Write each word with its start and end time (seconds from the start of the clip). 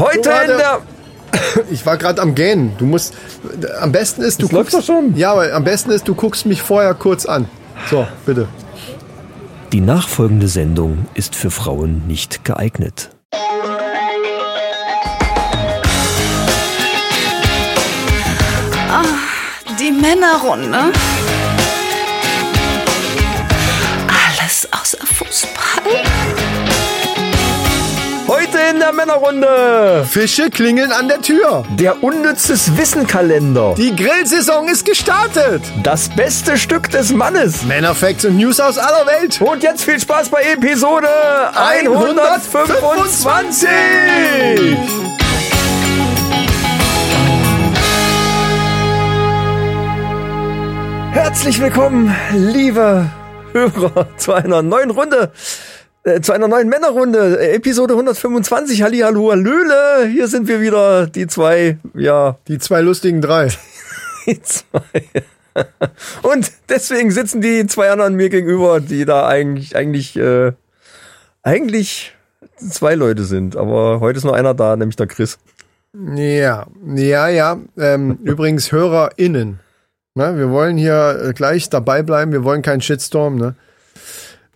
Heute 0.00 0.30
warte. 0.30 0.52
in 0.52 0.58
der. 0.58 0.80
Ich 1.70 1.86
war 1.86 1.96
gerade 1.96 2.20
am 2.20 2.34
Gähnen. 2.34 2.72
Du 2.78 2.86
musst. 2.86 3.14
Am 3.80 3.92
besten 3.92 4.22
ist, 4.22 4.40
du 4.42 4.46
Das 4.46 4.52
läuft 4.52 4.70
guckst. 4.72 4.88
doch 4.88 4.94
schon. 4.94 5.16
Ja, 5.16 5.32
aber 5.32 5.52
am 5.52 5.62
besten 5.64 5.90
ist, 5.90 6.08
du 6.08 6.14
guckst 6.14 6.46
mich 6.46 6.62
vorher 6.62 6.94
kurz 6.94 7.26
an. 7.26 7.48
So, 7.88 8.06
bitte. 8.26 8.48
Die 9.72 9.80
nachfolgende 9.80 10.48
Sendung 10.48 11.06
ist 11.14 11.36
für 11.36 11.50
Frauen 11.50 12.06
nicht 12.08 12.44
geeignet. 12.44 13.10
Die 19.78 19.92
Männerrunde. 19.92 20.92
Der 28.80 28.92
Männerrunde. 28.92 30.04
Fische 30.08 30.50
klingeln 30.50 30.90
an 30.90 31.08
der 31.08 31.20
Tür. 31.20 31.64
Der 31.78 32.02
unnützes 32.02 32.76
Wissenkalender. 32.76 33.74
Die 33.76 33.94
Grillsaison 33.94 34.66
ist 34.68 34.86
gestartet. 34.86 35.62
Das 35.82 36.08
beste 36.08 36.56
Stück 36.56 36.90
des 36.90 37.12
Mannes. 37.12 37.62
Männerfacts 37.64 38.24
und 38.24 38.36
News 38.36 38.58
aus 38.58 38.78
aller 38.78 39.06
Welt. 39.06 39.40
Und 39.40 39.62
jetzt 39.62 39.84
viel 39.84 40.00
Spaß 40.00 40.30
bei 40.30 40.42
Episode 40.42 41.08
125. 41.54 43.68
Herzlich 51.12 51.60
willkommen, 51.60 52.14
liebe 52.34 53.10
Hörer, 53.52 54.06
zu 54.16 54.32
einer 54.32 54.62
neuen 54.62 54.90
Runde, 54.90 55.32
äh, 56.04 56.20
zu 56.20 56.32
einer 56.32 56.48
neuen 56.48 56.68
Männerrunde, 56.68 57.38
äh, 57.40 57.54
Episode 57.56 57.94
125. 57.94 58.82
Halli, 58.82 58.98
hallo, 59.00 59.30
hallöle. 59.30 60.06
Hier 60.10 60.28
sind 60.28 60.48
wir 60.48 60.60
wieder, 60.60 61.06
die 61.06 61.26
zwei, 61.26 61.78
ja, 61.94 62.38
Die 62.48 62.58
zwei 62.58 62.80
lustigen 62.80 63.20
drei. 63.20 63.48
die 64.26 64.40
zwei. 64.42 64.80
Und 66.22 66.52
deswegen 66.68 67.10
sitzen 67.10 67.40
die 67.40 67.66
zwei 67.66 67.90
anderen 67.90 68.14
mir 68.14 68.30
gegenüber, 68.30 68.80
die 68.80 69.04
da 69.04 69.26
eigentlich, 69.26 69.76
eigentlich, 69.76 70.16
äh, 70.16 70.52
eigentlich 71.42 72.14
zwei 72.56 72.94
Leute 72.94 73.24
sind. 73.24 73.56
Aber 73.56 74.00
heute 74.00 74.18
ist 74.18 74.24
nur 74.24 74.36
einer 74.36 74.54
da, 74.54 74.76
nämlich 74.76 74.96
der 74.96 75.06
Chris. 75.06 75.38
Ja, 75.92 76.66
ja, 76.94 77.28
ja. 77.28 77.58
Ähm, 77.76 78.18
übrigens 78.24 78.72
HörerInnen. 78.72 79.60
Ne, 80.14 80.36
wir 80.36 80.50
wollen 80.50 80.76
hier 80.76 81.20
äh, 81.24 81.32
gleich 81.32 81.68
dabei 81.68 82.02
bleiben. 82.02 82.32
Wir 82.32 82.44
wollen 82.44 82.62
keinen 82.62 82.80
Shitstorm. 82.80 83.36
Ne? 83.36 83.54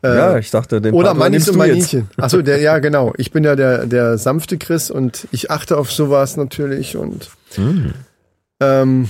Äh, 0.05 0.17
ja, 0.17 0.39
ich 0.39 0.51
dachte, 0.51 0.83
den 0.83 0.93
Oder 0.93 1.15
jetzt. 1.31 1.55
Maninchen. 1.57 2.11
Achso, 2.19 2.43
der, 2.43 2.59
ja, 2.61 2.79
genau. 2.79 3.15
Ich 3.17 3.33
bin 3.33 3.43
ja 3.43 3.57
der, 3.57 3.87
der 3.87 4.19
sanfte 4.19 4.59
Chris 4.59 4.91
und 4.91 5.27
ich 5.33 5.51
achte 5.51 5.79
auf 5.79 5.91
sowas 5.91 6.37
natürlich 6.37 6.97
und 6.99 7.31
Hm. 7.55 7.95
ähm, 8.61 9.09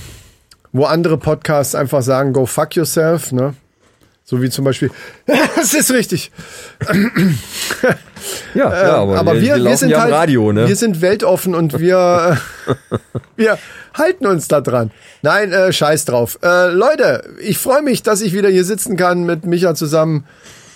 wo 0.71 0.85
andere 0.85 1.17
Podcasts 1.17 1.75
einfach 1.75 2.01
sagen, 2.01 2.31
go 2.31 2.45
fuck 2.45 2.75
yourself, 2.75 3.33
ne? 3.33 3.55
So 4.23 4.41
wie 4.41 4.49
zum 4.49 4.63
Beispiel, 4.63 4.89
das 5.55 5.73
ist 5.73 5.91
richtig. 5.91 6.31
Ja, 8.53 8.73
ja, 8.73 8.95
aber, 8.95 9.13
Ähm, 9.13 9.19
aber 9.19 9.33
wir, 9.35 9.41
wir, 9.41 9.57
laufen 9.57 9.77
sind 9.77 9.89
ja 9.89 10.01
halt, 10.01 10.13
Radio, 10.13 10.53
ne? 10.53 10.67
wir 10.67 10.75
sind 10.75 11.01
weltoffen 11.01 11.53
und 11.55 11.79
wir, 11.79 12.37
wir 13.35 13.57
halten 13.93 14.25
uns 14.27 14.47
da 14.47 14.61
dran. 14.61 14.91
Nein, 15.21 15.51
äh, 15.51 15.73
scheiß 15.73 16.05
drauf. 16.05 16.39
Äh, 16.41 16.69
Leute, 16.69 17.23
ich 17.39 17.57
freue 17.57 17.81
mich, 17.81 18.01
dass 18.01 18.21
ich 18.21 18.33
wieder 18.33 18.49
hier 18.49 18.63
sitzen 18.63 18.95
kann 18.95 19.25
mit 19.25 19.45
Micha 19.45 19.75
zusammen. 19.75 20.25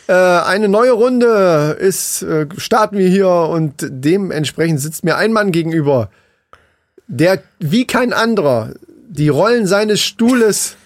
Äh, 0.09 0.13
eine 0.13 0.67
neue 0.69 0.93
Runde 0.93 1.77
ist, 1.79 2.23
äh, 2.23 2.47
starten 2.57 2.97
wir 2.97 3.07
hier 3.07 3.29
und 3.29 3.73
dementsprechend 3.77 4.79
sitzt 4.79 5.03
mir 5.03 5.17
ein 5.17 5.31
Mann 5.31 5.51
gegenüber, 5.51 6.09
der 7.05 7.43
wie 7.59 7.85
kein 7.85 8.11
anderer 8.11 8.71
die 9.07 9.29
Rollen 9.29 9.67
seines 9.67 10.01
Stuhles 10.01 10.77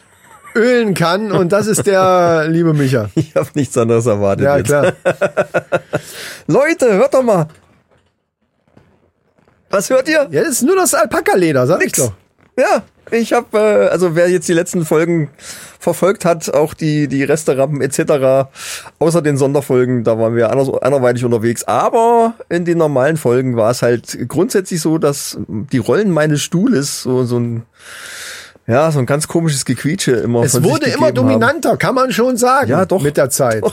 ölen 0.56 0.94
kann 0.94 1.32
und 1.32 1.54
das 1.54 1.68
ist 1.68 1.88
der 1.88 2.48
liebe 2.50 2.74
Micha. 2.74 3.12
ich 3.16 3.34
habe 3.36 3.48
nichts 3.54 3.78
anderes 3.78 4.08
erwartet. 4.08 4.44
Ja, 4.44 4.58
jetzt. 4.58 4.68
klar. 4.68 4.92
Leute, 6.48 6.94
hört 6.94 7.14
doch 7.14 7.24
mal. 7.24 7.48
Was 9.70 9.90
hört 9.90 10.10
ihr? 10.10 10.28
Ja, 10.32 10.42
das 10.42 10.50
ist 10.50 10.64
nur 10.64 10.76
das 10.76 10.94
Alpaka-Leder, 10.94 11.66
sag 11.66 11.80
Nix. 11.80 11.98
ich 11.98 12.04
doch. 12.04 12.14
Ja, 12.58 12.84
ich 13.12 13.34
habe, 13.34 13.58
äh, 13.58 13.88
also 13.90 14.16
wer 14.16 14.30
jetzt 14.30 14.48
die 14.48 14.54
letzten 14.54 14.86
Folgen 14.86 15.30
verfolgt 15.80 16.24
hat, 16.24 16.54
auch 16.54 16.74
die 16.74 17.08
die 17.08 17.24
Resterampen 17.24 17.82
etc., 17.82 18.48
außer 19.00 19.22
den 19.22 19.38
Sonderfolgen, 19.38 20.04
da 20.04 20.18
waren 20.20 20.36
wir 20.36 20.52
anders, 20.52 20.70
anderweitig 20.82 21.26
unterwegs. 21.26 21.64
Aber 21.64 22.36
in 22.50 22.64
den 22.66 22.78
normalen 22.78 23.18
Folgen 23.18 23.56
war 23.58 23.72
es 23.72 23.82
halt 23.82 24.18
grundsätzlich 24.28 24.82
so, 24.82 24.98
dass 24.98 25.38
die 25.48 25.80
Rollen 25.80 26.12
meines 26.12 26.42
Stuhles 26.42 27.02
so 27.04 27.24
so 27.26 27.40
ein 27.40 27.64
ja 28.68 28.92
so 28.92 29.00
ein 29.00 29.06
ganz 29.06 29.28
komisches 29.28 29.66
Gequietsche 29.66 30.12
immer 30.12 30.44
Es 30.44 30.54
von 30.54 30.64
wurde 30.64 30.86
immer 30.86 31.08
gegeben 31.08 31.28
haben. 31.30 31.40
dominanter, 31.40 31.78
kann 31.78 31.96
man 31.96 32.12
schon 32.14 32.38
sagen. 32.38 32.70
Ja, 32.70 32.86
doch. 32.86 33.02
Mit 33.02 33.18
der 33.18 33.30
Zeit. 33.30 33.64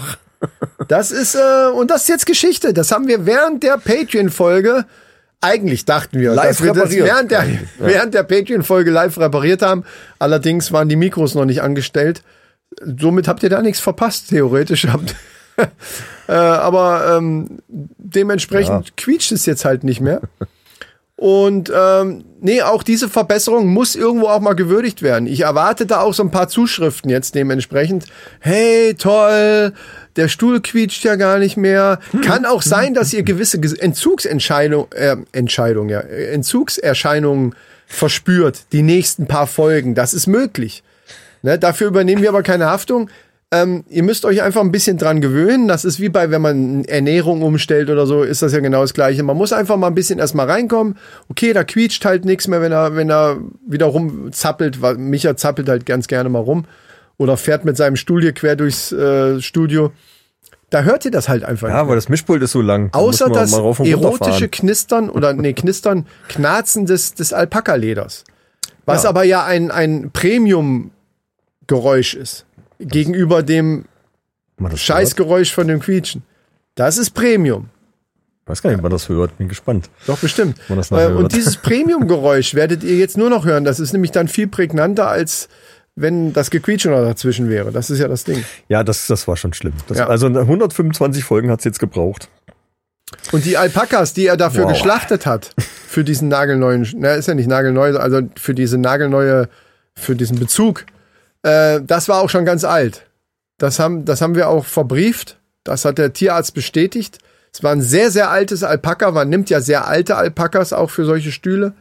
Das 0.89 1.11
ist, 1.11 1.35
äh, 1.35 1.69
und 1.75 1.91
das 1.91 2.03
ist 2.03 2.09
jetzt 2.09 2.27
Geschichte. 2.27 2.73
Das 2.73 2.91
haben 2.93 3.07
wir 3.07 3.27
während 3.27 3.63
der 3.63 3.77
Patreon-Folge, 3.77 4.87
eigentlich 5.41 5.85
dachten 5.85 6.21
wir, 6.21 6.35
Live 6.35 6.49
dass 6.49 6.63
wir 6.63 6.73
das 6.73 6.91
repariert. 6.91 7.07
während 7.07 7.31
der, 7.31 7.47
während 7.79 8.15
der 8.15 8.23
Patreon-Folge 8.25 8.91
live 8.91 9.19
repariert 9.19 9.63
haben. 9.63 9.85
Allerdings 10.19 10.73
waren 10.73 10.89
die 10.89 10.97
Mikros 10.97 11.35
noch 11.35 11.47
nicht 11.47 11.63
angestellt. 11.63 12.23
Somit 12.99 13.27
habt 13.27 13.43
ihr 13.43 13.51
da 13.51 13.63
nichts 13.63 13.81
verpasst, 13.81 14.29
theoretisch. 14.29 14.87
Habt, 14.87 15.15
äh, 16.29 16.33
aber 16.33 17.17
ähm, 17.17 17.59
dementsprechend 17.69 18.97
quietscht 18.97 19.33
es 19.33 19.47
jetzt 19.47 19.65
halt 19.65 19.83
nicht 19.83 20.01
mehr. 20.01 20.21
Und 21.21 21.71
ähm, 21.75 22.25
nee, 22.41 22.63
auch 22.63 22.83
diese 22.83 23.11
Verbesserung 23.11 23.67
muss 23.67 23.95
irgendwo 23.95 24.29
auch 24.29 24.41
mal 24.41 24.55
gewürdigt 24.55 25.03
werden. 25.03 25.27
Ich 25.27 25.41
erwarte 25.41 25.85
da 25.85 26.01
auch 26.01 26.15
so 26.15 26.23
ein 26.23 26.31
paar 26.31 26.49
Zuschriften 26.49 27.11
jetzt 27.11 27.35
dementsprechend. 27.35 28.07
Hey, 28.39 28.95
toll, 28.95 29.75
der 30.17 30.29
Stuhl 30.29 30.61
quietscht 30.61 31.05
ja 31.05 31.17
gar 31.17 31.39
nicht 31.39 31.57
mehr. 31.57 31.99
Kann 32.25 32.45
auch 32.47 32.63
sein, 32.63 32.95
dass 32.95 33.13
ihr 33.13 33.23
gewisse 33.23 33.59
Ges- 33.59 33.79
Entzugsentscheidung, 33.79 34.89
äh, 34.93 35.17
Entscheidung, 35.33 35.89
ja, 35.89 36.01
Entzugserscheinungen 36.01 37.55
verspürt, 37.87 38.65
die 38.73 38.83
nächsten 38.83 39.27
paar 39.27 39.47
Folgen. 39.47 39.95
Das 39.95 40.15
ist 40.15 40.27
möglich. 40.27 40.83
Ne, 41.43 41.59
dafür 41.59 41.89
übernehmen 41.89 42.23
wir 42.23 42.29
aber 42.29 42.43
keine 42.43 42.67
Haftung. 42.67 43.09
Ähm, 43.53 43.83
ihr 43.89 44.05
müsst 44.05 44.25
euch 44.25 44.43
einfach 44.43 44.61
ein 44.61 44.71
bisschen 44.71 44.97
dran 44.97 45.21
gewöhnen. 45.21 45.67
Das 45.67 45.85
ist 45.85 45.99
wie 45.99 46.09
bei, 46.09 46.31
wenn 46.31 46.41
man 46.41 46.85
Ernährung 46.85 47.43
umstellt 47.43 47.91
oder 47.91 48.07
so, 48.07 48.23
ist 48.23 48.43
das 48.43 48.53
ja 48.53 48.61
genau 48.61 48.83
das 48.83 48.95
Gleiche. 48.95 49.25
Man 49.25 49.37
muss 49.37 49.53
einfach 49.53 49.77
mal 49.77 49.89
ein 49.89 49.95
bisschen 49.97 50.21
erstmal 50.21 50.49
reinkommen. 50.49 50.97
Okay, 51.29 51.53
da 51.53 51.65
quietscht 51.65 52.05
halt 52.05 52.25
nichts 52.25 52.47
mehr, 52.47 52.61
wenn 52.63 52.71
er, 52.71 52.95
wenn 52.95 53.11
er 53.11 53.39
wieder 53.67 53.87
rumzappelt. 53.87 54.79
Micha 54.99 55.37
zappelt 55.37 55.69
halt 55.69 55.85
ganz 55.85 56.07
gerne 56.07 56.29
mal 56.29 56.39
rum. 56.39 56.65
Oder 57.21 57.37
fährt 57.37 57.67
mit 57.67 57.77
seinem 57.77 57.97
Stuhl 57.97 58.23
hier 58.23 58.33
quer 58.33 58.57
durchs 58.57 58.93
äh, 58.93 59.43
Studio. 59.43 59.93
Da 60.71 60.85
hört 60.85 61.05
ihr 61.05 61.11
das 61.11 61.29
halt 61.29 61.45
einfach 61.45 61.69
Ja, 61.69 61.87
weil 61.87 61.97
das 61.97 62.09
Mischpult 62.09 62.43
ist 62.43 62.53
so 62.53 62.63
lang. 62.63 62.91
Da 62.93 62.99
Außer 62.99 63.29
das 63.29 63.53
erotische. 63.53 64.49
Knistern 64.49 65.11
oder 65.11 65.35
nee, 65.35 65.53
Knistern, 65.53 66.07
Knarzen 66.29 66.87
des, 66.87 67.13
des 67.13 67.35
Alpaka-Leders. 67.35 68.25
Was 68.87 69.03
Ja. 69.03 69.11
aber 69.11 69.25
ja 69.25 69.45
ein, 69.45 69.71
ein 69.71 70.11
Premium-Geräusch 70.15 72.15
ist. 72.15 72.47
Gegenüber 72.79 73.43
dem. 73.43 73.85
Scheißgeräusch 74.75 75.53
von 75.53 75.69
dem 75.69 75.81
Quietschen. 75.81 76.23
Das 76.75 76.97
ist 76.97 77.11
Premium. 77.11 77.69
Weiß 78.47 78.63
gar 78.63 78.71
nicht, 78.71 78.79
ob 78.79 78.85
man 78.85 78.93
das 78.93 79.11
hört. 79.11 79.37
Bin 79.37 79.49
gespannt. 79.49 79.91
Doch, 80.07 80.17
bestimmt. 80.17 80.57
Äh, 80.71 81.09
und 81.09 81.35
dieses 81.35 81.59
Premium-Geräusch 81.59 82.55
werdet 82.55 82.83
ihr 82.83 82.97
jetzt 82.97 83.19
nur 83.19 83.29
noch 83.29 83.45
hören. 83.45 83.65
Das 83.65 83.79
ist 83.79 83.93
nämlich 83.93 84.11
dann 84.11 84.27
viel 84.27 84.49
prägnanter, 84.49 85.09
als 85.09 85.51
wenn 85.97 86.33
das 86.33 86.51
Gequietsche 86.51 86.89
noch 86.91 87.03
dazwischen 87.03 87.49
wäre. 87.49 87.73
Das 87.73 87.91
ist 87.91 87.99
ja 87.99 88.09
das 88.09 88.25
Ding. 88.25 88.45
Ja, 88.69 88.83
das, 88.85 89.07
das 89.07 89.27
war 89.29 89.37
schon 89.37 89.53
schlimm. 89.53 89.75
Das, 89.89 89.99
Ja. 89.99 90.07
Also 90.09 90.27
125 90.27 91.25
Folgen 91.25 91.51
hat's 91.51 91.65
jetzt 91.65 91.79
gebraucht. 91.79 92.29
Und 93.33 93.45
die 93.45 93.57
Alpakas, 93.57 94.13
die 94.13 94.27
er 94.27 94.37
dafür 94.37 94.65
Wow. 94.65 94.73
geschlachtet 94.73 95.27
hat, 95.27 95.55
für 95.89 96.05
diesen 96.05 96.29
nagelneuen, 96.29 96.89
na, 96.97 97.13
ist 97.15 97.27
ja 97.27 97.35
nicht 97.35 97.49
nagelneu, 97.49 97.97
also 97.97 98.21
für 98.39 98.55
diese 98.55 98.79
nagelneue, 98.79 99.49
für 99.95 100.15
diesen 100.15 100.39
Bezug, 100.39 100.87
äh, 101.43 101.81
das 101.83 102.09
war 102.09 102.21
auch 102.21 102.31
schon 102.31 102.45
ganz 102.45 102.65
alt. 102.65 103.07
Das 103.59 103.79
haben, 103.79 104.05
das 104.05 104.21
haben 104.21 104.37
wir 104.37 104.49
auch 104.49 104.65
verbrieft. 104.65 105.39
Das 105.65 105.85
hat 105.85 105.99
der 105.99 106.13
Tierarzt 106.13 106.55
bestätigt. 106.55 107.19
Es 107.53 107.63
war 107.63 107.73
ein 107.73 107.83
sehr, 107.83 108.11
sehr 108.11 108.31
altes 108.31 108.63
Alpaka. 108.63 109.11
Man 109.11 109.29
nimmt 109.29 109.51
ja 109.51 109.61
sehr 109.61 109.87
alte 109.89 110.17
Alpakas 110.17 110.73
auch 110.73 110.89
für 110.89 111.05
solche 111.05 111.33
Stühle. 111.33 111.75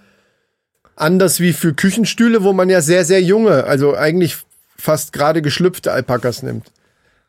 Anders 0.99 1.39
wie 1.39 1.53
für 1.53 1.73
Küchenstühle, 1.73 2.43
wo 2.43 2.53
man 2.53 2.69
ja 2.69 2.81
sehr, 2.81 3.05
sehr 3.05 3.21
junge, 3.21 3.63
also 3.63 3.95
eigentlich 3.95 4.37
fast 4.77 5.13
gerade 5.13 5.41
geschlüpfte 5.41 5.91
Alpakas 5.91 6.43
nimmt. 6.43 6.71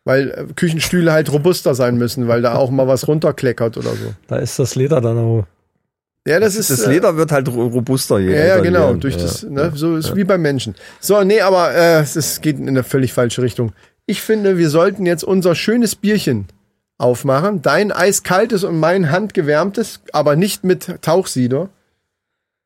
Weil 0.04 0.30
äh, 0.30 0.52
Küchenstühle 0.54 1.12
halt 1.12 1.30
robuster 1.32 1.74
sein 1.74 1.96
müssen, 1.96 2.26
weil 2.26 2.42
da 2.42 2.54
auch 2.54 2.70
mal 2.70 2.88
was 2.88 3.06
runterkleckert 3.06 3.76
oder 3.76 3.90
so. 3.90 4.14
Da 4.28 4.36
ist 4.38 4.58
das 4.58 4.74
Leder 4.74 5.00
dann 5.00 5.18
auch. 5.18 5.44
Ja, 6.26 6.40
das 6.40 6.56
ist. 6.56 6.70
Das 6.70 6.80
äh, 6.82 6.90
Leder 6.92 7.16
wird 7.16 7.32
halt 7.32 7.48
ro- 7.48 7.66
robuster. 7.68 8.18
Je 8.18 8.34
Ja, 8.34 8.44
ja, 8.44 8.58
genau. 8.60 8.94
Durch 8.94 9.16
ja. 9.16 9.22
das, 9.22 9.42
ne, 9.42 9.72
so 9.74 9.96
ist 9.96 10.16
wie 10.16 10.24
beim 10.24 10.42
Menschen. 10.42 10.74
So, 11.00 11.22
nee, 11.22 11.40
aber 11.40 11.72
äh, 11.74 12.00
es 12.00 12.40
geht 12.40 12.58
in 12.58 12.68
eine 12.68 12.82
völlig 12.82 13.12
falsche 13.12 13.42
Richtung. 13.42 13.72
Ich 14.06 14.20
finde, 14.22 14.58
wir 14.58 14.68
sollten 14.70 15.06
jetzt 15.06 15.22
unser 15.22 15.54
schönes 15.54 15.94
Bierchen 15.94 16.46
aufmachen. 16.98 17.62
Dein 17.62 17.92
eiskaltes 17.92 18.64
und 18.64 18.78
mein 18.78 19.10
handgewärmtes, 19.10 20.00
aber 20.12 20.34
nicht 20.36 20.64
mit 20.64 21.02
Tauchsieder. 21.02 21.68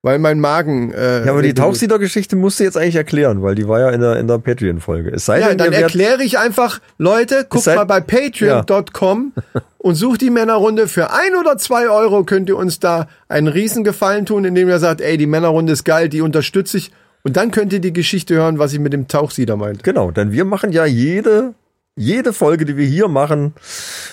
Weil 0.05 0.19
mein 0.19 0.39
Magen. 0.39 0.93
Äh, 0.93 0.97
Ja, 0.97 1.01
aber 1.01 1.23
die 1.23 1.29
reguliert. 1.49 1.59
Tauchsieder-Geschichte 1.59 2.37
musst 2.37 2.61
du 2.61 2.65
jetzt 2.65 2.77
eigentlich 2.77 2.97
erklären, 2.97 3.43
weil 3.43 3.55
die 3.55 3.67
war 3.67 3.81
ja 3.81 3.89
in 3.91 4.03
der, 4.03 4.17
in 4.19 4.29
der 4.29 4.37
Patreon-Folge. 4.39 5.11
Es 5.11 5.25
sei 5.25 5.41
Ja, 5.41 5.49
denn, 5.49 5.56
dann 5.59 5.73
erkläre 5.73 6.23
ich 6.23 6.39
einfach, 6.39 6.81
Leute, 6.99 7.47
guckt 7.49 7.65
sei- 7.65 7.75
mal 7.75 7.85
bei 7.85 8.01
patreon.com 8.01 9.33
und 9.79 9.95
sucht 9.95 10.21
die 10.21 10.29
Männerrunde. 10.31 10.89
Für 10.89 11.11
ein 11.12 11.35
oder 11.41 11.56
zwei 11.56 11.89
Euro 11.89 12.25
könnt 12.25 12.51
ihr 12.51 12.56
uns 12.59 12.79
da 12.81 13.09
einen 13.29 13.49
Riesengefallen 13.49 14.27
tun, 14.27 14.45
indem 14.45 14.69
ihr 14.69 14.79
sagt, 14.79 15.01
ey, 15.01 15.17
die 15.17 15.27
Männerrunde 15.27 15.73
ist 15.73 15.85
geil, 15.85 16.09
die 16.11 16.21
unterstütze 16.21 16.77
ich. 16.77 16.93
Und 17.23 17.39
dann 17.39 17.51
könnt 17.51 17.73
ihr 17.73 17.81
die 17.81 17.95
Geschichte 17.95 18.35
hören, 18.35 18.59
was 18.59 18.75
ich 18.75 18.81
mit 18.81 18.93
dem 18.93 19.09
Tauchsieder 19.09 19.56
meinte. 19.56 19.83
Genau, 19.83 20.11
denn 20.11 20.33
wir 20.33 20.45
machen 20.45 20.71
ja 20.73 20.85
jede, 20.85 21.55
jede 21.97 22.35
Folge, 22.35 22.67
die 22.67 22.77
wir 22.77 22.85
hier 22.87 23.09
machen, 23.09 23.55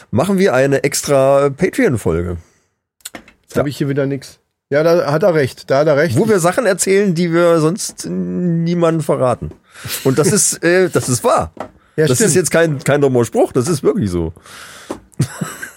machen 0.10 0.38
wir 0.40 0.54
eine 0.54 0.86
extra 0.86 1.50
Patreon-Folge. 1.50 2.38
Jetzt 3.44 3.58
habe 3.58 3.68
ich 3.68 3.76
hier 3.76 3.90
wieder 3.90 4.06
nix. 4.06 4.40
Ja, 4.72 4.84
da 4.84 5.12
hat 5.12 5.22
er 5.22 5.34
recht. 5.34 5.70
Da 5.70 5.80
hat 5.80 5.88
er 5.88 5.98
recht. 5.98 6.18
Wo 6.18 6.30
wir 6.30 6.40
Sachen 6.40 6.66
erzählen, 6.66 7.14
die 7.14 7.34
wir 7.34 7.60
sonst 7.60 8.08
niemandem 8.08 9.04
verraten. 9.04 9.52
Und 10.06 10.18
das 10.18 10.32
ist, 10.32 10.64
äh, 10.64 10.90
das 10.90 11.10
ist 11.10 11.26
wahr. 11.26 11.52
Ja, 11.98 12.08
das 12.08 12.18
stimmt. 12.18 12.30
ist 12.30 12.36
jetzt 12.36 12.52
kein, 12.52 12.80
kein 12.80 13.02
dummer 13.02 13.26
Spruch, 13.26 13.52
das 13.52 13.68
ist 13.68 13.84
wirklich 13.84 14.10
so. 14.10 14.32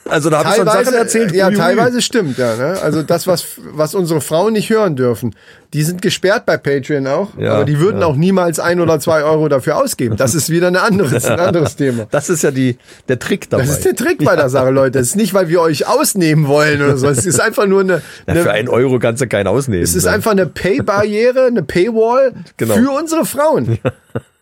Also 0.07 0.29
da 0.29 0.41
habe 0.41 0.51
ich 0.51 0.57
schon 0.57 0.67
Sachen 0.67 0.93
erzählt. 0.95 1.35
ja, 1.35 1.47
ui, 1.47 1.53
ui. 1.53 1.57
teilweise 1.59 2.03
stimmt, 2.03 2.37
ja. 2.37 2.57
Ne? 2.57 2.79
Also 2.83 3.03
das, 3.03 3.27
was, 3.27 3.47
was 3.73 3.95
unsere 3.95 4.21
Frauen 4.21 4.53
nicht 4.53 4.69
hören 4.69 4.97
dürfen, 4.97 5.35
die 5.73 5.83
sind 5.83 6.03
gesperrt 6.03 6.45
bei 6.45 6.59
Patreon 6.59 7.07
auch, 7.07 7.31
Ja, 7.39 7.55
aber 7.55 7.65
die 7.65 7.81
würden 7.81 8.03
ja. 8.03 8.07
auch 8.07 8.15
niemals 8.15 8.61
ein 8.61 8.81
oder 8.83 9.01
zwei 9.01 9.23
Euro 9.25 9.49
dafür 9.49 9.79
ausgeben. 9.79 10.17
Das 10.19 10.35
ist 10.35 10.51
wieder 10.51 10.67
ein 10.67 10.77
anderes, 10.77 11.25
ein 11.25 11.41
anderes 11.41 11.77
Thema. 11.77 12.07
Das 12.11 12.29
ist 12.29 12.43
ja 12.43 12.51
die, 12.51 12.77
der 13.09 13.19
Trick 13.19 13.49
dabei. 13.49 13.65
Das 13.65 13.77
ist 13.77 13.85
der 13.87 13.97
Trick 13.97 14.23
bei 14.23 14.37
der 14.37 14.51
Sache, 14.51 14.71
Leute. 14.71 14.99
Es 14.99 15.09
ist 15.09 15.17
nicht, 15.17 15.33
weil 15.33 15.49
wir 15.49 15.63
euch 15.63 15.87
ausnehmen 15.89 16.49
wollen 16.49 16.83
oder 16.83 16.99
so. 16.99 17.09
Es 17.09 17.25
ist 17.25 17.41
einfach 17.41 17.67
nur 17.67 17.81
eine, 17.81 18.03
Na, 18.27 18.35
für 18.35 18.41
eine 18.43 18.51
einen 18.51 18.69
Euro 18.69 18.99
kannst 18.99 19.23
du 19.23 19.27
keinen 19.27 19.47
ausnehmen. 19.47 19.83
es 19.85 19.95
ist 19.95 20.05
ne? 20.05 20.11
einfach 20.11 20.33
eine 20.33 20.45
Pay-Barriere, 20.47 21.47
eine 21.47 21.63
Paywall 21.63 22.35
Genau. 22.59 22.75
für 22.75 22.91
unsere 22.91 23.25
Frauen. 23.25 23.79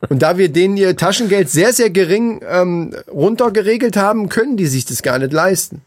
Und 0.08 0.20
da 0.22 0.36
wir 0.36 0.48
denen 0.48 0.76
ihr 0.76 0.96
Taschengeld 0.96 1.48
sehr, 1.48 1.72
sehr 1.72 1.90
gering 1.90 2.40
ähm, 2.48 2.94
runtergeregelt 3.10 3.96
haben, 3.96 4.28
können 4.28 4.56
die 4.56 4.66
sich 4.66 4.84
das 4.84 5.02
gar 5.02 5.18
nicht 5.18 5.32
leisten. 5.32 5.82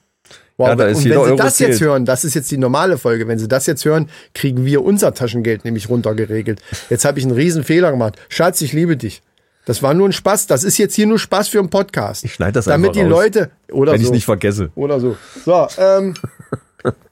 Wow, 0.57 0.69
Ja, 0.69 0.75
da 0.75 0.85
ist 0.88 1.00
und 1.00 1.03
wenn 1.06 1.12
sie 1.12 1.17
Euro 1.17 1.35
das 1.35 1.59
jetzt 1.59 1.79
zählt. 1.79 1.89
hören, 1.89 2.06
das 2.06 2.23
ist 2.23 2.33
jetzt 2.33 2.50
die 2.50 2.57
normale 2.57 2.97
Folge, 2.97 3.27
wenn 3.27 3.39
sie 3.39 3.50
das 3.50 3.65
jetzt 3.65 3.83
hören, 3.83 4.09
kriegen 4.33 4.65
wir 4.65 4.85
unser 4.85 5.13
Taschengeld 5.13 5.65
nämlich 5.65 5.89
runtergeregelt. 5.89 6.62
Jetzt 6.89 7.03
habe 7.03 7.19
ich 7.19 7.25
einen 7.25 7.35
riesen 7.35 7.65
Fehler 7.65 7.91
gemacht. 7.91 8.15
Schatz, 8.29 8.62
ich 8.62 8.71
liebe 8.71 8.95
dich. 8.95 9.21
Das 9.65 9.83
war 9.83 9.94
nur 9.94 10.07
ein 10.07 10.13
Spaß. 10.13 10.47
Das 10.47 10.63
ist 10.63 10.77
jetzt 10.77 10.95
hier 10.95 11.07
nur 11.07 11.19
Spaß 11.19 11.50
für 11.50 11.59
einen 11.59 11.69
Podcast. 11.69 12.23
Ich 12.23 12.35
schneid 12.35 12.56
das 12.56 12.65
Damit 12.65 12.91
einfach 12.91 12.94
die 12.94 13.01
raus, 13.01 13.09
Leute 13.09 13.50
oder 13.71 13.91
wenn 13.94 14.00
so 14.00 14.06
ich 14.07 14.12
nicht 14.13 14.25
vergesse. 14.25 14.69
oder 14.75 15.00
so. 15.01 15.17
So, 15.44 15.67
ähm, 15.77 16.13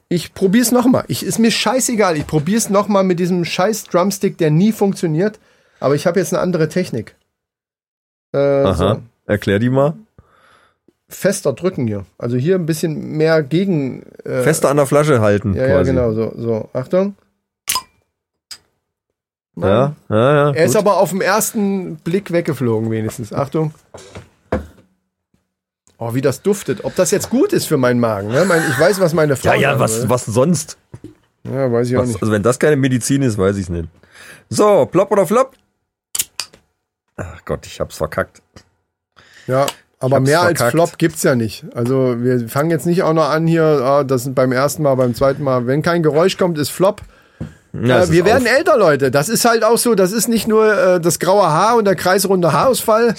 ich 0.08 0.32
probier's 0.32 0.70
noch 0.72 0.86
mal. 0.86 1.04
Ich 1.08 1.24
ist 1.24 1.38
mir 1.38 1.50
scheißegal. 1.50 2.16
Ich 2.16 2.26
probier's 2.26 2.70
noch 2.70 2.88
mal 2.88 3.02
mit 3.02 3.18
diesem 3.18 3.44
scheiß 3.44 3.84
Drumstick, 3.84 4.38
der 4.38 4.50
nie 4.50 4.72
funktioniert. 4.72 5.38
Aber 5.84 5.94
ich 5.94 6.06
habe 6.06 6.18
jetzt 6.18 6.32
eine 6.32 6.40
andere 6.40 6.70
Technik. 6.70 7.14
Äh, 8.32 8.38
Aha. 8.38 8.74
so. 8.74 9.02
Erklär 9.26 9.58
die 9.58 9.68
mal. 9.68 9.92
Fester 11.10 11.52
drücken 11.52 11.86
hier. 11.86 12.06
Also 12.16 12.38
hier 12.38 12.54
ein 12.54 12.64
bisschen 12.64 13.18
mehr 13.18 13.42
gegen. 13.42 14.02
Äh, 14.24 14.40
Fester 14.44 14.70
an 14.70 14.78
der 14.78 14.86
Flasche 14.86 15.20
halten. 15.20 15.52
Ja, 15.52 15.66
ja, 15.66 15.74
quasi. 15.76 15.90
genau. 15.90 16.12
So, 16.14 16.32
so. 16.38 16.70
Achtung. 16.72 17.16
Ja, 19.56 19.94
ja, 20.08 20.34
ja. 20.34 20.50
Er 20.52 20.64
ist 20.64 20.72
gut. 20.72 20.80
aber 20.80 20.96
auf 20.96 21.10
den 21.10 21.20
ersten 21.20 21.96
Blick 21.96 22.32
weggeflogen, 22.32 22.90
wenigstens. 22.90 23.34
Achtung. 23.34 23.74
Oh, 25.98 26.14
wie 26.14 26.22
das 26.22 26.40
duftet. 26.40 26.82
Ob 26.84 26.96
das 26.96 27.10
jetzt 27.10 27.28
gut 27.28 27.52
ist 27.52 27.66
für 27.66 27.76
meinen 27.76 28.00
Magen. 28.00 28.28
Ne? 28.28 28.46
Ich 28.70 28.80
weiß, 28.80 29.00
was 29.00 29.12
meine 29.12 29.36
Frau. 29.36 29.50
ja, 29.50 29.56
ja, 29.56 29.78
was, 29.78 30.08
was 30.08 30.24
sonst? 30.24 30.78
Ja, 31.42 31.70
weiß 31.70 31.90
ich 31.90 31.96
auch 31.98 32.00
Was, 32.00 32.08
nicht. 32.08 32.22
also 32.22 32.32
wenn 32.32 32.42
das 32.42 32.58
keine 32.58 32.76
Medizin 32.76 33.20
ist, 33.20 33.36
weiß 33.36 33.56
ich 33.56 33.64
es 33.64 33.68
nicht. 33.68 33.90
So, 34.48 34.86
plopp 34.86 35.12
oder 35.12 35.26
flop? 35.26 35.52
Ach 37.16 37.44
Gott, 37.44 37.66
ich 37.66 37.80
hab's 37.80 37.96
verkackt. 37.96 38.42
Ja, 39.46 39.66
aber 40.00 40.20
mehr 40.20 40.40
als 40.40 40.58
verkackt. 40.58 40.70
Flop 40.72 40.98
gibt's 40.98 41.22
ja 41.22 41.34
nicht. 41.34 41.64
Also 41.74 42.16
wir 42.22 42.48
fangen 42.48 42.70
jetzt 42.70 42.86
nicht 42.86 43.02
auch 43.02 43.12
noch 43.12 43.28
an 43.30 43.46
hier, 43.46 43.62
ah, 43.64 44.04
das 44.04 44.24
sind 44.24 44.34
beim 44.34 44.52
ersten 44.52 44.82
Mal, 44.82 44.94
beim 44.96 45.14
zweiten 45.14 45.42
Mal. 45.42 45.66
Wenn 45.66 45.82
kein 45.82 46.02
Geräusch 46.02 46.36
kommt, 46.36 46.58
ist 46.58 46.70
Flop. 46.70 47.02
Ja, 47.72 48.02
äh, 48.04 48.10
wir 48.10 48.20
ist 48.20 48.26
werden 48.26 48.46
älter, 48.46 48.78
Leute. 48.78 49.10
Das 49.10 49.28
ist 49.28 49.44
halt 49.44 49.64
auch 49.64 49.78
so, 49.78 49.94
das 49.94 50.12
ist 50.12 50.28
nicht 50.28 50.46
nur 50.46 50.72
äh, 50.76 51.00
das 51.00 51.18
graue 51.18 51.46
Haar 51.48 51.76
und 51.76 51.84
der 51.86 51.96
kreisrunde 51.96 52.52
Haarausfall, 52.52 53.14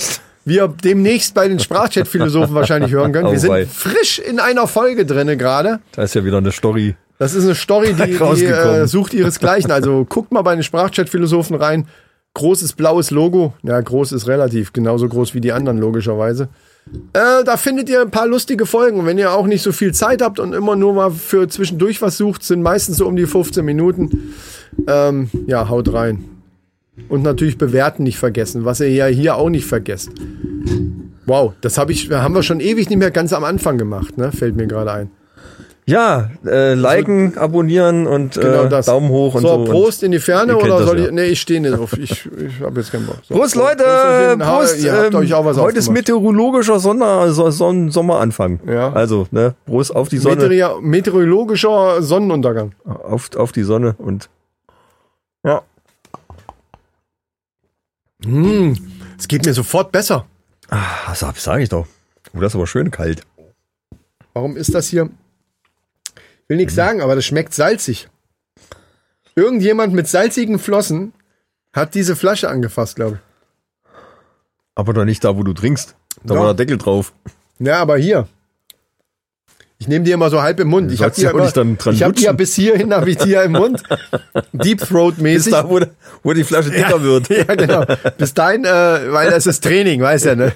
wie 0.46 0.56
ihr 0.58 0.68
demnächst 0.68 1.34
bei 1.34 1.48
den 1.48 1.60
Sprachchat-Philosophen 1.60 2.54
wahrscheinlich 2.56 2.92
hören 2.92 3.12
könnt. 3.12 3.30
Wir 3.32 3.38
Oh, 3.38 3.56
sind 3.56 3.70
frisch 3.72 4.20
in 4.20 4.40
einer 4.40 4.68
Folge 4.68 5.06
drinne 5.06 5.38
gerade. 5.38 5.80
Da 5.94 6.04
ist 6.04 6.16
ja 6.16 6.24
wieder 6.24 6.38
eine 6.38 6.52
Story. 6.52 6.96
Das 7.18 7.34
ist 7.34 7.46
eine 7.46 7.56
Story, 7.56 7.94
die, 7.94 8.18
die 8.36 8.46
äh, 8.46 8.88
sucht 8.88 9.14
ihresgleichen. 9.14 9.72
Also 9.72 10.06
guckt 10.06 10.32
mal 10.32 10.42
bei 10.42 10.54
den 10.56 10.64
Sprachchat-Philosophen 10.64 11.56
rein. 11.56 11.88
Großes 12.36 12.74
blaues 12.74 13.12
Logo. 13.12 13.54
Ja, 13.64 13.80
groß 13.80 14.12
ist 14.12 14.28
relativ. 14.28 14.74
Genauso 14.74 15.08
groß 15.08 15.34
wie 15.34 15.42
die 15.42 15.54
anderen, 15.54 15.78
logischerweise. 15.78 16.50
Äh, 17.14 17.44
da 17.46 17.58
findet 17.58 17.90
ihr 17.90 18.02
ein 18.02 18.12
paar 18.12 18.28
lustige 18.28 18.66
Folgen. 18.66 19.06
Wenn 19.06 19.18
ihr 19.18 19.32
auch 19.32 19.48
nicht 19.48 19.62
so 19.62 19.72
viel 19.72 19.94
Zeit 19.94 20.22
habt 20.22 20.40
und 20.40 20.54
immer 20.54 20.76
nur 20.76 20.94
mal 20.94 21.12
für 21.12 21.48
zwischendurch 21.48 22.02
was 22.02 22.18
sucht, 22.18 22.44
sind 22.44 22.62
meistens 22.62 22.98
so 22.98 23.08
um 23.08 23.16
die 23.16 23.26
15 23.26 23.64
Minuten. 23.64 24.34
Ähm, 24.86 25.30
ja, 25.48 25.70
haut 25.70 25.92
rein. 25.94 26.26
Und 27.08 27.24
natürlich 27.24 27.58
bewerten 27.58 28.04
nicht 28.04 28.18
vergessen, 28.18 28.66
was 28.66 28.82
ihr 28.82 28.90
ja 28.90 29.06
hier 29.06 29.38
auch 29.38 29.50
nicht 29.50 29.66
vergesst. 29.66 30.12
Wow, 31.26 31.54
das 31.62 31.78
hab 31.78 31.90
ich, 31.90 32.12
haben 32.12 32.36
wir 32.36 32.44
schon 32.44 32.60
ewig 32.60 32.90
nicht 32.90 33.00
mehr 33.00 33.12
ganz 33.12 33.34
am 33.34 33.44
Anfang 33.46 33.78
gemacht, 33.78 34.18
ne? 34.18 34.32
Fällt 34.32 34.56
mir 34.56 34.68
gerade 34.68 34.92
ein. 34.92 35.12
Ja, 35.88 36.32
äh, 36.44 36.74
liken, 36.74 37.38
abonnieren 37.38 38.08
und 38.08 38.34
Genau 38.34 38.64
äh. 38.64 38.82
Daumen 38.82 39.10
hoch 39.10 39.36
und 39.36 39.44
so, 39.44 39.66
so. 39.66 39.72
Prost 39.72 40.02
in 40.02 40.12
die 40.12 40.20
Ferne 40.20 40.58
oder 40.58 40.84
soll 40.84 41.00
ja. 41.00 41.06
ich. 41.06 41.12
Nee, 41.12 41.26
ich 41.26 41.42
stehe 41.42 41.62
nicht 41.62 41.78
drauf. 41.78 41.94
Ich, 41.94 42.26
ich 42.26 42.60
habe 42.62 42.80
jetzt 42.80 42.92
keinen 42.92 43.06
Bock. 43.06 43.18
So, 43.22 43.36
Prost, 43.36 43.56
Leute! 43.56 43.86
auf 43.86 44.40
Prost! 44.40 44.84
Ihr 44.84 44.94
habt 44.94 45.14
ähm, 45.14 45.20
euch 45.20 45.34
auch 45.36 45.46
was 45.46 45.58
heute 45.58 45.78
ist 45.78 45.92
meteorologischer 45.92 46.80
Sonder, 46.80 47.32
so, 47.32 47.52
Son 47.52 47.92
Sommeranfang. 47.92 48.62
Ja. 48.68 48.94
Also, 48.94 49.28
ne, 49.30 49.54
Prost 49.68 49.96
auf 49.96 50.10
die 50.10 50.18
Sonne. 50.18 50.38
Meteoria- 50.38 50.82
meteorologischer 50.82 52.02
Sonnenuntergang. 52.02 52.74
auf, 52.86 53.36
auf 53.36 53.52
die 53.52 53.64
Sonne 53.64 53.94
und 54.00 54.30
ja. 55.46 55.62
Hm, 58.24 58.76
es 59.20 59.28
geht 59.28 59.46
mir 59.46 59.54
sofort 59.54 59.92
besser. 59.92 60.26
Ah, 60.70 61.14
sag 61.14 61.62
ich 61.62 61.70
doch. 61.70 61.86
Oh, 62.34 62.40
das 62.40 62.54
ist 62.54 62.56
aber 62.56 62.66
schön 62.66 62.90
kalt. 62.90 63.22
Warum 64.34 64.58
ist 64.58 64.74
das 64.74 64.88
hier? 64.88 65.12
Ich 66.46 66.50
will 66.50 66.58
nichts 66.58 66.74
Mhm. 66.74 66.78
sagen, 66.78 67.02
aber 67.02 67.16
das 67.16 67.26
schmeckt 67.26 67.54
salzig. 67.54 68.08
Irgendjemand 69.36 69.94
mit 69.94 70.08
salzigen 70.08 70.60
Flossen 70.60 71.12
hat 71.74 71.96
diese 71.96 72.16
Flasche 72.16 72.50
angefasst, 72.50 72.96
glaube 72.96 73.20
Aber 74.76 74.94
doch 74.94 75.06
nicht 75.06 75.24
da, 75.24 75.36
wo 75.38 75.44
du 75.44 75.54
trinkst. 75.54 75.96
Da 76.24 76.34
Doch. 76.36 76.40
war 76.42 76.46
der 76.54 76.66
Deckel 76.66 76.78
drauf. 76.78 77.14
ich. 77.60 77.66
Ja, 77.68 77.80
aber 77.82 77.98
hier. 77.98 78.28
Ich 79.78 79.90
nehme 79.90 80.06
die 80.06 80.12
immer 80.12 80.30
so 80.30 80.42
halb 80.42 80.60
im 80.62 80.70
Mund. 80.70 80.90
Ich 80.92 81.02
habe 81.02 81.14
die, 81.14 81.22
ja 81.24 81.36
ja 81.36 81.52
dran 81.52 81.78
ich 81.92 82.02
hab 82.04 82.16
die 82.16 82.24
ja 82.24 82.32
bis 82.32 82.56
hierhin 82.56 82.94
habe 82.94 83.10
ich 83.10 83.18
die 83.18 83.30
ja 83.32 83.44
im 83.44 83.52
Mund. 83.54 83.84
Deep 84.54 84.80
Throat 84.80 85.18
mäßig. 85.18 85.52
da, 85.52 85.70
wo, 85.70 85.82
wo 86.24 86.32
die 86.34 86.46
Flasche 86.46 86.70
dicker 86.70 87.02
wird. 87.02 87.28
Ja, 87.30 87.44
genau. 87.56 87.84
Bis 88.18 88.34
dahin, 88.34 88.64
äh, 88.64 88.70
weil 89.12 89.32
das 89.32 89.48
ist 89.48 89.62
Training, 89.64 90.00
weißt 90.02 90.26
ja, 90.26 90.36
ne? 90.36 90.54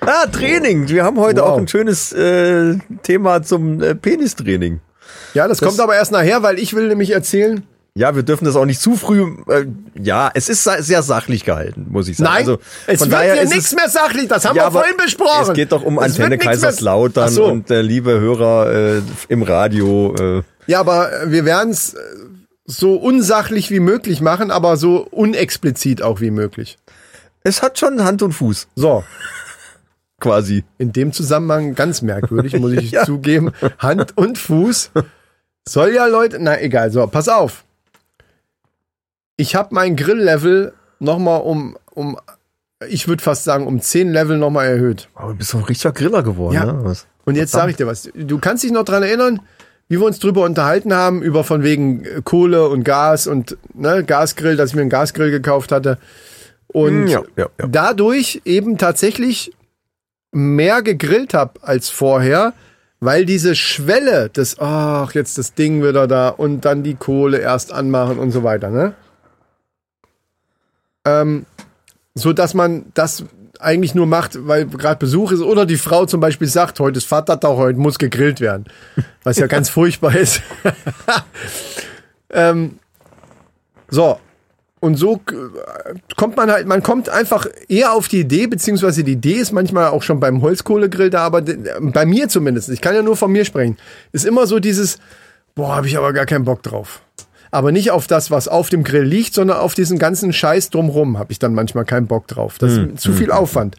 Ah, 0.00 0.26
Training. 0.26 0.88
Wir 0.88 1.04
haben 1.04 1.18
heute 1.18 1.42
Wow. 1.42 1.48
auch 1.50 1.58
ein 1.58 1.68
schönes 1.68 2.12
äh, 2.14 2.76
Thema 3.02 3.42
zum 3.42 3.82
äh, 3.82 3.94
Penistraining. 3.94 4.80
Ja, 5.34 5.48
das, 5.48 5.60
kommt 5.60 5.80
aber 5.80 5.94
erst 5.96 6.12
nachher, 6.12 6.42
weil 6.42 6.58
ich 6.58 6.74
will 6.74 6.88
nämlich 6.88 7.10
erzählen. 7.10 7.62
Ja, 7.94 8.14
wir 8.14 8.22
dürfen 8.22 8.44
das 8.44 8.54
auch 8.54 8.64
nicht 8.64 8.80
zu 8.80 8.94
früh. 8.96 9.22
Äh, 9.48 9.66
ja, 10.00 10.30
es 10.32 10.48
ist 10.48 10.62
sehr 10.62 11.02
sachlich 11.02 11.44
gehalten, 11.44 11.86
muss 11.90 12.06
ich 12.06 12.16
sagen. 12.16 12.30
Nein, 12.30 12.38
also, 12.40 12.58
es 12.86 13.00
von 13.00 13.10
wird 13.10 13.22
hier 13.22 13.44
nichts 13.46 13.74
mehr 13.74 13.88
sachlich, 13.88 14.28
das 14.28 14.44
haben 14.44 14.56
Ja, 14.56 14.66
wir 14.66 14.70
vorhin 14.72 14.96
besprochen. 14.96 15.48
Es 15.50 15.52
geht 15.54 15.72
doch 15.72 15.82
um 15.82 15.98
Antenne 15.98 16.38
Kaiserslautern 16.38 17.28
so. 17.28 17.46
und 17.46 17.70
äh, 17.70 17.82
liebe 17.82 18.12
Hörer 18.20 18.72
äh, 18.98 19.02
im 19.28 19.42
Radio. 19.42 20.14
Äh, 20.14 20.42
Ja, 20.66 20.78
aber 20.80 21.12
äh, 21.22 21.30
wir 21.32 21.44
werden 21.44 21.70
es 21.70 21.96
so 22.66 22.94
unsachlich 22.94 23.70
wie 23.70 23.80
möglich 23.80 24.20
machen, 24.20 24.50
aber 24.52 24.76
so 24.76 24.98
unexplizit 25.10 26.00
auch 26.02 26.20
wie 26.20 26.30
möglich. 26.30 26.78
es 27.42 27.62
hat 27.62 27.78
schon 27.80 28.04
Hand 28.04 28.22
und 28.22 28.32
Fuß, 28.32 28.68
So, 28.76 29.02
quasi. 30.20 30.64
in 30.78 30.92
dem 30.92 31.12
Zusammenhang 31.12 31.74
ganz 31.74 32.02
merkwürdig, 32.02 32.58
muss 32.58 32.72
ich 32.76 32.90
Ja. 32.92 33.04
zugeben. 33.04 33.52
Hand 33.78 34.16
und 34.16 34.38
Fuß. 34.38 34.90
Soll 35.72 35.94
ja 35.94 36.06
Leute, 36.06 36.38
na 36.40 36.60
egal, 36.60 36.90
so, 36.90 37.06
pass 37.06 37.28
auf. 37.28 37.64
Ich 39.36 39.54
habe 39.54 39.74
mein 39.74 39.96
Grilllevel 39.96 40.72
nochmal 40.98 41.40
um, 41.42 41.76
um, 41.94 42.18
ich 42.88 43.06
würde 43.08 43.22
fast 43.22 43.44
sagen, 43.44 43.66
um 43.66 43.80
10 43.80 44.10
Level 44.12 44.36
nochmal 44.38 44.66
erhöht. 44.66 45.08
Aber 45.14 45.32
du 45.32 45.38
bist 45.38 45.54
doch 45.54 45.58
ein 45.60 45.64
richtiger 45.64 45.92
Griller 45.92 46.22
geworden, 46.22 46.54
Ja. 46.54 46.64
ne? 46.64 46.80
Was? 46.84 47.06
Und 47.24 47.36
jetzt 47.36 47.52
sage 47.52 47.70
ich 47.70 47.76
dir 47.76 47.86
was. 47.86 48.10
Du 48.14 48.38
kannst 48.38 48.64
dich 48.64 48.72
noch 48.72 48.84
dran 48.84 49.02
erinnern, 49.02 49.40
wie 49.88 49.98
wir 50.00 50.06
uns 50.06 50.18
drüber 50.18 50.44
unterhalten 50.44 50.92
haben, 50.94 51.22
über 51.22 51.44
von 51.44 51.62
wegen 51.62 52.04
äh, 52.04 52.20
Kohle 52.24 52.68
und 52.68 52.84
Gas 52.84 53.26
und 53.26 53.56
ne, 53.74 54.02
Gasgrill, 54.04 54.56
dass 54.56 54.70
ich 54.70 54.74
mir 54.76 54.80
einen 54.82 54.90
Gasgrill 54.90 55.30
gekauft 55.30 55.70
hatte. 55.72 55.98
Und 56.68 57.06
Ja, 57.08 57.22
ja, 57.36 57.46
ja. 57.58 57.66
dadurch 57.66 58.42
eben 58.44 58.76
tatsächlich 58.78 59.52
mehr 60.32 60.82
gegrillt 60.82 61.32
habe 61.34 61.52
als 61.62 61.88
vorher, 61.90 62.52
Weil 63.00 63.24
diese 63.24 63.54
Schwelle 63.54 64.28
des, 64.28 64.58
ach, 64.58 65.14
jetzt 65.14 65.38
das 65.38 65.54
Ding 65.54 65.82
wieder 65.84 66.06
da 66.08 66.30
und 66.30 66.64
dann 66.64 66.82
die 66.82 66.96
Kohle 66.96 67.38
erst 67.38 67.72
anmachen 67.72 68.18
und 68.18 68.32
so 68.32 68.42
weiter, 68.42 68.70
ne? 68.70 68.94
Ähm, 71.04 71.46
so 72.14 72.32
dass 72.32 72.54
man 72.54 72.86
das 72.94 73.24
eigentlich 73.60 73.94
nur 73.94 74.06
macht, 74.06 74.46
weil 74.46 74.66
gerade 74.66 74.98
Besuch 74.98 75.32
ist 75.32 75.40
oder 75.40 75.66
die 75.66 75.76
Frau 75.76 76.06
zum 76.06 76.20
Beispiel 76.20 76.48
sagt, 76.48 76.80
heute 76.80 76.98
ist 76.98 77.06
Vatertag, 77.06 77.56
heute 77.56 77.78
muss 77.78 77.98
gegrillt 77.98 78.40
werden, 78.40 78.66
was 79.22 79.38
ja 79.38 79.46
ganz 79.48 79.68
furchtbar 79.68 80.16
ist. 80.16 80.42
ähm, 82.30 82.78
so. 83.88 84.18
Und 84.80 84.96
so 84.96 85.20
äh, 85.30 85.94
kommt 86.16 86.36
man 86.36 86.50
halt, 86.50 86.66
man 86.66 86.82
kommt 86.82 87.08
einfach 87.08 87.46
eher 87.68 87.92
auf 87.92 88.08
die 88.08 88.20
Idee, 88.20 88.46
beziehungsweise 88.46 89.02
die 89.04 89.12
Idee 89.12 89.34
ist 89.34 89.52
manchmal 89.52 89.88
auch 89.88 90.02
schon 90.02 90.20
beim 90.20 90.42
Holzkohlegrill 90.42 91.10
da, 91.10 91.22
aber 91.24 91.42
bei 91.42 92.06
mir 92.06 92.28
zumindest, 92.28 92.68
ich 92.68 92.80
kann 92.80 92.94
ja 92.94 93.02
nur 93.02 93.16
von 93.16 93.32
mir 93.32 93.44
sprechen, 93.44 93.76
ist 94.12 94.24
immer 94.24 94.46
so 94.46 94.60
dieses, 94.60 94.98
boah, 95.54 95.74
habe 95.74 95.88
ich 95.88 95.98
aber 95.98 96.12
gar 96.12 96.26
keinen 96.26 96.44
Bock 96.44 96.62
drauf. 96.62 97.02
Aber 97.50 97.72
nicht 97.72 97.90
auf 97.90 98.06
das, 98.06 98.30
was 98.30 98.46
auf 98.46 98.68
dem 98.68 98.84
Grill 98.84 99.04
liegt, 99.04 99.34
sondern 99.34 99.58
auf 99.58 99.74
diesen 99.74 99.98
ganzen 99.98 100.32
Scheiß 100.32 100.70
drumrum 100.70 101.18
habe 101.18 101.32
ich 101.32 101.38
dann 101.38 101.54
manchmal 101.54 101.86
keinen 101.86 102.06
Bock 102.06 102.26
drauf. 102.26 102.58
Das 102.58 102.74
ist 102.76 103.00
zu 103.00 103.12
viel 103.12 103.32
Aufwand. 103.32 103.76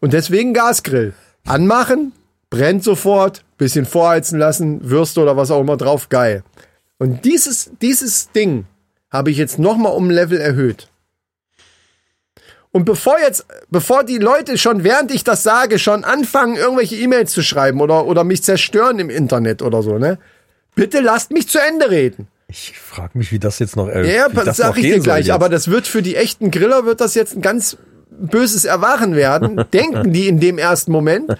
Und 0.00 0.12
deswegen 0.12 0.54
Gasgrill. 0.54 1.14
Anmachen, 1.44 2.12
brennt 2.50 2.82
sofort, 2.82 3.44
bisschen 3.58 3.86
vorheizen 3.86 4.38
lassen, 4.38 4.90
Würste 4.90 5.20
oder 5.20 5.36
was 5.36 5.50
auch 5.52 5.60
immer 5.60 5.76
drauf, 5.76 6.08
geil. 6.08 6.42
Und 6.98 7.24
dieses, 7.24 7.70
dieses 7.80 8.30
Ding 8.32 8.66
habe 9.12 9.30
ich 9.30 9.36
jetzt 9.36 9.58
nochmal 9.58 9.92
um 9.92 10.08
ein 10.08 10.10
Level 10.10 10.40
erhöht. 10.40 10.88
Und 12.70 12.86
bevor 12.86 13.18
jetzt, 13.20 13.44
bevor 13.70 14.02
die 14.02 14.16
Leute 14.16 14.56
schon, 14.56 14.82
während 14.82 15.10
ich 15.12 15.24
das 15.24 15.42
sage, 15.42 15.78
schon 15.78 16.04
anfangen, 16.04 16.56
irgendwelche 16.56 16.96
E-Mails 16.96 17.30
zu 17.32 17.42
schreiben 17.42 17.82
oder, 17.82 18.06
oder 18.06 18.24
mich 18.24 18.42
zerstören 18.42 18.98
im 18.98 19.10
Internet 19.10 19.60
oder 19.60 19.82
so, 19.82 19.98
ne? 19.98 20.18
Bitte 20.74 21.00
lasst 21.00 21.32
mich 21.32 21.48
zu 21.48 21.58
Ende 21.58 21.90
reden. 21.90 22.28
Ich 22.48 22.78
frage 22.78 23.18
mich, 23.18 23.30
wie 23.30 23.38
das 23.38 23.58
jetzt 23.58 23.76
noch. 23.76 23.88
Äh, 23.88 24.16
Ja, 24.16 24.28
das 24.30 24.56
sag 24.56 24.76
ich 24.78 24.84
dir 24.84 25.00
gleich, 25.00 25.26
jetzt. 25.26 25.34
aber 25.34 25.50
das 25.50 25.68
wird 25.68 25.86
für 25.86 26.00
die 26.00 26.16
echten 26.16 26.50
Griller 26.50 26.86
wird 26.86 27.02
das 27.02 27.14
jetzt 27.14 27.36
ein 27.36 27.42
ganz 27.42 27.76
böses 28.10 28.64
Erwachen 28.64 29.14
werden, 29.14 29.62
denken 29.72 30.12
die 30.14 30.28
in 30.28 30.40
dem 30.40 30.56
ersten 30.56 30.92
Moment. 30.92 31.36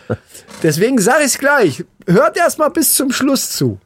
Deswegen 0.62 0.99
sage 0.99 1.21
ich 1.21 1.29
es 1.33 1.38
gleich. 1.38 1.85
Hört 2.07 2.37
erstmal 2.37 2.71
bis 2.71 2.95
zum 2.95 3.11
Schluss 3.11 3.50
zu. 3.52 3.79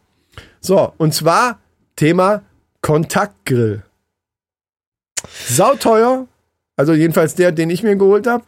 So, 0.61 0.93
und 0.99 1.15
zwar 1.15 1.61
Thema 1.95 2.43
Kontaktgrill. 2.87 3.83
Sauteuer, 5.49 6.29
also 6.77 6.93
jedenfalls 6.93 7.35
der, 7.35 7.51
den 7.51 7.69
ich 7.69 7.83
mir 7.83 7.97
geholt 7.97 8.29
habe. 8.29 8.45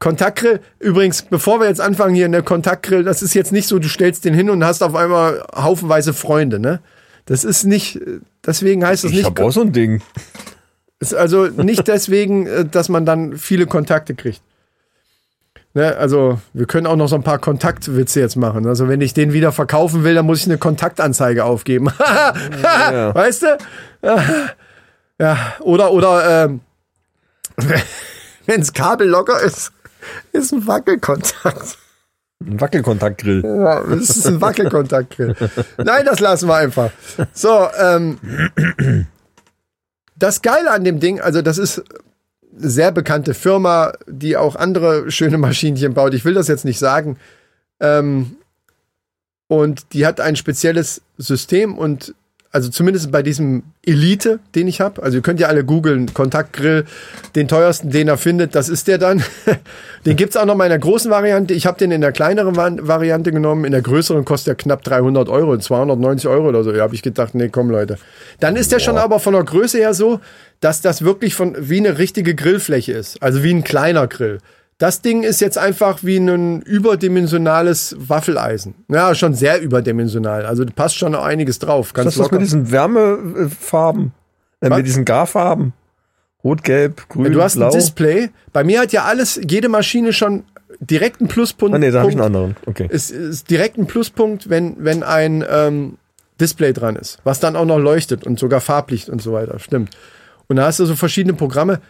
Kontaktgrill, 0.00 0.58
übrigens, 0.80 1.22
bevor 1.22 1.60
wir 1.60 1.68
jetzt 1.68 1.80
anfangen 1.80 2.16
hier, 2.16 2.28
ne, 2.28 2.42
Kontaktgrill, 2.42 3.04
das 3.04 3.22
ist 3.22 3.32
jetzt 3.32 3.52
nicht 3.52 3.68
so, 3.68 3.78
du 3.78 3.88
stellst 3.88 4.24
den 4.24 4.34
hin 4.34 4.50
und 4.50 4.64
hast 4.64 4.82
auf 4.82 4.96
einmal 4.96 5.46
haufenweise 5.54 6.14
Freunde, 6.14 6.58
ne? 6.58 6.80
Das 7.26 7.44
ist 7.44 7.62
nicht, 7.62 8.00
deswegen 8.44 8.84
heißt 8.84 9.04
es 9.04 9.12
ich 9.12 9.18
nicht 9.18 9.26
habe 9.26 9.44
auch 9.44 9.52
so 9.52 9.60
ein 9.60 9.72
Ding. 9.72 10.02
ist 10.98 11.14
also 11.14 11.46
nicht 11.46 11.86
deswegen, 11.86 12.48
äh, 12.48 12.64
dass 12.64 12.88
man 12.88 13.06
dann 13.06 13.38
viele 13.38 13.66
Kontakte 13.66 14.16
kriegt. 14.16 14.42
Ne, 15.72 15.96
also 15.96 16.40
wir 16.52 16.66
können 16.66 16.86
auch 16.86 16.96
noch 16.96 17.06
so 17.06 17.14
ein 17.14 17.22
paar 17.22 17.38
Kontaktwitze 17.38 18.18
jetzt 18.18 18.34
machen. 18.34 18.66
Also 18.66 18.88
wenn 18.88 19.00
ich 19.00 19.14
den 19.14 19.32
wieder 19.32 19.52
verkaufen 19.52 20.02
will, 20.02 20.16
dann 20.16 20.26
muss 20.26 20.40
ich 20.40 20.46
eine 20.46 20.58
Kontaktanzeige 20.58 21.44
aufgeben. 21.44 21.86
Weißt 23.16 23.42
du? 23.42 23.58
Ja, 25.20 25.36
oder 25.60 25.92
oder 25.92 26.44
ähm, 26.44 26.60
wenns 28.46 28.72
Kabel 28.72 29.08
locker 29.08 29.40
ist, 29.40 29.70
ist 30.32 30.52
ein 30.52 30.66
Wackelkontakt. 30.66 31.78
Ein 32.44 32.60
Wackelkontaktgrill. 32.60 33.44
Ja, 33.44 33.82
das 33.82 34.16
ist 34.16 34.26
ein 34.26 34.40
Wackelkontaktgrill. 34.40 35.36
Nein, 35.76 36.06
das 36.06 36.20
lassen 36.20 36.48
wir 36.48 36.56
einfach. 36.56 36.90
So, 37.32 37.68
ähm, 37.78 38.18
das 40.16 40.42
Geile 40.42 40.70
an 40.70 40.84
dem 40.84 41.00
Ding, 41.00 41.20
also 41.20 41.42
das 41.42 41.58
ist 41.58 41.84
sehr 42.56 42.92
bekannte 42.92 43.34
Firma, 43.34 43.92
die 44.06 44.36
auch 44.36 44.56
andere 44.56 45.10
schöne 45.10 45.38
Maschinchen 45.38 45.94
baut. 45.94 46.14
Ich 46.14 46.24
will 46.24 46.34
das 46.34 46.48
jetzt 46.48 46.64
nicht 46.64 46.78
sagen. 46.78 47.16
Ähm, 47.80 48.36
und 49.48 49.94
die 49.94 50.06
hat 50.06 50.20
ein 50.20 50.36
spezielles 50.36 51.02
System 51.18 51.76
und 51.76 52.14
also 52.52 52.68
zumindest 52.68 53.12
bei 53.12 53.22
diesem 53.22 53.62
Elite, 53.86 54.40
den 54.56 54.66
ich 54.66 54.80
habe. 54.80 55.02
Also 55.02 55.18
ihr 55.18 55.22
könnt 55.22 55.38
ja 55.38 55.46
alle 55.46 55.64
googeln, 55.64 56.12
Kontaktgrill, 56.12 56.84
den 57.36 57.46
teuersten, 57.46 57.90
den 57.90 58.08
er 58.08 58.16
findet, 58.18 58.56
das 58.56 58.68
ist 58.68 58.88
der 58.88 58.98
dann. 58.98 59.22
den 60.06 60.16
gibt's 60.16 60.36
auch 60.36 60.46
noch 60.46 60.56
mal 60.56 60.64
in 60.64 60.70
der 60.70 60.80
großen 60.80 61.10
Variante. 61.12 61.54
Ich 61.54 61.66
habe 61.66 61.78
den 61.78 61.92
in 61.92 62.00
der 62.00 62.10
kleineren 62.10 62.56
Vari- 62.56 62.80
Variante 62.82 63.30
genommen. 63.30 63.64
In 63.64 63.70
der 63.72 63.82
größeren 63.82 64.24
kostet 64.24 64.48
er 64.48 64.54
knapp 64.56 64.82
300 64.82 65.28
Euro, 65.28 65.56
290 65.56 66.28
Euro 66.28 66.48
oder 66.48 66.64
so. 66.64 66.72
Ja, 66.72 66.82
habe 66.82 66.94
ich 66.94 67.02
gedacht, 67.02 67.34
nee, 67.36 67.48
komm 67.50 67.70
Leute. 67.70 67.98
Dann 68.40 68.56
ist 68.56 68.72
der 68.72 68.80
schon 68.80 68.98
aber 68.98 69.20
von 69.20 69.34
der 69.34 69.44
Größe 69.44 69.78
her 69.78 69.94
so, 69.94 70.20
dass 70.58 70.80
das 70.82 71.02
wirklich 71.02 71.34
von 71.36 71.54
wie 71.58 71.78
eine 71.78 71.98
richtige 71.98 72.34
Grillfläche 72.34 72.92
ist. 72.92 73.22
Also 73.22 73.44
wie 73.44 73.54
ein 73.54 73.62
kleiner 73.62 74.08
Grill. 74.08 74.38
Das 74.80 75.02
Ding 75.02 75.24
ist 75.24 75.42
jetzt 75.42 75.58
einfach 75.58 75.98
wie 76.04 76.16
ein 76.16 76.62
überdimensionales 76.62 77.94
Waffeleisen. 77.98 78.74
Ja, 78.88 79.14
schon 79.14 79.34
sehr 79.34 79.60
überdimensional. 79.60 80.46
Also 80.46 80.64
da 80.64 80.72
passt 80.74 80.96
schon 80.96 81.12
noch 81.12 81.22
einiges 81.22 81.58
drauf. 81.58 81.92
Ganz 81.92 82.06
Das 82.06 82.14
ist 82.14 82.20
das 82.20 82.30
mit 82.30 82.40
diesen 82.40 82.72
Wärmefarben, 82.72 84.12
äh, 84.62 84.70
mit 84.70 84.86
diesen 84.86 85.04
Garfarben. 85.04 85.74
Rot, 86.42 86.64
Gelb, 86.64 87.10
Grün, 87.10 87.30
Du 87.30 87.42
hast 87.42 87.56
Blau. 87.56 87.66
ein 87.66 87.72
Display. 87.72 88.30
Bei 88.54 88.64
mir 88.64 88.80
hat 88.80 88.92
ja 88.92 89.04
alles, 89.04 89.38
jede 89.46 89.68
Maschine 89.68 90.14
schon 90.14 90.44
direkt 90.80 91.20
einen 91.20 91.28
Pluspunkt. 91.28 91.74
Ah, 91.74 91.78
nee, 91.78 91.90
da 91.90 92.00
habe 92.00 92.08
ich 92.08 92.16
einen 92.16 92.24
anderen. 92.24 92.56
Okay. 92.64 92.86
ist, 92.88 93.10
ist 93.10 93.50
direkt 93.50 93.76
ein 93.76 93.86
Pluspunkt, 93.86 94.48
wenn, 94.48 94.76
wenn 94.78 95.02
ein 95.02 95.44
ähm, 95.46 95.98
Display 96.40 96.72
dran 96.72 96.96
ist, 96.96 97.18
was 97.22 97.38
dann 97.38 97.54
auch 97.54 97.66
noch 97.66 97.78
leuchtet 97.78 98.26
und 98.26 98.38
sogar 98.38 98.62
Farblicht 98.62 99.10
und 99.10 99.20
so 99.20 99.34
weiter. 99.34 99.58
Stimmt. 99.58 99.90
Und 100.48 100.56
da 100.56 100.64
hast 100.64 100.80
du 100.80 100.86
so 100.86 100.96
verschiedene 100.96 101.34
Programme. 101.34 101.80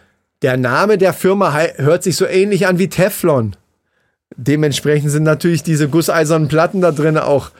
Der 0.41 0.57
Name 0.57 0.97
der 0.97 1.13
Firma 1.13 1.55
hört 1.75 2.03
sich 2.03 2.15
so 2.15 2.25
ähnlich 2.25 2.67
an 2.67 2.79
wie 2.79 2.89
Teflon. 2.89 3.55
Dementsprechend 4.35 5.11
sind 5.11 5.23
natürlich 5.23 5.61
diese 5.61 5.87
gusseisernen 5.87 6.47
Platten 6.47 6.81
da 6.81 6.91
drin 6.91 7.17
auch 7.17 7.51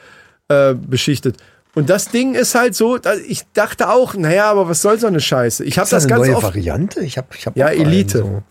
äh, 0.48 0.74
beschichtet. 0.74 1.36
Und 1.74 1.88
das 1.88 2.08
Ding 2.08 2.34
ist 2.34 2.54
halt 2.54 2.74
so, 2.74 2.98
ich 3.26 3.44
dachte 3.54 3.88
auch, 3.88 4.14
naja, 4.14 4.50
aber 4.50 4.68
was 4.68 4.82
soll 4.82 4.98
so 4.98 5.06
eine 5.06 5.20
Scheiße? 5.20 5.64
Ich 5.64 5.78
habe 5.78 5.88
das 5.88 6.02
das 6.02 6.08
ganz 6.08 6.26
neue 6.26 6.36
oft. 6.36 6.44
Variante? 6.44 7.00
Ich 7.00 7.16
habe 7.16 7.28
ich 7.36 7.46
hab 7.46 7.56
Ja, 7.56 7.68
Elite. 7.68 8.18
So. 8.18 8.42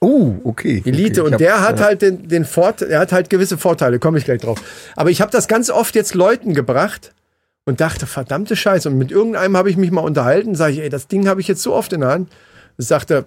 Oh, 0.00 0.34
okay. 0.44 0.82
Elite 0.84 1.22
okay. 1.22 1.32
und 1.32 1.40
der 1.40 1.60
hat 1.60 1.80
ja. 1.80 1.86
halt 1.86 2.02
den, 2.02 2.28
den 2.28 2.44
Vorteil, 2.44 2.90
er 2.90 3.00
hat 3.00 3.12
halt 3.12 3.28
gewisse 3.28 3.58
Vorteile, 3.58 3.98
komme 3.98 4.18
ich 4.18 4.24
gleich 4.24 4.40
drauf. 4.40 4.62
Aber 4.96 5.10
ich 5.10 5.20
habe 5.20 5.30
das 5.30 5.48
ganz 5.48 5.70
oft 5.70 5.94
jetzt 5.94 6.14
Leuten 6.14 6.54
gebracht 6.54 7.12
und 7.64 7.80
dachte, 7.80 8.06
verdammte 8.06 8.56
Scheiße. 8.56 8.88
Und 8.88 8.98
mit 8.98 9.10
irgendeinem 9.10 9.56
habe 9.56 9.68
ich 9.70 9.76
mich 9.76 9.90
mal 9.90 10.02
unterhalten, 10.02 10.54
sage 10.54 10.74
ich, 10.74 10.80
ey, 10.80 10.88
das 10.88 11.08
Ding 11.08 11.28
habe 11.28 11.40
ich 11.40 11.48
jetzt 11.48 11.62
so 11.62 11.74
oft 11.74 11.92
in 11.92 12.00
der 12.00 12.10
Hand. 12.10 12.30
Sagte, 12.76 13.24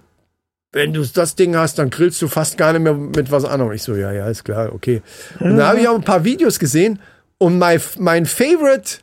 wenn 0.71 0.93
du 0.93 1.05
das 1.05 1.35
Ding 1.35 1.55
hast, 1.55 1.79
dann 1.79 1.89
grillst 1.89 2.21
du 2.21 2.27
fast 2.27 2.57
gar 2.57 2.73
nicht 2.73 2.81
mehr 2.81 2.93
mit 2.93 3.31
was 3.31 3.45
anderem. 3.45 3.71
Ich 3.71 3.83
so, 3.83 3.95
ja, 3.95 4.11
ja, 4.11 4.27
ist 4.27 4.43
klar, 4.43 4.73
okay. 4.73 5.01
Und 5.39 5.57
da 5.57 5.69
habe 5.69 5.79
ich 5.79 5.87
auch 5.87 5.95
ein 5.95 6.03
paar 6.03 6.23
Videos 6.23 6.59
gesehen 6.59 6.99
und 7.37 7.57
mein, 7.57 7.81
mein 7.97 8.25
Favorite 8.25 8.99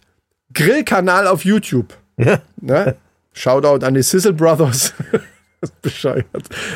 Grillkanal 0.53 1.27
auf 1.27 1.45
YouTube. 1.45 1.95
Ja. 2.17 2.41
Ne? 2.61 2.97
Shoutout 3.33 3.85
an 3.85 3.95
die 3.95 4.03
Sizzle 4.03 4.33
Brothers. 4.33 4.95
Bescheuert. 5.83 6.27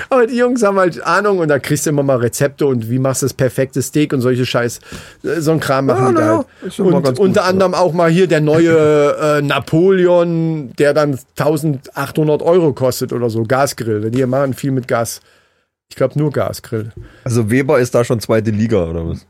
Aber 0.09 0.27
die 0.27 0.37
Jungs 0.37 0.63
haben 0.63 0.79
halt 0.79 1.01
Ahnung 1.03 1.39
und 1.39 1.49
da 1.49 1.59
kriegst 1.59 1.87
du 1.87 1.91
immer 1.91 2.03
mal 2.03 2.17
Rezepte 2.17 2.67
und 2.67 2.91
wie 2.91 2.99
machst 2.99 3.23
du 3.23 3.27
das 3.27 3.35
perfekte 3.35 3.83
Steak 3.83 4.13
und 4.13 4.21
solche 4.21 4.47
Scheiß. 4.47 4.81
äh, 5.25 5.41
So 5.41 5.53
ein 5.53 5.61
Kram 5.61 5.87
machen 5.87 6.05
Ja, 6.05 6.13
die 6.13 6.19
ja, 6.19 6.45
halt. 6.63 6.79
Und 6.81 7.05
gut, 7.05 7.19
unter 7.19 7.41
ja. 7.43 7.47
anderem 7.47 7.75
auch 7.75 7.93
mal 7.93 8.11
hier 8.11 8.27
der 8.27 8.41
neue 8.41 9.39
äh, 9.39 9.43
Napoleon, 9.43 10.73
der 10.79 10.95
dann 10.95 11.19
1800 11.39 12.43
Euro 12.43 12.73
kostet 12.73 13.13
oder 13.13 13.31
so. 13.31 13.43
Gasgrill. 13.45 14.11
Die 14.11 14.25
machen 14.27 14.55
viel 14.55 14.71
mit 14.71 14.89
Gas. 14.89 15.21
Ich 15.91 15.97
glaube 15.97 16.19
nur 16.19 16.31
Gasgrill. 16.31 16.93
Also 17.25 17.51
Weber 17.51 17.79
ist 17.79 17.95
da 17.95 18.05
schon 18.05 18.21
zweite 18.21 18.51
Liga 18.51 18.85
oder 18.85 19.07
was? 19.09 19.27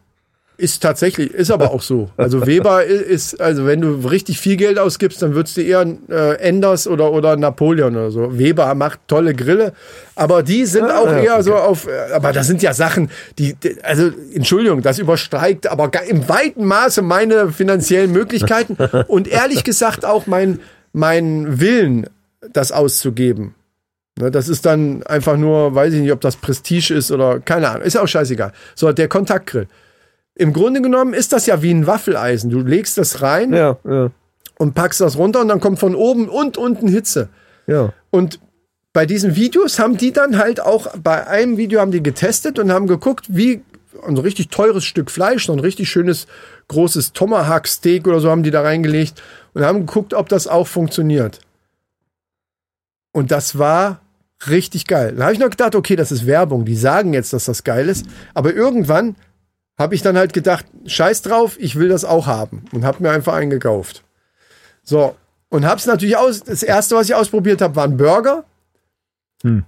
Ist 0.60 0.82
tatsächlich, 0.82 1.32
ist 1.32 1.52
aber 1.52 1.70
auch 1.70 1.82
so. 1.82 2.10
Also 2.16 2.44
Weber 2.44 2.84
ist, 2.84 3.40
also 3.40 3.64
wenn 3.64 3.80
du 3.80 4.08
richtig 4.08 4.40
viel 4.40 4.56
Geld 4.56 4.76
ausgibst, 4.76 5.22
dann 5.22 5.36
würdest 5.36 5.56
du 5.56 5.60
eher 5.62 5.86
äh, 6.10 6.34
Enders 6.40 6.88
oder, 6.88 7.12
oder 7.12 7.36
Napoleon 7.36 7.94
oder 7.94 8.10
so. 8.10 8.36
Weber 8.36 8.74
macht 8.74 8.98
tolle 9.06 9.34
Grille, 9.34 9.72
aber 10.16 10.42
die 10.42 10.64
sind 10.66 10.86
Ah, 10.86 10.98
auch 10.98 11.06
ja, 11.06 11.18
eher 11.20 11.34
okay. 11.34 11.42
so 11.44 11.54
auf, 11.54 11.86
aber 12.12 12.32
das 12.32 12.48
sind 12.48 12.60
ja 12.60 12.74
Sachen, 12.74 13.08
die, 13.38 13.54
also 13.84 14.10
Entschuldigung, 14.34 14.82
das 14.82 14.98
übersteigt 14.98 15.68
aber 15.68 15.92
im 16.08 16.28
weiten 16.28 16.64
Maße 16.64 17.02
meine 17.02 17.52
finanziellen 17.52 18.10
Möglichkeiten 18.10 18.76
und 19.06 19.28
ehrlich 19.28 19.62
gesagt 19.62 20.04
auch 20.04 20.26
mein, 20.26 20.58
mein 20.92 21.60
Willen, 21.60 22.08
das 22.52 22.72
auszugeben. 22.72 23.54
Ne, 24.18 24.32
das 24.32 24.48
ist 24.48 24.66
dann 24.66 25.04
einfach 25.04 25.36
nur, 25.36 25.72
weiß 25.76 25.92
ich 25.94 26.00
nicht, 26.00 26.10
ob 26.10 26.20
das 26.20 26.34
Prestige 26.34 26.94
ist 26.94 27.12
oder 27.12 27.38
keine 27.38 27.68
Ahnung, 27.68 27.82
ist 27.82 27.96
auch 27.96 28.08
scheißegal. 28.08 28.52
So, 28.74 28.90
der 28.90 29.06
Kontaktgrill. 29.06 29.68
Im 30.38 30.52
Grunde 30.52 30.80
genommen 30.80 31.14
ist 31.14 31.32
das 31.32 31.46
ja 31.46 31.62
wie 31.62 31.72
ein 31.74 31.86
Waffeleisen. 31.86 32.48
Du 32.48 32.60
legst 32.60 32.96
das 32.96 33.20
rein 33.22 33.52
Ja, 33.52 33.76
ja, 33.84 34.10
und 34.56 34.74
packst 34.74 35.00
das 35.00 35.18
runter 35.18 35.40
und 35.40 35.48
dann 35.48 35.60
kommt 35.60 35.78
von 35.78 35.94
oben 35.94 36.28
und 36.28 36.56
unten 36.56 36.88
Hitze. 36.88 37.28
ja. 37.66 37.92
Und 38.10 38.40
bei 38.94 39.04
diesen 39.04 39.36
Videos 39.36 39.78
haben 39.78 39.96
die 39.98 40.12
dann 40.12 40.38
halt 40.38 40.60
auch, 40.60 40.96
bei 40.96 41.26
einem 41.26 41.56
Video 41.56 41.80
haben 41.80 41.90
die 41.90 42.02
getestet 42.02 42.58
und 42.58 42.72
haben 42.72 42.86
geguckt, 42.86 43.26
wie 43.28 43.62
ein 44.06 44.16
richtig 44.16 44.48
teures 44.48 44.84
Stück 44.84 45.10
Fleisch, 45.10 45.46
so 45.46 45.52
ein 45.52 45.58
richtig 45.60 45.90
schönes 45.90 46.26
großes 46.68 47.12
Tomahawk-Steak 47.12 48.06
oder 48.08 48.20
so 48.20 48.30
haben 48.30 48.42
die 48.42 48.50
da 48.50 48.62
reingelegt 48.62 49.22
und 49.54 49.62
haben 49.62 49.80
geguckt, 49.86 50.14
ob 50.14 50.28
das 50.28 50.46
auch 50.46 50.66
funktioniert. 50.66 51.40
Und 53.12 53.30
das 53.30 53.58
war 53.58 54.00
richtig 54.48 54.86
geil. 54.86 55.14
Da 55.16 55.24
habe 55.24 55.32
ich 55.32 55.40
noch 55.40 55.50
gedacht, 55.50 55.74
okay, 55.74 55.96
das 55.96 56.10
ist 56.12 56.26
Werbung. 56.26 56.64
Die 56.64 56.76
sagen 56.76 57.12
jetzt, 57.12 57.32
dass 57.32 57.44
das 57.44 57.64
geil 57.64 57.88
ist. 57.88 58.06
Aber 58.34 58.54
irgendwann 58.54 59.16
habe 59.78 59.94
ich 59.94 60.02
dann 60.02 60.18
halt 60.18 60.32
gedacht, 60.32 60.66
scheiß 60.86 61.22
drauf, 61.22 61.56
ich 61.58 61.76
will 61.76 61.88
das 61.88 62.04
auch 62.04 62.26
haben. 62.26 62.64
Und 62.72 62.84
habe 62.84 63.02
mir 63.02 63.10
einfach 63.10 63.34
einen 63.34 63.50
gekauft. 63.50 64.02
So, 64.82 65.14
und 65.48 65.64
hab's 65.64 65.86
natürlich 65.86 66.16
aus. 66.16 66.42
Das 66.42 66.62
erste, 66.62 66.96
was 66.96 67.08
ich 67.08 67.14
ausprobiert 67.14 67.60
habe, 67.60 67.76
waren 67.76 67.96
Burger. 67.96 68.44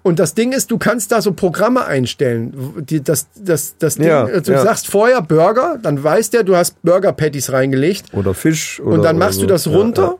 Und 0.02 0.18
das 0.18 0.34
Ding 0.34 0.50
ist, 0.50 0.72
du 0.72 0.78
kannst 0.78 1.12
da 1.12 1.22
so 1.22 1.32
Programme 1.32 1.84
einstellen. 1.84 2.84
Die, 2.88 3.04
das, 3.04 3.28
das, 3.36 3.76
das 3.78 3.94
Ding, 3.96 4.08
Ja, 4.08 4.26
äh, 4.26 4.42
du 4.42 4.50
ja. 4.50 4.62
sagst 4.64 4.88
vorher 4.88 5.22
Burger, 5.22 5.78
dann 5.80 6.02
weiß 6.02 6.30
der, 6.30 6.42
du 6.42 6.56
hast 6.56 6.82
Burger 6.82 7.12
Patties 7.12 7.52
reingelegt. 7.52 8.12
Oder 8.12 8.34
Fisch. 8.34 8.80
Oder, 8.80 8.96
Und 8.96 9.02
dann 9.04 9.16
machst 9.16 9.36
so. 9.36 9.42
du 9.42 9.46
das 9.46 9.66
Ja, 9.66 9.72
runter. 9.76 10.16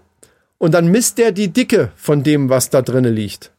Und 0.59 0.73
dann 0.73 0.87
misst 0.87 1.19
der 1.19 1.33
die 1.33 1.49
Dicke 1.49 1.91
von 1.97 2.23
dem, 2.23 2.49
was 2.49 2.71
da 2.71 2.81
drinnen 2.81 3.13
liegt. 3.13 3.51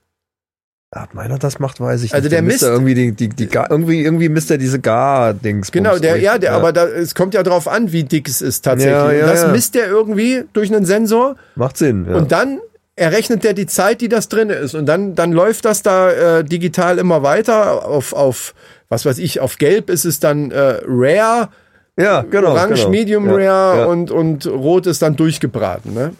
Ja. 0.93 1.03
Ob 1.03 1.13
meiner 1.13 1.39
das 1.39 1.59
macht, 1.59 1.79
weiß 1.79 2.03
ich 2.03 2.13
Also 2.13 2.25
nicht. 2.25 2.33
der 2.33 2.41
misst 2.41 2.61
misst- 2.61 2.63
er 2.63 2.73
irgendwie 2.73 2.93
die, 2.95 3.11
die, 3.13 3.29
die 3.29 3.47
Gar, 3.47 3.71
irgendwie, 3.71 4.01
irgendwie 4.03 4.27
misst 4.27 4.51
er 4.51 4.57
diese 4.57 4.79
Gar-Dings. 4.79 5.71
Genau, 5.71 5.97
der, 5.97 6.17
ja, 6.17 6.37
der, 6.37 6.53
aber 6.53 6.73
da, 6.73 6.85
es 6.85 7.15
kommt 7.15 7.33
ja 7.33 7.43
drauf 7.43 7.69
an, 7.69 7.93
wie 7.93 8.03
dick 8.03 8.27
es 8.27 8.41
ist 8.41 8.63
tatsächlich. 8.63 8.93
Ja, 8.93 9.11
ja, 9.11 9.25
das 9.25 9.43
ja. 9.43 9.47
misst 9.49 9.75
der 9.75 9.87
irgendwie 9.87 10.43
durch 10.51 10.73
einen 10.73 10.85
Sensor. 10.85 11.37
Macht 11.55 11.77
Sinn. 11.77 12.07
Ja. 12.09 12.17
Und 12.17 12.33
dann 12.33 12.59
errechnet 12.97 13.45
der 13.45 13.53
die 13.53 13.67
Zeit, 13.67 14.01
die 14.01 14.09
das 14.09 14.27
drin 14.27 14.49
ist. 14.49 14.75
Und 14.75 14.85
dann, 14.85 15.15
dann 15.15 15.31
läuft 15.31 15.63
das 15.63 15.81
da 15.81 16.39
äh, 16.39 16.43
digital 16.43 16.99
immer 16.99 17.23
weiter. 17.23 17.85
Auf, 17.85 18.11
auf, 18.11 18.53
was 18.89 19.05
weiß 19.05 19.17
ich, 19.19 19.39
auf 19.39 19.57
Gelb 19.57 19.89
ist 19.89 20.03
es 20.03 20.19
dann 20.19 20.51
äh, 20.51 20.81
Rare, 20.85 21.49
ja, 21.97 22.21
genau. 22.23 22.51
Orange 22.51 22.81
genau. 22.81 22.89
Medium 22.89 23.25
ja, 23.27 23.31
Rare 23.31 23.79
ja. 23.79 23.85
Und, 23.85 24.11
und 24.11 24.45
Rot 24.45 24.87
ist 24.87 25.01
dann 25.01 25.15
durchgebraten. 25.15 25.93
Ne? 25.93 26.13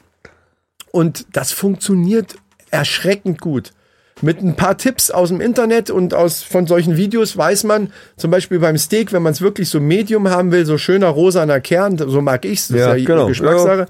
Und 0.92 1.26
das 1.34 1.52
funktioniert 1.52 2.36
erschreckend 2.70 3.42
gut. 3.42 3.74
Mit 4.22 4.42
ein 4.42 4.56
paar 4.56 4.78
Tipps 4.78 5.10
aus 5.12 5.30
dem 5.30 5.42
Internet 5.42 5.90
und 5.90 6.14
aus 6.14 6.44
von 6.44 6.68
solchen 6.68 6.98
Videos 6.98 7.36
weiß 7.36 7.64
man, 7.64 7.92
zum 8.18 8.30
Beispiel 8.32 8.60
beim 8.60 8.78
Steak, 8.78 9.14
wenn 9.14 9.24
man 9.24 9.34
es 9.34 9.42
wirklich 9.42 9.70
so 9.70 9.80
Medium 9.80 10.30
haben 10.30 10.52
will, 10.52 10.66
so 10.66 10.78
schöner 10.78 11.08
rosaner 11.08 11.60
Kern, 11.60 11.98
so 11.98 12.22
mag 12.22 12.46
ich's, 12.46 12.68
das 12.68 12.78
Ja, 12.78 12.94
ist 12.94 13.02
ja 13.02 13.06
genau. 13.06 13.28
Geschmackssache. 13.28 13.88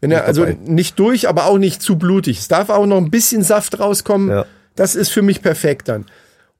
Wenn 0.00 0.10
er 0.12 0.24
also 0.24 0.44
dabei. 0.44 0.58
nicht 0.64 0.98
durch, 0.98 1.28
aber 1.28 1.46
auch 1.46 1.58
nicht 1.58 1.82
zu 1.82 1.96
blutig. 1.96 2.38
Es 2.38 2.48
darf 2.48 2.68
auch 2.70 2.86
noch 2.86 2.98
ein 2.98 3.10
bisschen 3.10 3.42
Saft 3.42 3.80
rauskommen. 3.80 4.30
Ja. 4.30 4.44
Das 4.76 4.94
ist 4.94 5.10
für 5.10 5.22
mich 5.22 5.42
perfekt 5.42 5.88
dann. 5.88 6.06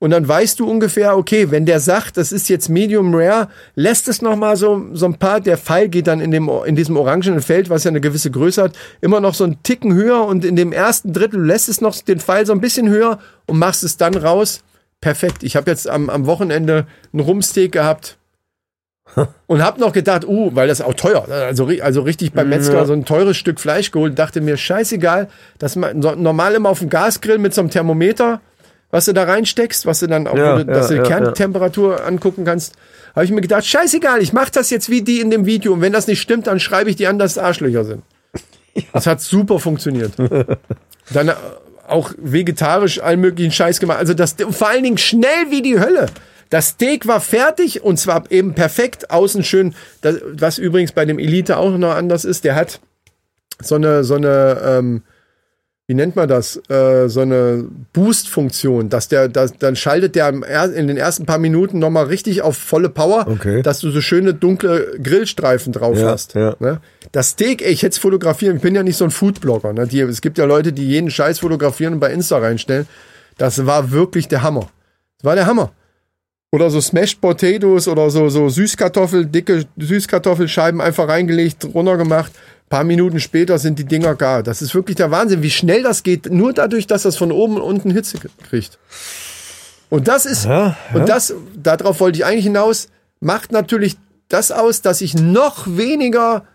Und 0.03 0.11
dann 0.11 0.27
weißt 0.27 0.59
du 0.59 0.69
ungefähr, 0.69 1.17
okay, 1.17 1.53
wenn 1.53 1.65
der 1.65 1.79
sagt, 1.79 2.17
das 2.17 2.33
ist 2.33 2.49
jetzt 2.49 2.69
Medium 2.69 3.15
Rare, 3.15 3.47
lässt 3.77 4.09
es 4.09 4.21
noch 4.21 4.35
mal 4.35 4.57
so, 4.57 4.87
so 4.95 5.07
ein 5.07 5.15
paar, 5.15 5.41
der 5.41 5.57
Pfeil 5.57 5.89
geht 5.89 6.09
dann 6.09 6.21
in, 6.21 6.33
dem, 6.33 6.51
in 6.67 6.75
diesem 6.75 6.97
orangenen 6.97 7.41
Feld, 7.41 7.71
was 7.71 7.85
ja 7.85 7.91
eine 7.91 8.01
gewisse 8.01 8.33
Größe 8.33 8.65
hat, 8.65 8.73
immer 9.01 9.21
noch 9.21 9.35
so 9.35 9.45
einen 9.45 9.63
Ticken 9.63 9.95
höher 9.95 10.25
und 10.25 10.45
in 10.45 10.57
dem 10.57 10.73
ersten 10.73 11.13
Drittel 11.13 11.41
lässt 11.41 11.69
es 11.69 11.81
noch 11.81 11.97
den 12.01 12.19
Pfeil 12.19 12.45
so 12.47 12.53
ein 12.53 12.61
bisschen 12.61 12.89
höher 12.89 13.21
und 13.47 13.61
machst 13.61 13.85
es 13.85 13.97
dann 13.97 14.17
raus. 14.17 14.65
Perfekt. 15.01 15.45
Ich 15.45 15.55
habe 15.55 15.71
jetzt 15.71 15.89
am, 15.89 16.11
am 16.11 16.27
Wochenende 16.27 16.89
einen 17.13 17.21
Rumsteak 17.21 17.71
gehabt 17.71 18.19
und 19.47 19.63
habe 19.63 19.79
noch 19.79 19.93
gedacht, 19.93 20.25
uh, 20.27 20.51
weil 20.53 20.67
das 20.67 20.81
auch 20.81 20.95
teuer, 20.95 21.29
also, 21.29 21.69
also 21.81 22.03
richtig 22.03 22.33
beim 22.33 22.49
Metzger 22.49 22.87
so 22.87 22.93
ein 22.93 23.05
teures 23.05 23.37
Stück 23.37 23.61
Fleisch 23.61 23.93
geholt, 23.93 24.19
dachte 24.19 24.41
mir, 24.41 24.57
scheißegal, 24.57 25.29
dass 25.61 25.77
man 25.77 26.03
so, 26.03 26.17
normal 26.17 26.57
immer 26.57 26.71
auf 26.71 26.81
dem 26.81 26.89
Gasgrill 26.89 27.39
mit 27.39 27.55
so 27.55 27.61
einem 27.61 27.71
Thermometer, 27.71 28.41
was 28.93 29.07
du 29.07 29.15
da 29.15 29.25
reinsteckst, 29.25 29.87
was 29.87 30.01
du 30.01 30.07
dann 30.07 30.29
auch, 30.29 30.37
Ja, 30.37 30.59
du, 30.59 30.67
dass 30.67 30.89
du 30.89 30.97
ja, 30.97 31.03
die 31.03 31.11
ja, 31.11 31.17
Kerntemperatur 31.17 32.07
angucken 32.07 32.45
kannst, 32.45 32.75
habe 33.17 33.25
ich 33.25 33.33
mir 33.33 33.41
gedacht, 33.41 33.67
scheißegal, 33.67 34.23
ich 34.23 34.33
mache 34.33 34.53
das 34.53 34.71
jetzt 34.71 34.91
wie 34.91 35.03
die 35.03 35.21
in 35.21 35.31
dem 35.31 35.47
Video 35.47 35.73
und 35.73 35.81
wenn 35.81 35.93
das 35.93 36.07
nicht 36.07 36.21
stimmt, 36.21 36.47
dann 36.47 36.61
schreibe 36.61 36.91
ich 36.91 36.97
die 36.97 37.07
an, 37.07 37.19
dass 37.19 37.33
es 37.33 37.39
Arschlöcher 37.39 37.85
sind. 37.85 38.05
Das 38.95 39.07
hat 39.07 39.21
super 39.21 39.59
funktioniert. 39.59 40.13
Dann 41.11 41.29
äh, 41.29 41.35
auch 41.87 42.15
vegetarisch 42.17 43.03
allen 43.03 43.21
möglichen 43.21 43.53
Scheiß 43.53 43.81
gemacht. 43.81 43.99
Also 43.99 44.15
das 44.15 44.35
vor 44.51 44.69
allen 44.69 44.83
Dingen 44.83 44.97
schnell 44.97 45.51
wie 45.51 45.61
die 45.61 45.79
Hölle. 45.79 46.07
Das 46.49 46.69
Steak 46.69 47.07
war 47.07 47.21
fertig 47.21 47.83
und 47.83 47.99
zwar 47.99 48.25
eben 48.31 48.55
perfekt, 48.55 49.11
außen 49.11 49.45
schön, 49.45 49.75
das, 50.01 50.17
was 50.23 50.57
übrigens 50.57 50.93
bei 50.93 51.05
dem 51.05 51.19
Elite 51.19 51.59
auch 51.59 51.77
noch 51.77 51.95
anders 51.95 52.25
ist, 52.25 52.45
der 52.45 52.55
hat 52.55 52.81
so 53.61 53.75
eine, 53.75 54.05
so 54.05 54.15
eine, 54.15 54.63
ähm, 54.65 55.03
wie 55.93 55.95
nennt 55.95 56.17
man 56.17 56.27
das, 56.27 56.57
äh, 56.71 57.07
so 57.11 57.21
eine 57.21 57.67
Boost-Funktion, 57.93 58.89
dass 58.89 59.09
der, 59.09 59.29
dass, 59.29 59.53
dann 59.59 59.77
schaltet 59.77 60.15
der 60.15 60.33
er, 60.49 60.73
in 60.73 60.87
den 60.87 60.97
ersten 60.97 61.27
paar 61.27 61.37
Minuten 61.37 61.79
nochmal 61.79 62.07
richtig 62.07 62.41
auf 62.41 62.57
volle 62.57 62.89
Power, 62.89 63.27
Okay. 63.29 63.61
dass 63.61 63.81
du 63.81 63.91
so 63.91 64.01
schöne 64.01 64.33
dunkle 64.33 64.99
Grillstreifen 65.03 65.75
drauf 65.75 65.99
Ja, 65.99 66.07
hast. 66.13 66.33
ja. 66.35 66.57
Ne? 66.61 66.81
Das 67.13 67.29
Steak, 67.29 67.61
ey, 67.61 67.71
ich 67.73 67.83
hätte 67.83 67.93
es 67.93 67.99
fotografieren, 67.99 68.57
ich 68.57 68.63
bin 68.63 68.75
ja 68.75 68.83
nicht 68.83 68.97
so 68.97 69.05
ein 69.05 69.11
Foodblogger. 69.11 69.75
Ne? 69.75 69.87
Die, 69.87 70.01
es 70.01 70.23
gibt 70.23 70.39
ja 70.39 70.47
Leute, 70.47 70.73
die 70.73 70.87
jeden 70.89 71.11
Scheiß 71.11 71.41
fotografieren 71.41 71.93
und 71.93 72.01
bei 72.01 72.11
Insta 72.11 72.39
reinstellen. 72.39 72.87
Das 73.37 73.67
war 73.67 73.91
wirklich 73.91 74.29
der 74.29 74.43
Hammer. 74.43 74.71
Das 75.19 75.25
war 75.27 75.35
der 75.35 75.45
Hammer. 75.45 75.73
Oder 76.53 76.71
so 76.71 76.81
Smashed 76.81 77.21
Potatoes 77.21 77.87
oder 77.87 78.09
so, 78.09 78.31
so 78.31 78.49
Süßkartoffel, 78.49 79.27
dicke 79.27 79.65
Süßkartoffelscheiben 79.77 80.81
einfach 80.81 81.07
reingelegt, 81.09 81.67
runtergemacht. 81.75 82.33
Paar 82.73 82.85
Minuten 82.85 83.21
später 83.21 83.59
sind 83.59 83.79
die 83.79 83.85
Dinger 83.85 84.15
gar. 84.15 84.43
Das 84.43 84.63
ist 84.63 84.75
wirklich 84.75 84.97
der 84.97 85.11
Wahnsinn, 85.11 85.43
wie 85.43 85.51
schnell 85.51 85.83
das 85.83 86.03
geht, 86.03 86.33
nur 86.33 86.55
dadurch, 86.55 86.87
dass 86.87 87.03
das 87.03 87.19
von 87.19 87.31
oben 87.31 87.57
und 87.57 87.61
unten 87.61 87.91
Hitze 87.91 88.17
kriegt. 88.49 88.79
Und 89.91 90.09
das 90.09 90.25
ist, 90.25 90.47
Ja, 90.47 90.75
und 90.95 91.07
das, 91.07 91.35
darauf 91.55 92.01
wollte 92.01 92.17
ich 92.17 92.25
eigentlich 92.25 92.47
hinaus, 92.47 92.89
macht 93.21 93.53
natürlich 93.53 93.99
das 94.29 94.53
aus, 94.53 94.81
dass 94.81 95.03
ich 95.03 95.13
noch 95.13 95.67
weniger 95.67 96.47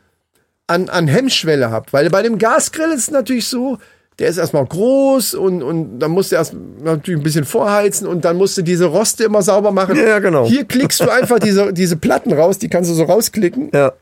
an, 0.65 0.89
an 0.89 1.07
Hemmschwelle 1.07 1.69
habe. 1.69 1.85
Weil 1.91 2.09
bei 2.09 2.23
dem 2.23 2.39
Gasgrill 2.39 2.89
ist 2.89 3.01
es 3.01 3.11
natürlich 3.11 3.45
so, 3.45 3.77
der 4.17 4.29
ist 4.29 4.37
erstmal 4.37 4.65
groß 4.65 5.35
und, 5.35 5.61
und 5.61 5.99
dann 5.99 6.09
musst 6.09 6.31
du 6.31 6.35
erst 6.37 6.55
natürlich 6.83 7.19
ein 7.19 7.23
bisschen 7.23 7.45
vorheizen 7.45 8.07
und 8.07 8.25
dann 8.25 8.37
musst 8.37 8.57
du 8.57 8.63
diese 8.63 8.85
Roste 8.85 9.25
immer 9.25 9.43
sauber 9.43 9.71
machen. 9.71 9.95
Ja, 9.95 10.07
ja, 10.07 10.19
genau. 10.19 10.47
Hier 10.47 10.65
klickst 10.65 10.99
du 10.99 11.11
einfach 11.11 11.37
diese, 11.43 11.73
diese 11.73 11.95
Platten 11.95 12.33
raus, 12.33 12.57
die 12.57 12.69
kannst 12.69 12.89
du 12.89 12.95
so 12.95 13.03
rausklicken. 13.03 13.69
Ja. 13.71 13.93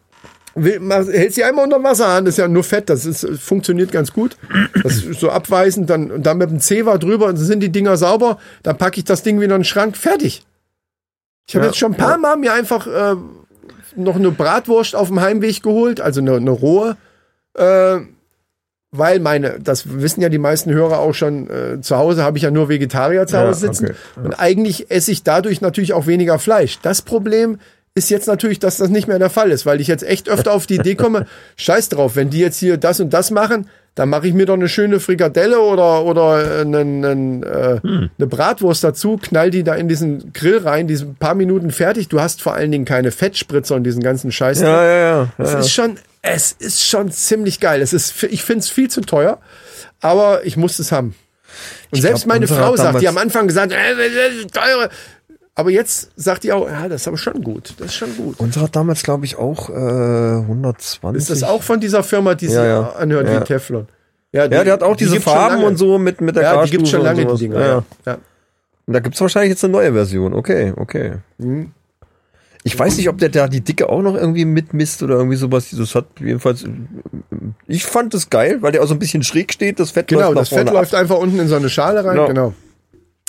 Hältst 0.55 1.35
sie 1.35 1.43
einmal 1.43 1.65
unter 1.65 1.83
Wasser 1.83 2.07
an, 2.07 2.25
das 2.25 2.35
ist 2.35 2.37
ja 2.37 2.47
nur 2.47 2.63
Fett, 2.63 2.89
das 2.89 3.05
ist, 3.05 3.27
funktioniert 3.41 3.91
ganz 3.91 4.13
gut. 4.13 4.37
Das 4.83 5.03
ist 5.03 5.19
so 5.19 5.29
abweisend, 5.29 5.89
dann, 5.89 6.09
und 6.11 6.25
dann 6.25 6.37
mit 6.37 6.49
dem 6.49 6.59
Zewa 6.61 6.97
drüber 6.97 7.25
und 7.27 7.37
dann 7.37 7.45
sind 7.45 7.59
die 7.59 7.71
Dinger 7.71 7.97
sauber, 7.97 8.37
dann 8.63 8.77
packe 8.77 8.97
ich 8.99 9.03
das 9.03 9.21
Ding 9.23 9.37
wieder 9.41 9.55
in 9.55 9.61
den 9.61 9.65
Schrank, 9.65 9.97
fertig. 9.97 10.45
Ich 11.47 11.55
habe 11.55 11.65
Ja, 11.65 11.71
jetzt 11.71 11.77
schon 11.77 11.91
ein 11.93 11.97
paar 11.97 12.17
Mal 12.17 12.37
mir 12.37 12.53
einfach 12.53 12.87
äh, 12.87 13.15
noch 13.97 14.15
eine 14.15 14.31
Bratwurst 14.31 14.95
auf 14.95 15.09
dem 15.09 15.19
Heimweg 15.19 15.61
geholt, 15.61 15.99
also 15.99 16.21
eine, 16.21 16.35
eine 16.37 16.51
rohe, 16.51 16.95
äh, 17.55 17.97
weil 18.91 19.19
meine, 19.19 19.59
das 19.59 19.99
wissen 19.99 20.21
ja 20.21 20.29
die 20.29 20.37
meisten 20.37 20.71
Hörer 20.71 20.99
auch 20.99 21.13
schon, 21.13 21.49
äh, 21.49 21.81
zu 21.81 21.97
Hause 21.97 22.23
habe 22.23 22.37
ich 22.37 22.43
ja 22.45 22.51
nur 22.51 22.69
Vegetarier 22.69 23.27
zu 23.27 23.35
Ja, 23.35 23.47
Hause 23.47 23.59
sitzen. 23.59 23.85
okay, 23.87 23.95
Und 24.23 24.35
eigentlich 24.39 24.89
esse 24.89 25.11
ich 25.11 25.23
dadurch 25.23 25.59
natürlich 25.59 25.91
auch 25.93 26.07
weniger 26.07 26.39
Fleisch. 26.39 26.79
Das 26.81 27.01
Problem 27.01 27.59
ist 27.97 28.09
jetzt 28.09 28.27
natürlich, 28.27 28.59
dass 28.59 28.75
das 28.75 28.89
nicht 28.89 29.07
mehr 29.07 29.19
der 29.19 29.29
Fall 29.29 29.51
ist, 29.51 29.65
weil 29.65 29.79
ich 29.79 29.87
jetzt 29.87 30.03
echt 30.03 30.27
öfter 30.27 30.51
auf 30.51 30.67
die 30.67 30.75
Idee 30.75 30.95
komme, 30.95 31.27
scheiß 31.55 31.87
drauf, 31.89 32.17
wenn 32.17 32.29
die 32.29 32.39
jetzt 32.39 32.59
hier 32.59 32.75
das 32.75 32.99
und 32.99 33.13
das 33.13 33.31
machen, 33.31 33.69
dann 33.95 34.09
mache 34.09 34.27
ich 34.27 34.33
mir 34.33 34.45
doch 34.45 34.55
eine 34.55 34.67
schöne 34.67 34.99
Frikadelle 34.99 35.61
oder, 35.61 36.03
oder 36.03 36.59
einen, 36.59 37.05
einen, 37.05 37.43
äh, 37.43 37.79
eine 37.81 38.27
Bratwurst 38.27 38.83
dazu, 38.83 39.17
knall 39.17 39.49
die 39.49 39.63
da 39.63 39.75
in 39.75 39.87
diesen 39.87 40.33
Grill 40.33 40.57
rein, 40.57 40.87
diese 40.87 41.05
paar 41.05 41.35
Minuten 41.35 41.71
fertig. 41.71 42.09
Du 42.09 42.19
hast 42.19 42.41
vor 42.41 42.53
allen 42.53 42.71
Dingen 42.71 42.83
keine 42.83 43.11
Fettspritzer 43.11 43.75
und 43.75 43.85
diesen 43.85 44.03
ganzen 44.03 44.33
Scheiß. 44.33 44.59
Ja, 44.59 44.83
ja, 44.83 44.97
ja. 44.97 45.27
Es 45.37 45.53
ja. 45.53 45.59
ist 45.59 45.71
schon, 45.71 45.95
es 46.21 46.51
ist 46.51 46.85
schon 46.85 47.09
ziemlich 47.11 47.61
geil. 47.61 47.81
Es 47.81 47.93
ist, 47.93 48.21
ich 48.23 48.43
finde 48.43 48.59
es 48.59 48.69
viel 48.69 48.89
zu 48.89 48.99
teuer, 48.99 49.39
aber 50.01 50.45
ich 50.45 50.57
muss 50.57 50.77
es 50.79 50.91
haben. 50.91 51.15
Und 51.91 52.01
selbst 52.01 52.25
glaub, 52.25 52.35
meine 52.35 52.47
Frau 52.47 52.75
sagt, 52.75 52.99
die 52.99 53.07
am 53.07 53.17
Anfang 53.17 53.47
gesagt, 53.47 53.71
äh, 53.71 53.95
das 53.95 54.35
ist 54.35 54.53
teure. 54.53 54.89
Aber 55.57 55.71
jetzt 55.71 56.11
sagt 56.17 56.43
die 56.43 56.51
auch, 56.51 56.67
ja, 56.69 56.89
das 56.89 57.01
ist 57.01 57.07
aber 57.07 57.17
schon 57.17 57.41
gut. 57.41 57.75
Das 57.77 57.87
ist 57.87 57.95
schon 57.95 58.15
gut. 58.17 58.35
Unsere 58.39 58.65
hat 58.65 58.75
damals, 58.75 59.03
glaube 59.03 59.23
ich, 59.25 59.37
auch 59.37 59.69
äh, 59.69 59.73
120. 59.73 61.17
Ist 61.17 61.29
das 61.29 61.43
auch 61.43 61.63
von 61.63 61.79
dieser 61.79 62.03
Firma, 62.03 62.35
die 62.35 62.47
sich 62.47 62.55
Ja, 62.57 62.65
ja. 62.65 62.89
anhört 62.91 63.27
Ja. 63.27 63.39
wie 63.39 63.43
Teflon? 63.45 63.87
Ja, 64.33 64.49
der 64.49 64.65
hat 64.73 64.83
auch 64.83 64.97
die 64.97 65.05
diese 65.05 65.21
Farben 65.21 65.63
und 65.63 65.77
so 65.77 65.97
mit, 65.97 66.19
mit 66.19 66.35
der 66.35 66.43
Ja, 66.43 66.63
die 66.65 66.71
gibt's 66.71 66.89
schon 66.89 67.03
Garstufe 67.03 67.25
lange, 67.27 67.37
die. 67.37 67.45
Dinger. 67.47 67.59
Ja, 67.59 67.65
Ja. 67.67 67.73
ja. 67.73 67.83
Ja. 68.11 68.17
Und 68.87 68.93
da 68.93 68.99
gibt's 68.99 69.21
wahrscheinlich 69.21 69.51
jetzt 69.51 69.63
eine 69.63 69.71
neue 69.71 69.93
Version. 69.93 70.33
Okay, 70.33 70.73
okay. 70.75 71.13
Mhm. 71.37 71.71
Ich 72.63 72.77
weiß 72.77 72.97
nicht, 72.97 73.07
ob 73.09 73.17
der 73.19 73.29
da 73.29 73.47
die 73.47 73.61
Dicke 73.61 73.87
auch 73.89 74.01
noch 74.01 74.15
irgendwie 74.15 74.43
mitmisst 74.43 75.03
oder 75.03 75.15
irgendwie 75.15 75.37
sowas. 75.37 75.69
Das 75.77 75.95
hat 75.95 76.05
jedenfalls. 76.19 76.65
Ich 77.67 77.85
fand 77.85 78.13
das 78.13 78.29
geil, 78.29 78.57
weil 78.61 78.71
der 78.73 78.83
auch 78.83 78.87
so 78.87 78.95
ein 78.95 78.99
bisschen 78.99 79.23
schräg 79.23 79.53
steht. 79.53 79.79
Das 79.79 79.91
Fett 79.91 80.07
Genau, 80.07 80.27
läuft 80.33 80.37
das 80.37 80.49
Fett 80.49 80.67
ab. 80.67 80.73
läuft 80.73 80.95
einfach 80.95 81.17
unten 81.17 81.39
in 81.39 81.47
so 81.47 81.55
eine 81.55 81.69
Schale 81.69 82.03
rein. 82.03 82.17
Ja. 82.17 82.25
Genau. 82.25 82.53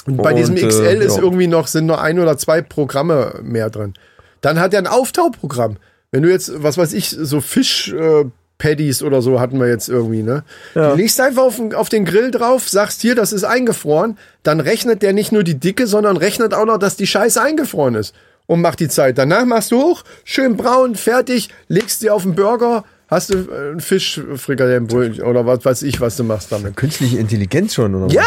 Und 0.07 0.17
bei 0.19 0.31
Und, 0.31 0.37
diesem 0.39 0.57
äh, 0.57 0.67
XL 0.67 1.03
ist 1.03 1.17
ja. 1.17 1.23
irgendwie 1.23 1.47
noch, 1.49 1.67
sind 1.67 1.87
nur 1.87 2.01
ein 2.01 2.19
oder 2.19 2.39
zwei 2.39 2.63
Programme 2.63 3.41
mehr 3.43 3.71
drin. 3.71 3.95
Dann 4.41 4.61
hat 4.61 4.73
er 4.73 4.79
ein 4.81 4.87
Auftauprogramm. 4.87 5.77
Wenn 6.13 6.23
du 6.23 6.31
jetzt, 6.31 6.63
was 6.63 6.79
weiß 6.79 6.93
ich, 6.93 7.11
so 7.11 7.41
Fisch, 7.41 7.93
äh, 7.93 8.25
Paddies 8.59 9.03
oder 9.03 9.21
so 9.21 9.39
hatten 9.41 9.59
wir 9.61 9.69
jetzt 9.69 9.89
irgendwie, 9.89 10.23
ne? 10.23 10.43
Ja. 10.75 10.95
Die 10.95 11.03
legst 11.03 11.21
einfach 11.21 11.43
auf, 11.43 11.57
den- 11.57 11.75
auf 11.75 11.89
den 11.91 12.05
Grill 12.07 12.31
drauf, 12.31 12.69
sagst 12.69 13.03
hier, 13.03 13.15
das 13.15 13.33
ist 13.33 13.45
eingefroren, 13.45 14.17
dann 14.43 14.61
rechnet 14.61 15.03
der 15.03 15.13
nicht 15.13 15.31
nur 15.33 15.43
die 15.45 15.59
Dicke, 15.61 15.87
sondern 15.87 16.17
rechnet 16.17 16.55
auch 16.55 16.65
noch, 16.65 16.79
dass 16.79 16.97
die 16.97 17.07
Scheiße 17.07 17.41
eingefroren 17.43 17.95
ist. 17.97 18.15
und 18.49 18.61
mach 18.61 18.77
die 18.77 18.87
Zeit. 18.89 19.19
Danach 19.19 19.45
machst 19.45 19.73
du 19.73 19.83
hoch, 19.83 20.05
schön 20.25 20.57
braun, 20.57 20.95
fertig, 20.95 21.49
legst 21.67 22.01
dir 22.03 22.15
auf 22.15 22.23
den 22.23 22.37
Burger, 22.37 22.85
hast 23.09 23.35
du 23.35 23.39
äh, 23.39 23.73
ein 23.73 23.81
Fischfrikadellenbrötchen 23.81 25.25
oder 25.25 25.45
was 25.47 25.65
weiß 25.65 25.83
ich, 25.83 26.01
was 26.01 26.17
du 26.17 26.23
machst 26.25 26.53
damit. 26.53 26.77
Künstliche 26.77 27.19
Intelligenz 27.19 27.75
schon, 27.75 27.95
oder? 27.95 28.15
Ja! 28.15 28.23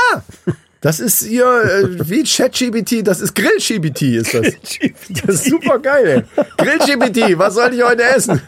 Das 0.82 1.02
ist 1.02 1.24
hier 1.26 1.44
äh, 1.46 2.10
wie 2.10 2.24
ChatGPT, 2.24 3.06
das 3.06 3.20
ist 3.20 3.36
Grill-GPT 3.36 4.02
ist 4.16 4.34
das. 4.34 4.54
Das 5.26 5.36
ist 5.36 5.46
super 5.46 5.78
geil. 5.80 6.26
ey. 6.38 6.44
Grill-GPT, 6.58 7.38
was 7.38 7.56
soll 7.56 7.74
ich 7.74 7.84
heute 7.84 8.04
essen? 8.04 8.42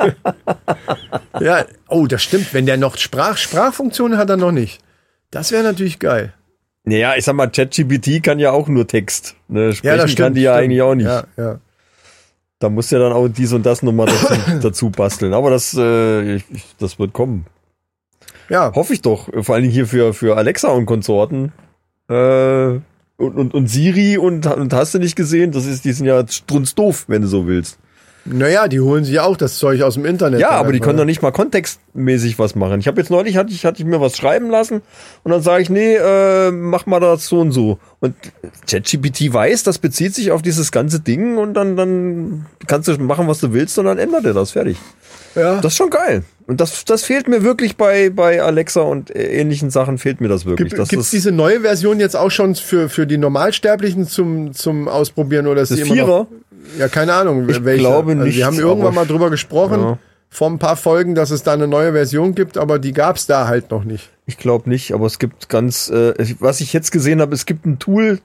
ja, 1.41 1.65
oh, 1.89 2.07
das 2.07 2.23
stimmt. 2.23 2.53
Wenn 2.53 2.65
der 2.65 2.77
noch 2.77 2.97
Sprach 2.97 3.37
Sprachfunktionen 3.37 4.17
hat, 4.17 4.29
er 4.29 4.37
noch 4.37 4.51
nicht. 4.53 4.79
Das 5.29 5.51
wäre 5.51 5.63
natürlich 5.63 5.99
geil. 5.99 6.33
Naja, 6.83 7.15
ich 7.17 7.25
sag 7.25 7.35
mal, 7.35 7.47
ChatGPT 7.51 8.23
kann 8.23 8.39
ja 8.39 8.51
auch 8.51 8.67
nur 8.67 8.87
Text. 8.87 9.35
Ne? 9.49 9.73
Sprechen 9.73 9.87
Ja, 9.87 10.01
das 10.01 10.11
stimmt. 10.11 10.25
kann 10.27 10.33
die 10.33 10.41
ja 10.41 10.53
stimmt. 10.53 10.63
eigentlich 10.63 10.81
auch 10.81 10.95
nicht. 10.95 11.05
Ja, 11.05 11.23
ja. 11.37 11.59
Da 12.59 12.69
muss 12.69 12.91
ja 12.91 12.99
dann 12.99 13.11
auch 13.11 13.27
dies 13.27 13.53
und 13.53 13.65
das 13.65 13.83
nochmal 13.83 14.07
dazu, 14.07 14.33
dazu 14.61 14.89
basteln. 14.89 15.33
Aber 15.33 15.49
das, 15.49 15.73
äh, 15.77 16.35
ich- 16.35 16.45
das 16.79 16.97
wird 16.97 17.11
kommen. 17.11 17.45
ja. 18.49 18.71
Hoffe 18.73 18.93
ich 18.93 19.01
doch. 19.01 19.29
Vor 19.43 19.55
allen 19.55 19.63
Dingen 19.63 19.73
hier 19.73 19.85
für, 19.87 20.13
für 20.13 20.37
Alexa 20.37 20.69
und 20.69 20.85
Konsorten. 20.85 21.51
Äh, 22.11 22.79
und, 23.17 23.35
und, 23.35 23.53
und 23.53 23.67
Siri 23.67 24.17
und, 24.17 24.45
und 24.47 24.73
hast 24.73 24.93
du 24.93 24.99
nicht 24.99 25.15
gesehen? 25.15 25.51
Das 25.51 25.65
ist, 25.65 25.85
die 25.85 25.91
sind 25.93 26.07
ja 26.07 26.27
strunzdoof, 26.27 27.05
wenn 27.07 27.21
du 27.21 27.27
so 27.27 27.47
willst. 27.47 27.77
Naja, 28.23 28.67
die 28.67 28.79
holen 28.79 29.03
sich 29.03 29.19
auch 29.19 29.35
das 29.35 29.57
Zeug 29.57 29.81
aus 29.81 29.95
dem 29.95 30.05
Internet. 30.05 30.39
Ja, 30.39 30.51
aber 30.51 30.71
die 30.71 30.75
einfach, 30.75 30.87
können 30.87 30.97
ne? 30.97 31.01
doch 31.01 31.07
nicht 31.07 31.23
mal 31.23 31.31
kontextmäßig 31.31 32.37
was 32.37 32.55
machen. 32.55 32.79
Ich 32.79 32.87
habe 32.87 33.01
jetzt 33.01 33.09
neulich, 33.09 33.35
hatte 33.35 33.51
ich, 33.51 33.65
hatte 33.65 33.81
ich 33.81 33.85
mir 33.85 33.99
was 33.99 34.15
schreiben 34.15 34.51
lassen 34.51 34.81
und 35.23 35.31
dann 35.31 35.41
sage 35.41 35.63
ich, 35.63 35.69
nee, 35.71 35.95
äh, 35.95 36.51
mach 36.51 36.85
mal 36.85 36.99
das 36.99 37.25
so 37.25 37.39
und 37.39 37.51
so. 37.51 37.79
Und 37.99 38.15
ChatGPT 38.69 39.33
weiß, 39.33 39.63
das 39.63 39.79
bezieht 39.79 40.13
sich 40.13 40.31
auf 40.31 40.43
dieses 40.43 40.71
ganze 40.71 40.99
Ding 40.99 41.37
und 41.37 41.55
dann, 41.55 41.75
dann 41.75 42.45
kannst 42.67 42.87
du 42.87 42.97
machen, 42.99 43.27
was 43.27 43.39
du 43.39 43.53
willst 43.53 43.79
und 43.79 43.85
dann 43.85 43.97
ändert 43.97 44.25
er 44.25 44.33
das. 44.33 44.51
Fertig. 44.51 44.77
Ja. 45.33 45.55
Das 45.55 45.73
ist 45.73 45.77
schon 45.77 45.89
geil. 45.89 46.23
Und 46.51 46.59
das, 46.59 46.83
das 46.83 47.05
fehlt 47.05 47.29
mir 47.29 47.43
wirklich 47.43 47.77
bei, 47.77 48.09
bei 48.09 48.41
Alexa 48.41 48.81
und 48.81 49.09
ähnlichen 49.15 49.69
Sachen 49.69 49.97
fehlt 49.97 50.19
mir 50.19 50.27
das 50.27 50.45
wirklich. 50.45 50.73
Gibt 50.73 50.91
es 51.01 51.09
diese 51.09 51.31
neue 51.31 51.61
Version 51.61 51.97
jetzt 52.01 52.17
auch 52.17 52.29
schon 52.29 52.55
für, 52.55 52.89
für 52.89 53.07
die 53.07 53.17
Normalsterblichen 53.17 54.05
zum, 54.05 54.51
zum 54.51 54.89
Ausprobieren 54.89 55.47
oder 55.47 55.61
ist 55.61 55.71
das 55.71 55.77
die 55.77 55.83
immer 55.85 55.95
noch, 55.95 56.05
Vierer. 56.05 56.27
Ja, 56.77 56.89
keine 56.89 57.13
Ahnung. 57.13 57.47
Ich 57.47 57.63
welche. 57.63 57.79
glaube 57.79 58.11
also 58.11 58.23
nicht, 58.25 58.35
Wir 58.35 58.47
haben 58.47 58.59
irgendwann 58.59 58.93
mal 58.93 59.07
drüber 59.07 59.29
gesprochen, 59.29 59.79
Ja. 59.79 59.97
vor 60.29 60.49
ein 60.49 60.59
paar 60.59 60.75
Folgen, 60.75 61.15
dass 61.15 61.31
es 61.31 61.41
da 61.41 61.53
eine 61.53 61.69
neue 61.69 61.93
Version 61.93 62.35
gibt, 62.35 62.57
aber 62.57 62.79
die 62.79 62.91
gab 62.91 63.15
es 63.15 63.27
da 63.27 63.47
halt 63.47 63.71
noch 63.71 63.85
nicht. 63.85 64.09
Ich 64.25 64.37
glaube 64.37 64.69
nicht, 64.69 64.93
aber 64.93 65.05
es 65.05 65.19
gibt 65.19 65.47
ganz, 65.47 65.89
äh, 65.89 66.13
was 66.39 66.59
ich 66.59 66.73
jetzt 66.73 66.91
gesehen 66.91 67.21
habe, 67.21 67.33
es 67.33 67.45
gibt 67.45 67.65
ein 67.65 67.79
Tool 67.79 68.19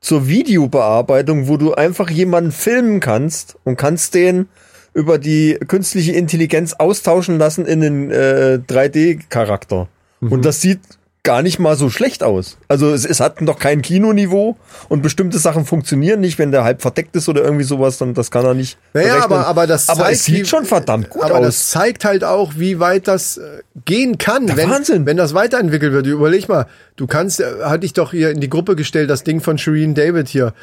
zur 0.00 0.26
Videobearbeitung, 0.28 1.46
wo 1.46 1.58
du 1.58 1.74
einfach 1.74 2.08
jemanden 2.08 2.52
filmen 2.52 3.00
kannst 3.00 3.56
und 3.64 3.76
kannst 3.76 4.14
den 4.14 4.48
über 4.96 5.18
die 5.18 5.58
künstliche 5.68 6.12
Intelligenz 6.12 6.72
austauschen 6.72 7.38
lassen 7.38 7.66
in 7.66 7.80
den 7.82 8.10
äh, 8.10 8.58
3D-Charakter. 8.66 9.88
Und 10.20 10.44
das 10.44 10.60
sieht 10.62 10.80
gar 11.22 11.42
nicht 11.42 11.58
mal 11.58 11.76
so 11.76 11.90
schlecht 11.90 12.22
aus. 12.22 12.56
Also 12.68 12.92
es, 12.94 13.04
es 13.04 13.18
hat 13.20 13.40
noch 13.42 13.58
kein 13.58 13.82
Kinoniveau 13.82 14.56
und 14.88 15.02
bestimmte 15.02 15.38
Sachen 15.38 15.64
funktionieren 15.66 16.20
nicht, 16.20 16.38
wenn 16.38 16.52
der 16.52 16.62
halb 16.64 16.80
verdeckt 16.80 17.14
ist 17.16 17.28
oder 17.28 17.42
irgendwie 17.42 17.64
sowas, 17.64 17.98
dann 17.98 18.14
das 18.14 18.30
kann 18.30 18.44
er 18.44 18.54
nicht. 18.54 18.78
Naja, 18.94 19.08
berechnen. 19.16 19.24
aber, 19.32 19.46
aber 19.48 19.66
das 19.66 19.88
aber 19.88 20.02
zeigt, 20.04 20.12
es 20.14 20.24
sieht 20.24 20.36
wie- 20.42 20.44
schon 20.46 20.64
verdammt 20.64 21.10
gut 21.10 21.24
aber 21.24 21.38
aus. 21.40 21.46
das 21.46 21.70
zeigt 21.70 22.04
halt 22.04 22.22
auch, 22.24 22.52
wie 22.56 22.78
weit 22.78 23.08
das 23.08 23.38
äh, 23.38 23.60
gehen 23.84 24.18
kann, 24.18 24.56
wenn, 24.56 24.70
Wahnsinn. 24.70 25.04
wenn 25.04 25.16
das 25.16 25.34
weiterentwickelt 25.34 25.92
wird. 25.92 26.06
Überleg 26.06 26.48
mal, 26.48 26.66
du 26.94 27.06
kannst, 27.08 27.40
äh, 27.40 27.44
hatte 27.64 27.84
ich 27.84 27.92
doch 27.92 28.12
hier 28.12 28.30
in 28.30 28.40
die 28.40 28.48
Gruppe 28.48 28.76
gestellt, 28.76 29.10
das 29.10 29.24
Ding 29.24 29.40
von 29.40 29.58
Shireen 29.58 29.94
David 29.94 30.28
hier, 30.28 30.54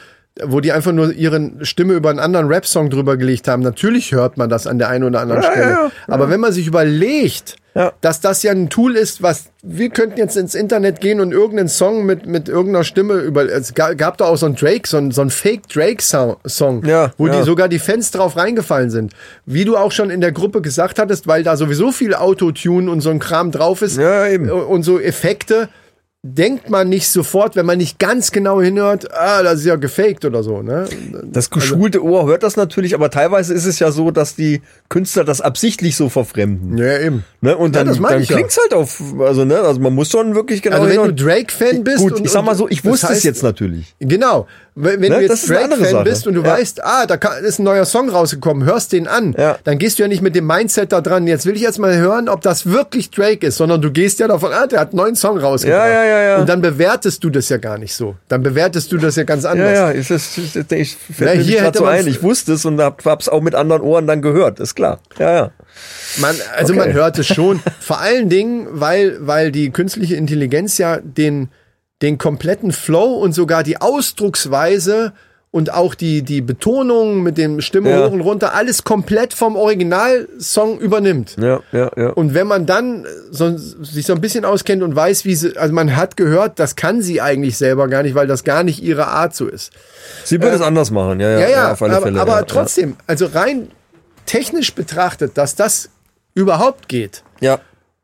wo 0.43 0.59
die 0.61 0.71
einfach 0.71 0.91
nur 0.91 1.13
ihre 1.13 1.51
Stimme 1.61 1.93
über 1.93 2.09
einen 2.09 2.19
anderen 2.19 2.47
Rap-Song 2.47 2.89
drüber 2.89 3.17
gelegt 3.17 3.47
haben. 3.47 3.61
Natürlich 3.61 4.11
hört 4.13 4.37
man 4.37 4.49
das 4.49 4.65
an 4.65 4.79
der 4.79 4.89
einen 4.89 5.03
oder 5.03 5.21
anderen 5.21 5.43
Ja, 5.43 5.51
Stelle. 5.51 5.69
ja, 5.69 5.83
ja. 5.85 5.91
Aber 6.07 6.29
wenn 6.29 6.39
man 6.39 6.51
sich 6.51 6.65
überlegt, 6.65 7.57
dass 8.01 8.19
das 8.21 8.43
ja 8.43 8.51
ein 8.51 8.69
Tool 8.69 8.95
ist, 8.95 9.21
was 9.23 9.45
wir 9.63 9.89
könnten 9.89 10.17
jetzt 10.19 10.37
ins 10.37 10.53
Internet 10.53 11.01
gehen 11.01 11.19
und 11.19 11.31
irgendeinen 11.31 11.69
Song 11.69 12.05
mit 12.05 12.27
mit 12.27 12.47
irgendeiner 12.47 12.83
Stimme 12.83 13.15
über 13.15 13.45
es 13.51 13.73
ga- 13.73 13.93
gab 13.95 14.17
da 14.19 14.25
auch 14.25 14.35
so 14.37 14.45
einen 14.45 14.55
Drake 14.55 14.87
so 14.87 14.97
einen, 14.97 15.09
so 15.11 15.21
einen 15.21 15.31
Fake 15.31 15.67
Drake 15.69 16.01
Song, 16.03 16.37
Song 16.45 16.83
Ja, 16.85 17.11
wo 17.17 17.27
die 17.27 17.41
sogar 17.43 17.69
die 17.69 17.79
Fans 17.79 18.11
drauf 18.11 18.35
reingefallen 18.37 18.91
sind. 18.91 19.13
Wie 19.47 19.65
du 19.65 19.75
auch 19.75 19.91
schon 19.91 20.09
in 20.11 20.21
der 20.21 20.31
Gruppe 20.31 20.61
gesagt 20.61 20.99
hattest, 20.99 21.25
weil 21.27 21.41
da 21.43 21.57
sowieso 21.57 21.91
viel 21.91 22.13
Autotune 22.13 22.91
und 22.91 23.01
so 23.01 23.09
ein 23.09 23.19
Kram 23.19 23.51
drauf 23.51 23.81
ist 23.81 23.97
äh, 23.97 24.37
und 24.49 24.83
so 24.83 24.99
Effekte 24.99 25.67
denkt 26.25 26.69
man 26.69 26.87
nicht 26.87 27.09
sofort, 27.09 27.57
wenn 27.57 27.65
man 27.65 27.77
nicht 27.77 27.99
ganz 27.99 28.31
genau 28.31 28.61
hinhört, 28.61 29.13
ah, 29.13 29.43
das 29.43 29.59
ist 29.59 29.65
ja 29.65 29.75
gefaked 29.75 30.23
oder 30.23 30.41
so, 30.41 30.61
ne? 30.61 30.87
Das 31.21 31.49
geschulte 31.49 32.01
Ohr 32.01 32.25
hört 32.27 32.43
das 32.43 32.55
natürlich, 32.55 32.95
aber 32.95 33.09
teilweise 33.09 33.53
ist 33.53 33.65
es 33.65 33.79
ja 33.79 33.91
so, 33.91 34.09
dass 34.09 34.33
die 34.33 34.61
Künstler 34.87 35.25
das 35.25 35.41
absichtlich 35.41 35.97
so 35.97 36.07
verfremden. 36.07 36.77
Ja, 36.77 36.97
eben. 36.99 37.25
Ne? 37.41 37.57
Und 37.57 37.75
Ja, 37.75 37.83
dann, 37.83 37.99
meine 37.99 38.13
dann 38.15 38.23
ich 38.23 38.29
ja. 38.29 38.37
klingt's 38.37 38.57
halt 38.57 38.73
auf, 38.73 39.01
also 39.19 39.43
ne, 39.43 39.59
also 39.59 39.81
man 39.81 39.93
muss 39.93 40.09
schon 40.11 40.33
wirklich 40.33 40.61
genau 40.61 40.77
Also 40.81 40.89
wenn 40.89 41.13
du 41.15 41.23
Drake-Fan 41.25 41.83
bist 41.83 41.97
Gut, 41.97 42.13
und- 42.13 42.25
ich 42.25 42.31
sag 42.31 42.45
mal 42.45 42.55
so, 42.55 42.69
ich 42.69 42.81
das 42.81 42.91
wusste 42.93 43.11
es 43.11 43.23
jetzt 43.23 43.43
natürlich. 43.43 43.93
Genau. 43.99 44.47
Wenn, 44.75 44.99
Ne, 45.01 45.09
du 45.09 45.21
jetzt 45.21 45.47
Drake-Fan 45.47 46.03
bist 46.03 46.25
und 46.25 46.33
du 46.33 46.41
Ja. 46.41 46.47
weißt, 46.53 46.83
ah, 46.83 47.05
da 47.05 47.15
ist 47.37 47.59
ein 47.59 47.63
neuer 47.63 47.85
Song 47.85 48.09
rausgekommen, 48.09 48.65
hörst 48.65 48.91
den 48.91 49.07
an, 49.07 49.35
Ja. 49.37 49.57
dann 49.63 49.77
gehst 49.77 49.99
du 49.99 50.03
ja 50.03 50.07
nicht 50.09 50.23
mit 50.23 50.35
dem 50.35 50.47
Mindset 50.47 50.91
da 50.91 50.99
dran, 51.01 51.27
jetzt 51.27 51.45
will 51.45 51.55
ich 51.55 51.61
jetzt 51.61 51.77
mal 51.77 51.95
hören, 51.95 52.27
ob 52.27 52.41
das 52.41 52.65
wirklich 52.65 53.11
Drake 53.11 53.45
ist, 53.45 53.57
sondern 53.57 53.81
du 53.83 53.91
gehst 53.91 54.19
ja 54.19 54.27
davon, 54.27 54.51
ah, 54.51 54.65
der 54.65 54.79
hat 54.79 54.89
einen 54.89 54.97
neuen 54.97 55.15
Song 55.15 55.37
rausgebracht. 55.37 55.79
Ja, 55.87 55.87
ja, 55.87 56.05
ja, 56.05 56.21
ja. 56.23 56.37
Und 56.37 56.49
dann 56.49 56.61
bewertest 56.61 57.23
du 57.23 57.29
das 57.29 57.49
ja 57.49 57.57
gar 57.57 57.77
nicht 57.77 57.93
so. 57.93 58.15
Dann 58.29 58.41
bewertest 58.41 58.91
du 58.91 58.97
das 58.97 59.15
ja 59.15 59.23
ganz 59.23 59.45
anders. 59.45 59.73
Ja, 59.73 59.91
ja, 59.91 59.91
ist 59.91 60.09
das, 60.09 60.37
ich 60.37 60.55
Ja, 60.55 60.63
fällt 60.63 61.45
mir 61.45 61.61
hätte 61.63 61.77
so 61.79 61.85
ein. 61.85 62.07
Ich 62.07 62.23
wusste 62.23 62.53
es 62.53 62.65
und 62.65 62.81
hab, 62.81 63.05
hab's 63.05 63.29
auch 63.29 63.41
mit 63.41 63.53
anderen 63.53 63.83
Ohren 63.83 64.07
dann 64.07 64.21
gehört, 64.23 64.59
ist 64.59 64.73
klar. 64.73 64.99
Ja, 65.19 65.33
ja. 65.35 65.51
Man, 66.17 66.35
also 66.57 66.73
Okay. 66.73 66.81
man 66.87 66.93
hört 66.93 67.19
es 67.19 67.27
schon. 67.27 67.59
Vor 67.79 67.99
allen 67.99 68.29
Dingen, 68.29 68.67
weil, 68.71 69.17
weil 69.21 69.51
die 69.51 69.69
künstliche 69.71 70.15
Intelligenz 70.15 70.77
ja 70.77 70.97
den, 70.97 71.49
den 72.03 72.19
kompletten 72.19 72.71
Flow 72.71 73.15
und 73.15 73.33
sogar 73.33 73.63
die 73.63 73.81
Ausdrucksweise 73.81 75.13
und 75.51 75.71
auch 75.71 75.93
die, 75.93 76.23
die 76.23 76.41
Betonung 76.41 77.21
mit 77.21 77.37
dem 77.37 77.61
Stimme 77.61 77.91
Ja. 77.91 78.07
hoch 78.07 78.11
und 78.11 78.21
runter, 78.21 78.55
alles 78.55 78.83
komplett 78.83 79.33
vom 79.35 79.55
Originalsong 79.55 80.79
übernimmt. 80.79 81.35
Ja, 81.39 81.59
ja, 81.71 81.91
ja. 81.95 82.09
Und 82.09 82.33
wenn 82.33 82.47
man 82.47 82.65
dann 82.65 83.05
so, 83.29 83.55
sich 83.57 84.05
so 84.07 84.13
ein 84.13 84.21
bisschen 84.21 84.45
auskennt 84.45 84.81
und 84.81 84.95
weiß, 84.95 85.25
wie 85.25 85.35
sie, 85.35 85.55
also 85.55 85.71
man 85.73 85.95
hat 85.95 86.17
gehört, 86.17 86.57
das 86.59 86.75
kann 86.75 87.01
sie 87.03 87.21
eigentlich 87.21 87.55
selber 87.57 87.87
gar 87.87 88.01
nicht, 88.03 88.15
weil 88.15 88.25
das 88.27 88.43
gar 88.43 88.63
nicht 88.63 88.81
ihre 88.81 89.07
Art 89.07 89.35
so 89.35 89.47
ist. 89.47 89.71
Sie 90.23 90.41
würde 90.41 90.55
es 90.55 90.61
anders 90.61 90.89
machen, 90.89 91.19
ja, 91.19 91.29
ja, 91.29 91.39
Ja, 91.39 91.49
ja, 91.49 91.71
auf 91.73 91.81
alle 91.83 91.97
aber, 91.97 92.05
Fälle. 92.07 92.19
aber 92.21 92.35
ja, 92.37 92.41
trotzdem, 92.43 92.95
also 93.05 93.27
rein 93.27 93.67
technisch 94.25 94.73
betrachtet, 94.73 95.37
dass 95.37 95.55
das 95.55 95.89
überhaupt 96.33 96.89
geht, 96.89 97.23
Ja. 97.41 97.59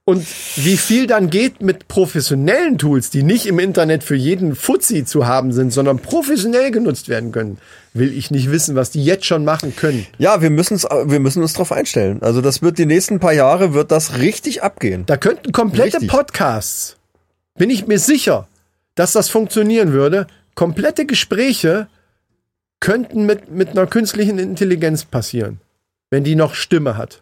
Und 0.09 0.25
wie 0.55 0.75
viel 0.75 1.05
dann 1.05 1.29
geht 1.29 1.61
mit 1.61 1.87
professionellen 1.87 2.79
Tools, 2.79 3.11
die 3.11 3.21
nicht 3.21 3.45
im 3.45 3.59
Internet 3.59 4.03
für 4.03 4.15
jeden 4.15 4.55
Fuzzi 4.55 5.05
zu 5.05 5.27
haben 5.27 5.53
sind, 5.53 5.71
sondern 5.71 5.99
professionell 5.99 6.71
genutzt 6.71 7.09
werden 7.09 7.31
können, 7.31 7.59
will 7.93 8.11
ich 8.11 8.31
nicht 8.31 8.49
wissen, 8.49 8.75
was 8.75 8.89
die 8.89 9.03
jetzt 9.03 9.25
schon 9.25 9.45
machen 9.45 9.75
können. 9.75 10.07
Ja, 10.17 10.41
wir 10.41 10.49
müssen 10.49 10.77
wir 10.81 11.19
müssen 11.19 11.43
uns 11.43 11.53
drauf 11.53 11.71
einstellen. 11.71 12.23
Also 12.23 12.41
das 12.41 12.63
wird 12.63 12.79
die 12.79 12.87
nächsten 12.87 13.19
paar 13.19 13.33
Jahre 13.33 13.75
wird 13.75 13.91
das 13.91 14.17
richtig 14.17 14.63
abgehen. 14.63 15.05
Da 15.05 15.15
könnten 15.15 15.51
komplette 15.51 15.97
Richtig. 15.97 16.09
Podcasts, 16.09 16.97
bin 17.59 17.69
ich 17.69 17.85
mir 17.85 17.99
sicher, 17.99 18.47
dass 18.95 19.11
das 19.11 19.29
funktionieren 19.29 19.93
würde, 19.93 20.25
komplette 20.55 21.05
Gespräche 21.05 21.87
könnten 22.79 23.27
mit, 23.27 23.51
mit 23.51 23.69
einer 23.69 23.85
künstlichen 23.85 24.39
Intelligenz 24.39 25.05
passieren, 25.05 25.59
wenn 26.09 26.23
die 26.23 26.35
noch 26.35 26.55
Stimme 26.55 26.97
hat. 26.97 27.21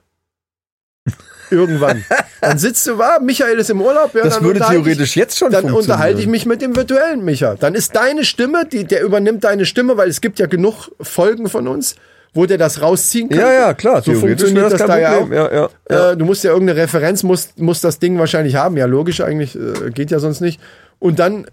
Irgendwann. 1.50 2.04
Dann 2.41 2.58
sitzt 2.58 2.86
du, 2.88 2.98
war, 2.98 3.22
Michael 3.22 3.58
ist 3.60 3.70
im 3.70 3.82
Urlaub. 3.82 4.13
Ja, 4.13 4.24
Das 4.24 4.36
dann 4.36 4.43
würde 4.43 4.60
unterhalte 4.60 4.80
ich- 4.82 4.84
theoretisch 4.98 5.15
jetzt 5.15 5.38
schon 5.38 5.52
Dann 5.52 5.72
unterhalte 5.72 6.20
ich 6.20 6.28
mich 6.28 6.46
mit 6.46 6.62
dem 6.62 6.76
virtuellen 6.76 7.24
Micha. 7.24 7.56
Dann 7.56 7.74
ist 7.74 7.96
deine 7.96 8.26
Stimme, 8.26 8.65
die, 8.65 8.84
der 8.84 9.02
übernimmt 9.02 9.46
deine 9.46 9.65
Stimme, 9.65 9.96
weil 9.96 10.10
es 10.10 10.20
gibt 10.20 10.39
ja 10.39 10.46
genug 10.48 10.89
Folgen 11.00 11.48
von 11.48 11.67
uns, 11.70 11.96
wo 12.34 12.46
der 12.46 12.58
das 12.58 12.82
rausziehen 12.82 13.30
kann. 13.30 13.39
Ja, 13.39 13.54
ja, 13.54 13.74
klar. 13.74 14.02
So 14.02 14.12
theoretisch 14.12 14.50
funktioniert 14.50 14.72
das, 14.74 14.80
kein 14.80 14.88
da 14.89 14.98
ja 15.00 15.17
auch. 15.20 15.30
Ja, 15.30 15.54
ja, 15.54 15.70
ja. 15.89 16.12
Äh, 16.12 16.17
du 16.17 16.26
musst 16.26 16.43
ja 16.43 16.52
irgendeine 16.52 16.82
Referenz, 16.82 17.24
muss, 17.24 17.50
muss 17.56 17.80
das 17.80 18.00
Ding 18.00 18.20
wahrscheinlich 18.20 18.56
haben. 18.56 18.76
Ja, 18.76 18.86
logisch 18.86 19.22
eigentlich, 19.22 19.56
äh, 19.56 19.89
geht 19.91 20.12
ja 20.12 20.20
sonst 20.20 20.41
nicht. 20.41 20.60
Und 21.00 21.17
dann 21.20 21.48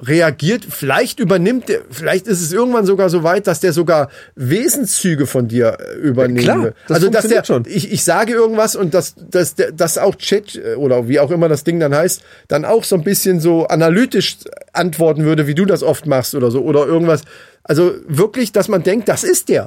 reagiert, 0.00 0.64
vielleicht 0.68 1.20
übernimmt 1.20 1.68
der, 1.68 1.82
vielleicht 1.90 2.26
ist 2.26 2.40
es 2.40 2.52
irgendwann 2.52 2.86
sogar 2.86 3.10
so 3.10 3.22
weit, 3.22 3.46
dass 3.46 3.60
der 3.60 3.72
sogar 3.72 4.08
Wesenszüge 4.34 5.26
von 5.26 5.48
dir 5.48 5.78
äh, 5.78 5.98
übernehmen 5.98 6.38
klar, 6.38 6.62
will. 6.62 6.74
das 6.88 6.96
also 6.96 7.10
dass 7.10 7.28
der, 7.28 7.44
schon. 7.44 7.64
ich, 7.66 7.92
ich 7.92 8.02
sage 8.02 8.32
irgendwas 8.32 8.74
und 8.74 8.94
dass, 8.94 9.14
dass, 9.30 9.54
der, 9.54 9.70
dass 9.70 9.98
auch 9.98 10.16
Chat 10.16 10.56
äh, 10.56 10.74
oder 10.74 11.08
wie 11.08 11.20
auch 11.20 11.30
immer 11.30 11.48
das 11.48 11.62
Ding 11.62 11.78
dann 11.78 11.94
heißt, 11.94 12.22
dann 12.48 12.64
auch 12.64 12.84
so 12.84 12.96
ein 12.96 13.04
bisschen 13.04 13.38
so 13.38 13.66
analytisch 13.66 14.38
antworten 14.72 15.24
würde, 15.24 15.46
wie 15.46 15.54
du 15.54 15.66
das 15.66 15.82
oft 15.82 16.06
machst 16.06 16.34
oder 16.34 16.50
so 16.50 16.62
oder 16.62 16.86
irgendwas. 16.86 17.22
Also 17.62 17.94
wirklich, 18.08 18.50
dass 18.50 18.68
man 18.68 18.82
denkt, 18.82 19.08
das 19.08 19.24
ist 19.24 19.50
der. 19.50 19.66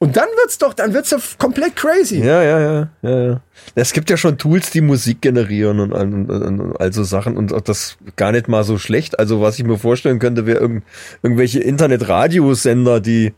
Und 0.00 0.16
dann 0.16 0.28
wird's 0.40 0.58
doch, 0.58 0.74
dann 0.74 0.94
wird's 0.94 1.10
doch 1.10 1.20
komplett 1.38 1.74
crazy. 1.74 2.18
Ja, 2.20 2.40
ja, 2.42 2.60
ja, 2.60 2.88
ja, 3.02 3.18
ja. 3.26 3.40
Es 3.74 3.92
gibt 3.92 4.08
ja 4.10 4.16
schon 4.16 4.38
Tools, 4.38 4.70
die 4.70 4.80
Musik 4.80 5.20
generieren 5.22 5.80
und, 5.80 5.92
und, 5.92 6.30
und, 6.30 6.42
und 6.60 6.76
all 6.80 6.92
so 6.92 7.02
Sachen 7.02 7.36
und 7.36 7.52
auch 7.52 7.60
das 7.62 7.96
gar 8.14 8.30
nicht 8.30 8.46
mal 8.46 8.62
so 8.62 8.78
schlecht. 8.78 9.18
Also 9.18 9.40
was 9.40 9.58
ich 9.58 9.64
mir 9.64 9.76
vorstellen 9.76 10.20
könnte, 10.20 10.46
wäre 10.46 10.58
irgend, 10.60 10.84
irgendwelche 11.24 11.58
Internetradiosender, 11.58 13.00
die 13.00 13.34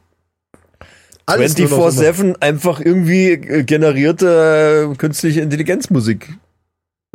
Alles 1.25 1.57
nur 1.57 1.71
noch 1.71 1.79
immer. 1.79 1.87
24-7 1.89 2.43
einfach 2.43 2.79
irgendwie 2.81 3.31
äh, 3.31 3.63
generierte 3.65 4.91
äh, 4.93 4.97
künstliche 4.97 5.41
Intelligenzmusik 5.41 6.29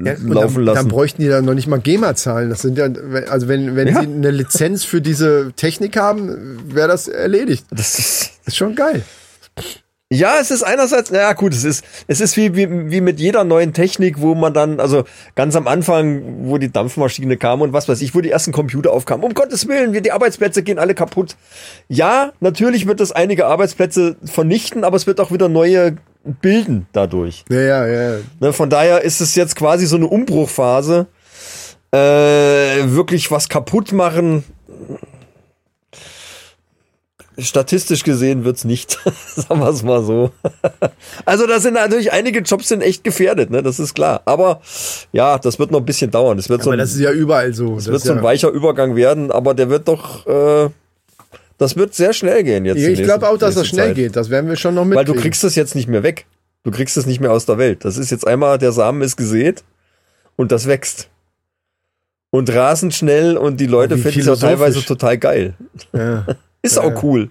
Ja, 0.02 0.14
laufen 0.14 0.56
dann, 0.56 0.64
lassen. 0.64 0.76
Dann 0.76 0.88
bräuchten 0.88 1.22
die 1.22 1.28
dann 1.28 1.46
noch 1.46 1.54
nicht 1.54 1.68
mal 1.68 1.80
GEMA 1.80 2.16
zahlen. 2.16 2.50
Das 2.50 2.64
sind 2.64 2.80
ja, 2.80 2.86
also 3.30 3.48
wenn, 3.48 3.76
wenn 3.76 3.90
Ja. 3.90 4.02
sie 4.02 4.08
eine 4.08 4.32
Lizenz 4.32 4.84
für 4.86 5.02
diese 5.02 5.54
Technik 5.56 5.98
haben, 5.98 6.74
wäre 6.74 6.88
das 6.88 7.08
erledigt. 7.08 7.66
das 7.70 8.00
ist, 8.00 8.32
Das 8.40 8.48
ist 8.54 8.58
schon 8.58 8.74
geil. 8.74 9.04
Ja, 10.12 10.36
es 10.40 10.52
ist 10.52 10.62
einerseits, 10.62 11.10
naja 11.10 11.34
gut, 11.34 11.52
es 11.52 11.64
ist, 11.64 11.84
es 12.08 12.22
ist 12.22 12.38
wie, 12.38 12.56
wie, 12.56 12.92
wie 12.92 13.02
mit 13.02 13.20
jeder 13.20 13.44
neuen 13.44 13.74
Technik, 13.74 14.22
wo 14.22 14.36
man 14.36 14.54
dann, 14.54 14.80
also 14.80 15.04
ganz 15.34 15.56
am 15.56 15.68
Anfang, 15.68 16.46
wo 16.48 16.60
die 16.60 16.72
Dampfmaschine 16.72 17.38
kam 17.38 17.62
und 17.62 17.74
was 17.74 17.90
weiß 17.90 18.02
ich, 18.04 18.14
wo 18.14 18.22
die 18.22 18.30
ersten 18.30 18.52
Computer 18.52 18.94
aufkamen, 18.94 19.26
um 19.26 19.34
Gottes 19.34 19.68
Willen, 19.68 19.94
wir, 19.94 20.02
die 20.02 20.12
Arbeitsplätze 20.12 20.62
gehen 20.62 20.78
alle 20.78 20.94
kaputt. 20.94 21.36
Ja, 21.88 22.34
natürlich 22.40 22.86
wird 22.86 23.02
es 23.02 23.12
einige 23.12 23.48
Arbeitsplätze 23.48 24.16
vernichten, 24.24 24.84
aber 24.84 24.96
es 24.96 25.08
wird 25.08 25.20
auch 25.20 25.32
wieder 25.32 25.50
neue 25.50 25.98
bilden 26.24 26.86
dadurch. 26.94 27.44
Ja, 27.50 27.62
ja, 27.62 27.88
ja. 27.88 28.18
Ne, 28.40 28.54
von 28.54 28.70
daher 28.70 29.02
ist 29.02 29.22
es 29.22 29.34
jetzt 29.34 29.56
quasi 29.56 29.88
so 29.88 29.96
eine 29.96 30.08
Umbruchphase. 30.08 31.08
Äh, 31.92 31.98
wirklich 32.92 33.32
was 33.32 33.50
kaputt 33.50 33.92
machen. 33.92 34.44
Statistisch 37.38 38.04
gesehen 38.04 38.46
wird's 38.46 38.64
nicht. 38.64 38.98
Sagen 39.36 39.60
wir 39.60 39.70
es 39.70 39.84
mal 39.84 40.04
so. 40.04 40.32
also 41.26 41.46
da 41.48 41.60
sind 41.60 41.74
natürlich 41.74 42.14
einige 42.14 42.40
Jobs 42.40 42.70
sind 42.70 42.82
echt 42.82 43.04
gefährdet, 43.04 43.50
ne? 43.50 43.62
Das 43.62 43.80
ist 43.80 43.94
klar. 43.94 44.22
Aber 44.26 44.62
ja, 45.12 45.38
das 45.38 45.60
wird 45.60 45.72
noch 45.72 45.80
ein 45.80 45.86
bisschen 45.86 46.12
dauern. 46.12 46.38
Das 46.38 46.50
wird 46.50 46.64
so 46.64 46.70
Aber 46.70 46.76
ein, 46.76 46.80
das 46.80 46.94
ist 46.94 47.02
ja 47.02 47.12
überall 47.12 47.54
so. 47.54 47.76
das 47.76 47.86
Das 47.86 47.92
wird 47.94 48.02
so 48.04 48.12
ein 48.12 48.18
ja, 48.18 48.24
weicher 48.24 48.50
Übergang 48.50 48.96
werden, 48.96 49.32
aber 49.32 49.54
der 49.54 49.70
wird 49.70 49.88
doch, 49.88 50.26
äh, 50.28 50.70
das 51.58 51.76
wird 51.76 51.94
sehr 51.94 52.14
schnell 52.14 52.44
gehen 52.44 52.66
jetzt. 52.66 52.78
Ich 52.78 53.04
glaube 53.04 53.28
auch, 53.28 53.38
dass 53.38 53.56
das 53.56 53.68
schnell 53.68 53.88
Zeit. 53.88 53.96
geht. 53.96 54.16
Das 54.16 54.30
werden 54.30 54.50
wir 54.50 54.56
schon 54.56 54.76
noch 54.76 54.82
Weil 54.84 54.90
mitkriegen. 54.90 55.16
du 55.16 55.22
kriegst 55.22 55.44
es 55.44 55.56
jetzt 55.56 55.76
nicht 55.76 55.90
mehr 55.90 56.04
weg. 56.04 56.26
Du 56.64 56.72
kriegst 56.72 56.98
es 56.98 57.06
nicht 57.06 57.20
mehr 57.20 57.32
aus 57.32 57.46
der 57.46 57.58
Welt. 57.58 57.86
Das 57.86 57.98
ist 57.98 58.12
jetzt 58.12 58.26
einmal, 58.26 58.58
der 58.58 58.72
Samen 58.72 59.02
ist 59.02 59.18
gesät 59.18 59.64
und 60.36 60.52
das 60.52 60.68
wächst. 60.68 61.10
Und 62.32 62.54
rasend 62.54 62.94
schnell 62.94 63.38
und 63.38 63.60
die 63.60 63.68
Leute 63.68 63.98
finden 63.98 64.20
es 64.22 64.26
ja 64.26 64.36
teilweise 64.36 64.84
total 64.84 65.18
geil. 65.18 65.54
ja. 65.94 66.26
Ist 66.66 66.78
auch 66.78 67.04
cool. 67.04 67.30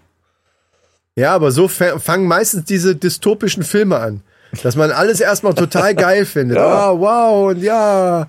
ja, 1.16 1.34
aber 1.34 1.50
so 1.50 1.68
fa- 1.68 1.98
fangen 1.98 2.26
meistens 2.26 2.64
diese 2.64 2.96
dystopischen 2.96 3.62
Filme 3.62 3.98
an. 3.98 4.22
Dass 4.62 4.76
man 4.76 4.92
alles 4.92 5.20
erstmal 5.20 5.54
total 5.54 5.94
geil 6.06 6.24
findet. 6.24 6.58
Ja. 6.58 6.66
Ah, 6.66 6.98
wow, 6.98 7.50
und 7.50 7.62
ja. 7.62 8.28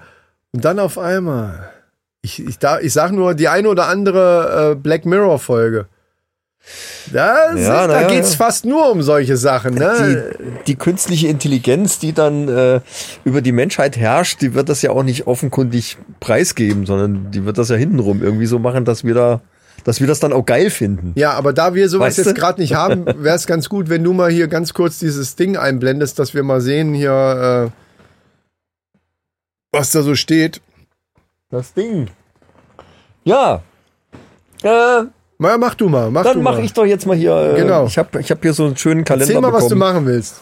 Und 0.52 0.66
dann 0.66 0.80
auf 0.80 0.98
einmal. 0.98 1.70
Ich, 2.22 2.44
ich, 2.44 2.58
da, 2.58 2.80
ich 2.80 2.94
sag 2.94 3.12
nur 3.12 3.36
die 3.36 3.48
eine 3.48 3.70
oder 3.70 3.88
andere 3.88 4.72
äh, 4.72 4.76
Black 4.76 5.06
Mirror-Folge. 5.06 5.86
Ja, 7.14 7.54
da 7.54 8.02
ja, 8.02 8.08
geht's 8.08 8.32
ja. 8.32 8.38
fast 8.38 8.66
nur 8.66 8.90
um 8.90 9.04
solche 9.04 9.38
Sachen. 9.38 9.76
Ne? 9.76 10.34
Die, 10.40 10.64
die 10.66 10.76
künstliche 10.76 11.28
Intelligenz, 11.28 12.00
die 12.00 12.14
dann 12.14 12.48
äh, 12.48 12.82
über 13.24 13.42
die 13.42 13.52
Menschheit 13.52 13.96
herrscht, 13.98 14.42
die 14.42 14.56
wird 14.56 14.70
das 14.70 14.82
ja 14.82 14.90
auch 14.90 15.04
nicht 15.04 15.28
offenkundig 15.28 15.98
preisgeben, 16.20 16.88
sondern 16.88 17.30
die 17.30 17.46
wird 17.46 17.60
das 17.60 17.70
ja 17.70 17.76
hintenrum 17.76 18.24
irgendwie 18.24 18.48
so 18.48 18.58
machen, 18.58 18.84
dass 18.84 19.04
wir 19.04 19.14
da, 19.14 19.42
dass 19.86 20.02
wir 20.02 20.08
das 20.08 20.20
dann 20.20 20.34
auch 20.34 20.46
geil 20.46 20.70
finden. 20.70 21.14
Ja, 21.16 21.32
aber 21.34 21.54
da 21.54 21.74
wir 21.76 21.88
sowas 21.88 22.18
Weißt 22.18 22.26
jetzt 22.26 22.36
gerade 22.36 22.60
nicht 22.60 22.74
haben, 22.74 23.06
wäre 23.24 23.36
es 23.36 23.48
ganz 23.48 23.70
gut, 23.70 23.88
wenn 23.88 24.04
du 24.04 24.12
mal 24.12 24.30
hier 24.32 24.48
ganz 24.48 24.74
kurz 24.74 25.00
dieses 25.00 25.36
Ding 25.38 25.56
einblendest, 25.56 26.20
dass 26.20 26.34
wir 26.34 26.44
mal 26.44 26.60
sehen 26.60 26.94
hier, 26.94 27.72
äh, 27.72 28.98
was 29.72 29.92
da 29.92 30.02
so 30.02 30.16
steht. 30.16 30.60
Das 31.52 31.74
Ding. 31.74 32.10
Ja. 33.24 33.62
Äh, 34.64 35.04
Na, 35.38 35.58
mach 35.58 35.76
du 35.76 35.88
mal, 35.88 36.10
mach 36.10 36.24
dann 36.24 36.42
mache 36.42 36.62
ich 36.62 36.74
doch 36.74 36.86
jetzt 36.86 37.06
mal 37.06 37.16
hier. 37.16 37.54
Äh, 37.54 37.62
Genau. 37.62 37.86
Ich 37.86 37.98
habe 37.98 38.20
ich 38.20 38.32
hab 38.32 38.42
hier 38.42 38.54
so 38.54 38.66
einen 38.66 38.78
schönen 38.78 39.04
Kalender 39.04 39.36
Erzähl 39.36 39.42
mal, 39.42 39.54
was 39.54 39.68
du 39.68 39.76
bekommen. 39.76 39.94
machen 39.94 40.06
willst. 40.08 40.42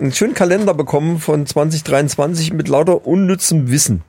einen 0.00 0.12
schönen 0.12 0.34
Kalender 0.34 0.74
bekommen 0.74 1.18
von 1.18 1.44
2023 1.44 2.52
mit 2.52 2.68
lauter 2.68 3.04
unnützem 3.06 3.70
Wissen. 3.70 4.02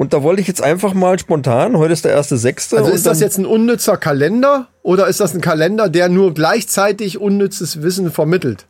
Und 0.00 0.14
da 0.14 0.22
wollte 0.22 0.40
ich 0.40 0.48
jetzt 0.48 0.62
einfach 0.62 0.94
mal 0.94 1.18
spontan, 1.18 1.76
heute 1.76 1.92
ist 1.92 2.06
der 2.06 2.12
erste 2.12 2.38
Sechste. 2.38 2.78
Also 2.78 2.90
ist 2.90 3.04
das 3.04 3.20
jetzt 3.20 3.36
ein 3.36 3.44
unnützer 3.44 3.98
Kalender 3.98 4.68
oder 4.82 5.08
ist 5.08 5.20
das 5.20 5.34
ein 5.34 5.42
Kalender, 5.42 5.90
der 5.90 6.08
nur 6.08 6.32
gleichzeitig 6.32 7.18
unnützes 7.18 7.82
Wissen 7.82 8.10
vermittelt? 8.10 8.64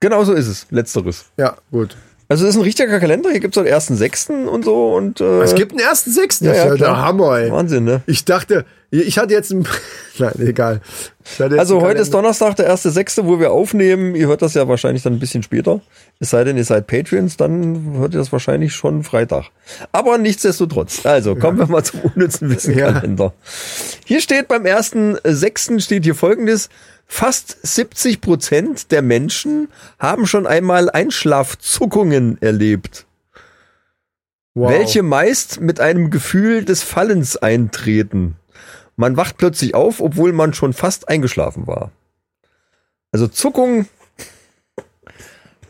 Genau 0.00 0.22
so 0.22 0.34
ist 0.34 0.46
es, 0.46 0.66
letzteres. 0.68 1.24
Ja, 1.38 1.56
gut. 1.70 1.96
Also 2.28 2.44
es 2.44 2.50
ist 2.50 2.56
ein 2.56 2.62
richtiger 2.62 3.00
Kalender, 3.00 3.30
hier 3.30 3.40
gibt's 3.40 3.56
den 3.56 3.66
ersten 3.66 3.96
Sechsten 3.96 4.48
und 4.48 4.64
so 4.64 4.94
und 4.94 5.20
äh, 5.20 5.42
Es 5.42 5.54
gibt 5.54 5.72
einen 5.72 5.80
ersten 5.80 6.10
Sechsten. 6.10 6.46
Das 6.46 6.56
ja, 6.56 6.64
ist 6.64 6.70
ja 6.70 6.76
klar. 6.76 6.96
der 6.96 7.04
Hammer, 7.04 7.38
ey. 7.38 7.50
Wahnsinn, 7.52 7.84
ne? 7.84 8.02
Ich 8.06 8.24
dachte, 8.24 8.64
ich 8.90 9.18
hatte 9.18 9.34
jetzt 9.34 9.50
ein, 9.50 9.66
nein, 10.18 10.32
egal. 10.38 10.80
Also 11.38 11.80
heute 11.80 12.00
ist 12.00 12.10
Kalender. 12.10 12.10
Donnerstag, 12.10 12.56
der 12.56 12.66
erste 12.66 12.90
Sechste, 12.90 13.26
wo 13.26 13.40
wir 13.40 13.50
aufnehmen. 13.50 14.14
Ihr 14.14 14.28
hört 14.28 14.40
das 14.40 14.54
ja 14.54 14.68
wahrscheinlich 14.68 15.02
dann 15.02 15.14
ein 15.14 15.18
bisschen 15.18 15.42
später. 15.42 15.80
Es 16.20 16.30
sei 16.30 16.44
denn, 16.44 16.56
ihr 16.56 16.64
seid 16.64 16.86
Patreons, 16.86 17.36
dann 17.36 17.96
hört 17.98 18.14
ihr 18.14 18.18
das 18.18 18.32
wahrscheinlich 18.32 18.74
schon 18.74 19.02
Freitag. 19.02 19.46
Aber 19.92 20.16
nichtsdestotrotz. 20.16 21.04
Also 21.04 21.34
kommen 21.34 21.58
wir 21.58 21.66
mal 21.66 21.82
zum 21.82 22.00
unnützen 22.00 22.50
Wissenkalender. 22.50 23.32
Hier 24.04 24.20
steht 24.20 24.48
beim 24.48 24.64
ersten 24.64 25.18
Sechsten 25.24 25.80
steht 25.80 26.04
hier 26.04 26.14
folgendes. 26.14 26.68
Fast 27.06 27.58
70 27.62 28.20
Prozent 28.20 28.90
der 28.90 29.02
Menschen 29.02 29.68
haben 29.98 30.26
schon 30.26 30.46
einmal 30.46 30.90
Einschlafzuckungen 30.90 32.40
erlebt, 32.40 33.06
wow. 34.54 34.70
welche 34.70 35.02
meist 35.02 35.60
mit 35.60 35.80
einem 35.80 36.10
Gefühl 36.10 36.64
des 36.64 36.82
Fallens 36.82 37.36
eintreten. 37.36 38.36
Man 38.96 39.16
wacht 39.16 39.36
plötzlich 39.36 39.74
auf, 39.74 40.00
obwohl 40.00 40.32
man 40.32 40.54
schon 40.54 40.72
fast 40.72 41.08
eingeschlafen 41.08 41.66
war. 41.66 41.90
Also 43.12 43.28
Zuckungen, 43.28 43.88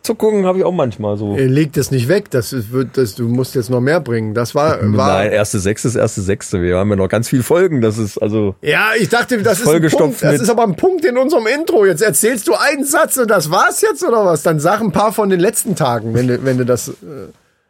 Zuckungen 0.05 0.45
habe 0.45 0.59
ich 0.59 0.65
auch 0.65 0.73
manchmal 0.73 1.17
so. 1.17 1.35
Ihr 1.35 1.49
legt 1.49 1.79
es 1.79 1.91
nicht 1.91 2.09
weg, 2.09 2.31
das 2.31 2.53
ist, 2.53 2.71
wird, 2.71 2.99
das, 2.99 3.15
du 3.15 3.27
musst 3.27 3.55
jetzt 3.55 3.71
noch 3.71 3.81
mehr 3.81 4.01
bringen. 4.01 4.35
Das 4.35 4.55
war, 4.55 4.79
war 4.83 5.23
Nein, 5.23 5.33
erste 5.33 5.59
Sechste 5.59 5.89
ist 5.89 5.95
erste 5.95 6.21
Sechste. 6.21 6.61
Wir 6.61 6.77
haben 6.77 6.91
ja 6.91 6.97
noch 6.97 7.09
ganz 7.09 7.31
viel 7.31 7.43
Folgen. 7.43 7.81
Das 7.81 7.97
ist 7.97 8.19
also. 8.19 8.55
Ja, 8.61 8.91
ich 9.01 9.09
dachte, 9.09 9.43
das 9.43 9.61
ist 9.61 9.69
ein 9.69 9.91
Punkt. 9.91 10.23
Das 10.23 10.41
ist 10.43 10.51
aber 10.51 10.65
ein 10.65 10.77
Punkt 10.77 11.07
in 11.07 11.17
unserem 11.17 11.47
Intro. 11.47 11.87
Jetzt 11.87 12.03
erzählst 12.03 12.47
du 12.49 12.55
einen 12.55 12.85
Satz 12.85 13.17
und 13.17 13.31
das 13.31 13.51
war's 13.51 13.81
jetzt 13.81 14.05
oder 14.05 14.27
was? 14.27 14.43
Dann 14.43 14.61
sag 14.61 14.83
ein 14.83 14.93
paar 14.93 15.11
von 15.11 15.31
den 15.31 15.41
letzten 15.41 15.75
Tagen, 15.75 16.13
wenn 16.13 16.29
du, 16.29 16.45
wenn 16.45 16.59
du 16.59 16.67
das. 16.67 16.89
Äh, 16.89 16.93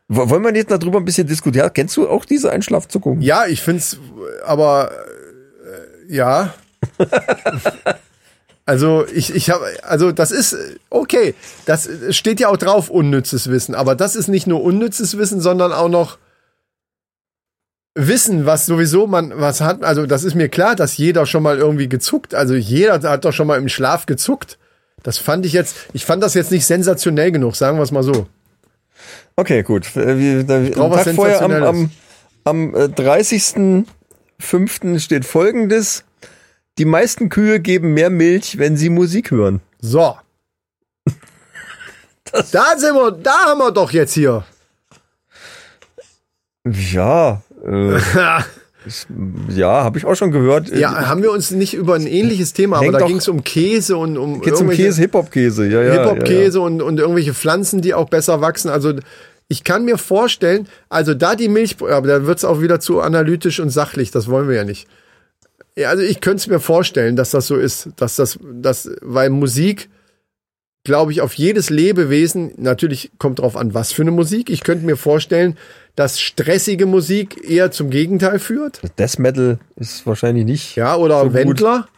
Wollen 0.08 0.42
wir 0.42 0.54
jetzt 0.54 0.72
darüber 0.72 0.98
ein 0.98 1.04
bisschen 1.04 1.28
diskutieren? 1.28 1.70
Kennst 1.72 1.96
du 1.96 2.08
auch 2.08 2.24
diese 2.24 2.50
Einschlafzuckungen? 2.50 3.22
ja, 3.22 3.46
ich 3.46 3.62
find's, 3.62 3.98
aber 4.44 4.90
äh, 6.08 6.14
ja. 6.14 6.52
Also 8.66 9.04
ich, 9.12 9.34
ich 9.34 9.50
habe, 9.50 9.66
also 9.82 10.12
das 10.12 10.30
ist 10.30 10.54
äh, 10.54 10.76
okay. 10.90 11.34
Das 11.66 11.88
steht 12.10 12.40
ja 12.40 12.48
auch 12.48 12.56
drauf, 12.56 12.88
unnützes 12.88 13.50
Wissen. 13.50 13.74
Aber 13.74 13.94
das 13.94 14.16
ist 14.16 14.28
nicht 14.28 14.46
nur 14.46 14.62
unnützes 14.62 15.18
Wissen, 15.18 15.40
sondern 15.40 15.72
auch 15.72 15.88
noch 15.88 16.18
Wissen, 17.94 18.46
was 18.46 18.66
sowieso 18.66 19.06
man 19.06 19.32
was 19.36 19.60
hat. 19.60 19.84
Also 19.84 20.06
das 20.06 20.24
ist 20.24 20.34
mir 20.34 20.48
klar, 20.48 20.74
dass 20.76 20.96
jeder 20.96 21.26
schon 21.26 21.42
mal 21.42 21.58
irgendwie 21.58 21.88
gezuckt. 21.88 22.34
Also 22.34 22.54
jeder 22.54 23.02
hat 23.02 23.24
doch 23.24 23.32
schon 23.32 23.46
mal 23.46 23.58
im 23.58 23.68
Schlaf 23.68 24.06
gezuckt. 24.06 24.58
Das 25.02 25.18
fand 25.18 25.44
ich 25.44 25.52
jetzt, 25.52 25.76
ich 25.92 26.06
fand 26.06 26.22
das 26.22 26.34
jetzt 26.34 26.50
nicht 26.50 26.66
sensationell 26.66 27.30
genug, 27.30 27.56
sagen 27.56 27.78
wir 27.78 27.82
es 27.82 27.92
mal 27.92 28.02
so. 28.02 28.26
Okay, 29.36 29.62
gut. 29.62 29.94
Äh, 29.96 30.18
Wir, 30.18 30.44
Brauch 30.72 30.86
am 30.86 30.92
was 30.92 31.04
Tag 31.04 31.14
vorher, 31.14 31.42
am, 31.42 31.52
am, 31.52 31.90
am 32.44 32.74
äh, 32.74 32.84
30.05. 32.84 34.98
steht 34.98 35.26
folgendes. 35.26 36.04
Die 36.78 36.84
meisten 36.84 37.28
Kühe 37.28 37.60
geben 37.60 37.94
mehr 37.94 38.10
Milch, 38.10 38.58
wenn 38.58 38.76
sie 38.76 38.88
Musik 38.88 39.30
hören. 39.30 39.60
So. 39.80 40.16
da 42.32 42.76
sind 42.76 42.94
wir, 42.94 43.12
da 43.12 43.46
haben 43.46 43.58
wir 43.58 43.70
doch 43.70 43.92
jetzt 43.92 44.14
hier. 44.14 44.44
Ja, 46.66 47.42
äh, 47.64 47.98
ja, 49.50 49.84
habe 49.84 49.98
ich 49.98 50.04
auch 50.04 50.16
schon 50.16 50.32
gehört. 50.32 50.70
Ja, 50.70 51.06
haben 51.06 51.22
wir 51.22 51.30
uns 51.30 51.52
nicht 51.52 51.74
über 51.74 51.94
ein 51.94 52.06
ähnliches 52.06 52.54
Thema, 52.54 52.78
aber 52.78 52.90
da 52.90 53.06
ging 53.06 53.18
es 53.18 53.28
um 53.28 53.44
Käse 53.44 53.96
und 53.96 54.16
um 54.16 54.40
Geht's 54.40 54.60
um 54.60 54.70
Käse, 54.70 55.00
Hip-Hop-Käse, 55.02 55.66
ja, 55.68 55.82
ja. 55.82 55.92
Hip-Hop-Käse 55.92 56.60
und, 56.60 56.82
und 56.82 56.98
irgendwelche 56.98 57.34
Pflanzen, 57.34 57.82
die 57.82 57.94
auch 57.94 58.08
besser 58.08 58.40
wachsen. 58.40 58.68
Also 58.70 58.94
ich 59.46 59.62
kann 59.62 59.84
mir 59.84 59.98
vorstellen, 59.98 60.66
also 60.88 61.14
da 61.14 61.36
die 61.36 61.48
Milch, 61.48 61.76
aber 61.80 62.06
da 62.08 62.26
wird's 62.26 62.44
auch 62.44 62.60
wieder 62.60 62.80
zu 62.80 63.00
analytisch 63.00 63.60
und 63.60 63.70
sachlich, 63.70 64.10
das 64.10 64.28
wollen 64.28 64.48
wir 64.48 64.56
ja 64.56 64.64
nicht. 64.64 64.88
Ja, 65.76 65.88
also 65.90 66.02
ich 66.02 66.20
könnte 66.20 66.36
es 66.36 66.46
mir 66.46 66.60
vorstellen, 66.60 67.16
dass 67.16 67.30
das 67.30 67.46
so 67.46 67.56
ist, 67.56 67.88
dass 67.96 68.16
das, 68.16 68.38
das, 68.42 68.90
weil 69.00 69.30
Musik, 69.30 69.88
glaube 70.84 71.10
ich, 71.10 71.20
auf 71.20 71.34
jedes 71.34 71.70
Lebewesen, 71.70 72.52
natürlich 72.56 73.10
kommt 73.18 73.40
drauf 73.40 73.56
an, 73.56 73.74
was 73.74 73.92
für 73.92 74.02
eine 74.02 74.12
Musik. 74.12 74.50
Ich 74.50 74.62
könnte 74.62 74.86
mir 74.86 74.96
vorstellen, 74.96 75.56
dass 75.96 76.20
stressige 76.20 76.86
Musik 76.86 77.48
eher 77.48 77.70
zum 77.70 77.90
Gegenteil 77.90 78.38
führt. 78.38 78.80
Death 78.98 79.18
Metal 79.18 79.58
ist 79.76 80.06
wahrscheinlich 80.06 80.44
nicht. 80.44 80.76
Ja, 80.76 80.96
oder 80.96 81.20
So 81.20 81.24
gut. 81.26 81.34
Wendler. 81.34 81.88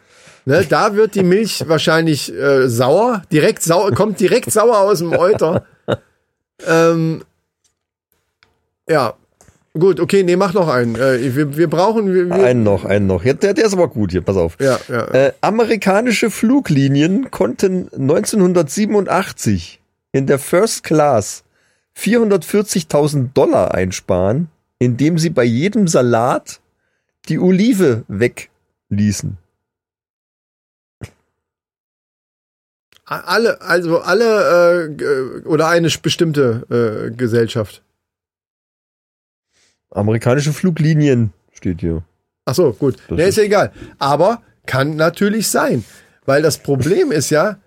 Ne, 0.45 0.65
da 0.67 0.95
wird 0.95 1.13
die 1.15 1.23
Milch 1.23 1.63
wahrscheinlich 1.67 2.33
äh, 2.33 2.69
sauer, 2.69 3.23
direkt 3.31 3.61
sauer, 3.63 3.91
kommt 3.91 4.19
direkt 4.19 4.51
sauer 4.51 4.79
aus 4.79 4.99
dem 4.99 5.13
Euter. 5.13 5.65
Ähm, 6.65 7.23
ja, 8.89 9.13
Gut, 9.79 9.99
okay, 9.99 10.23
nee, 10.23 10.35
mach 10.35 10.53
noch 10.53 10.67
einen. 10.67 10.95
Äh, 10.95 11.35
wir, 11.35 11.57
wir 11.57 11.69
brauchen. 11.69 12.13
Wir, 12.13 12.27
wir, 12.27 12.35
Einen 12.35 12.63
noch, 12.63 12.85
einen 12.85 13.07
noch. 13.07 13.23
Jetzt, 13.23 13.43
der, 13.43 13.53
der 13.53 13.65
ist 13.65 13.73
aber 13.73 13.87
gut 13.87 14.11
hier, 14.11 14.21
pass 14.21 14.37
auf. 14.37 14.57
Ja, 14.59 14.79
ja. 14.87 15.07
Äh, 15.07 15.33
amerikanische 15.41 16.29
Fluglinien 16.29 17.31
konnten 17.31 17.89
1987 17.93 19.81
in 20.11 20.27
der 20.27 20.39
First 20.39 20.83
Class 20.83 21.43
440.000 21.97 23.33
Dollar 23.33 23.73
einsparen, 23.73 24.49
indem 24.79 25.17
sie 25.17 25.29
bei 25.29 25.43
jedem 25.43 25.87
Salat 25.87 26.59
die 27.29 27.39
Olive 27.39 28.03
wegließen. 28.07 29.37
alle, 33.07 33.61
also 33.61 33.99
alle 33.99 34.89
äh, 34.99 35.47
oder 35.47 35.69
eine 35.69 35.89
bestimmte 36.01 37.07
äh, 37.09 37.15
Gesellschaft. 37.15 37.81
Amerikanische 39.91 40.53
Fluglinien 40.53 41.31
steht 41.53 41.81
hier. 41.81 42.03
Ach 42.45 42.55
so, 42.55 42.71
gut. 42.73 42.95
Das 43.07 43.17
Nee, 43.17 43.27
ist 43.27 43.37
ja 43.37 43.43
egal. 43.43 43.71
Aber 43.99 44.41
kann 44.65 44.95
natürlich 44.95 45.47
sein. 45.47 45.83
Weil 46.25 46.41
das 46.41 46.57
Problem 46.57 47.11
ist 47.11 47.29
ja, 47.29 47.57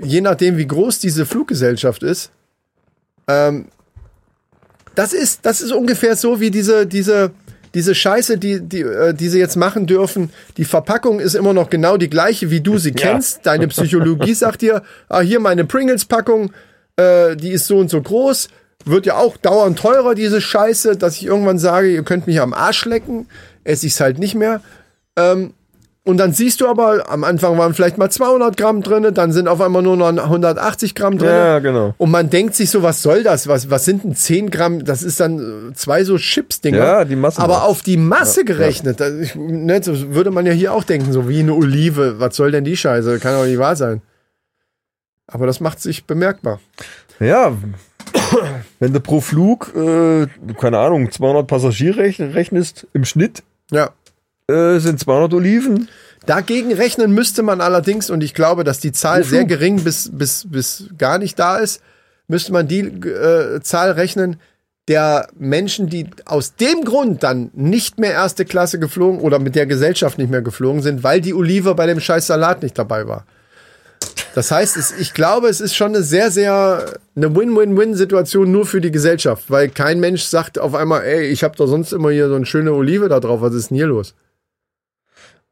je 0.00 0.20
nachdem, 0.20 0.56
wie 0.56 0.66
groß 0.66 0.98
diese 1.00 1.26
Fluggesellschaft 1.26 2.02
ist, 2.02 2.30
ähm, 3.28 3.66
das 4.94 5.12
ist, 5.12 5.44
das 5.44 5.60
ist 5.60 5.72
ungefähr 5.72 6.16
so 6.16 6.40
wie 6.40 6.50
diese, 6.50 6.86
diese, 6.86 7.32
diese 7.74 7.94
Scheiße, 7.94 8.38
die, 8.38 8.60
die, 8.60 8.80
äh, 8.80 9.12
die 9.12 9.28
sie 9.28 9.38
jetzt 9.38 9.56
machen 9.56 9.86
dürfen. 9.86 10.30
Die 10.56 10.64
Verpackung 10.64 11.20
ist 11.20 11.34
immer 11.34 11.52
noch 11.52 11.68
genau 11.68 11.96
die 11.96 12.08
gleiche, 12.08 12.50
wie 12.50 12.60
du 12.60 12.78
sie 12.78 12.92
kennst. 13.04 13.44
Deine 13.44 13.68
Psychologie 13.68 14.34
sagt 14.34 14.62
dir, 14.62 14.82
ah, 15.08 15.20
hier 15.20 15.40
meine 15.40 15.64
Pringles-Packung, 15.64 16.52
äh, 16.96 17.36
die 17.36 17.50
ist 17.50 17.66
so 17.66 17.78
und 17.78 17.90
so 17.90 18.00
groß. 18.00 18.48
Wird 18.86 19.04
ja 19.04 19.16
auch 19.16 19.36
dauernd 19.36 19.78
teurer, 19.78 20.14
diese 20.14 20.40
Scheiße, 20.40 20.96
dass 20.96 21.16
ich 21.16 21.26
irgendwann 21.26 21.58
sage, 21.58 21.88
ihr 21.88 22.04
könnt 22.04 22.26
mich 22.26 22.40
am 22.40 22.54
Arsch 22.54 22.84
lecken. 22.84 23.26
Esse 23.64 23.86
ich 23.86 23.94
es 23.94 24.00
halt 24.00 24.18
nicht 24.18 24.34
mehr. 24.36 24.60
Ähm, 25.16 25.52
und 26.06 26.18
dann 26.18 26.32
siehst 26.32 26.60
du 26.60 26.68
aber, 26.68 27.10
am 27.10 27.24
Anfang 27.24 27.58
waren 27.58 27.74
vielleicht 27.74 27.98
mal 27.98 28.08
200 28.08 28.56
Gramm 28.56 28.80
drin, 28.80 29.12
dann 29.12 29.32
sind 29.32 29.48
auf 29.48 29.60
einmal 29.60 29.82
nur 29.82 29.96
noch 29.96 30.06
180 30.06 30.94
Gramm 30.94 31.18
drin. 31.18 31.30
Ja, 31.30 31.58
genau. 31.58 31.96
Und 31.98 32.12
man 32.12 32.30
denkt 32.30 32.54
sich 32.54 32.70
so, 32.70 32.84
was 32.84 33.02
soll 33.02 33.24
das? 33.24 33.48
Was, 33.48 33.70
was 33.70 33.84
sind 33.84 34.04
denn 34.04 34.14
10 34.14 34.50
Gramm? 34.50 34.84
Das 34.84 35.02
ist 35.02 35.18
dann 35.18 35.70
äh, 35.70 35.74
zwei 35.74 36.04
so 36.04 36.16
Chips-Dinger. 36.16 36.78
Ja, 36.78 37.04
die 37.04 37.16
Masse 37.16 37.42
Aber 37.42 37.64
auf 37.64 37.82
die 37.82 37.96
Masse 37.96 38.44
gerechnet, 38.44 39.00
das, 39.00 39.14
ich, 39.14 39.34
ne, 39.34 39.82
so 39.82 40.14
würde 40.14 40.30
man 40.30 40.46
ja 40.46 40.52
hier 40.52 40.72
auch 40.72 40.84
denken, 40.84 41.12
so 41.12 41.28
wie 41.28 41.40
eine 41.40 41.54
Olive. 41.54 42.20
Was 42.20 42.36
soll 42.36 42.52
denn 42.52 42.62
die 42.62 42.76
Scheiße? 42.76 43.18
Kann 43.18 43.34
doch 43.34 43.44
nicht 43.44 43.58
wahr 43.58 43.74
sein. 43.74 44.00
Aber 45.26 45.48
das 45.48 45.58
macht 45.58 45.80
sich 45.82 46.04
bemerkbar. 46.04 46.60
Ja, 47.18 47.52
wenn 48.78 48.92
du 48.92 49.00
pro 49.00 49.20
Flug, 49.20 49.72
äh, 49.76 50.26
keine 50.60 50.78
Ahnung, 50.78 51.10
200 51.10 51.46
Passagiere 51.46 52.02
rechn- 52.02 52.32
rechnest, 52.34 52.86
im 52.92 53.04
Schnitt 53.04 53.42
Ja. 53.70 53.90
äh, 54.48 54.78
sind 54.78 55.00
200 55.00 55.34
Oliven. 55.34 55.88
Dagegen 56.26 56.72
rechnen 56.72 57.12
müsste 57.12 57.42
man 57.42 57.60
allerdings, 57.60 58.10
und 58.10 58.22
ich 58.24 58.34
glaube, 58.34 58.64
dass 58.64 58.80
die 58.80 58.92
Zahl 58.92 59.22
sehr 59.24 59.44
gering 59.44 59.84
bis, 59.84 60.10
bis, 60.12 60.46
bis 60.50 60.84
gar 60.98 61.18
nicht 61.18 61.38
da 61.38 61.58
ist, 61.58 61.80
müsste 62.28 62.52
man 62.52 62.66
die 62.66 62.80
äh, 62.80 63.60
Zahl 63.62 63.92
rechnen 63.92 64.36
der 64.88 65.28
Menschen, 65.36 65.88
die 65.88 66.06
aus 66.26 66.54
dem 66.54 66.84
Grund 66.84 67.22
dann 67.24 67.50
nicht 67.54 67.98
mehr 67.98 68.12
erste 68.12 68.44
Klasse 68.44 68.78
geflogen 68.78 69.20
oder 69.20 69.38
mit 69.40 69.54
der 69.56 69.66
Gesellschaft 69.66 70.16
nicht 70.18 70.30
mehr 70.30 70.42
geflogen 70.42 70.80
sind, 70.82 71.02
weil 71.02 71.20
die 71.20 71.34
Olive 71.34 71.74
bei 71.74 71.86
dem 71.86 71.98
scheiß 72.00 72.26
Salat 72.28 72.62
nicht 72.62 72.78
dabei 72.78 73.06
war. 73.08 73.24
Das 74.36 74.50
heißt, 74.50 74.76
es, 74.76 74.92
ich 74.92 75.14
glaube, 75.14 75.48
es 75.48 75.62
ist 75.62 75.74
schon 75.74 75.94
eine 75.94 76.02
sehr, 76.02 76.30
sehr 76.30 77.00
eine 77.16 77.34
Win-Win-Win-Situation 77.34 78.52
nur 78.52 78.66
für 78.66 78.82
die 78.82 78.90
Gesellschaft, 78.90 79.50
weil 79.50 79.70
kein 79.70 79.98
Mensch 79.98 80.24
sagt 80.24 80.58
auf 80.58 80.74
einmal, 80.74 81.04
ey, 81.04 81.28
ich 81.28 81.42
habe 81.42 81.56
doch 81.56 81.66
sonst 81.66 81.94
immer 81.94 82.10
hier 82.10 82.28
so 82.28 82.34
eine 82.34 82.44
schöne 82.44 82.74
Olive 82.74 83.08
da 83.08 83.18
drauf, 83.18 83.40
was 83.40 83.54
ist 83.54 83.70
denn 83.70 83.78
hier 83.78 83.86
los? 83.86 84.14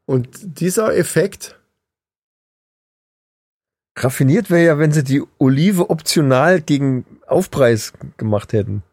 Und 0.05 0.29
dieser 0.59 0.95
Effekt, 0.95 1.59
Raffiniert 3.97 4.51
wäre 4.51 4.65
ja, 4.65 4.77
wenn 4.77 4.91
sie 4.91 5.03
die 5.03 5.23
Olive 5.39 5.89
optional 5.89 6.61
gegen 6.61 7.07
Aufpreis 7.25 7.91
gemacht 8.17 8.53
hätten. 8.53 8.83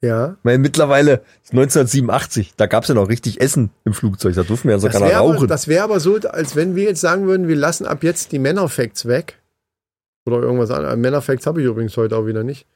Ja, 0.00 0.36
Weil 0.44 0.58
mittlerweile 0.58 1.22
ist 1.42 1.52
1987, 1.52 2.54
da 2.56 2.66
gab 2.66 2.84
es 2.84 2.88
ja 2.88 2.94
noch 2.94 3.08
richtig 3.08 3.40
Essen 3.40 3.70
im 3.84 3.94
Flugzeug, 3.94 4.34
da 4.36 4.44
durften 4.44 4.68
wir 4.68 4.76
ja 4.76 4.78
sogar 4.78 5.00
wäre 5.00 5.16
aber, 5.16 5.34
rauchen. 5.34 5.48
das 5.48 5.66
wär 5.66 5.82
aber 5.82 5.98
so, 5.98 6.16
als 6.18 6.54
wenn 6.54 6.76
wir 6.76 6.84
jetzt 6.84 7.00
sagen 7.00 7.26
würden, 7.26 7.48
wir 7.48 7.56
lassen 7.56 7.84
ab 7.84 8.04
jetzt 8.04 8.30
die 8.30 8.38
Männerfacts 8.38 9.06
weg. 9.06 9.40
Oder 10.24 10.42
irgendwas 10.42 10.70
anderes. 10.70 10.96
Männerfacts 10.96 11.46
habe 11.46 11.60
ich 11.60 11.66
übrigens 11.66 11.96
heute 11.96 12.16
auch 12.16 12.26
wieder 12.26 12.44
nicht. 12.44 12.66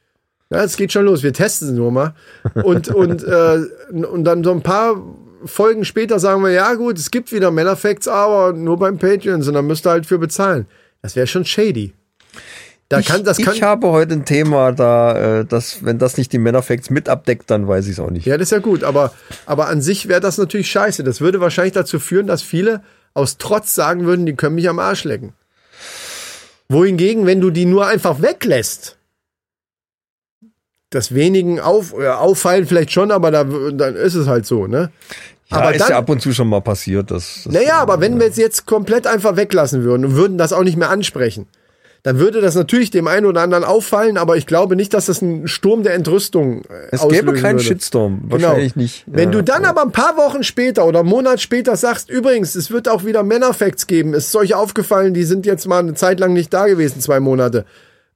Ja, 0.49 0.63
es 0.63 0.75
geht 0.75 0.91
schon 0.91 1.05
los. 1.05 1.23
Wir 1.23 1.33
testen 1.33 1.69
es 1.69 1.73
nur 1.73 1.91
mal. 1.91 2.13
Und, 2.55 2.87
und, 2.93 3.23
äh, 3.23 3.59
und 3.91 4.23
dann 4.23 4.43
so 4.43 4.51
ein 4.51 4.61
paar 4.61 5.01
Folgen 5.45 5.85
später 5.85 6.19
sagen 6.19 6.43
wir, 6.43 6.51
ja 6.51 6.73
gut, 6.73 6.97
es 6.97 7.11
gibt 7.11 7.31
wieder 7.31 7.51
Männerfacts, 7.51 8.07
aber 8.07 8.53
nur 8.53 8.77
beim 8.77 8.97
Patreon, 8.97 9.41
sondern 9.41 9.67
müsst 9.67 9.85
ihr 9.85 9.91
halt 9.91 10.05
für 10.05 10.17
bezahlen. 10.17 10.65
Das 11.01 11.15
wäre 11.15 11.27
schon 11.27 11.45
shady. 11.45 11.93
Da 12.93 12.99
ich, 12.99 13.07
kann, 13.07 13.23
das 13.23 13.39
kann, 13.39 13.55
ich 13.55 13.63
habe 13.63 13.87
heute 13.87 14.13
ein 14.13 14.23
Thema, 14.23 14.71
da, 14.71 15.39
äh, 15.39 15.45
dass, 15.45 15.83
wenn 15.83 15.97
das 15.97 16.15
nicht 16.15 16.31
die 16.31 16.37
Männerfacts 16.37 16.91
mit 16.91 17.09
abdeckt, 17.09 17.49
dann 17.49 17.67
weiß 17.67 17.85
ich 17.87 17.93
es 17.93 17.99
auch 17.99 18.11
nicht. 18.11 18.27
Ja, 18.27 18.37
das 18.37 18.49
ist 18.49 18.51
ja 18.51 18.59
gut, 18.59 18.83
aber, 18.83 19.11
aber 19.47 19.67
an 19.67 19.81
sich 19.81 20.07
wäre 20.07 20.21
das 20.21 20.37
natürlich 20.37 20.69
scheiße. 20.69 21.03
Das 21.03 21.19
würde 21.19 21.41
wahrscheinlich 21.41 21.73
dazu 21.73 21.97
führen, 21.97 22.27
dass 22.27 22.43
viele 22.43 22.83
aus 23.15 23.39
Trotz 23.39 23.73
sagen 23.73 24.05
würden, 24.05 24.27
die 24.27 24.35
können 24.35 24.53
mich 24.53 24.69
am 24.69 24.77
Arsch 24.77 25.05
lecken. 25.05 25.33
Wohingegen, 26.69 27.25
wenn 27.25 27.41
du 27.41 27.49
die 27.49 27.65
nur 27.65 27.87
einfach 27.87 28.21
weglässt, 28.21 28.97
das 30.91 31.15
wenigen 31.15 31.59
auf, 31.59 31.95
ja, 31.99 32.19
auffallen 32.19 32.67
vielleicht 32.67 32.91
schon, 32.91 33.09
aber 33.09 33.31
da, 33.31 33.43
dann 33.43 33.95
ist 33.95 34.13
es 34.13 34.27
halt 34.27 34.45
so, 34.45 34.67
ne? 34.67 34.91
Ja, 35.47 35.57
aber 35.57 35.73
ist 35.73 35.81
dann, 35.81 35.89
ja 35.89 35.97
ab 35.97 36.09
und 36.09 36.21
zu 36.21 36.31
schon 36.31 36.47
mal 36.47 36.61
passiert. 36.61 37.09
Dass, 37.09 37.45
dass 37.45 37.53
naja, 37.53 37.79
aber 37.79 38.01
wenn 38.01 38.19
wir 38.19 38.27
es 38.27 38.37
jetzt 38.37 38.67
komplett 38.67 39.07
einfach 39.07 39.35
weglassen 39.35 39.83
würden 39.83 40.05
und 40.05 40.15
würden 40.15 40.37
das 40.37 40.53
auch 40.53 40.63
nicht 40.63 40.77
mehr 40.77 40.91
ansprechen, 40.91 41.47
dann 42.03 42.19
würde 42.19 42.41
das 42.41 42.55
natürlich 42.55 42.91
dem 42.91 43.07
einen 43.07 43.25
oder 43.25 43.41
anderen 43.41 43.63
auffallen, 43.63 44.17
aber 44.17 44.35
ich 44.35 44.45
glaube 44.45 44.75
nicht, 44.75 44.93
dass 44.93 45.05
das 45.05 45.23
einen 45.23 45.47
Sturm 45.47 45.83
der 45.83 45.93
Entrüstung 45.93 46.63
äh, 46.65 46.89
es 46.91 47.07
gäbe 47.07 47.33
keinen 47.33 47.55
würde. 47.55 47.63
Shitstorm. 47.63 48.23
Genau. 48.23 48.31
Wahrscheinlich 48.49 48.75
nicht. 48.75 49.05
Wenn 49.07 49.29
Ja, 49.29 49.39
du 49.39 49.43
dann 49.43 49.63
ja. 49.63 49.69
aber 49.69 49.83
ein 49.83 49.93
paar 49.93 50.17
Wochen 50.17 50.43
später 50.43 50.85
oder 50.85 50.99
einen 50.99 51.09
Monat 51.09 51.39
später 51.39 51.77
sagst, 51.77 52.09
übrigens, 52.09 52.55
es 52.55 52.71
wird 52.71 52.89
auch 52.89 53.05
wieder 53.05 53.23
Männerfacts 53.23 53.87
geben, 53.87 54.13
ist 54.13 54.35
euch 54.35 54.53
aufgefallen, 54.53 55.13
die 55.13 55.23
sind 55.23 55.45
jetzt 55.45 55.65
mal 55.65 55.79
eine 55.79 55.93
Zeit 55.93 56.19
lang 56.19 56.33
nicht 56.33 56.53
da 56.53 56.67
gewesen, 56.67 56.99
zwei 56.99 57.21
Monate. 57.21 57.63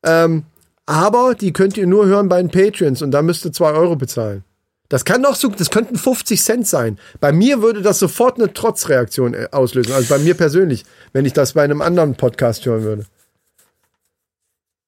Ähm, 0.03 0.43
aber 0.85 1.33
die 1.33 1.53
könnt 1.53 1.77
ihr 1.77 1.87
nur 1.87 2.07
hören 2.07 2.27
bei 2.27 2.41
den 2.41 2.51
Patreons 2.51 3.01
und 3.01 3.11
da 3.11 3.21
müsst 3.21 3.45
ihr 3.45 3.53
zwei 3.53 3.71
Euro 3.71 3.95
bezahlen. 3.95 4.43
Das 4.89 5.05
kann 5.05 5.23
doch 5.23 5.35
so, 5.35 5.47
das 5.49 5.69
könnten 5.69 5.97
50 5.97 6.41
Cent 6.41 6.67
sein. 6.67 6.97
Bei 7.19 7.31
mir 7.31 7.61
würde 7.61 7.81
das 7.81 7.99
sofort 7.99 8.37
eine 8.37 8.53
Trotzreaktion 8.53 9.33
äh, 9.33 9.47
auslösen, 9.51 9.93
also 9.93 10.13
bei 10.13 10.19
mir 10.19 10.33
persönlich, 10.33 10.83
wenn 11.13 11.25
ich 11.25 11.33
das 11.33 11.53
bei 11.53 11.63
einem 11.63 11.81
anderen 11.81 12.15
Podcast 12.15 12.65
hören 12.65 12.83
würde. 12.83 13.05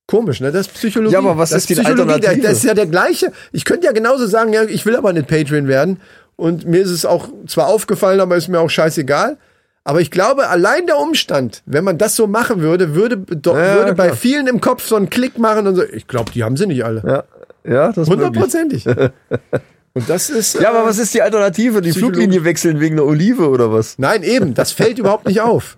Komisch, 0.09 0.41
ne? 0.41 0.51
Das 0.51 0.65
ist 0.65 0.73
Psychologie. 0.73 1.13
Ja, 1.13 1.19
aber 1.19 1.37
was 1.37 1.51
das 1.51 1.59
ist 1.59 1.69
die 1.69 1.75
Psychologie. 1.75 2.13
Alternative? 2.13 2.47
Das 2.47 2.57
ist 2.57 2.63
ja 2.63 2.73
der 2.73 2.87
gleiche. 2.87 3.31
Ich 3.51 3.63
könnte 3.63 3.85
ja 3.85 3.91
genauso 3.91 4.25
sagen, 4.25 4.51
ja, 4.53 4.63
ich 4.63 4.83
will 4.87 4.95
aber 4.95 5.13
nicht 5.13 5.27
Patreon 5.27 5.67
werden. 5.67 5.99
Und 6.35 6.65
mir 6.65 6.81
ist 6.81 6.89
es 6.89 7.05
auch 7.05 7.29
zwar 7.45 7.67
aufgefallen, 7.67 8.19
aber 8.19 8.35
ist 8.35 8.47
mir 8.47 8.59
auch 8.59 8.71
scheißegal. 8.71 9.37
Aber 9.83 10.01
ich 10.01 10.09
glaube, 10.09 10.47
allein 10.47 10.87
der 10.87 10.97
Umstand, 10.97 11.61
wenn 11.67 11.83
man 11.83 11.99
das 11.99 12.15
so 12.15 12.25
machen 12.25 12.61
würde, 12.61 12.95
würde, 12.95 13.23
Ja, 13.45 13.75
würde 13.75 13.93
bei 13.93 14.07
klar. 14.07 14.17
vielen 14.17 14.47
im 14.47 14.61
Kopf 14.61 14.87
so 14.87 14.95
einen 14.95 15.11
Klick 15.11 15.37
machen 15.37 15.67
und 15.67 15.75
so. 15.75 15.83
Ich 15.83 16.07
glaube, 16.07 16.31
die 16.31 16.43
haben 16.43 16.57
sie 16.57 16.65
nicht 16.65 16.83
alle. 16.83 17.03
Ja, 17.05 17.71
ja 17.71 17.87
das 17.89 18.07
ist. 18.07 18.09
Hundertprozentig. 18.09 18.87
und 19.93 20.09
das 20.09 20.31
ist. 20.31 20.55
Ja, 20.55 20.61
äh, 20.61 20.65
aber 20.75 20.85
was 20.85 20.97
ist 20.97 21.13
die 21.13 21.21
Alternative? 21.21 21.81
Die. 21.81 21.91
Fluglinie 21.91 22.43
wechseln 22.43 22.79
wegen 22.79 22.95
einer 22.95 23.05
Olive 23.05 23.47
oder 23.47 23.71
was? 23.71 23.99
Nein, 23.99 24.23
eben, 24.23 24.55
das 24.55 24.71
fällt 24.71 24.97
überhaupt 24.97 25.27
nicht 25.27 25.41
auf. 25.41 25.77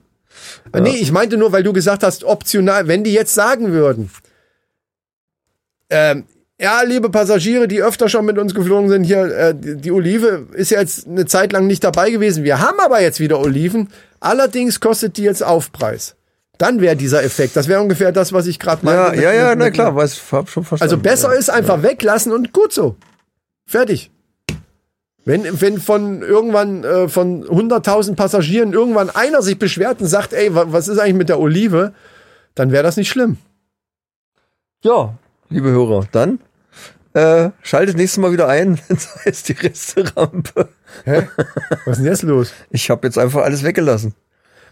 Nee, 0.79 0.97
ich 0.97 1.11
meinte 1.11 1.37
nur, 1.37 1.51
weil 1.51 1.63
du 1.63 1.73
gesagt 1.73 2.03
hast, 2.03 2.23
optional, 2.23 2.87
wenn 2.87 3.03
die 3.03 3.13
jetzt 3.13 3.33
sagen 3.33 3.71
würden, 3.71 4.09
ähm, 5.89 6.25
ja, 6.59 6.83
liebe 6.83 7.09
Passagiere, 7.09 7.67
die 7.67 7.81
öfter 7.81 8.07
schon 8.07 8.25
mit 8.25 8.37
uns 8.37 8.53
geflogen 8.53 8.89
sind, 8.89 9.03
hier, 9.03 9.23
äh, 9.35 9.55
die 9.55 9.91
Olive 9.91 10.47
ist 10.53 10.69
ja 10.71 10.79
jetzt 10.79 11.07
eine 11.07 11.25
Zeit 11.25 11.51
lang 11.53 11.65
nicht 11.65 11.83
dabei 11.83 12.11
gewesen. 12.11 12.43
Wir 12.43 12.59
haben 12.59 12.79
aber 12.79 13.01
jetzt 13.01 13.19
wieder 13.19 13.39
Oliven. 13.39 13.89
Allerdings 14.19 14.79
kostet 14.79 15.17
die 15.17 15.23
jetzt 15.23 15.43
Aufpreis. 15.43 16.15
Dann 16.59 16.79
wäre 16.79 16.95
dieser 16.95 17.23
Effekt. 17.23 17.55
Das 17.55 17.67
wäre 17.67 17.81
ungefähr 17.81 18.11
das, 18.11 18.31
was 18.33 18.45
ich 18.45 18.59
gerade 18.59 18.85
Ja, 18.85 18.93
meinte. 18.93 19.21
ja, 19.23 19.29
mit- 19.31 19.39
ja, 19.39 19.49
mit- 19.49 19.57
na 19.57 19.69
klar, 19.71 19.95
weiß, 19.95 20.21
hab 20.31 20.49
schon 20.49 20.63
verstanden. 20.63 20.93
also 20.93 21.01
besser 21.01 21.33
ja. 21.33 21.39
ist 21.39 21.49
einfach 21.49 21.81
weglassen 21.81 22.31
und 22.31 22.53
gut 22.53 22.71
so. 22.71 22.95
Fertig. 23.65 24.11
Wenn, 25.23 25.61
wenn 25.61 25.79
von 25.79 26.21
irgendwann 26.23 26.83
äh, 26.83 27.07
von 27.07 27.43
100.000 27.45 28.15
Passagieren 28.15 28.73
irgendwann 28.73 29.09
einer 29.11 29.41
sich 29.41 29.59
beschwert 29.59 30.01
und 30.01 30.07
sagt, 30.07 30.33
ey, 30.33 30.53
wa- 30.55 30.65
was 30.69 30.87
ist 30.87 30.97
eigentlich 30.97 31.15
mit 31.15 31.29
der 31.29 31.39
Olive, 31.39 31.93
dann 32.55 32.71
wäre 32.71 32.83
das 32.83 32.97
nicht 32.97 33.09
schlimm. 33.09 33.37
Ja, 34.83 35.13
liebe 35.49 35.69
Hörer, 35.69 36.07
dann 36.11 36.39
äh, 37.13 37.51
schaltet 37.61 37.97
nächstes 37.97 38.17
Mal 38.19 38.31
wieder 38.31 38.47
ein, 38.47 38.79
wenn 38.87 38.97
es 38.97 39.15
heißt 39.25 39.49
die 39.49 39.53
Resterampe. 39.53 40.69
Hä? 41.05 41.27
Was 41.85 41.97
ist 41.97 42.03
denn 42.03 42.05
jetzt 42.11 42.23
los? 42.23 42.53
Ich 42.71 42.89
habe 42.89 43.05
jetzt 43.07 43.17
einfach 43.19 43.43
alles 43.43 43.63
weggelassen. 43.63 44.15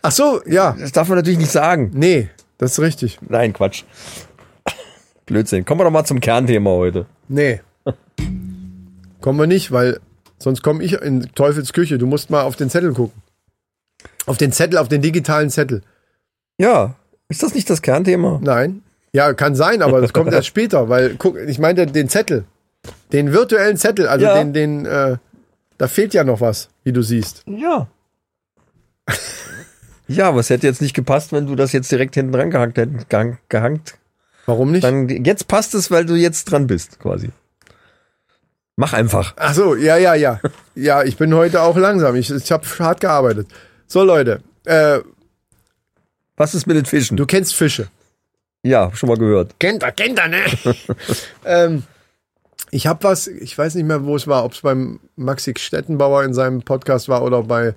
Ach 0.02 0.12
so, 0.12 0.42
ja. 0.48 0.76
Das 0.80 0.92
darf 0.94 1.10
man 1.10 1.18
natürlich 1.18 1.40
nicht 1.40 1.52
sagen. 1.52 1.92
Nee, 1.94 2.30
das 2.58 2.72
ist 2.74 2.80
richtig. 2.80 3.20
Nein, 3.28 3.54
Quatsch. 3.54 3.84
Blödsinn. 5.28 5.64
Kommen 5.66 5.82
wir 5.82 5.84
doch 5.84 5.92
mal 5.92 6.06
zum 6.06 6.20
Kernthema 6.22 6.72
heute. 6.72 7.06
Nee. 7.28 7.62
Kommen 9.22 9.38
wir 9.40 9.46
nicht, 9.48 9.72
weil 9.72 10.00
sonst 10.40 10.62
komme 10.64 10.84
ich 10.84 10.94
in 10.94 11.30
Teufels 11.36 11.74
Küche. 11.74 11.98
Du 11.98 12.08
musst 12.08 12.30
mal 12.30 12.42
auf 12.44 12.56
den 12.56 12.70
Zettel 12.70 12.94
gucken. 12.94 13.22
Auf 14.26 14.38
den 14.38 14.52
Zettel, 14.52 14.78
auf 14.78 14.88
den 14.88 15.02
digitalen 15.02 15.50
Zettel. 15.50 15.82
Ja, 16.58 16.96
ist 17.30 17.44
das 17.44 17.54
nicht 17.54 17.70
das 17.70 17.82
Kernthema? 17.82 18.40
Nein. 18.42 18.82
Ja, 19.14 19.34
kann 19.34 19.56
sein, 19.56 19.82
aber 19.82 20.02
das 20.02 20.14
kommt 20.14 20.32
erst 20.34 20.48
später, 20.54 20.90
weil 20.90 21.16
guck, 21.16 21.38
ich 21.38 21.60
meine 21.60 21.88
den 21.88 22.10
Zettel. 22.10 22.46
Den 23.12 23.34
virtuellen 23.34 23.78
Zettel, 23.78 24.08
also 24.08 24.26
Ja. 24.26 24.36
den, 24.36 24.54
den, 24.54 24.86
äh, 24.86 25.18
da 25.78 25.88
fehlt 25.88 26.14
ja 26.14 26.24
noch 26.24 26.42
was, 26.42 26.70
wie 26.84 26.92
du 26.92 27.02
siehst. 27.02 27.44
Ja. 27.48 27.88
ja, 30.08 30.28
aber 30.28 30.40
es 30.40 30.50
hätte 30.50 30.68
jetzt 30.68 30.82
nicht 30.82 30.94
gepasst, 30.94 31.32
wenn 31.32 31.48
du 31.48 31.56
das 31.56 31.72
jetzt 31.72 31.92
direkt 31.92 32.16
hinten 32.16 32.32
dran 32.32 32.52
gehangt 32.52 32.78
hättest. 32.78 33.10
Gehangt. 33.50 33.98
Warum 34.46 34.72
nicht? 34.72 34.84
Dann, 34.84 35.08
jetzt 35.08 35.48
passt 35.48 35.74
es, 35.76 35.92
weil 35.92 36.06
du 36.06 36.16
jetzt 36.16 36.46
dran 36.46 36.68
bist, 36.68 37.00
quasi. 37.00 37.30
Mach 38.80 38.94
einfach. 38.94 39.34
Ach 39.36 39.54
so, 39.54 39.76
ja, 39.76 39.98
ja, 39.98 40.16
ja. 40.16 40.40
Ja, 40.74 41.04
ich 41.04 41.18
bin 41.18 41.34
heute 41.34 41.64
auch 41.64 41.76
langsam. 41.76 42.16
Ich, 42.16 42.32
ich 42.32 42.50
habe 42.50 42.66
hart 42.80 43.02
gearbeitet. 43.02 43.50
So, 43.88 44.04
Leute, 44.06 44.42
äh, 44.64 45.00
Was 46.38 46.56
ist 46.56 46.66
mit 46.66 46.78
den 46.78 46.86
Fischen? 46.86 47.18
du 47.18 47.26
kennst 47.26 47.56
Fische. 47.56 47.90
ja, 48.64 48.90
schon 48.94 49.10
mal 49.10 49.18
gehört. 49.18 49.60
Kennt 49.60 49.84
er, 49.84 49.92
kennt 49.92 50.18
er, 50.18 50.30
ne? 50.30 50.40
ähm, 51.46 51.84
ich 52.72 52.88
habe 52.88 53.04
was, 53.04 53.28
ich 53.28 53.58
weiß 53.58 53.76
nicht 53.76 53.84
mehr, 53.84 54.06
wo 54.06 54.16
es 54.16 54.28
war, 54.28 54.46
ob 54.46 54.54
es 54.54 54.62
beim 54.62 55.02
Maxi 55.18 55.54
Stettenbauer 55.58 56.24
in 56.24 56.34
seinem 56.34 56.62
Podcast 56.62 57.10
war 57.10 57.22
oder 57.24 57.44
bei 57.44 57.76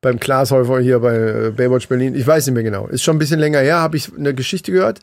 beim 0.00 0.18
Glashäufer 0.18 0.80
hier 0.80 0.98
bei 0.98 1.14
äh, 1.14 1.50
Baywatch 1.52 1.86
Berlin. 1.86 2.16
Ich 2.16 2.26
weiß 2.26 2.44
nicht 2.46 2.54
mehr 2.54 2.64
genau. 2.64 2.88
Ist 2.88 3.04
schon 3.04 3.14
ein 3.14 3.20
bisschen 3.20 3.38
länger 3.38 3.60
her, 3.60 3.76
habe 3.76 3.96
ich 3.96 4.12
eine 4.12 4.34
Geschichte 4.34 4.72
gehört, 4.72 4.98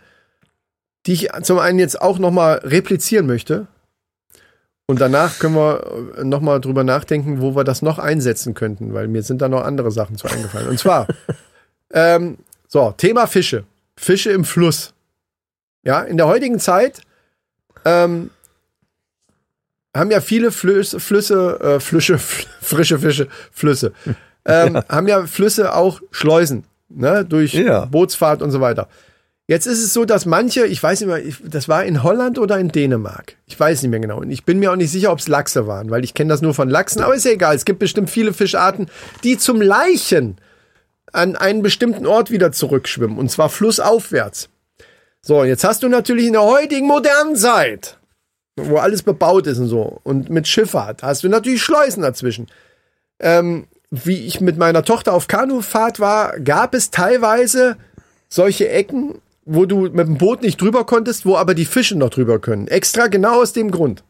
die 1.06 1.14
ich 1.14 1.30
zum 1.44 1.58
einen 1.58 1.80
jetzt 1.80 2.02
auch 2.02 2.20
nochmal 2.20 2.58
replizieren 2.66 3.28
möchte. 3.28 3.68
Und 4.92 5.00
danach 5.00 5.40
können 5.40 5.56
wir 5.56 6.22
nochmal 6.22 6.60
drüber 6.60 6.84
nachdenken, 6.84 7.40
wo 7.40 7.56
wir 7.56 7.64
das 7.64 7.82
noch 7.82 7.98
einsetzen 7.98 8.54
könnten, 8.54 8.94
weil 8.94 9.08
mir 9.08 9.24
sind 9.24 9.42
da 9.42 9.48
noch 9.48 9.64
andere 9.64 9.90
Sachen 9.90 10.18
zu 10.18 10.28
eingefallen. 10.28 10.68
Und 10.68 10.80
zwar, 10.80 11.08
ähm, 11.94 12.40
so, 12.68 12.94
Thema 12.98 13.26
Fische. 13.26 13.64
Fische 13.96 14.32
im 14.32 14.44
Fluss. 14.44 14.94
Ja, 15.84 16.02
in 16.02 16.18
der 16.18 16.28
heutigen 16.28 16.60
Zeit 16.60 17.00
ähm, 17.86 18.32
haben 19.96 20.12
ja 20.12 20.20
viele 20.20 20.52
Flüsse, 20.52 21.00
Flüsse, 21.00 21.58
äh, 21.62 21.80
Flüsse, 21.80 22.18
frische 22.62 23.00
Fische, 23.00 23.30
Flüsse, 23.54 23.94
ähm, 24.46 24.78
haben 24.90 25.08
ja 25.08 25.26
Flüsse 25.26 25.74
auch 25.74 26.02
Schleusen, 26.12 26.66
ne, 26.90 27.24
durch 27.24 27.54
Ja. 27.54 27.86
Bootsfahrt 27.86 28.42
und 28.42 28.52
so 28.52 28.60
weiter. 28.60 28.90
Jetzt 29.52 29.66
ist 29.66 29.84
es 29.84 29.92
so, 29.92 30.06
dass 30.06 30.26
manche, 30.26 30.66
ich 30.66 30.82
weiß 30.82 31.02
nicht 31.02 31.10
mehr, 31.10 31.26
ich, 31.26 31.36
das 31.44 31.68
war 31.68 31.84
in 31.84 32.04
Holland 32.04 32.40
oder 32.40 32.58
in 32.58 32.70
Dänemark. 32.70 33.36
Ich 33.48 33.60
weiß 33.60 33.82
nicht 33.82 33.92
mehr 33.92 34.00
genau. 34.00 34.20
Und 34.20 34.32
ich 34.32 34.46
bin 34.46 34.60
mir 34.60 34.72
auch 34.72 34.78
nicht 34.78 34.92
sicher, 34.92 35.12
ob 35.12 35.20
es 35.20 35.28
Lachse 35.28 35.68
waren, 35.68 35.90
weil 35.90 36.06
ich 36.06 36.14
kenne 36.14 36.30
das 36.30 36.42
nur 36.42 36.54
von 36.54 36.70
Lachsen, 36.70 37.02
aber 37.02 37.16
ist 37.16 37.26
ja 37.26 37.32
egal. 37.32 37.54
Es 37.54 37.66
gibt 37.66 37.80
bestimmt 37.80 38.10
viele 38.10 38.32
Fischarten, 38.32 38.90
die 39.26 39.38
zum 39.38 39.60
Leichen 39.60 40.38
an 41.12 41.36
einen 41.36 41.64
bestimmten 41.64 42.08
Ort 42.08 42.32
wieder 42.32 42.54
zurückschwimmen, 42.54 43.18
und 43.18 43.30
zwar 43.30 43.50
flussaufwärts. 43.50 44.48
So, 45.22 45.44
jetzt 45.44 45.66
hast 45.66 45.84
du 45.84 45.90
natürlich 45.90 46.28
in 46.28 46.34
der 46.34 46.44
heutigen 46.44 46.88
modernen 46.88 47.36
Zeit, 47.36 47.98
wo 48.56 48.78
alles 48.78 49.04
bebaut 49.04 49.48
ist 49.48 49.58
und 49.58 49.68
so, 49.68 50.00
und 50.04 50.30
mit 50.30 50.48
Schifffahrt, 50.48 51.04
hast 51.04 51.26
du 51.26 51.28
natürlich 51.28 51.62
Schleusen 51.62 52.04
dazwischen. 52.04 52.48
Ähm, 53.20 53.68
wie 53.90 54.26
ich 54.26 54.40
mit 54.40 54.56
meiner 54.58 54.86
Tochter 54.86 55.12
auf 55.12 55.28
Kanufahrt 55.28 56.00
war, 56.00 56.40
gab 56.40 56.74
es 56.74 56.90
teilweise 56.90 57.76
solche 58.30 58.70
Ecken, 58.70 59.20
wo 59.54 59.66
du 59.66 59.82
mit 59.90 60.08
dem 60.08 60.18
Boot 60.18 60.42
nicht 60.42 60.60
drüber 60.62 60.86
konntest, 60.86 61.26
wo 61.26 61.36
aber 61.38 61.54
die 61.54 61.66
Fische 61.66 61.98
noch 61.98 62.10
drüber 62.10 62.40
können. 62.40 62.68
Extra 62.68 63.08
genau 63.08 63.42
aus 63.42 63.54
dem 63.54 63.72
Grund. 63.72 64.04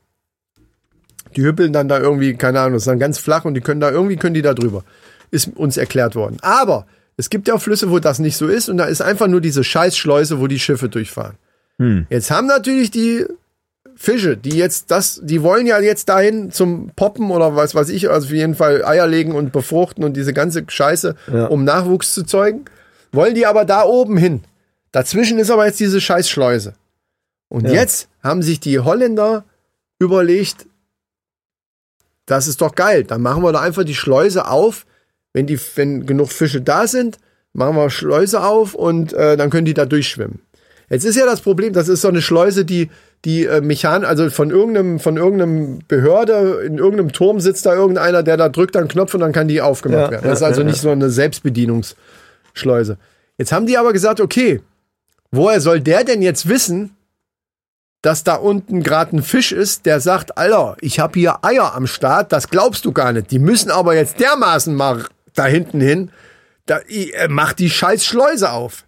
Die 1.35 1.43
hüppeln 1.43 1.71
dann 1.73 1.87
da 1.87 1.99
irgendwie, 1.99 2.35
keine 2.35 2.59
Ahnung, 2.59 2.73
das 2.73 2.83
ist 2.83 2.87
dann 2.87 2.99
ganz 2.99 3.17
flach 3.17 3.45
und 3.45 3.53
die 3.53 3.61
können 3.61 3.79
da, 3.79 3.89
irgendwie 3.89 4.17
können 4.17 4.33
die 4.33 4.41
da 4.41 4.53
drüber. 4.53 4.83
Ist 5.31 5.55
uns 5.55 5.77
erklärt 5.77 6.15
worden. 6.15 6.37
Aber 6.41 6.85
es 7.17 7.29
gibt 7.29 7.47
ja 7.47 7.53
auch 7.53 7.61
Flüsse, 7.61 7.89
wo 7.89 7.99
das 7.99 8.19
nicht 8.19 8.35
so 8.37 8.47
ist 8.47 8.67
und 8.69 8.77
da 8.77 8.85
ist 8.85 9.01
einfach 9.01 9.27
nur 9.27 9.39
diese 9.41 9.63
Scheißschleuse, 9.63 10.39
wo 10.39 10.47
die 10.47 10.59
Schiffe 10.59 10.89
durchfahren. 10.89 11.35
Jetzt 12.09 12.29
haben 12.29 12.45
natürlich 12.45 12.91
die 12.91 13.25
Fische, 13.95 14.37
die 14.37 14.55
jetzt 14.55 14.91
das, 14.91 15.19
die 15.23 15.41
wollen 15.41 15.65
ja 15.65 15.79
jetzt 15.79 16.09
dahin 16.09 16.51
zum 16.51 16.91
Poppen 16.95 17.31
oder 17.31 17.55
was 17.55 17.73
weiß 17.73 17.89
ich, 17.89 18.09
also 18.11 18.27
auf 18.27 18.31
jeden 18.33 18.53
Fall 18.53 18.85
Eier 18.85 19.07
legen 19.07 19.31
und 19.31 19.51
befruchten 19.51 20.03
und 20.03 20.15
diese 20.15 20.31
ganze 20.33 20.63
Scheiße, 20.67 21.15
Ja. 21.33 21.47
um 21.47 21.63
Nachwuchs 21.63 22.13
zu 22.13 22.23
zeugen, 22.23 22.65
wollen 23.11 23.33
die 23.33 23.47
aber 23.47 23.65
da 23.65 23.83
oben 23.83 24.15
hin. 24.17 24.41
Dazwischen 24.91 25.39
ist 25.39 25.49
aber 25.51 25.65
jetzt 25.65 25.79
diese 25.79 26.01
Scheißschleuse. 26.01 26.73
Und 27.49 27.65
Ja. 27.67 27.73
jetzt 27.73 28.09
haben 28.23 28.41
sich 28.41 28.59
die 28.59 28.79
Holländer 28.79 29.45
überlegt, 29.99 30.65
das 32.25 32.47
ist 32.47 32.61
doch 32.61 32.75
geil, 32.75 33.03
dann 33.03 33.21
machen 33.21 33.43
wir 33.43 33.51
da 33.51 33.61
einfach 33.61 33.83
die 33.83 33.95
Schleuse 33.95 34.47
auf, 34.47 34.85
wenn 35.33 35.47
die, 35.47 35.59
wenn 35.75 36.05
genug 36.05 36.31
Fische 36.31 36.61
da 36.61 36.87
sind, 36.87 37.17
machen 37.53 37.75
wir 37.75 37.89
Schleuse 37.89 38.41
auf 38.43 38.73
und 38.73 39.13
äh, 39.13 39.35
dann 39.37 39.49
können 39.49 39.65
die 39.65 39.73
da 39.73 39.85
durchschwimmen. 39.85 40.39
Jetzt 40.89 41.05
ist 41.05 41.15
ja 41.15 41.25
das 41.25 41.41
Problem, 41.41 41.71
das 41.73 41.87
ist 41.87 42.01
so 42.01 42.09
eine 42.09 42.21
Schleuse, 42.21 42.65
die 42.65 42.89
die 43.23 43.45
äh, 43.45 43.61
Mechan, 43.61 44.03
also 44.03 44.29
von 44.29 44.49
irgendeinem 44.49 44.99
von 44.99 45.15
irgendeinem 45.15 45.79
Behörde 45.87 46.63
in 46.65 46.77
irgendeinem 46.79 47.11
Turm 47.11 47.39
sitzt 47.39 47.65
da 47.65 47.75
irgendeiner, 47.75 48.23
der 48.23 48.35
da 48.35 48.49
drückt 48.49 48.75
einen 48.75 48.87
Knopf 48.87 49.13
und 49.13 49.19
dann 49.19 49.31
kann 49.31 49.47
die 49.47 49.61
aufgemacht 49.61 50.05
Ja, 50.07 50.11
werden. 50.11 50.23
Das 50.25 50.39
ist 50.39 50.41
ja, 50.41 50.47
also 50.47 50.61
ja, 50.61 50.67
nicht 50.67 50.81
so 50.81 50.89
eine 50.89 51.09
Selbstbedienungsschleuse. 51.09 52.97
Jetzt 53.37 53.51
haben 53.51 53.67
die 53.67 53.77
aber 53.77 53.93
gesagt, 53.93 54.19
okay, 54.21 54.61
woher 55.31 55.61
soll 55.61 55.81
der 55.81 56.03
denn 56.03 56.21
jetzt 56.21 56.47
wissen, 56.47 56.95
dass 58.01 58.23
da 58.23 58.35
unten 58.35 58.81
gerade 58.81 59.15
ein 59.15 59.23
Fisch 59.23 59.51
ist, 59.51 59.85
der 59.85 59.99
sagt, 59.99 60.37
Alter, 60.37 60.75
ich 60.81 60.99
habe 60.99 61.19
hier 61.19 61.45
Eier 61.45 61.75
am 61.75 61.87
Start, 61.87 62.31
das 62.31 62.49
glaubst 62.49 62.85
du 62.85 62.91
gar 62.91 63.13
nicht. 63.13 63.31
Die 63.31 63.39
müssen 63.39 63.69
aber 63.69 63.95
jetzt 63.95 64.19
dermaßen 64.19 64.73
mal 64.75 65.05
da 65.35 65.45
hinten 65.45 65.79
hin, 65.79 66.11
da 66.65 66.79
äh, 66.87 67.27
mach 67.27 67.53
die 67.53 67.69
scheiß 67.69 68.05
Schleuse 68.05 68.51
auf. 68.51 68.85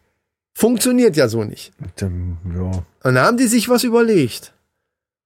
Funktioniert 0.55 1.15
ja 1.15 1.27
so 1.27 1.43
nicht. 1.43 1.73
Dann, 1.95 2.37
ja. 2.55 2.83
Und 3.03 3.15
da 3.15 3.25
haben 3.25 3.37
die 3.37 3.47
sich 3.47 3.69
was 3.69 3.83
überlegt. 3.83 4.53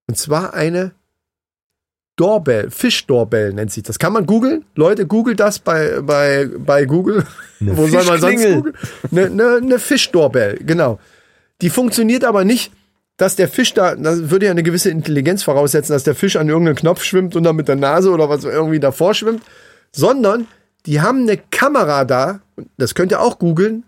Und 0.08 0.18
zwar 0.18 0.54
eine 0.54 0.92
Doorbell, 2.18 2.72
Fischdoorbell 2.72 3.54
nennt 3.54 3.72
sich 3.72 3.84
das. 3.84 4.00
Kann 4.00 4.12
man 4.12 4.26
googeln? 4.26 4.66
Leute, 4.76 5.06
googelt 5.06 5.40
das 5.40 5.60
bei, 5.60 6.02
bei, 6.02 6.50
bei 6.58 6.86
Google. 6.86 7.24
Wo 7.60 7.88
soll 7.88 8.04
man 8.04 8.20
sonst 8.20 8.44
googeln? 8.44 8.74
Eine, 9.12 9.26
eine, 9.28 9.56
eine 9.58 9.80
Fischdoorbell, 9.80 10.58
genau. 10.66 11.00
Die 11.62 11.70
funktioniert 11.70 12.26
aber 12.26 12.44
nicht, 12.44 12.72
dass 13.18 13.36
der 13.36 13.48
Fisch 13.48 13.74
da, 13.74 13.96
das 13.96 14.30
würde 14.32 14.46
ja 14.48 14.52
eine 14.52 14.64
gewisse 14.64 14.90
Intelligenz 14.90 15.44
voraussetzen, 15.44 15.94
dass 15.94 16.04
der 16.04 16.16
Fisch 16.16 16.36
an 16.36 16.50
irgendeinen 16.50 16.76
Knopf 16.76 17.04
schwimmt 17.04 17.36
und 17.36 17.44
dann 17.44 17.56
mit 17.56 17.68
der 17.68 17.76
Nase 17.76 18.12
oder 18.12 18.30
was 18.30 18.44
irgendwie 18.44 18.80
davor 18.80 19.14
schwimmt, 19.14 19.44
sondern 19.92 20.48
die 20.86 21.02
haben 21.02 21.24
eine 21.24 21.38
Kamera 21.38 22.06
da, 22.06 22.40
das 22.78 22.96
könnt 22.96 23.12
ihr 23.12 23.22
auch 23.22 23.40
googeln, 23.40 23.84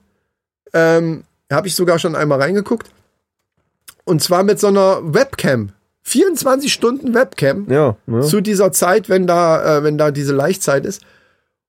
ähm, 0.73 1.23
habe 1.51 1.67
ich 1.67 1.75
sogar 1.75 1.97
schon 1.99 2.15
einmal 2.15 2.41
reingeguckt, 2.41 2.91
und 4.03 4.21
zwar 4.21 4.43
mit 4.43 4.59
so 4.59 4.67
einer 4.67 4.99
Webcam. 5.01 5.71
24 6.09 6.73
Stunden 6.73 7.13
Webcam 7.13 7.67
Ja, 7.69 7.95
ne? 8.07 8.21
zu 8.21 8.41
dieser 8.41 8.71
Zeit, 8.71 9.09
wenn 9.09 9.27
da, 9.27 9.77
äh, 9.77 9.83
wenn 9.83 9.97
da 9.97 10.11
diese 10.11 10.33
Laichzeit 10.33 10.85
ist. 10.85 11.01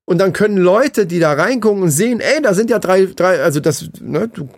Und 0.06 0.18
dann 0.18 0.32
können 0.32 0.56
Leute, 0.56 1.06
die 1.06 1.20
da 1.20 1.34
reingucken 1.34 1.82
und 1.82 1.90
sehen, 1.90 2.20
ey, 2.20 2.42
da 2.42 2.52
sind 2.54 2.68
ja 2.70 2.78
drei, 2.80 3.06
drei, 3.14 3.40
also 3.42 3.60
das, 3.60 3.90
ne, 4.00 4.28
du 4.28 4.48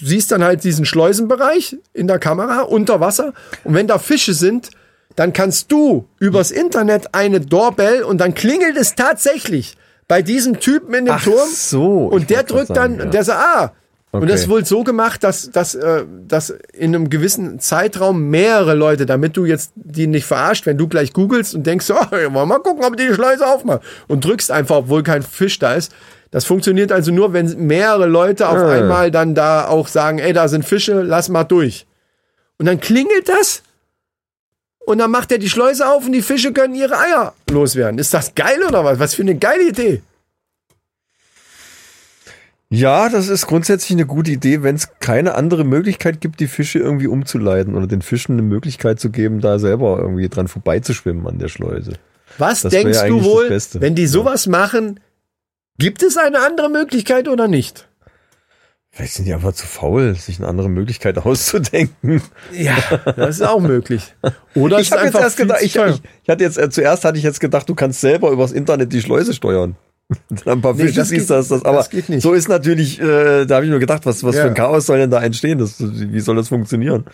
siehst 0.00 0.30
dann 0.30 0.44
halt 0.44 0.62
diesen 0.62 0.84
Schleusenbereich 0.84 1.78
in 1.92 2.06
der 2.06 2.18
Kamera 2.20 2.60
unter 2.60 3.00
Wasser. 3.00 3.32
Und 3.64 3.74
wenn 3.74 3.88
da 3.88 3.98
Fische 3.98 4.34
sind, 4.34 4.70
dann 5.16 5.32
kannst 5.32 5.72
du 5.72 6.06
übers 6.20 6.50
Internet 6.52 7.12
eine 7.14 7.40
Doorbell 7.40 8.02
und 8.02 8.18
dann 8.18 8.34
klingelt 8.34 8.76
es 8.76 8.94
tatsächlich 8.94 9.76
bei 10.06 10.22
diesem 10.22 10.60
Typen 10.60 10.94
in 10.94 11.06
dem 11.06 11.14
Ach 11.14 11.24
Turm. 11.24 11.48
so, 11.52 12.06
Und 12.06 12.30
der 12.30 12.42
drückt 12.44 12.70
dann, 12.70 12.98
sagen, 12.98 12.98
ja. 12.98 13.06
der 13.06 13.24
sagt, 13.24 13.40
ah. 13.42 13.72
Und 14.12 14.22
Okay. 14.22 14.32
das 14.32 14.40
ist 14.42 14.48
wohl 14.48 14.64
so 14.64 14.82
gemacht, 14.82 15.22
dass, 15.22 15.50
dass, 15.52 15.76
äh, 15.76 16.04
dass 16.26 16.50
in 16.72 16.94
einem 16.94 17.10
gewissen 17.10 17.60
Zeitraum 17.60 18.28
mehrere 18.28 18.74
Leute, 18.74 19.06
damit 19.06 19.36
du 19.36 19.44
jetzt 19.44 19.70
die 19.76 20.08
nicht 20.08 20.24
verarscht, 20.26 20.66
wenn 20.66 20.76
du 20.78 20.88
gleich 20.88 21.12
googelst 21.12 21.54
und 21.54 21.64
denkst, 21.64 21.88
wir 22.10 22.28
mal 22.30 22.58
gucken, 22.58 22.84
ob 22.84 22.96
die 22.96 23.06
die 23.06 23.14
Schleuse 23.14 23.46
aufmachen 23.46 23.80
und 24.08 24.24
drückst 24.24 24.50
einfach, 24.50 24.76
obwohl 24.76 25.02
kein 25.04 25.22
Fisch 25.22 25.58
da 25.60 25.74
ist. 25.74 25.92
Das 26.32 26.44
funktioniert 26.44 26.90
also 26.92 27.12
nur, 27.12 27.32
wenn 27.32 27.66
mehrere 27.66 28.06
Leute 28.06 28.48
auf 28.48 28.56
Ah. 28.58 28.70
einmal 28.72 29.10
dann 29.12 29.34
da 29.34 29.66
auch 29.68 29.86
sagen, 29.88 30.18
ey, 30.18 30.32
da 30.32 30.48
sind 30.48 30.64
Fische, 30.64 31.02
lass 31.02 31.28
mal 31.28 31.44
durch. 31.44 31.86
Und 32.58 32.66
dann 32.66 32.80
klingelt 32.80 33.28
das 33.28 33.62
und 34.86 34.98
dann 34.98 35.10
macht 35.12 35.30
er 35.30 35.38
die 35.38 35.48
Schleuse 35.48 35.88
auf 35.88 36.04
und 36.06 36.12
die 36.12 36.22
Fische 36.22 36.52
können 36.52 36.74
ihre 36.74 36.98
Eier 36.98 37.32
loswerden. 37.50 37.98
Ist 37.98 38.12
das 38.12 38.34
geil 38.34 38.58
oder 38.66 38.84
was? 38.84 38.98
Was 38.98 39.14
für 39.14 39.22
eine 39.22 39.36
geile 39.36 39.68
Idee. 39.68 40.02
Ja, 42.72 43.08
das 43.08 43.28
ist 43.28 43.48
grundsätzlich 43.48 43.96
eine 43.96 44.06
gute 44.06 44.30
Idee, 44.30 44.62
wenn 44.62 44.76
es 44.76 44.88
keine 45.00 45.34
andere 45.34 45.64
Möglichkeit 45.64 46.20
gibt, 46.20 46.38
die 46.38 46.46
Fische 46.46 46.78
irgendwie 46.78 47.08
umzuleiten 47.08 47.74
oder 47.74 47.88
den 47.88 48.00
Fischen 48.00 48.32
eine 48.32 48.42
Möglichkeit 48.42 49.00
zu 49.00 49.10
geben, 49.10 49.40
da 49.40 49.58
selber 49.58 49.98
irgendwie 49.98 50.28
dran 50.28 50.46
vorbeizuschwimmen 50.46 51.26
an 51.26 51.38
der 51.38 51.48
Schleuse. 51.48 51.94
Was 52.38 52.62
Das 52.62 52.70
denkst 52.70 53.02
du 53.08 53.24
wohl, 53.24 53.50
wenn 53.80 53.96
die 53.96 54.06
sowas 54.06 54.46
machen, 54.46 55.00
gibt 55.78 56.04
es 56.04 56.16
eine 56.16 56.38
andere 56.40 56.70
Möglichkeit 56.70 57.26
oder 57.26 57.48
nicht? 57.48 57.88
Vielleicht 58.92 59.14
sind 59.14 59.24
die 59.24 59.34
einfach 59.34 59.52
zu 59.52 59.66
faul, 59.66 60.14
sich 60.14 60.38
eine 60.38 60.46
andere 60.46 60.68
Möglichkeit 60.68 61.18
auszudenken. 61.24 62.22
Ja, 62.52 62.76
das 63.16 63.36
ist 63.36 63.42
auch 63.42 63.60
möglich. 63.60 64.14
Oder 64.54 64.78
Ich 64.78 64.92
habe 64.92 65.04
jetzt 65.04 65.16
erst 65.16 65.36
gedacht, 65.36 65.60
ich, 65.62 65.74
ich, 65.74 66.02
ich 66.22 66.28
hatte 66.28 66.44
jetzt 66.44 66.56
äh, 66.56 66.70
zuerst 66.70 67.04
hatte 67.04 67.18
ich 67.18 67.24
jetzt 67.24 67.40
gedacht, 67.40 67.68
du 67.68 67.74
kannst 67.74 68.00
selber 68.00 68.30
übers 68.30 68.52
Internet 68.52 68.92
die 68.92 69.00
Schleuse 69.00 69.34
steuern. 69.34 69.76
Ein 70.44 70.60
paar 70.60 70.74
Nee, 70.74 70.82
Fische 70.84 70.96
das 70.96 71.08
siehst, 71.08 71.28
geht- 71.28 71.30
das, 71.36 71.48
das 71.48 71.64
aber 71.64 71.86
nicht. 71.92 72.20
so 72.22 72.32
ist 72.32 72.48
natürlich, 72.48 73.00
äh, 73.00 73.44
da 73.46 73.56
habe 73.56 73.64
ich 73.64 73.70
mir 73.70 73.78
gedacht, 73.78 74.06
was, 74.06 74.24
was 74.24 74.34
Ja. 74.36 74.42
für 74.42 74.48
ein 74.48 74.54
Chaos 74.54 74.86
soll 74.86 74.98
denn 74.98 75.10
da 75.10 75.22
entstehen? 75.22 75.58
Das, 75.58 75.76
wie 75.78 76.20
soll 76.20 76.36
das 76.36 76.48
funktionieren? 76.48 77.04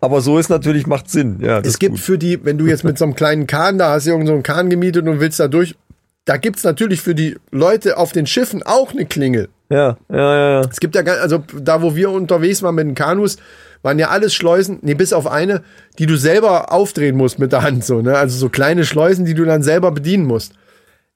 Aber 0.00 0.20
so 0.20 0.38
ist 0.38 0.48
natürlich, 0.48 0.86
macht 0.86 1.10
Sinn. 1.10 1.38
Ja, 1.40 1.60
das 1.60 1.74
Es 1.74 1.78
gibt 1.78 1.98
für 1.98 2.18
die, 2.18 2.44
wenn 2.44 2.58
du 2.58 2.66
jetzt 2.66 2.84
mit 2.84 2.98
so 2.98 3.04
einem 3.04 3.14
kleinen 3.14 3.46
Kahn, 3.46 3.78
da 3.78 3.90
hast 3.92 4.06
du 4.06 4.10
irgend 4.10 4.26
so 4.26 4.32
einen 4.34 4.42
Kahn 4.42 4.70
gemietet 4.70 5.06
und 5.06 5.20
willst 5.20 5.38
da 5.38 5.48
durch, 5.48 5.76
da 6.24 6.36
gibt's 6.38 6.64
natürlich 6.64 7.00
für 7.00 7.14
die 7.14 7.36
Leute 7.50 7.98
auf 7.98 8.12
den 8.12 8.26
Schiffen 8.26 8.62
auch 8.64 8.92
eine 8.92 9.06
Klingel. 9.06 9.48
Ja, 9.68 9.96
ja, 10.10 10.16
ja, 10.16 10.50
ja. 10.62 10.68
Es 10.68 10.80
gibt 10.80 10.94
ja, 10.94 11.02
ganz- 11.02 11.20
also 11.20 11.44
da, 11.60 11.82
wo 11.82 11.94
wir 11.94 12.10
unterwegs 12.10 12.62
waren 12.62 12.74
mit 12.74 12.86
den 12.86 12.94
Kanus, 12.94 13.36
waren 13.82 13.98
ja 13.98 14.08
alles 14.08 14.34
Schleusen, 14.34 14.78
nee, 14.82 14.94
bis 14.94 15.12
auf 15.12 15.26
eine, 15.26 15.62
die 15.98 16.06
du 16.06 16.16
selber 16.16 16.72
aufdrehen 16.72 17.16
musst 17.16 17.38
mit 17.38 17.52
der 17.52 17.62
Hand, 17.62 17.84
so, 17.84 18.02
ne? 18.02 18.16
Also 18.16 18.36
so 18.36 18.48
kleine 18.48 18.84
Schleusen, 18.84 19.24
die 19.24 19.34
du 19.34 19.44
dann 19.44 19.62
selber 19.62 19.90
bedienen 19.92 20.24
musst. 20.26 20.52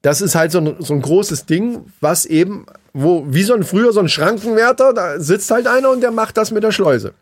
Das 0.04 0.20
ist 0.20 0.34
halt 0.34 0.52
so 0.52 0.58
ein, 0.58 0.76
so 0.80 0.92
ein 0.92 1.00
großes 1.00 1.46
Ding, 1.46 1.86
was 2.02 2.26
eben, 2.26 2.66
wo, 2.92 3.24
wie 3.26 3.42
so 3.42 3.54
ein 3.54 3.62
früher 3.62 3.90
so 3.90 4.00
ein 4.00 4.10
Schrankenwärter, 4.10 4.92
da 4.92 5.18
sitzt 5.18 5.50
halt 5.50 5.66
einer 5.66 5.90
und 5.90 6.02
der 6.02 6.10
macht 6.10 6.36
das 6.36 6.50
mit 6.50 6.62
der 6.62 6.72
Schleuse. 6.72 7.14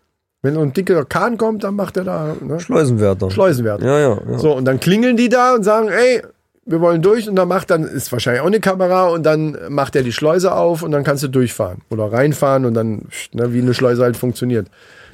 Wenn 0.43 0.55
so 0.55 0.62
ein 0.62 0.72
dicker 0.72 1.05
Kahn 1.05 1.39
kommt, 1.39 1.62
dann 1.62 1.76
macht 1.76 1.97
er 1.97 2.03
da, 2.03 2.35
ne? 2.41 2.59
Schleusenwärter. 2.59 3.30
Schleusenwärter. 3.30 3.87
Ja, 3.87 3.99
ja, 4.01 4.20
ja. 4.28 4.39
So, 4.41 4.57
und 4.57 4.64
dann 4.64 4.80
klingeln 4.80 5.16
die 5.16 5.28
da 5.28 5.55
und 5.55 5.62
sagen, 5.62 5.91
ey, 5.91 6.22
wir 6.66 6.80
wollen 6.80 7.03
durch 7.03 7.28
und 7.28 7.37
dann 7.37 7.47
macht 7.47 7.70
dann, 7.70 7.85
ist 7.85 8.11
wahrscheinlich 8.11 8.43
auch 8.43 8.47
eine 8.47 8.59
Kamera 8.59 9.07
und 9.11 9.22
dann 9.22 9.57
macht 9.68 9.95
er 9.95 10.03
die 10.03 10.11
Schleuse 10.11 10.53
auf 10.53 10.83
und 10.83 10.91
dann 10.91 11.05
kannst 11.05 11.22
du 11.22 11.28
durchfahren 11.28 11.83
oder 11.89 12.12
reinfahren 12.12 12.64
und 12.64 12.74
dann, 12.74 13.07
ne, 13.33 13.53
wie 13.53 13.61
eine 13.61 13.74
Schleuse 13.74 14.03
halt 14.03 14.16
funktioniert. 14.16 14.66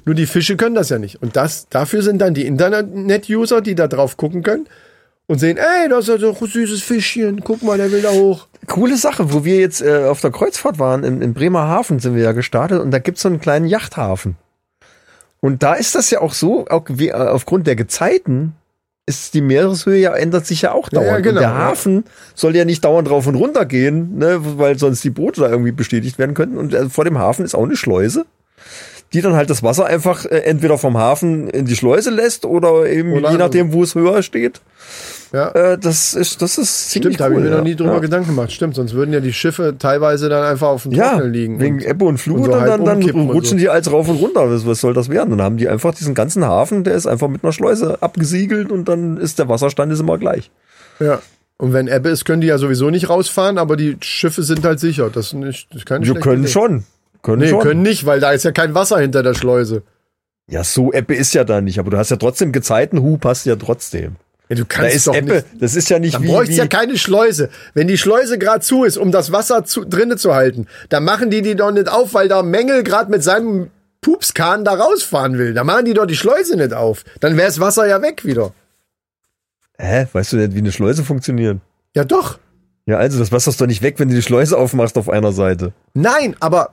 Nur 0.06 0.14
die 0.14 0.24
Fische 0.24 0.56
können 0.56 0.74
das 0.74 0.88
ja 0.88 0.98
nicht. 0.98 1.20
Und 1.20 1.36
das, 1.36 1.68
dafür 1.68 2.00
sind 2.00 2.22
dann 2.22 2.32
die 2.32 2.46
Internet-User, 2.46 3.60
die 3.60 3.74
da 3.74 3.88
drauf 3.88 4.16
gucken 4.16 4.42
können 4.42 4.66
und 5.28 5.38
sehen, 5.38 5.58
ey, 5.58 5.88
das 5.88 6.08
ist 6.08 6.22
doch 6.22 6.40
ein 6.40 6.48
süßes 6.48 6.82
Fischchen, 6.82 7.42
guck 7.44 7.62
mal, 7.62 7.76
der 7.76 7.92
will 7.92 8.02
da 8.02 8.10
hoch. 8.10 8.48
Coole 8.66 8.96
Sache, 8.96 9.32
wo 9.32 9.44
wir 9.44 9.60
jetzt 9.60 9.80
äh, 9.80 10.06
auf 10.06 10.20
der 10.20 10.30
Kreuzfahrt 10.30 10.78
waren, 10.78 11.04
in, 11.04 11.22
in 11.22 11.34
Bremerhaven 11.34 12.00
sind 12.00 12.16
wir 12.16 12.22
ja 12.22 12.32
gestartet 12.32 12.80
und 12.80 12.90
da 12.90 12.98
gibt's 12.98 13.22
so 13.22 13.28
einen 13.28 13.40
kleinen 13.40 13.66
Yachthafen. 13.66 14.36
Und 15.40 15.62
da 15.62 15.74
ist 15.74 15.94
das 15.94 16.10
ja 16.10 16.20
auch 16.20 16.32
so, 16.32 16.66
auch 16.68 16.84
wie, 16.88 17.08
äh, 17.08 17.12
aufgrund 17.12 17.66
der 17.66 17.76
Gezeiten 17.76 18.54
ist 19.06 19.32
die 19.32 19.40
Meereshöhe 19.40 19.98
ja 19.98 20.14
ändert 20.14 20.46
sich 20.46 20.62
ja 20.62 20.72
auch 20.72 20.90
dauernd. 20.90 21.08
ja, 21.08 21.20
genau, 21.20 21.36
und 21.36 21.40
der 21.40 21.50
ja. 21.50 21.56
Hafen 21.56 22.04
soll 22.34 22.54
ja 22.56 22.64
nicht 22.66 22.84
dauernd 22.84 23.08
rauf 23.08 23.26
und 23.26 23.36
runter 23.36 23.64
gehen, 23.64 24.18
ne, 24.18 24.38
weil 24.58 24.78
sonst 24.78 25.02
die 25.02 25.10
Boote 25.10 25.40
da 25.40 25.48
irgendwie 25.48 25.72
bestätigt 25.72 26.18
werden 26.18 26.34
könnten. 26.34 26.58
Und 26.58 26.74
äh, 26.74 26.90
vor 26.90 27.04
dem 27.04 27.18
Hafen 27.18 27.44
ist 27.44 27.54
auch 27.54 27.64
eine 27.64 27.76
Schleuse, 27.76 28.26
die 29.12 29.20
dann 29.22 29.34
halt 29.34 29.48
das 29.50 29.62
Wasser 29.62 29.86
einfach 29.86 30.24
äh, 30.26 30.40
entweder 30.40 30.76
vom 30.78 30.96
Hafen 30.98 31.48
in 31.48 31.64
die 31.64 31.76
Schleuse 31.76 32.10
lässt 32.10 32.44
oder 32.44 32.86
eben 32.86 33.12
Oder- 33.12 33.30
je 33.30 33.38
nachdem, 33.38 33.72
wo 33.72 33.82
es 33.82 33.94
höher 33.94 34.22
steht. 34.22 34.60
Ja. 35.32 35.48
Äh, 35.50 35.78
das 35.78 36.14
ist 36.14 36.40
das 36.40 36.56
ist 36.56 36.90
ziemlich 36.90 37.16
Stimmt, 37.16 37.20
da 37.20 37.24
habe 37.24 37.34
ich 37.34 37.38
cool, 37.38 37.44
mir 37.44 37.50
noch 37.50 37.58
ja. 37.58 37.64
nie 37.64 37.76
drüber 37.76 37.94
ja. 37.94 37.98
Gedanken 37.98 38.28
gemacht. 38.28 38.50
Stimmt, 38.50 38.74
sonst 38.74 38.94
würden 38.94 39.12
ja 39.12 39.20
die 39.20 39.32
Schiffe 39.34 39.74
teilweise 39.78 40.28
dann 40.30 40.42
einfach 40.44 40.68
auf 40.68 40.84
dem 40.84 40.92
Ja, 40.92 41.10
Trocknen 41.10 41.32
liegen. 41.32 41.60
wegen 41.60 41.80
Ebbe 41.80 42.04
und 42.06 42.16
Flut 42.18 42.38
und 42.38 42.44
so 42.44 42.50
dann, 42.52 42.84
dann 42.84 43.02
und 43.02 43.30
rutschen 43.30 43.58
so. 43.58 43.62
die 43.62 43.68
als 43.68 43.92
rauf 43.92 44.08
und 44.08 44.16
runter. 44.16 44.50
Was, 44.50 44.66
was 44.66 44.80
soll 44.80 44.94
das 44.94 45.10
werden? 45.10 45.30
Dann 45.30 45.42
haben 45.42 45.56
die 45.58 45.68
einfach 45.68 45.94
diesen 45.94 46.14
ganzen 46.14 46.44
Hafen, 46.46 46.82
der 46.84 46.94
ist 46.94 47.06
einfach 47.06 47.28
mit 47.28 47.44
einer 47.44 47.52
Schleuse 47.52 48.02
abgesiegelt 48.02 48.72
und 48.72 48.88
dann 48.88 49.18
ist 49.18 49.38
der 49.38 49.48
Wasserstand 49.50 49.92
ist 49.92 50.00
immer 50.00 50.16
gleich. 50.16 50.50
Ja. 50.98 51.20
Und 51.58 51.72
wenn 51.72 51.88
Ebbe 51.88 52.08
ist, 52.08 52.24
können 52.24 52.40
die 52.40 52.46
ja 52.46 52.56
sowieso 52.56 52.88
nicht 52.88 53.10
rausfahren, 53.10 53.58
aber 53.58 53.76
die 53.76 53.96
Schiffe 54.00 54.42
sind 54.42 54.64
halt 54.64 54.80
sicher. 54.80 55.10
Das 55.12 55.26
ist, 55.28 55.32
nicht, 55.34 55.66
das 55.70 55.78
ist 55.80 55.86
keine 55.86 56.06
Wir 56.06 56.14
können 56.14 56.44
Idee. 56.44 56.52
schon. 56.52 56.84
Können 57.22 57.42
Nee, 57.42 57.48
schon. 57.50 57.60
können 57.60 57.82
nicht, 57.82 58.06
weil 58.06 58.20
da 58.20 58.32
ist 58.32 58.44
ja 58.44 58.52
kein 58.52 58.74
Wasser 58.74 58.98
hinter 58.98 59.22
der 59.22 59.34
Schleuse. 59.34 59.82
ja, 60.48 60.64
so 60.64 60.92
Ebbe 60.92 61.14
ist 61.14 61.34
ja 61.34 61.44
da 61.44 61.60
nicht, 61.60 61.78
aber 61.78 61.90
du 61.90 61.98
hast 61.98 62.10
ja 62.10 62.16
trotzdem 62.16 62.52
Gezeitenhub 62.52 63.24
hast 63.24 63.44
ja 63.46 63.56
trotzdem. 63.56 64.16
Ja, 64.48 64.56
du 64.56 64.62
Da 64.64 64.68
kannst 64.68 64.96
ist 64.96 65.06
doch 65.06 65.14
Ebbe, 65.14 65.34
nicht. 65.34 65.46
das 65.60 65.74
ist 65.76 65.90
ja 65.90 65.98
nicht 65.98 66.14
Dann 66.14 66.22
wie, 66.22 66.28
bräuchte 66.28 66.54
ja 66.54 66.66
keine 66.66 66.96
Schleuse. 66.96 67.50
Wenn 67.74 67.86
die 67.86 67.98
Schleuse 67.98 68.38
gerade 68.38 68.60
zu 68.60 68.84
ist, 68.84 68.96
um 68.96 69.12
das 69.12 69.30
Wasser 69.30 69.64
zu, 69.64 69.84
drinne 69.84 70.16
zu 70.16 70.34
halten, 70.34 70.66
dann 70.88 71.04
machen 71.04 71.28
die 71.30 71.42
die 71.42 71.54
doch 71.54 71.70
nicht 71.70 71.88
auf, 71.90 72.14
weil 72.14 72.28
da 72.28 72.42
Mengel 72.42 72.82
gerade 72.82 73.10
mit 73.10 73.22
seinem 73.22 73.70
Pupskahn 74.00 74.64
da 74.64 74.74
rausfahren 74.74 75.36
will. 75.36 75.52
Da 75.52 75.64
machen 75.64 75.84
die 75.84 75.92
doch 75.92 76.06
die 76.06 76.16
Schleuse 76.16 76.56
nicht 76.56 76.72
auf. 76.72 77.04
Dann 77.20 77.36
wäre 77.36 77.48
das 77.48 77.60
Wasser 77.60 77.86
ja 77.86 78.00
weg 78.00 78.24
wieder. 78.24 78.52
Hä, 79.78 80.06
weißt 80.12 80.32
du 80.32 80.36
nicht, 80.38 80.54
wie 80.54 80.58
eine 80.58 80.72
Schleuse 80.72 81.04
funktioniert? 81.04 81.58
Ja 81.94 82.04
doch. 82.04 82.38
Ja, 82.86 82.96
also 82.96 83.18
das 83.18 83.30
Wasser 83.32 83.50
ist 83.50 83.60
doch 83.60 83.66
nicht 83.66 83.82
weg, 83.82 83.96
wenn 83.98 84.08
du 84.08 84.14
die 84.14 84.22
Schleuse 84.22 84.56
aufmachst 84.56 84.96
auf 84.96 85.10
einer 85.10 85.32
Seite. 85.32 85.72
Nein, 85.94 86.34
aber 86.40 86.70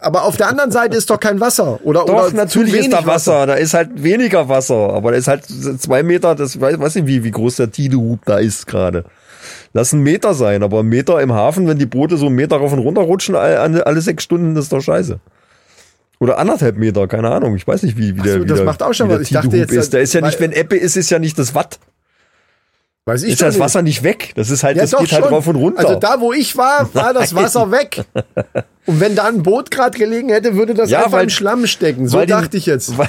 aber 0.00 0.24
auf 0.24 0.36
der 0.36 0.48
anderen 0.48 0.70
Seite 0.70 0.96
ist 0.96 1.10
doch 1.10 1.20
kein 1.20 1.40
Wasser. 1.40 1.78
Oder, 1.84 2.04
Doch, 2.06 2.26
oder 2.26 2.32
natürlich 2.32 2.74
ist 2.74 2.92
da 2.92 3.04
Wasser. 3.04 3.46
Da 3.46 3.54
ist 3.54 3.74
halt 3.74 4.02
weniger 4.02 4.48
Wasser. 4.48 4.92
Aber 4.92 5.10
da 5.12 5.18
ist 5.18 5.28
halt 5.28 5.44
zwei 5.46 6.02
Meter, 6.02 6.34
das 6.34 6.60
weiß, 6.60 6.78
weiß 6.78 6.94
nicht, 6.96 7.06
wie, 7.06 7.24
wie 7.24 7.30
groß 7.30 7.56
der 7.56 7.70
Tidehub 7.70 8.20
da 8.24 8.38
ist 8.38 8.66
gerade. 8.66 9.04
Lass 9.74 9.92
ein 9.92 10.00
Meter 10.00 10.34
sein, 10.34 10.62
aber 10.62 10.80
ein 10.80 10.86
Meter 10.86 11.20
im 11.20 11.32
Hafen, 11.32 11.66
wenn 11.66 11.78
die 11.78 11.86
Boote 11.86 12.16
so 12.16 12.26
einen 12.26 12.34
Meter 12.34 12.56
rauf 12.56 12.72
und 12.72 12.78
runter 12.78 13.02
rutschen, 13.02 13.34
alle, 13.34 13.86
alle 13.86 14.00
sechs 14.00 14.24
Stunden, 14.24 14.54
das 14.54 14.64
ist 14.64 14.72
doch 14.72 14.80
scheiße. 14.80 15.18
Oder 16.18 16.38
anderthalb 16.38 16.76
Meter, 16.76 17.08
keine 17.08 17.30
Ahnung. 17.30 17.56
Ich 17.56 17.66
weiß 17.66 17.82
nicht, 17.82 17.98
wie, 17.98 18.16
wie 18.16 18.20
der, 18.22 18.34
so, 18.34 18.42
wie 18.42 18.46
das 18.46 18.58
der, 18.58 18.66
macht 18.66 18.82
auch 18.82 18.92
schon 18.92 19.08
wie 19.08 19.14
was. 19.14 19.22
Ich 19.22 19.30
dachte 19.30 19.48
Tidehub 19.48 19.70
jetzt, 19.70 19.84
ist. 19.84 19.92
Der 19.92 20.02
ist 20.02 20.12
ja 20.14 20.20
nicht, 20.20 20.40
wenn 20.40 20.52
Ebbe 20.52 20.76
ist, 20.76 20.96
ist 20.96 21.10
ja 21.10 21.18
nicht 21.18 21.38
das 21.38 21.54
Watt. 21.54 21.78
Weiß 23.04 23.24
ich 23.24 23.32
Ist 23.32 23.42
das 23.42 23.54
nicht. 23.54 23.60
Wasser 23.64 23.82
nicht 23.82 24.04
weg. 24.04 24.30
Das 24.36 24.48
ist 24.48 24.62
halt, 24.62 24.76
Ja, 24.76 24.82
das 24.82 24.92
geht 24.92 25.12
halt 25.12 25.24
schon. 25.24 25.34
rauf 25.34 25.46
und 25.48 25.56
runter. 25.56 25.80
Also 25.80 25.98
da, 25.98 26.20
wo 26.20 26.32
ich 26.32 26.56
war, 26.56 26.88
war 26.94 27.12
das. 27.12 27.34
Wasser 27.34 27.70
weg. 27.72 28.04
Und 28.86 28.98
wenn 28.98 29.14
da 29.14 29.26
ein 29.28 29.44
Boot 29.44 29.70
gerade 29.70 29.96
gelegen 29.96 30.28
hätte, 30.28 30.56
würde 30.56 30.74
das 30.74 30.90
Ja, 30.90 30.98
einfach 31.04 31.12
weil- 31.18 31.24
im 31.24 31.30
Schlamm 31.30 31.66
stecken. 31.68 32.08
So 32.08 32.18
weil 32.18 32.26
die- 32.26 32.32
dachte 32.32 32.56
ich 32.56 32.66
jetzt. 32.66 32.96
Weil, 32.98 33.08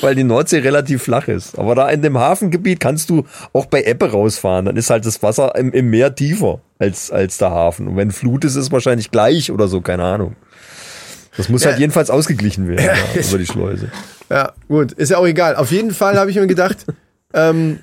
weil 0.00 0.14
die 0.14 0.24
Nordsee 0.24 0.58
relativ 0.58 1.02
flach 1.02 1.28
ist. 1.28 1.58
Aber 1.58 1.74
da 1.74 1.88
in 1.90 2.00
dem 2.02 2.16
Hafengebiet 2.18 2.80
kannst 2.80 3.10
du 3.10 3.24
auch 3.52 3.66
bei 3.66 3.82
Ebbe 3.84 4.10
rausfahren. 4.10 4.64
Dann 4.66 4.76
ist 4.76 4.88
halt 4.90 5.04
das 5.06 5.22
Wasser 5.22 5.54
im, 5.56 5.70
im 5.72 5.90
Meer 5.90 6.14
tiefer 6.14 6.60
als, 6.78 7.10
als 7.10 7.38
der 7.38 7.50
Hafen. 7.50 7.88
Und 7.88 7.96
wenn 7.96 8.10
Flut 8.10 8.44
ist, 8.44 8.52
ist 8.56 8.64
es 8.64 8.72
wahrscheinlich 8.72 9.10
gleich 9.10 9.50
oder 9.50 9.68
so, 9.68 9.80
keine 9.82 10.04
Ahnung. 10.04 10.34
Das 11.36 11.48
muss 11.50 11.64
Ja. 11.64 11.70
halt 11.70 11.80
jedenfalls 11.80 12.08
ausgeglichen 12.10 12.68
werden 12.68 12.84
ja, 13.14 13.20
über 13.22 13.38
die 13.38 13.46
Schleuse. 13.46 13.90
Ja, 14.30 14.52
gut, 14.68 14.92
ist 14.92 15.10
ja 15.10 15.18
auch 15.18 15.26
egal. 15.26 15.56
Auf 15.56 15.70
jeden 15.72 15.92
Fall 15.92 16.18
habe 16.18 16.30
ich 16.30 16.36
mir 16.36 16.46
gedacht, 16.46 16.86
ähm, 17.34 17.80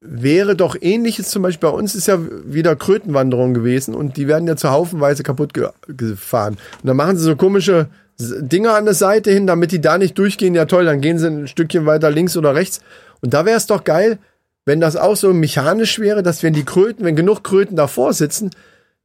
wäre 0.00 0.54
doch 0.54 0.76
ähnliches 0.80 1.28
zum 1.28 1.42
Beispiel 1.42 1.70
bei 1.70 1.76
uns 1.76 1.94
ist 1.94 2.06
ja 2.06 2.18
wieder 2.44 2.76
Krötenwanderung 2.76 3.52
gewesen 3.52 3.94
und 3.94 4.16
die 4.16 4.28
werden 4.28 4.46
ja 4.46 4.56
zu 4.56 4.70
haufenweise 4.70 5.22
kaputt 5.22 5.54
ge 5.54 5.68
gefahren. 5.88 6.54
Und 6.82 6.86
dann 6.86 6.96
machen 6.96 7.16
sie 7.16 7.24
so 7.24 7.36
komische 7.36 7.88
Dinger 8.20 8.74
an 8.74 8.84
der 8.84 8.94
Seite 8.94 9.30
hin, 9.30 9.46
damit 9.46 9.72
die 9.72 9.80
da 9.80 9.98
nicht 9.98 10.18
durchgehen. 10.18 10.54
Ja 10.54 10.66
toll, 10.66 10.84
dann 10.84 11.00
gehen 11.00 11.18
sie 11.18 11.28
ein 11.28 11.48
Stückchen 11.48 11.86
weiter 11.86 12.10
links 12.10 12.36
oder 12.36 12.54
rechts. 12.54 12.80
Und 13.20 13.34
da 13.34 13.44
wäre 13.44 13.56
es 13.56 13.66
doch 13.66 13.84
geil, 13.84 14.18
wenn 14.64 14.80
das 14.80 14.96
auch 14.96 15.16
so 15.16 15.32
mechanisch 15.32 15.98
wäre, 15.98 16.22
dass 16.22 16.42
wenn 16.42 16.52
die 16.52 16.64
Kröten, 16.64 17.04
wenn 17.04 17.16
genug 17.16 17.42
Kröten 17.42 17.76
davor 17.76 18.12
sitzen, 18.12 18.50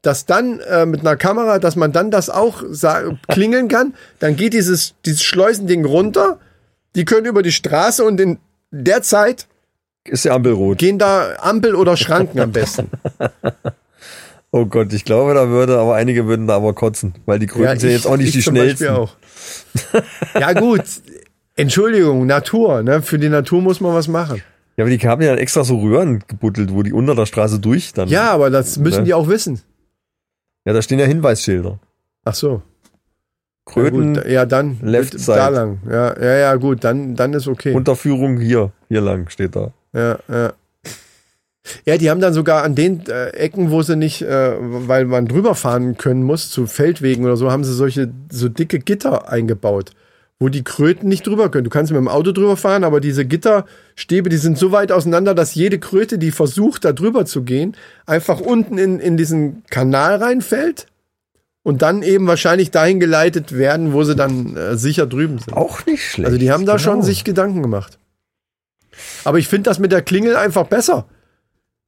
dass 0.01 0.25
dann 0.25 0.59
äh, 0.59 0.85
mit 0.85 0.99
einer 1.01 1.15
Kamera, 1.15 1.59
dass 1.59 1.75
man 1.75 1.91
dann 1.93 2.11
das 2.11 2.29
auch 2.29 2.63
klingeln 3.29 3.69
kann, 3.69 3.93
dann 4.19 4.35
geht 4.35 4.53
dieses, 4.53 4.95
dieses 5.05 5.23
Schleusending 5.23 5.85
runter, 5.85 6.39
die 6.95 7.05
können 7.05 7.25
über 7.25 7.41
die 7.41 7.53
Straße 7.53 8.03
und 8.03 8.19
in 8.19 8.39
der 8.71 9.01
Zeit 9.01 9.47
Ist 10.05 10.25
ja 10.25 10.33
Ampelrot. 10.35 10.77
gehen 10.77 10.99
da 10.99 11.35
Ampel 11.39 11.75
oder 11.75 11.95
Schranken 11.97 12.39
am 12.39 12.51
besten. 12.51 12.89
Oh 14.55 14.67
Gott, 14.67 14.93
ich 14.93 15.03
glaube, 15.03 15.33
da 15.33 15.49
würde 15.49 15.79
aber 15.79 15.95
einige 15.95 16.27
würden 16.27 16.45
da 16.45 16.55
aber 16.57 16.73
kotzen, 16.73 17.15
weil 17.25 17.39
die 17.39 17.47
Kröten 17.47 17.79
sind 17.79 17.89
ich- 17.89 17.95
jetzt 17.95 18.05
auch 18.05 18.17
nicht 18.17 18.27
ich 18.27 18.33
die 18.33 18.41
schnellsten. 18.43 18.87
Auch. 18.89 19.15
Ja 20.39 20.53
gut, 20.53 20.83
Entschuldigung, 21.55 22.27
Natur, 22.27 22.83
ne? 22.83 23.01
Für 23.01 23.17
die 23.17 23.29
Natur 23.29 23.63
muss 23.63 23.81
man 23.81 23.95
was 23.95 24.07
machen. 24.07 24.43
Ja, 24.77 24.83
aber 24.83 24.95
die 24.95 24.99
haben 25.07 25.23
ja 25.23 25.33
extra 25.37 25.63
so 25.63 25.79
Röhren 25.79 26.23
gebuddelt, 26.27 26.71
wo 26.71 26.83
die 26.83 26.93
unter 26.93 27.15
der 27.15 27.25
Straße 27.25 27.57
durch 27.59 27.93
dann. 27.93 28.09
Ja, 28.09 28.29
aber 28.31 28.51
das 28.51 28.77
müssen 28.77 28.99
Ne? 28.99 29.03
die 29.05 29.13
auch 29.15 29.27
wissen. 29.27 29.59
Ja, 30.65 30.73
da 30.73 30.83
stehen 30.83 30.99
ja 30.99 31.05
Hinweisschilder. 31.07 31.79
Ach 32.23 32.35
so. 32.35 32.61
Kröten, 33.65 34.13
Ja, 34.13 34.21
gut, 34.21 34.31
ja 34.31 34.45
dann 34.45 34.77
left 34.83 35.13
mit- 35.13 35.21
side. 35.23 35.37
da 35.37 35.47
lang. 35.49 35.79
Ja, 35.89 36.15
ja, 36.21 36.35
ja, 36.37 36.55
gut, 36.57 36.83
dann, 36.83 37.15
dann 37.15 37.33
ist 37.33 37.47
okay. 37.47 37.73
Unterführung 37.73 38.39
hier, 38.39 38.71
hier 38.87 39.01
lang 39.01 39.29
steht 39.29 39.55
da. 39.55 39.71
Ja, 39.93 40.19
ja. 40.27 40.53
Ja, 41.85 41.97
die 41.97 42.09
haben 42.09 42.19
dann 42.19 42.33
sogar 42.33 42.63
an 42.63 42.75
den 42.75 43.05
äh, 43.07 43.29
Ecken, 43.29 43.71
wo 43.71 43.81
sie 43.81 43.95
nicht, 43.95 44.21
äh, 44.21 44.53
weil 44.59 45.05
man 45.05 45.27
drüber 45.27 45.55
fahren 45.55 45.97
können 45.97 46.23
muss, 46.23 46.49
zu 46.49 46.67
Feldwegen 46.67 47.23
oder 47.23 47.37
so, 47.37 47.51
haben 47.51 47.63
sie 47.63 47.73
solche 47.73 48.11
so 48.29 48.49
dicke 48.49 48.79
Gitter 48.79 49.29
eingebaut, 49.29 49.91
wo 50.39 50.49
die 50.49 50.65
Kröten 50.65 51.07
nicht 51.07 51.25
drüber 51.25 51.49
können. 51.49 51.63
Du 51.63 51.69
kannst 51.69 51.91
mit 51.91 51.99
dem 51.99 52.09
Auto 52.09 52.33
drüber 52.33 52.57
fahren, 52.57 52.83
aber 52.83 52.99
diese 52.99 53.25
Gitterstäbe, 53.25 54.27
die 54.27 54.37
sind 54.37 54.57
so 54.57 54.73
weit 54.73 54.91
auseinander, 54.91 55.33
dass 55.33 55.55
jede 55.55 55.79
Kröte, 55.79 56.17
die 56.17 56.31
versucht, 56.31 56.83
da 56.83 56.91
drüber 56.91 57.25
zu 57.25 57.43
gehen, 57.43 57.77
einfach 58.05 58.41
unten 58.41 58.77
in, 58.77 58.99
in 58.99 59.15
diesen 59.15 59.63
Kanal 59.69 60.17
reinfällt 60.17 60.87
und 61.63 61.81
dann 61.81 62.03
eben 62.03 62.27
wahrscheinlich 62.27 62.71
dahin 62.71 62.99
geleitet 62.99 63.57
werden, 63.57 63.93
wo 63.93 64.03
sie 64.03 64.15
dann 64.15 64.57
äh, 64.57 64.75
sicher 64.75 65.05
drüben 65.05 65.39
sind. 65.39 65.55
Auch 65.55 65.85
nicht 65.85 66.03
schlecht. 66.03 66.25
Also 66.25 66.37
die 66.37 66.51
haben 66.51 66.65
da 66.65 66.73
genau. 66.73 66.83
schon 66.83 67.01
sich 67.03 67.23
Gedanken 67.23 67.61
gemacht. 67.61 67.99
Aber 69.23 69.39
ich 69.39 69.47
finde 69.47 69.69
das 69.69 69.79
mit 69.79 69.91
der 69.91 70.01
Klingel 70.01 70.35
einfach 70.35 70.67
besser. 70.67 71.05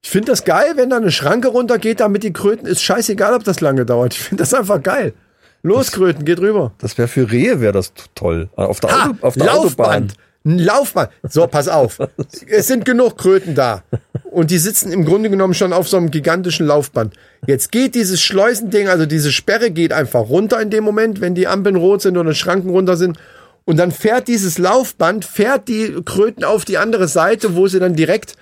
Ich 0.02 0.10
finde 0.10 0.32
das 0.32 0.44
geil, 0.44 0.74
wenn 0.76 0.90
da 0.90 0.98
eine 0.98 1.10
Schranke 1.10 1.48
runtergeht, 1.48 2.00
damit 2.00 2.22
die 2.22 2.32
Kröten, 2.32 2.66
ist 2.66 2.82
scheißegal, 2.82 3.34
ob 3.34 3.44
das 3.44 3.60
lange 3.60 3.84
dauert. 3.84 4.14
Ich 4.14 4.20
finde 4.20 4.42
das 4.42 4.54
einfach 4.54 4.82
geil. 4.82 5.14
Los, 5.62 5.90
Kröten, 5.90 6.24
geht 6.24 6.38
rüber. 6.38 6.72
Das 6.78 6.96
wäre 6.96 7.08
für 7.08 7.30
Rehe 7.30 7.60
wäre 7.60 7.72
das 7.72 7.92
toll. 8.14 8.48
Auf 8.54 8.78
der, 8.78 8.90
Ha, 8.90 9.10
Auto, 9.10 9.26
auf 9.26 9.34
der 9.34 9.52
Autobahn. 9.52 9.64
Laufband. 9.64 10.14
Ein 10.44 10.58
Laufband. 10.60 11.10
So, 11.28 11.46
pass 11.48 11.66
auf. 11.66 11.98
es 12.48 12.68
sind 12.68 12.84
genug 12.84 13.18
Kröten 13.18 13.56
da. 13.56 13.82
Und 14.30 14.52
die 14.52 14.58
sitzen 14.58 14.92
im 14.92 15.04
Grunde 15.04 15.28
genommen 15.28 15.54
schon 15.54 15.72
auf 15.72 15.88
so 15.88 15.96
einem 15.96 16.12
gigantischen 16.12 16.66
Laufband. 16.66 17.14
Jetzt 17.48 17.72
geht 17.72 17.96
dieses 17.96 18.22
Schleusending, 18.22 18.86
also 18.86 19.06
diese 19.06 19.32
Sperre 19.32 19.72
geht 19.72 19.92
einfach 19.92 20.28
runter 20.28 20.60
in 20.60 20.70
dem 20.70 20.84
Moment, 20.84 21.20
wenn 21.20 21.34
die 21.34 21.48
Ampeln 21.48 21.74
rot 21.74 22.02
sind 22.02 22.16
oder 22.16 22.32
Schranken 22.32 22.70
runter 22.70 22.96
sind. 22.96 23.18
Und 23.66 23.76
dann 23.78 23.90
fährt 23.90 24.28
dieses 24.28 24.58
Laufband, 24.58 25.24
fährt 25.24 25.68
die 25.68 25.96
Kröten 26.04 26.44
auf 26.44 26.64
die 26.64 26.78
andere 26.78 27.08
Seite, 27.08 27.56
wo 27.56 27.66
sie 27.66 27.80
dann 27.80 27.94
direkt, 27.96 28.36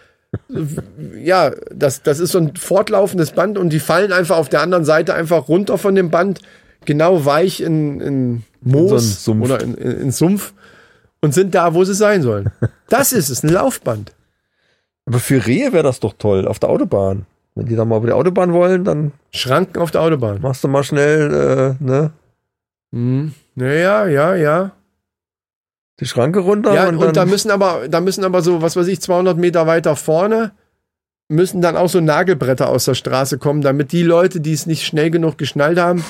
ja, 1.18 1.50
das, 1.74 2.02
das 2.02 2.20
ist 2.20 2.32
so 2.32 2.38
ein 2.38 2.54
fortlaufendes 2.56 3.32
Band 3.32 3.56
und 3.58 3.70
die 3.70 3.80
fallen 3.80 4.12
einfach 4.12 4.36
auf 4.36 4.48
der 4.50 4.60
anderen 4.60 4.84
Seite 4.84 5.14
einfach 5.14 5.48
runter 5.48 5.78
von 5.78 5.94
dem 5.94 6.10
Band, 6.10 6.40
genau 6.84 7.24
weich 7.24 7.60
in, 7.62 8.00
in 8.00 8.42
Moos 8.60 9.24
So 9.24 9.32
ein 9.32 9.38
Sumpf. 9.38 9.44
oder 9.44 9.60
in, 9.62 9.74
in, 9.74 10.00
in 10.02 10.10
Sumpf 10.12 10.52
und 11.22 11.32
sind 11.32 11.54
da, 11.54 11.72
wo 11.74 11.84
sie 11.84 11.94
sein 11.94 12.22
sollen. 12.22 12.50
Das 12.90 13.12
ist 13.12 13.30
es, 13.30 13.42
ein 13.42 13.48
Laufband. 13.48 14.12
Aber 15.06 15.18
für 15.18 15.46
Rehe 15.46 15.72
wäre 15.72 15.82
das 15.82 16.00
doch 16.00 16.12
toll, 16.18 16.46
auf 16.46 16.58
der 16.58 16.68
Autobahn. 16.68 17.24
Wenn 17.54 17.66
die 17.66 17.76
da 17.76 17.84
mal 17.86 17.96
über 17.96 18.08
die 18.08 18.12
Autobahn 18.12 18.52
wollen, 18.52 18.84
dann 18.84 19.12
Schranken 19.32 19.80
auf 19.80 19.90
der 19.90 20.02
Autobahn. 20.02 20.40
machst 20.42 20.62
du 20.62 20.68
mal 20.68 20.84
schnell, 20.84 21.76
äh, 21.80 21.82
ne, 21.84 22.10
Mhm. 22.90 23.32
Ja, 23.56 24.06
ja, 24.06 24.34
ja. 24.36 24.72
Die 26.00 26.06
Schranke 26.06 26.40
runter 26.40 26.74
Ja, 26.74 26.88
und, 26.88 26.96
und, 26.96 27.04
dann. 27.06 27.14
da 27.14 27.24
müssen 27.26 27.50
aber, 27.50 27.88
da 27.88 28.00
müssen 28.00 28.24
aber 28.24 28.42
so, 28.42 28.62
was 28.62 28.76
weiß 28.76 28.86
ich, 28.88 29.00
200 29.00 29.36
Meter 29.38 29.66
weiter 29.66 29.96
vorne 29.96 30.52
müssen 31.28 31.62
dann 31.62 31.76
auch 31.76 31.88
so 31.88 32.00
Nagelbretter 32.00 32.68
aus 32.68 32.84
der 32.84 32.94
Straße 32.94 33.38
kommen, 33.38 33.62
damit 33.62 33.92
die 33.92 34.02
Leute, 34.02 34.40
die 34.40 34.52
es 34.52 34.66
nicht 34.66 34.84
schnell 34.84 35.10
genug 35.10 35.38
geschnallt 35.38 35.78
haben, 35.78 36.04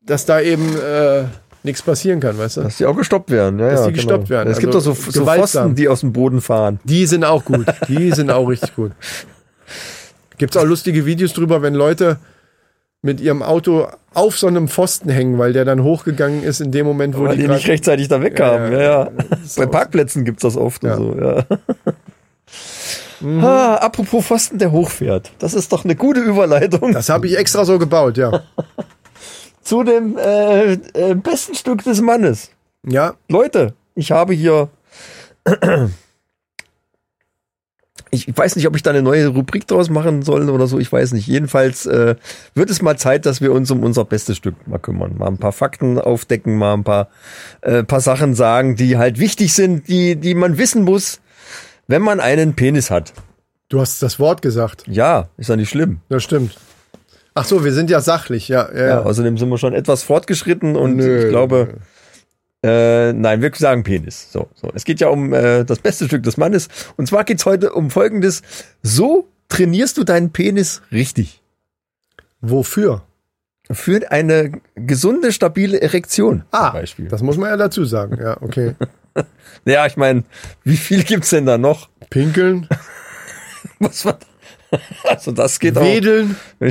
dass 0.00 0.24
da 0.24 0.40
eben 0.40 0.76
äh, 0.78 1.24
nichts 1.62 1.82
passieren 1.82 2.20
kann, 2.20 2.38
weißt 2.38 2.56
du? 2.56 2.62
dass 2.62 2.78
die 2.78 2.86
auch 2.86 2.96
gestoppt 2.96 3.30
werden. 3.30 3.58
Ja, 3.58 3.70
Dass 3.70 3.80
ja, 3.80 3.86
die 3.88 3.92
gestoppt 3.92 4.30
werden. 4.30 4.50
Es 4.50 4.58
gibt 4.58 4.74
Also 4.74 4.92
doch 4.92 4.96
so, 4.96 5.10
so. 5.10 5.26
Pfosten, 5.26 5.74
die 5.74 5.88
aus 5.88 6.00
dem 6.00 6.12
Boden 6.12 6.40
fahren. 6.40 6.80
Die 6.84 7.06
sind 7.06 7.24
auch 7.24 7.44
gut. 7.44 7.66
Die 7.88 8.12
sind 8.12 8.30
auch 8.30 8.46
richtig 8.48 8.74
gut. 8.74 8.92
Gibt's 10.38 10.56
auch 10.56 10.64
lustige 10.64 11.04
Videos 11.04 11.34
drüber, 11.34 11.60
wenn 11.60 11.74
Leute 11.74 12.18
mit 13.02 13.20
ihrem 13.20 13.42
Auto 13.42 13.88
auf 14.12 14.38
so 14.38 14.46
einem 14.46 14.68
Pfosten 14.68 15.08
hängen, 15.08 15.38
weil 15.38 15.52
der 15.52 15.64
dann 15.64 15.82
hochgegangen 15.82 16.42
ist 16.42 16.60
in 16.60 16.70
dem 16.72 16.86
Moment, 16.86 17.16
wo 17.16 17.24
Weil 17.24 17.36
die 17.36 17.42
die 17.42 17.48
nicht 17.48 17.68
rechtzeitig 17.68 18.08
da 18.08 18.20
wegkamen. 18.22 18.72
Ja, 18.72 18.78
Ja, 18.78 19.04
ja, 19.04 19.10
Bei 19.56 19.66
Parkplätzen 19.66 20.24
gibt's 20.24 20.42
das 20.42 20.56
oft 20.56 20.82
Ja. 20.84 20.96
und 20.96 21.12
so, 21.14 21.20
ja. 21.20 21.44
Mhm. 23.22 23.44
Ah, 23.44 23.74
apropos 23.76 24.24
Pfosten, 24.24 24.56
der 24.58 24.72
hochfährt. 24.72 25.30
Das 25.38 25.52
ist 25.52 25.70
doch 25.74 25.84
eine 25.84 25.94
gute 25.94 26.20
Überleitung 26.20 26.92
Das 26.92 27.10
habe 27.10 27.26
ich 27.26 27.36
extra 27.36 27.66
so 27.66 27.78
gebaut, 27.78 28.16
ja. 28.16 28.42
zu 29.62 29.82
dem 29.82 30.16
äh, 30.16 30.72
äh, 30.72 31.14
besten 31.14 31.54
Stück 31.54 31.84
des 31.84 32.00
Mannes. 32.00 32.50
Ja, 32.86 33.12
Leute, 33.28 33.74
ich 33.94 34.10
habe 34.10 34.32
hier. 34.32 34.70
Ich 38.12 38.26
weiß 38.36 38.56
nicht, 38.56 38.66
ob 38.66 38.74
ich 38.74 38.82
da 38.82 38.90
eine 38.90 39.02
neue 39.02 39.28
Rubrik 39.28 39.66
draus 39.68 39.88
machen 39.88 40.22
soll 40.22 40.50
oder 40.50 40.66
so, 40.66 40.78
ich 40.78 40.90
weiß 40.90 41.12
nicht. 41.12 41.26
Jedenfalls 41.28 41.86
äh, 41.86 42.16
wird 42.54 42.70
es 42.70 42.82
mal 42.82 42.96
Zeit, 42.96 43.24
dass 43.24 43.40
wir 43.40 43.52
uns 43.52 43.70
um 43.70 43.84
unser 43.84 44.04
bestes 44.04 44.36
Stück 44.36 44.66
mal 44.66 44.78
kümmern. 44.78 45.16
Mal 45.16 45.28
ein 45.28 45.38
paar 45.38 45.52
Fakten 45.52 45.98
aufdecken, 45.98 46.56
mal 46.56 46.74
ein 46.74 46.84
paar, 46.84 47.08
äh, 47.60 47.84
paar 47.84 48.00
Sachen 48.00 48.34
sagen, 48.34 48.74
die 48.74 48.96
halt 48.98 49.18
wichtig 49.20 49.54
sind, 49.54 49.86
die, 49.88 50.16
die 50.16 50.34
man 50.34 50.58
wissen 50.58 50.82
muss, 50.82 51.20
wenn 51.86 52.02
man 52.02 52.18
einen 52.20 52.54
Penis 52.54 52.90
hat. 52.90 53.12
du 53.68 53.80
hast 53.80 54.02
das 54.02 54.18
Wort 54.18 54.42
gesagt. 54.42 54.84
Ja, 54.88 55.28
ist 55.36 55.48
ja 55.48 55.56
nicht 55.56 55.70
schlimm. 55.70 56.00
Das 56.08 56.24
stimmt. 56.24 56.56
Ach 57.34 57.44
so, 57.44 57.64
wir 57.64 57.72
sind 57.72 57.90
ja 57.90 58.00
sachlich, 58.00 58.48
ja. 58.48 58.68
ja, 58.72 58.78
Ja, 58.80 58.86
ja. 58.86 59.02
außerdem 59.02 59.38
sind 59.38 59.48
wir 59.48 59.58
schon 59.58 59.72
etwas 59.72 60.02
fortgeschritten 60.02 60.74
und 60.74 60.96
Nö, 60.96 61.24
ich 61.24 61.28
glaube, 61.28 61.74
Äh, 62.62 63.12
nein, 63.14 63.40
wir 63.40 63.50
sagen 63.54 63.82
Penis. 63.84 64.30
So, 64.32 64.48
so. 64.54 64.70
Es 64.74 64.84
geht 64.84 65.00
ja 65.00 65.08
um 65.08 65.32
äh, 65.32 65.64
das 65.64 65.78
beste 65.78 66.04
Stück 66.06 66.22
des 66.22 66.36
Mannes. 66.36 66.68
Und 66.96 67.06
zwar 67.06 67.24
geht's 67.24 67.46
heute 67.46 67.72
um 67.72 67.90
Folgendes. 67.90 68.42
So 68.82 69.28
trainierst 69.48 69.96
du 69.98 70.04
deinen 70.04 70.30
Penis 70.32 70.82
richtig. 70.92 71.42
Wofür? 72.40 73.02
Für 73.70 74.10
eine 74.10 74.52
gesunde, 74.74 75.32
stabile 75.32 75.80
Erektion 75.80 76.44
Ah, 76.50 76.70
zum 76.70 76.80
Beispiel. 76.80 77.08
das 77.08 77.22
muss 77.22 77.36
man 77.36 77.50
ja 77.50 77.56
dazu 77.56 77.84
sagen. 77.84 78.18
Ja, 78.20 78.36
okay. 78.42 78.74
Ja, 79.64 79.86
ich 79.86 79.96
meine, 79.96 80.22
wie 80.62 80.76
viel 80.76 81.02
gibt's 81.02 81.30
denn 81.30 81.44
da 81.44 81.58
noch? 81.58 81.88
Pinkeln, 82.10 82.68
Was 83.80 84.04
war 84.04 84.18
Also 85.04 85.32
das 85.32 85.58
geht 85.58 85.74
wedeln. 85.74 86.36
auch. 86.60 86.66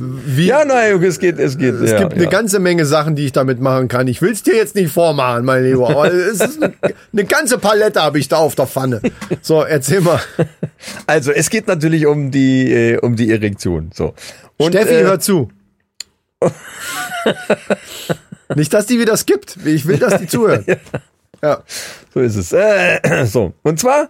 Wie, 0.00 0.46
Ja, 0.46 0.64
nein, 0.64 1.02
es 1.02 1.18
geht, 1.18 1.38
es 1.38 1.58
geht. 1.58 1.74
es 1.74 1.90
ja, 1.90 1.98
gibt 1.98 2.14
eine 2.14 2.24
ja. 2.24 2.30
ganze 2.30 2.58
Menge 2.58 2.86
Sachen, 2.86 3.16
die 3.16 3.26
ich 3.26 3.32
damit 3.32 3.60
machen 3.60 3.88
kann. 3.88 4.08
Ich 4.08 4.22
will 4.22 4.32
es 4.32 4.42
dir 4.42 4.56
jetzt 4.56 4.74
nicht 4.74 4.92
vormachen, 4.92 5.44
mein 5.44 5.64
Lieber. 5.64 5.90
Aber 5.90 6.06
es 6.12 6.40
ist 6.40 6.62
eine, 6.62 6.74
eine 7.12 7.24
ganze 7.24 7.58
Palette 7.58 8.02
habe 8.02 8.18
ich 8.18 8.28
da 8.28 8.36
auf 8.38 8.54
der 8.54 8.66
Pfanne. 8.66 9.00
So, 9.42 9.62
erzähl 9.62 10.00
mal. 10.00 10.20
Also 11.06 11.30
es 11.30 11.50
geht 11.50 11.66
natürlich 11.66 12.06
um 12.06 12.30
die 12.30 12.72
äh, 12.72 12.98
um 12.98 13.14
die 13.14 13.30
Erektion. 13.30 13.90
So. 13.92 14.14
Und, 14.56 14.72
Steffi, 14.72 14.94
äh, 14.94 15.02
hör 15.02 15.20
zu. 15.20 15.50
nicht, 18.54 18.72
dass 18.72 18.86
die 18.86 18.98
wieder 18.98 19.16
skippt. 19.16 19.58
Ich 19.64 19.86
will, 19.86 19.98
dass 19.98 20.18
die 20.18 20.26
zuhört. 20.26 20.64
Ja. 21.42 21.62
So 22.14 22.20
ist 22.20 22.36
es. 22.36 22.52
Äh, 22.52 23.24
so. 23.26 23.52
Und 23.62 23.78
zwar 23.78 24.08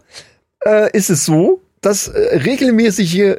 äh, 0.65 0.97
ist 0.97 1.11
es 1.11 1.25
so, 1.25 1.61
dass 1.81 2.09
äh, 2.09 2.37
regelmäßige 2.39 3.37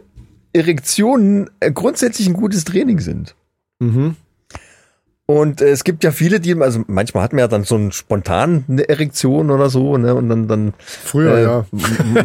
Erektionen 0.53 1.49
äh, 1.59 1.71
grundsätzlich 1.71 2.27
ein 2.27 2.33
gutes 2.33 2.63
Training 2.65 2.99
sind. 2.99 3.35
Mhm. 3.79 4.15
Und 5.31 5.61
äh, 5.61 5.69
es 5.69 5.85
gibt 5.85 6.03
ja 6.03 6.11
viele, 6.11 6.41
die, 6.41 6.59
also 6.59 6.83
manchmal 6.87 7.23
hat 7.23 7.31
man 7.31 7.39
ja 7.39 7.47
dann 7.47 7.63
so 7.63 7.75
einen 7.75 7.93
spontan 7.93 8.65
eine 8.67 8.89
Erektion 8.89 9.49
oder 9.49 9.69
so, 9.69 9.95
ne? 9.97 10.13
Und 10.13 10.27
dann, 10.27 10.49
dann 10.49 10.73
Früher, 10.77 11.37
äh, 11.37 11.43
ja. 11.43 11.65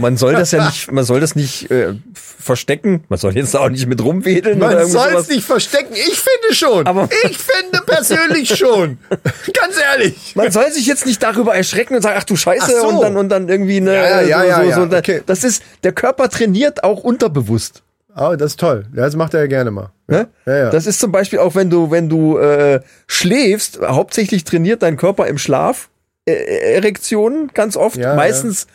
man 0.01 0.17
soll 0.17 0.33
das 0.33 0.51
ja 0.51 0.67
nicht, 0.67 0.91
man 0.91 1.05
soll 1.05 1.21
das 1.21 1.37
nicht 1.37 1.71
äh, 1.71 1.95
verstecken. 2.15 3.05
Man 3.09 3.19
soll 3.21 3.37
jetzt 3.37 3.55
auch 3.55 3.69
nicht 3.69 3.87
mit 3.87 4.03
rumwedeln 4.03 4.59
Man 4.59 4.87
soll 4.89 5.15
es 5.15 5.29
nicht 5.29 5.45
verstecken. 5.45 5.93
Ich 5.95 6.19
finde 6.19 6.55
schon. 6.55 6.87
Aber- 6.87 7.09
ich 7.31 7.39
finde 7.39 7.81
persönlich 7.87 8.57
schon. 8.57 8.99
Ganz 9.11 9.77
ehrlich. 9.93 10.35
Man 10.35 10.51
soll 10.51 10.73
sich 10.73 10.87
jetzt 10.87 11.07
nicht 11.07 11.23
darüber 11.23 11.55
erschrecken 11.55 11.95
und 11.95 12.03
sagen, 12.03 12.17
ach 12.19 12.25
du 12.25 12.35
Scheiße, 12.35 12.73
Ach 12.77 12.81
so. 12.83 12.89
und 12.89 13.03
dann 13.03 13.17
und 13.17 13.29
dann 13.29 13.49
irgendwie 13.49 13.77
eine. 13.77 13.95
Ja, 13.95 14.21
ja, 14.21 14.21
ja, 14.23 14.41
so, 14.41 14.47
ja, 14.49 14.57
so, 14.57 14.63
ja, 14.83 14.91
so, 14.91 14.97
okay. 14.97 15.23
Das 15.27 15.45
ist 15.45 15.63
der 15.85 15.93
Körper 15.93 16.29
trainiert 16.29 16.83
auch 16.83 17.05
unterbewusst. 17.05 17.85
Oh, 18.19 18.35
das 18.37 18.53
ist 18.53 18.61
toll. 18.61 18.87
Ja, 18.95 19.03
das 19.03 19.15
macht 19.15 19.35
er 19.35 19.41
ja 19.41 19.47
gerne 19.47 19.71
mal. 19.71 19.91
Ne? 20.09 20.29
Ja, 20.47 20.57
ja. 20.57 20.71
Das 20.71 20.87
ist 20.87 21.01
zum 21.01 21.13
Beispiel 21.13 21.39
auch, 21.39 21.55
wenn 21.55 21.69
du, 21.69 21.91
wenn 21.91 22.09
du 22.09 22.39
äh, 22.39 22.81
schläfst, 23.07 23.81
hauptsächlich 23.83 24.45
trainiert 24.45 24.83
dein 24.83 24.97
Körper 24.97 25.27
im 25.27 25.37
Schlaf 25.39 25.91
äh, 26.25 26.33
Erektionen 26.75 27.51
ganz 27.53 27.77
oft, 27.77 27.97
Ja, 27.97 28.15
meistens 28.15 28.67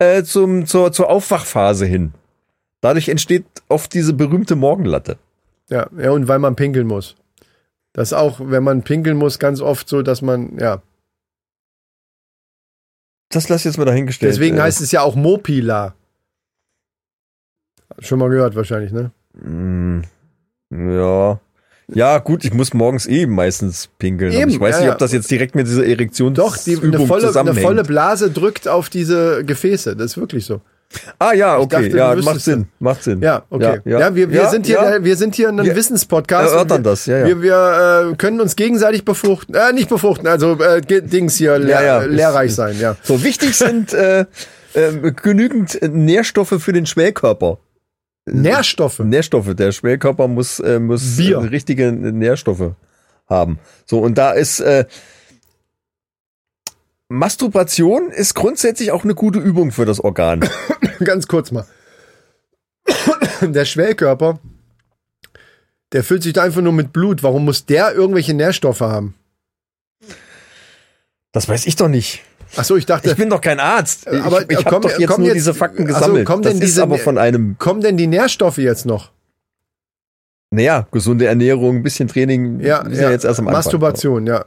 Äh, 0.00 0.24
zum, 0.24 0.66
zur, 0.66 0.90
zur 0.92 1.08
Aufwachphase 1.08 1.86
hin. 1.86 2.12
Dadurch 2.80 3.08
entsteht 3.08 3.44
oft 3.68 3.94
diese 3.94 4.12
berühmte 4.12 4.56
Morgenlatte. 4.56 5.18
Ja, 5.70 5.88
ja, 5.96 6.10
und 6.10 6.26
weil 6.26 6.40
man 6.40 6.56
pinkeln 6.56 6.86
muss. 6.88 7.14
Das 7.92 8.08
ist 8.08 8.12
auch, 8.12 8.40
wenn 8.40 8.64
man 8.64 8.82
pinkeln 8.82 9.16
muss, 9.16 9.38
ganz 9.38 9.60
oft 9.60 9.88
so, 9.88 10.02
dass 10.02 10.20
man, 10.20 10.58
ja. 10.58 10.82
Das 13.30 13.48
lass 13.48 13.60
ich 13.60 13.66
jetzt 13.66 13.78
mal 13.78 13.84
dahingestellt. 13.84 14.32
Deswegen 14.32 14.58
äh, 14.58 14.62
heißt 14.62 14.80
es 14.80 14.90
ja 14.92 15.02
auch 15.02 15.14
Mopila. 15.14 15.94
Schon 18.00 18.18
mal 18.18 18.28
gehört 18.28 18.56
wahrscheinlich, 18.56 18.92
ne? 18.92 19.10
Mm, 19.34 20.02
Ja. 20.70 21.40
Ja, 21.92 22.18
gut, 22.18 22.44
ich 22.44 22.54
muss 22.54 22.72
morgens 22.72 23.04
eben 23.06 23.34
meistens 23.34 23.90
pinkeln. 23.98 24.32
Eben, 24.32 24.50
ich 24.50 24.58
weiß 24.58 24.76
ja, 24.76 24.80
nicht, 24.80 24.86
ja. 24.86 24.92
ob 24.94 24.98
das 24.98 25.12
jetzt 25.12 25.30
direkt 25.30 25.54
mit 25.54 25.66
dieser 25.66 25.86
Erektion 25.86 26.32
Doch, 26.32 26.56
die, 26.56 26.78
eine, 26.82 27.06
volle, 27.06 27.38
eine 27.38 27.54
volle 27.54 27.82
Blase 27.82 28.30
drückt 28.30 28.68
auf 28.68 28.88
diese 28.88 29.44
Gefäße. 29.44 29.94
Das 29.94 30.12
ist 30.12 30.16
wirklich 30.16 30.46
so. 30.46 30.62
Ah 31.18 31.32
ja, 31.32 31.58
okay, 31.58 31.88
dachte, 31.88 31.96
ja, 31.96 32.14
macht 32.16 32.40
Sinn, 32.40 32.66
macht 32.78 33.02
Sinn. 33.02 33.20
Ja, 33.20 33.42
okay. 33.50 33.80
Ja, 33.84 34.00
ja, 34.00 34.14
wir, 34.14 34.30
wir, 34.30 34.42
ja, 34.42 34.50
sind 34.50 34.66
hier, 34.66 34.76
ja. 34.76 35.04
wir 35.04 35.16
sind 35.16 35.34
hier 35.34 35.48
ein 35.48 35.58
Wissenspodcast. 35.58 36.52
erörtern 36.52 36.84
wir, 36.84 36.90
das, 36.90 37.06
ja, 37.06 37.18
ja. 37.18 37.26
Wir, 37.26 37.42
wir 37.42 38.10
äh, 38.12 38.16
können 38.16 38.40
uns 38.40 38.54
gegenseitig 38.54 39.04
befruchten. 39.04 39.54
Äh, 39.54 39.72
nicht 39.72 39.88
befruchten, 39.88 40.28
also 40.28 40.52
äh, 40.60 40.80
Dings 40.80 41.36
hier, 41.36 41.58
lehr, 41.58 41.82
Ja, 41.82 42.02
ja. 42.02 42.04
lehrreich 42.04 42.54
sein, 42.54 42.78
ja. 42.78 42.96
So 43.02 43.24
wichtig 43.24 43.56
sind 43.56 43.92
äh, 43.92 44.20
äh, 44.74 45.12
genügend 45.20 45.80
Nährstoffe 45.82 46.54
für 46.58 46.72
den 46.72 46.86
Schwellkörper. 46.86 47.58
Nährstoffe. 48.26 49.00
Nährstoffe. 49.00 49.54
Der 49.54 49.72
Schwellkörper 49.72 50.28
muss, 50.28 50.60
äh, 50.60 50.78
muss 50.78 51.16
Bier. 51.16 51.38
äh, 51.38 51.46
richtige 51.46 51.92
Nährstoffe 51.92 52.74
haben. 53.28 53.58
So, 53.84 53.98
und 53.98 54.16
da 54.16 54.32
ist 54.32 54.60
äh, 54.60 54.86
Masturbation 57.08 58.10
ist 58.10 58.34
grundsätzlich 58.34 58.90
auch 58.90 59.04
eine 59.04 59.14
gute 59.14 59.38
Übung 59.38 59.72
für 59.72 59.84
das 59.84 60.00
Organ. 60.00 60.48
Ganz 61.04 61.28
kurz 61.28 61.50
mal. 61.52 61.66
Der 63.42 63.64
Schwellkörper, 63.64 64.40
der 65.92 66.02
füllt 66.02 66.22
sich 66.22 66.32
da 66.32 66.42
einfach 66.42 66.62
nur 66.62 66.72
mit 66.72 66.92
Blut. 66.92 67.22
Warum 67.22 67.44
muss 67.44 67.66
der 67.66 67.94
irgendwelche 67.94 68.34
Nährstoffe 68.34 68.80
haben? 68.80 69.14
Das 71.32 71.48
weiß 71.48 71.66
ich 71.66 71.76
doch 71.76 71.88
nicht. 71.88 72.22
Ach 72.56 72.64
so, 72.64 72.76
ich 72.76 72.86
dachte, 72.86 73.10
Ich 73.10 73.16
bin 73.16 73.30
doch 73.30 73.40
kein 73.40 73.60
Arzt. 73.60 74.06
Ich, 74.10 74.20
Aber, 74.22 74.42
ich 74.42 74.58
äh, 74.58 74.64
habe 74.64 74.80
doch 74.88 74.98
jetzt 74.98 75.08
komm 75.08 75.20
nur 75.20 75.28
jetzt- 75.28 75.36
diese 75.36 75.54
Fakten 75.54 75.84
gesammelt. 75.86 76.26
kommen 76.26 76.42
das 76.42 76.52
denn 76.54 76.62
ist 76.62 76.68
diese- 76.70 76.82
aber 76.82 76.98
von 76.98 77.18
einem. 77.18 77.56
kommen 77.58 77.80
denn 77.80 77.96
die 77.96 78.06
Nährstoffe 78.06 78.58
jetzt 78.58 78.86
noch? 78.86 79.10
Naja, 80.50 80.86
gesunde 80.92 81.26
Ernährung, 81.26 81.76
ein 81.76 81.82
bisschen 81.82 82.06
Training. 82.08 82.60
Ja, 82.60 82.84
sind 82.84 82.94
ja, 82.94 83.10
jetzt 83.10 83.24
erst 83.24 83.40
am 83.40 83.48
Anfang. 83.48 83.58
Masturbation, 83.64 84.26
ja. 84.26 84.44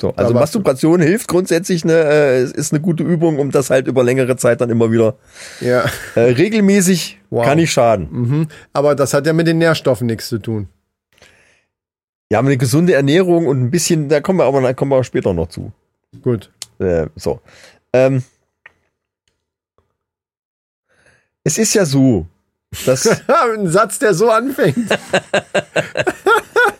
So, 0.00 0.14
also 0.16 0.32
Masturbation 0.32 1.02
hilft 1.02 1.28
grundsätzlich, 1.28 1.84
eine, 1.84 1.92
äh, 1.92 2.42
ist 2.44 2.72
eine 2.72 2.80
gute 2.80 3.02
Übung, 3.02 3.38
um 3.38 3.50
das 3.50 3.68
halt 3.68 3.86
über 3.86 4.02
längere 4.02 4.36
Zeit 4.36 4.62
dann 4.62 4.70
immer 4.70 4.90
wieder 4.90 5.16
Ja. 5.60 5.84
äh, 6.14 6.20
regelmäßig 6.20 7.20
Wow. 7.28 7.44
kann 7.44 7.58
nicht 7.58 7.70
schaden. 7.70 8.08
Mhm. 8.10 8.48
Aber 8.72 8.94
das 8.94 9.12
hat 9.12 9.26
ja 9.26 9.34
mit 9.34 9.46
den 9.46 9.58
Nährstoffen 9.58 10.06
nichts 10.06 10.30
zu 10.30 10.38
tun. 10.38 10.68
Ja, 12.32 12.38
aber 12.38 12.48
eine 12.48 12.56
gesunde 12.56 12.94
Ernährung 12.94 13.46
und 13.46 13.60
ein 13.60 13.70
bisschen, 13.70 14.08
da 14.08 14.20
kommen 14.22 14.38
wir 14.38 14.44
aber 14.46 14.62
da 14.62 14.72
kommen 14.72 14.90
wir 14.92 15.04
später 15.04 15.34
noch 15.34 15.48
zu. 15.48 15.70
Gut. 16.22 16.50
Äh, 16.80 17.06
so. 17.16 17.40
Ähm, 17.92 18.22
es 21.44 21.58
ist 21.58 21.74
ja 21.74 21.84
so, 21.84 22.26
dass 22.86 23.06
Ein 23.28 23.68
Satz, 23.68 23.98
der 23.98 24.14
so 24.14 24.30
anfängt. 24.30 24.76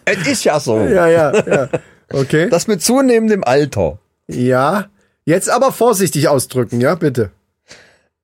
es 0.04 0.26
ist 0.26 0.44
ja 0.44 0.60
so, 0.60 0.78
Ja, 0.80 1.06
ja, 1.08 1.46
ja. 1.46 1.68
Okay. 2.12 2.48
dass 2.48 2.66
mit 2.66 2.82
zunehmendem 2.82 3.44
Alter 3.44 3.98
Ja. 4.28 4.88
Jetzt 5.24 5.50
aber 5.50 5.72
vorsichtig 5.72 6.28
ausdrücken, 6.28 6.80
ja, 6.80 6.94
bitte. 6.94 7.30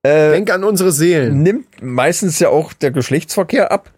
äh, 0.03 0.31
Denk 0.31 0.51
an 0.51 0.65
unsere 0.65 0.93
Seelen. 0.93 1.43
nimmt 1.43 1.83
meistens 1.83 2.39
ja 2.39 2.49
auch 2.49 2.73
der 2.73 2.91
Geschlechtsverkehr 2.91 3.71
ab. 3.71 3.93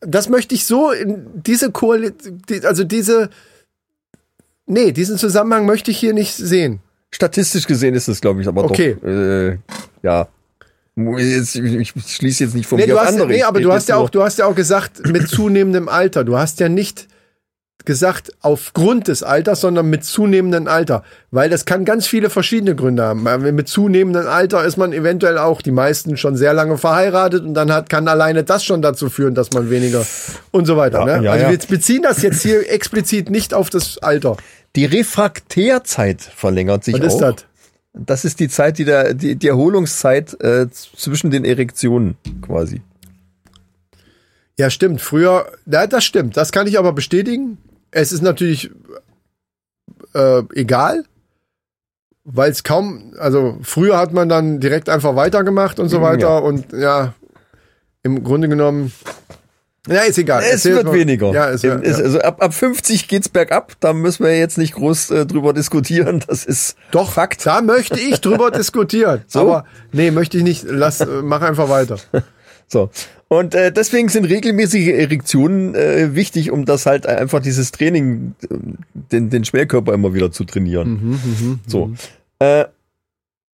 Das 0.00 0.28
möchte 0.28 0.54
ich 0.54 0.66
so 0.66 0.90
in 0.90 1.42
diese 1.42 1.70
Koalition, 1.72 2.40
also 2.64 2.84
diese, 2.84 3.30
nee, 4.72 4.92
diesen 4.92 5.18
Zusammenhang 5.18 5.66
möchte 5.66 5.90
ich 5.90 5.98
hier 5.98 6.14
nicht 6.14 6.34
sehen. 6.34 6.80
Statistisch 7.10 7.66
gesehen 7.66 7.94
ist 7.94 8.08
es, 8.08 8.20
glaube 8.20 8.40
ich, 8.40 8.48
aber 8.48 8.64
Okay. 8.64 8.96
doch. 9.00 9.08
Äh, 9.08 9.58
ja. 10.02 10.28
Jetzt, 10.94 11.56
ich, 11.56 11.92
schließe 12.06 12.44
jetzt 12.44 12.54
nicht 12.54 12.66
von 12.66 12.78
Nee, 12.78 12.86
mir 12.86 12.92
du 12.94 12.98
auf 12.98 13.06
hast, 13.06 13.14
andere. 13.14 13.28
nee, 13.28 13.42
aber 13.42 13.60
du 13.60 13.72
hast 13.72 13.88
ja 13.88 13.96
auch, 13.96 14.10
du 14.10 14.22
hast 14.22 14.38
ja 14.38 14.46
auch 14.46 14.54
gesagt, 14.54 15.06
mit 15.08 15.28
zunehmendem 15.28 15.88
Alter. 15.88 16.24
Du 16.24 16.36
hast 16.36 16.60
ja 16.60 16.68
nicht 16.68 17.08
gesagt 17.84 18.32
aufgrund 18.42 19.08
des 19.08 19.22
Alters, 19.22 19.60
sondern 19.60 19.90
mit 19.90 20.04
zunehmendem 20.04 20.68
Alter. 20.68 21.02
Weil 21.30 21.50
das 21.50 21.64
kann 21.64 21.84
ganz 21.84 22.06
viele 22.06 22.30
verschiedene 22.30 22.76
Gründe 22.76 23.02
haben. 23.02 23.22
Mit 23.54 23.68
zunehmendem 23.68 24.26
Alter 24.28 24.64
ist 24.64 24.76
man 24.76 24.92
eventuell 24.92 25.38
auch 25.38 25.62
die 25.62 25.72
meisten 25.72 26.16
schon 26.16 26.36
sehr 26.36 26.52
lange 26.52 26.78
verheiratet 26.78 27.42
und 27.44 27.54
dann 27.54 27.72
hat, 27.72 27.88
kann 27.88 28.06
alleine 28.06 28.44
das 28.44 28.64
schon 28.64 28.82
dazu 28.82 29.08
führen, 29.08 29.34
dass 29.34 29.50
man 29.52 29.70
weniger 29.70 30.04
und 30.50 30.66
so 30.66 30.76
weiter. 30.76 31.00
Ja, 31.06 31.18
ne? 31.18 31.24
ja, 31.24 31.32
also 31.32 31.44
ja. 31.46 31.50
wir 31.50 31.58
beziehen 31.58 32.02
das 32.02 32.22
jetzt 32.22 32.42
hier 32.42 32.70
explizit 32.70 33.30
nicht 33.30 33.54
auf 33.54 33.70
das 33.70 33.98
Alter. 33.98 34.36
Die 34.76 34.84
Refraktärzeit 34.86 36.22
verlängert 36.22 36.84
sich 36.84 36.94
Was 36.94 37.00
auch. 37.00 37.06
ist 37.06 37.20
das? 37.20 37.34
Das 37.94 38.24
ist 38.24 38.40
die 38.40 38.48
Zeit, 38.48 38.78
die, 38.78 38.84
der, 38.86 39.12
die, 39.12 39.36
die 39.36 39.48
Erholungszeit 39.48 40.40
äh, 40.42 40.70
zwischen 40.70 41.30
den 41.30 41.44
Erektionen 41.44 42.16
quasi. 42.40 42.80
Ja, 44.58 44.70
stimmt. 44.70 45.02
Früher, 45.02 45.46
ja, 45.66 45.86
das 45.86 46.04
stimmt. 46.04 46.36
Das 46.36 46.52
kann 46.52 46.66
ich 46.66 46.78
aber 46.78 46.92
bestätigen. 46.92 47.58
Es 47.90 48.12
ist 48.12 48.22
natürlich 48.22 48.70
äh, 50.14 50.42
egal, 50.54 51.04
weil 52.24 52.50
es 52.50 52.62
kaum, 52.64 53.12
also 53.18 53.58
früher 53.62 53.98
hat 53.98 54.12
man 54.14 54.28
dann 54.30 54.60
direkt 54.60 54.88
einfach 54.88 55.14
weitergemacht 55.16 55.78
und 55.78 55.88
so 55.90 56.00
weiter 56.00 56.28
Ja. 56.28 56.38
und 56.38 56.72
ja, 56.72 57.14
im 58.02 58.24
Grunde 58.24 58.48
genommen, 58.48 58.92
ja, 59.88 60.00
ist 60.02 60.18
egal. 60.18 60.42
Es 60.44 60.52
Erzähl 60.52 60.74
wird 60.76 60.86
mal. 60.86 60.94
weniger. 60.94 61.32
Ja, 61.32 61.50
Es- 61.50 61.62
ja. 61.62 61.74
Also 61.76 62.20
ab, 62.20 62.42
ab 62.42 62.54
50 62.54 63.08
geht's 63.08 63.28
bergab. 63.28 63.72
Da 63.80 63.92
müssen 63.92 64.24
wir 64.24 64.38
jetzt 64.38 64.58
nicht 64.58 64.74
groß 64.74 65.10
äh, 65.10 65.26
drüber 65.26 65.52
diskutieren. 65.52 66.22
Das 66.26 66.44
ist 66.44 66.76
Doch, 66.92 67.12
Fakt. 67.12 67.44
da 67.46 67.60
möchte 67.62 67.98
ich 67.98 68.20
drüber 68.20 68.50
diskutieren. 68.52 69.22
So? 69.26 69.40
Aber 69.40 69.64
nee, 69.92 70.10
möchte 70.10 70.36
ich 70.38 70.44
nicht. 70.44 70.64
Lass, 70.68 71.00
äh, 71.00 71.06
mach 71.22 71.42
einfach 71.42 71.68
weiter. 71.68 71.96
So. 72.68 72.88
Und 73.28 73.54
äh, 73.54 73.70
deswegen 73.70 74.08
sind 74.08 74.24
regelmäßige 74.24 74.88
Erektionen 74.88 75.74
äh, 75.74 76.14
wichtig, 76.14 76.50
um 76.50 76.64
das 76.64 76.86
halt 76.86 77.06
einfach 77.06 77.40
dieses 77.40 77.70
Training, 77.70 78.34
äh, 78.44 78.46
den, 78.94 79.28
den 79.28 79.44
Schwerkörper 79.44 79.92
immer 79.92 80.14
wieder 80.14 80.32
zu 80.32 80.44
trainieren. 80.44 81.60
so. 81.66 81.92
Äh, 82.38 82.64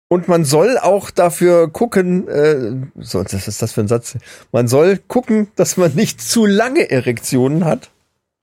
und 0.09 0.27
man 0.27 0.45
soll 0.45 0.77
auch 0.77 1.09
dafür 1.09 1.69
gucken, 1.69 2.27
äh, 2.27 2.75
so, 2.99 3.23
was 3.23 3.47
ist 3.47 3.61
das 3.61 3.73
für 3.73 3.81
ein 3.81 3.87
Satz? 3.87 4.17
Man 4.51 4.67
soll 4.67 4.99
gucken, 5.07 5.49
dass 5.55 5.77
man 5.77 5.93
nicht 5.95 6.21
zu 6.21 6.45
lange 6.45 6.89
Erektionen 6.89 7.65
hat. 7.65 7.89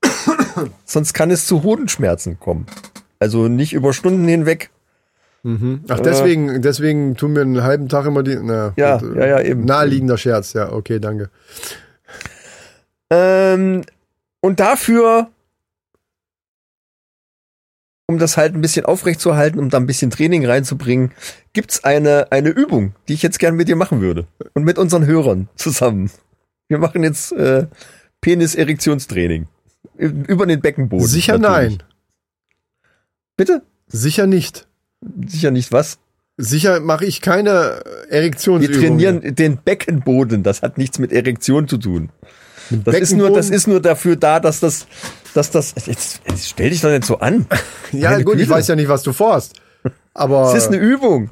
Sonst 0.84 1.14
kann 1.14 1.30
es 1.30 1.46
zu 1.46 1.62
Hodenschmerzen 1.62 2.38
kommen. 2.38 2.66
Also 3.18 3.48
nicht 3.48 3.72
über 3.72 3.92
Stunden 3.92 4.28
hinweg. 4.28 4.70
Ach, 5.88 6.00
deswegen, 6.00 6.62
deswegen 6.62 7.16
tun 7.16 7.34
wir 7.34 7.42
einen 7.42 7.62
halben 7.62 7.88
Tag 7.88 8.06
immer 8.06 8.22
die. 8.22 8.38
Na, 8.42 8.72
Ja, 8.76 8.96
gut, 8.98 9.16
ja, 9.16 9.26
ja, 9.26 9.40
eben. 9.40 9.64
Naheliegender 9.64 10.16
Scherz, 10.16 10.54
ja, 10.54 10.72
okay, 10.72 11.00
danke. 11.00 11.30
Ähm, 13.10 13.82
und 14.40 14.60
dafür, 14.60 15.28
um 18.06 18.18
das 18.18 18.36
halt 18.36 18.54
ein 18.54 18.60
bisschen 18.60 18.84
aufrechtzuerhalten, 18.84 19.58
um 19.58 19.70
da 19.70 19.78
ein 19.78 19.86
bisschen 19.86 20.10
Training 20.10 20.44
reinzubringen, 20.46 21.12
gibt's 21.52 21.84
eine, 21.84 22.30
eine 22.30 22.50
Übung, 22.50 22.94
die 23.08 23.14
ich 23.14 23.22
jetzt 23.22 23.38
gern 23.38 23.56
mit 23.56 23.68
dir 23.68 23.76
machen 23.76 24.00
würde. 24.00 24.26
Und 24.52 24.64
mit 24.64 24.78
unseren 24.78 25.06
Hörern 25.06 25.48
zusammen. 25.56 26.10
Wir 26.68 26.78
machen 26.78 27.02
jetzt 27.02 27.32
äh, 27.32 27.66
Penis-Erektionstraining. 28.20 29.46
Über 29.96 30.46
den 30.46 30.60
Beckenboden. 30.60 31.06
Sicher 31.06 31.38
natürlich. 31.38 31.78
nein. 31.78 31.82
Bitte? 33.36 33.62
Sicher 33.86 34.26
nicht. 34.26 34.66
Sicher 35.26 35.50
nicht 35.50 35.72
was? 35.72 35.98
Sicher 36.36 36.80
mache 36.80 37.04
ich 37.04 37.20
keine 37.20 37.82
Wir 37.84 38.12
Erektionsübungen. 38.12 38.80
trainieren 38.80 39.34
den 39.34 39.58
Beckenboden. 39.58 40.42
Das 40.42 40.62
hat 40.62 40.78
nichts 40.78 40.98
mit 40.98 41.12
Erektion 41.12 41.68
zu 41.68 41.78
tun. 41.78 42.10
Das 42.70 42.96
ist 42.96 43.12
nur, 43.12 43.30
das 43.32 43.50
ist 43.50 43.66
nur 43.66 43.80
dafür 43.80 44.16
da, 44.16 44.40
dass 44.40 44.60
das, 44.60 44.86
dass 45.34 45.50
das, 45.50 45.74
jetzt, 45.86 46.20
jetzt 46.28 46.48
stell 46.48 46.70
dich 46.70 46.80
doch 46.80 46.90
nicht 46.90 47.04
so 47.04 47.18
an. 47.18 47.46
Ja, 47.92 48.10
Meine 48.10 48.24
gut, 48.24 48.34
ich 48.34 48.40
Güte. 48.40 48.50
weiß 48.50 48.66
ja 48.68 48.76
nicht, 48.76 48.88
was 48.88 49.02
du 49.04 49.12
vorhast. 49.12 49.54
Aber 50.14 50.52
Es 50.52 50.64
ist 50.64 50.68
eine 50.68 50.78
Übung. 50.78 51.30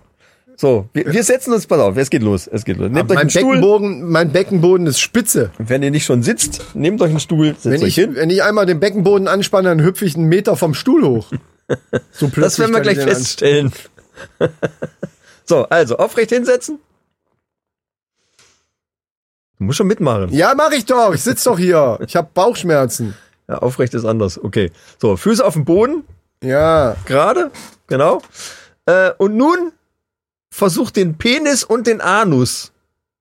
So, 0.57 0.89
wir, 0.93 1.13
wir 1.13 1.25
setzen 1.25 1.53
uns, 1.53 1.67
pass 1.67 1.81
auf, 1.81 1.97
es 1.97 2.09
geht 2.09 2.23
los, 2.23 2.47
es 2.47 2.65
geht 2.65 2.77
los. 2.77 2.89
Nehmt 2.89 3.11
euch 3.11 3.17
mein 3.17 3.19
einen 3.23 3.31
Stuhl. 3.31 3.57
Beckenboden, 3.57 4.09
mein 4.09 4.31
Beckenboden 4.31 4.87
ist 4.87 5.01
spitze. 5.01 5.51
Wenn 5.59 5.83
ihr 5.83 5.91
nicht 5.91 6.05
schon 6.05 6.23
sitzt, 6.23 6.63
nehmt 6.75 7.01
euch 7.03 7.11
einen 7.11 7.19
Stuhl, 7.19 7.49
setzt 7.49 7.65
Wenn 7.65 7.83
euch 7.83 7.89
ich, 7.89 7.95
hin. 7.97 8.15
wenn 8.15 8.31
ich 8.31 8.45
einmal 8.45 8.67
den 8.67 8.79
Beckenboden 8.79 9.27
anspanne, 9.27 9.71
dann 9.71 9.83
hüpfe 9.83 10.05
ich 10.05 10.15
einen 10.15 10.27
Meter 10.27 10.57
vom 10.57 10.75
Stuhl 10.75 11.05
hoch. 11.05 11.33
So 12.13 12.29
plötzlich 12.29 12.45
Das 12.45 12.59
werden 12.59 12.73
wir 12.73 12.79
ich 12.79 12.99
gleich 12.99 13.17
feststellen. 13.17 13.73
so, 15.45 15.65
also, 15.65 15.97
aufrecht 15.97 16.31
hinsetzen. 16.31 16.79
Du 19.63 19.67
musst 19.67 19.77
schon 19.79 19.87
mitmachen. 19.87 20.33
Ja, 20.33 20.55
mach 20.57 20.73
ich 20.73 20.87
doch. 20.87 21.15
Ich 21.15 21.23
sitz 21.23 21.45
doch 21.45 21.57
hier. 21.57 21.97
Ich 22.05 22.17
habe 22.17 22.29
Bauchschmerzen. 22.35 23.15
Ja, 23.49 23.59
aufrecht 23.59 23.95
ist 23.95 24.05
anders. 24.05 24.43
Okay. 24.43 24.73
So, 25.01 25.17
Füße 25.17 25.45
auf 25.45 25.53
dem 25.55 25.65
Boden, 25.65 26.03
Ja. 26.43 26.97
gerade, 27.07 27.53
genau. 27.87 28.23
Äh, 28.87 29.13
und 29.19 29.37
nun 29.37 29.71
versucht 30.53 30.97
den 30.97 31.17
Penis 31.17 31.63
und 31.63 31.87
den 31.87 32.01
Anus 32.01 32.73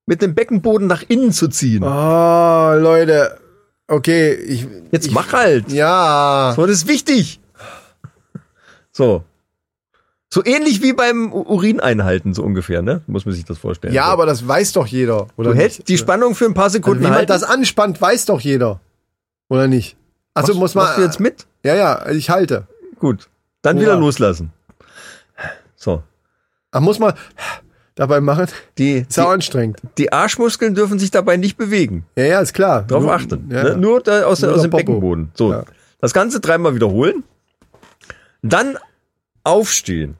mit 0.08 0.24
dem 0.24 0.34
Beckenboden 0.34 0.88
nach 0.88 1.04
innen 1.08 1.32
zu 1.32 1.48
ziehen. 1.48 1.84
Oh, 1.84 2.74
Leute. 2.80 3.38
Okay, 3.88 4.34
ich. 4.34 4.68
Jetzt 4.89 5.06
ich, 5.06 5.14
mach 5.14 5.32
halt. 5.34 5.72
Ja. 5.72 6.54
So, 6.56 6.66
das 6.66 6.78
ist 6.78 6.88
wichtig. 6.88 7.39
So. 8.92 9.24
So 10.34 10.46
ähnlich 10.46 10.82
wie 10.82 10.94
beim 10.94 11.34
U- 11.34 11.42
Urin 11.42 11.80
einhalten, 11.82 12.34
so 12.34 12.42
ungefähr, 12.44 12.82
ne? 12.82 13.02
Muss 13.08 13.26
man 13.26 13.36
sich 13.36 13.44
das 13.44 13.58
vorstellen. 13.58 13.94
Ja, 13.94 14.06
so. 14.06 14.12
aber 14.12 14.26
das 14.26 14.48
weiß 14.48 14.72
doch 14.74 14.88
jeder. 14.88 15.28
Oder 15.36 15.52
du 15.52 15.58
hältst 15.58 15.90
die 15.90 15.98
Spannung 15.98 16.36
für 16.36 16.46
ein 16.46 16.54
paar 16.54 16.66
Also, 16.66 16.76
Sekunden 16.78 17.04
wie 17.04 17.10
man 17.10 17.26
das 17.26 17.44
anspannt, 17.44 18.00
weiß 18.02 18.26
doch 18.26 18.40
jeder. 18.40 18.80
Oder 19.50 19.68
nicht? 19.68 19.98
Also 20.34 20.54
Machst- 20.54 20.60
muss 20.60 20.76
man. 20.76 20.86
Machst 20.86 20.98
du 20.98 21.02
jetzt 21.02 21.20
mit? 21.20 21.46
Ja, 21.64 21.76
ja, 21.76 22.10
ich 22.10 22.30
halte. 22.30 22.66
Gut. 22.98 23.28
Dann 23.62 23.76
Hurra. 23.76 23.84
wieder 23.88 23.96
loslassen. 23.98 24.54
So. 25.76 26.02
Ach, 26.72 26.80
muss 26.80 26.98
man 27.00 27.14
dabei 27.96 28.22
machen? 28.22 28.48
Die, 28.78 29.00
Ist 29.00 29.18
die, 29.18 29.22
anstrengend. 29.22 29.80
die 29.98 30.14
Arschmuskeln 30.14 30.76
dürfen 30.76 30.98
sich 30.98 31.12
dabei 31.12 31.36
nicht 31.36 31.58
bewegen. 31.58 32.06
Ja, 32.16 32.24
ja, 32.24 32.40
ist 32.40 32.54
klar. 32.54 32.84
Darauf 32.84 33.10
achten. 33.10 33.50
Ja. 33.52 33.64
Ne? 33.64 33.78
Nur 33.78 34.00
da 34.02 34.24
aus, 34.24 34.42
Nur 34.42 34.54
aus 34.56 34.62
dem 34.62 34.72
Popo. 34.72 34.84
Beckenboden. 34.86 35.32
So. 35.34 35.52
Ja. 35.52 35.66
Das 36.00 36.14
Ganze 36.14 36.40
dreimal 36.40 36.74
wiederholen. 36.74 37.24
Dann 38.42 38.78
aufstehen. 39.44 40.16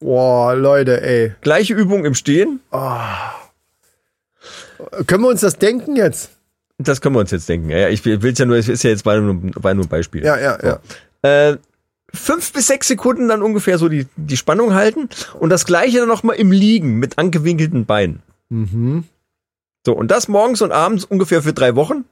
Boah, 0.00 0.54
Leute, 0.54 1.02
ey. 1.02 1.34
Gleiche 1.40 1.74
Übung 1.74 2.04
im 2.04 2.14
Stehen. 2.14 2.60
Können 5.06 5.22
wir 5.22 5.28
uns 5.28 5.40
das 5.40 5.58
denken 5.58 5.96
jetzt? 5.96 6.30
Das 6.78 7.00
können 7.00 7.16
wir 7.16 7.20
uns 7.20 7.32
jetzt 7.32 7.48
denken. 7.48 7.70
Ja, 7.70 7.78
ja, 7.78 7.88
ich 7.88 8.04
will 8.04 8.24
es 8.24 8.38
ja 8.38 8.44
nur, 8.44 8.56
es 8.56 8.68
ist 8.68 8.84
ja 8.84 8.90
jetzt 8.90 9.02
bei 9.02 9.18
nur, 9.18 9.34
bei 9.60 9.74
nur 9.74 9.84
ein 9.84 9.88
Beispiel. 9.88 10.24
Ja, 10.24 10.38
ja, 10.38 10.58
ja. 10.62 10.80
Äh, 11.28 11.56
fünf 12.14 12.52
bis 12.52 12.68
sechs 12.68 12.86
Sekunden 12.86 13.28
dann 13.28 13.42
ungefähr 13.42 13.78
so 13.78 13.88
die, 13.88 14.06
die 14.16 14.36
Spannung 14.36 14.74
halten 14.74 15.08
und 15.40 15.50
das 15.50 15.66
gleiche 15.66 15.98
dann 15.98 16.08
nochmal 16.08 16.36
im 16.36 16.52
Liegen 16.52 16.94
mit 17.00 17.18
angewinkelten 17.18 17.84
Beinen. 17.84 18.22
Mhm. 18.48 19.04
So, 19.84 19.94
und 19.94 20.10
das 20.10 20.28
morgens 20.28 20.62
und 20.62 20.70
abends 20.70 21.04
ungefähr 21.04 21.42
für 21.42 21.52
drei 21.52 21.74
Wochen. 21.74 22.04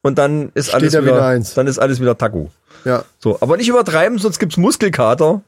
Und 0.00 0.16
dann 0.16 0.50
ist 0.54 0.68
Steht 0.68 0.74
alles 0.76 0.92
wieder, 0.92 1.04
wieder 1.04 1.26
eins. 1.26 1.54
dann 1.54 1.66
ist 1.66 1.78
alles 1.78 2.00
wieder 2.00 2.16
Taco. 2.16 2.50
Ja. 2.84 3.04
So, 3.18 3.38
aber 3.40 3.56
nicht 3.56 3.68
übertreiben, 3.68 4.18
sonst 4.18 4.38
gibt's 4.38 4.56
Muskelkater. 4.56 5.42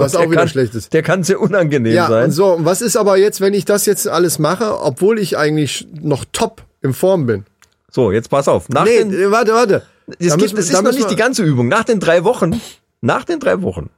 Was 0.00 0.14
auch 0.16 0.24
wieder 0.30 0.40
kann, 0.40 0.48
schlecht 0.48 0.74
ist. 0.74 0.92
Der 0.92 1.02
kann 1.02 1.22
sehr 1.22 1.40
unangenehm 1.40 1.94
Ja, 1.94 2.08
sein. 2.08 2.24
und 2.26 2.30
so, 2.32 2.52
und 2.54 2.64
was 2.64 2.80
ist 2.82 2.96
aber 2.96 3.16
jetzt, 3.16 3.40
wenn 3.40 3.54
ich 3.54 3.64
das 3.64 3.86
jetzt 3.86 4.08
alles 4.08 4.38
mache, 4.38 4.80
obwohl 4.82 5.18
ich 5.18 5.36
eigentlich 5.38 5.86
noch 6.00 6.24
top 6.32 6.62
in 6.82 6.92
Form 6.92 7.26
bin? 7.26 7.44
So, 7.90 8.12
jetzt 8.12 8.30
pass 8.30 8.48
auf. 8.48 8.68
Nach 8.68 8.84
Nee, 8.84 8.98
den, 8.98 9.12
äh, 9.12 9.30
warte, 9.30 9.52
warte. 9.52 9.82
es, 10.18 10.36
gibt, 10.36 10.52
es 10.58 10.70
ist 10.70 10.82
noch 10.82 10.92
nicht 10.92 11.10
die 11.10 11.16
ganze 11.16 11.42
Übung. 11.42 11.68
Nach 11.68 11.84
den 11.84 12.00
drei 12.00 12.24
Wochen, 12.24 12.60
nach 13.00 13.24
den 13.24 13.40
drei 13.40 13.62
Wochen, 13.62 13.90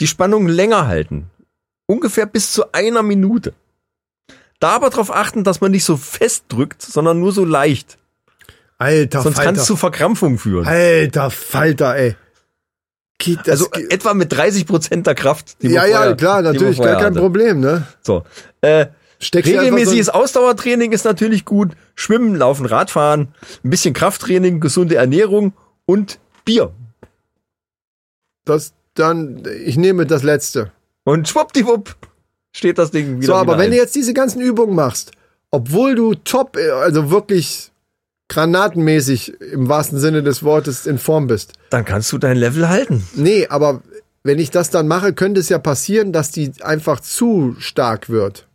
die 0.00 0.06
Spannung 0.06 0.46
länger 0.48 0.86
halten. 0.86 1.30
Ungefähr 1.86 2.26
bis 2.26 2.52
zu 2.52 2.72
einer 2.72 3.02
Minute. 3.02 3.52
Da 4.58 4.70
aber 4.70 4.90
darauf 4.90 5.14
achten, 5.14 5.44
dass 5.44 5.60
man 5.60 5.70
nicht 5.70 5.84
so 5.84 5.96
fest 5.96 6.44
drückt, 6.48 6.82
sondern 6.82 7.20
nur 7.20 7.32
so 7.32 7.44
leicht. 7.44 7.98
Alter 8.78 9.22
Sonst 9.22 9.36
Falter. 9.36 9.48
kann 9.52 9.60
es 9.60 9.64
zu 9.66 9.76
Verkrampfung 9.76 10.38
führen. 10.38 10.66
Alter 10.66 11.30
Falter, 11.30 11.94
ey. 11.96 12.16
Geht 13.18 13.48
Also 13.48 13.68
ge- 13.70 13.86
etwa 13.90 14.12
mit 14.14 14.32
30 14.32 14.66
Prozent 14.66 15.06
der 15.06 15.14
Kraft. 15.14 15.56
Ja, 15.62 15.86
ja, 15.86 15.96
vorher- 15.98 16.16
klar, 16.16 16.42
die 16.42 16.44
man 16.48 16.52
natürlich, 16.54 16.78
gar 16.78 16.96
kein 16.96 17.04
hatte. 17.06 17.20
Problem, 17.20 17.60
ne? 17.60 17.86
So. 18.02 18.24
Äh, 18.60 18.86
Steckst 19.18 19.50
regelmäßiges 19.50 20.06
so 20.06 20.12
Ausdauertraining 20.12 20.92
ist 20.92 21.04
natürlich 21.06 21.46
gut. 21.46 21.72
Schwimmen, 21.94 22.34
Laufen, 22.36 22.66
Radfahren, 22.66 23.28
ein 23.64 23.70
bisschen 23.70 23.94
Krafttraining, 23.94 24.60
gesunde 24.60 24.96
Ernährung 24.96 25.54
und 25.86 26.18
Bier. 26.44 26.72
das 28.44 28.74
dann, 28.94 29.42
ich 29.64 29.76
nehme 29.76 30.06
das 30.06 30.22
letzte. 30.22 30.72
Und 31.04 31.28
schwuppdiwupp 31.28 31.96
steht 32.54 32.78
das 32.78 32.90
Ding 32.90 33.16
wieder. 33.18 33.26
So, 33.26 33.34
aber 33.34 33.52
wieder 33.52 33.58
wenn 33.58 33.64
ein. 33.66 33.70
du 33.72 33.76
jetzt 33.78 33.94
diese 33.94 34.14
ganzen 34.14 34.40
Übungen 34.40 34.74
machst, 34.74 35.12
obwohl 35.50 35.94
du 35.94 36.14
top, 36.14 36.56
äh, 36.56 36.70
also 36.70 37.10
wirklich 37.10 37.72
granatenmäßig 38.28 39.40
im 39.40 39.68
wahrsten 39.68 39.98
Sinne 39.98 40.22
des 40.22 40.42
Wortes 40.42 40.86
in 40.86 40.98
Form 40.98 41.26
bist. 41.26 41.52
dann 41.70 41.84
kannst 41.84 42.12
du 42.12 42.18
dein 42.18 42.36
Level 42.36 42.68
halten. 42.68 43.06
Nee, 43.14 43.46
aber 43.48 43.82
wenn 44.24 44.38
ich 44.38 44.50
das 44.50 44.70
dann 44.70 44.88
mache, 44.88 45.12
könnte 45.12 45.40
es 45.40 45.48
ja 45.48 45.58
passieren, 45.58 46.12
dass 46.12 46.30
die 46.32 46.52
einfach 46.62 47.00
zu 47.00 47.54
stark 47.58 48.08
wird. 48.08 48.48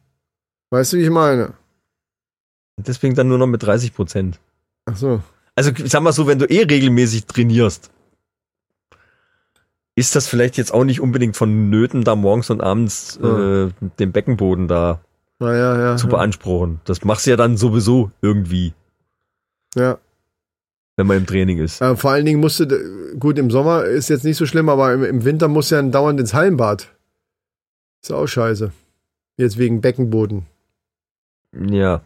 Weißt 0.71 0.93
du, 0.93 0.97
wie 0.97 1.03
ich 1.03 1.09
meine? 1.09 1.53
Deswegen 2.77 3.15
dann 3.15 3.27
nur 3.27 3.37
noch 3.37 3.47
mit 3.47 3.63
30 3.63 3.93
Prozent. 3.93 4.39
Ach 4.85 4.95
so. 4.97 5.21
Also 5.55 5.71
sag 5.85 6.01
mal 6.01 6.13
so, 6.13 6.27
wenn 6.27 6.39
du 6.39 6.45
eh 6.45 6.63
regelmäßig 6.63 7.25
trainierst, 7.25 7.91
ist 9.95 10.15
das 10.15 10.27
vielleicht 10.27 10.57
jetzt 10.57 10.73
auch 10.73 10.83
nicht 10.85 11.01
unbedingt 11.01 11.35
vonnöten, 11.37 12.03
da 12.03 12.15
morgens 12.15 12.49
und 12.49 12.61
abends 12.61 13.19
Ja. 13.21 13.65
äh, 13.65 13.71
den 13.99 14.11
Beckenboden 14.11 14.67
da 14.67 15.01
Naja, 15.39 15.77
ja. 15.79 15.97
zu 15.97 16.07
beanspruchen. 16.07 16.79
Das 16.85 17.03
machst 17.03 17.25
du 17.25 17.31
ja 17.31 17.35
dann 17.37 17.57
sowieso 17.57 18.11
irgendwie, 18.21 18.73
ja. 19.75 19.97
wenn 20.97 21.07
man 21.07 21.17
im 21.17 21.25
Training 21.25 21.59
ist. 21.59 21.81
Äh, 21.81 21.95
vor 21.95 22.11
allen 22.11 22.25
Dingen 22.25 22.39
musste, 22.39 22.67
gut, 23.19 23.37
im 23.37 23.51
Sommer 23.51 23.85
ist 23.85 24.09
jetzt 24.09 24.23
nicht 24.23 24.37
so 24.37 24.45
schlimm, 24.45 24.69
aber 24.69 24.93
im, 24.93 25.03
im 25.03 25.25
Winter 25.25 25.47
muss 25.47 25.69
ja 25.69 25.81
dauernd 25.81 26.19
ins 26.19 26.33
Hallenbad. 26.33 26.89
Ist 28.01 28.11
auch 28.11 28.27
scheiße. 28.27 28.71
Jetzt 29.37 29.57
wegen 29.57 29.81
Beckenboden. 29.81 30.45
Ja. 31.53 32.01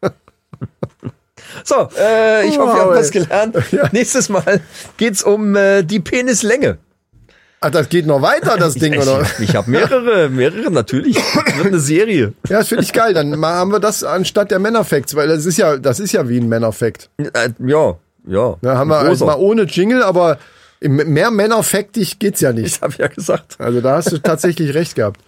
so, 1.64 1.88
äh, 1.98 2.46
ich 2.46 2.58
hoffe, 2.58 2.76
ihr 2.76 2.82
habt 2.82 2.90
Wow, 2.90 2.96
was 2.96 3.10
gelernt. 3.10 3.56
Ja. 3.70 3.88
Nächstes 3.92 4.28
Mal 4.28 4.60
geht's 4.96 5.22
um 5.22 5.54
äh, 5.56 5.82
die 5.82 6.00
Penislänge. 6.00 6.78
Ach, 7.64 7.70
das 7.70 7.88
geht 7.88 8.04
noch 8.04 8.20
weiter, 8.20 8.58
das 8.58 8.74
Ding, 8.74 8.92
ich 8.92 9.00
oder? 9.00 9.22
ich, 9.22 9.48
ich 9.48 9.56
habe 9.56 9.70
mehrere, 9.70 10.28
mehrere 10.28 10.70
natürlich. 10.70 11.16
Wird 11.16 11.66
eine 11.68 11.78
Serie. 11.78 12.34
Ja, 12.46 12.58
das 12.58 12.68
finde 12.68 12.84
ich 12.84 12.92
geil. 12.92 13.14
Dann 13.14 13.42
haben 13.42 13.72
wir 13.72 13.80
das 13.80 14.04
anstatt 14.04 14.50
der 14.50 14.58
Männerfacts, 14.58 15.14
weil 15.14 15.28
das 15.28 15.46
ist 15.46 15.56
ja, 15.56 15.78
das 15.78 15.98
ist 15.98 16.12
ja 16.12 16.28
wie 16.28 16.36
ein 16.40 16.46
Männerfact. 16.46 17.08
Äh, 17.16 17.50
ja, 17.66 17.96
ja. 18.26 18.56
Da 18.60 18.76
haben 18.76 18.88
wir 18.88 19.02
großer. 19.04 19.24
mal 19.24 19.36
ohne 19.36 19.62
Jingle, 19.62 20.02
aber 20.02 20.36
mehr 20.82 21.30
Männerfactig 21.30 22.18
geht's 22.18 22.42
ja 22.42 22.52
nicht. 22.52 22.76
Ich 22.76 22.82
habe 22.82 22.92
ja 22.98 23.06
gesagt. 23.06 23.56
Also 23.58 23.80
da 23.80 23.96
hast 23.96 24.12
du 24.12 24.18
tatsächlich 24.18 24.74
recht 24.74 24.94
gehabt. 24.94 25.22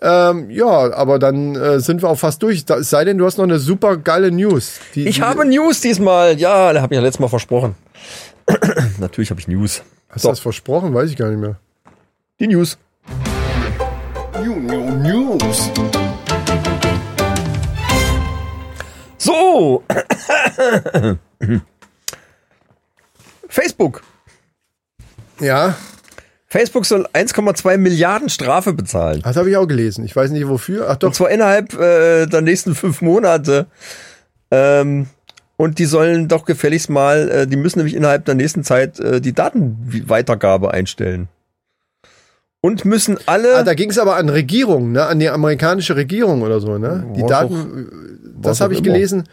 Ähm, 0.00 0.50
ja, 0.50 0.94
aber 0.94 1.18
dann 1.18 1.56
äh, 1.56 1.80
sind 1.80 2.02
wir 2.02 2.08
auch 2.08 2.18
fast 2.18 2.40
durch. 2.44 2.66
Da, 2.66 2.76
es 2.76 2.90
sei 2.90 3.04
denn, 3.04 3.18
du 3.18 3.26
hast 3.26 3.36
noch 3.36 3.42
eine 3.44 3.58
super 3.58 3.96
geile 3.96 4.30
News. 4.30 4.78
Die, 4.94 5.08
Ich 5.08 5.16
die, 5.16 5.22
habe 5.22 5.44
News 5.44 5.80
diesmal. 5.80 6.38
Ja, 6.38 6.72
da 6.72 6.82
habe 6.82 6.94
ich 6.94 6.98
ja 6.98 7.02
letztes 7.02 7.18
Mal 7.18 7.26
versprochen. 7.26 7.74
Natürlich 8.98 9.30
habe 9.30 9.40
ich 9.40 9.48
News. 9.48 9.82
Hast 10.08 10.24
du 10.24 10.28
das 10.28 10.40
versprochen? 10.40 10.94
Weiß 10.94 11.10
ich 11.10 11.16
gar 11.16 11.28
nicht 11.28 11.40
mehr. 11.40 11.58
Die 12.40 12.46
News. 12.46 12.78
News. 14.42 15.70
So. 19.18 19.82
Facebook. 23.48 24.02
Ja, 25.40 25.76
Facebook 26.48 26.86
soll 26.86 27.06
1,2 27.12 27.76
Milliarden 27.76 28.30
Strafe 28.30 28.72
bezahlen. 28.72 29.20
das 29.22 29.36
habe 29.36 29.50
ich 29.50 29.56
auch 29.58 29.66
gelesen. 29.66 30.04
Ich 30.04 30.16
weiß 30.16 30.30
nicht 30.30 30.48
wofür. 30.48 30.86
Ach 30.88 30.94
Und 30.94 31.02
doch, 31.02 31.12
zwar 31.12 31.30
innerhalb 31.30 31.74
äh, 31.74 32.26
der 32.26 32.40
nächsten 32.40 32.74
fünf 32.74 33.02
Monate. 33.02 33.66
Ähm, 34.50 35.08
und 35.58 35.80
die 35.80 35.86
sollen 35.86 36.28
doch 36.28 36.44
gefälligst 36.44 36.88
mal, 36.88 37.28
äh, 37.28 37.46
die 37.46 37.56
müssen 37.56 37.80
nämlich 37.80 37.96
innerhalb 37.96 38.24
der 38.24 38.36
nächsten 38.36 38.62
Zeit 38.62 38.98
äh, 39.00 39.20
die 39.20 39.32
Datenweitergabe 39.34 40.72
einstellen. 40.72 41.28
Und 42.60 42.84
müssen 42.84 43.18
alle. 43.26 43.56
ah, 43.56 43.62
da 43.64 43.74
ging 43.74 43.90
es 43.90 43.98
aber 43.98 44.16
an 44.16 44.28
Regierung, 44.28 44.92
ne? 44.92 45.06
an 45.06 45.18
die 45.18 45.28
amerikanische 45.28 45.96
Regierung 45.96 46.42
oder 46.42 46.60
so. 46.60 46.78
Ne? 46.78 47.12
Die 47.16 47.22
Was 47.22 47.28
Daten, 47.28 47.88
das 48.40 48.50
was 48.50 48.60
habe 48.60 48.74
auch 48.74 48.78
ich 48.78 48.84
immer. 48.86 48.94
gelesen, 48.94 49.24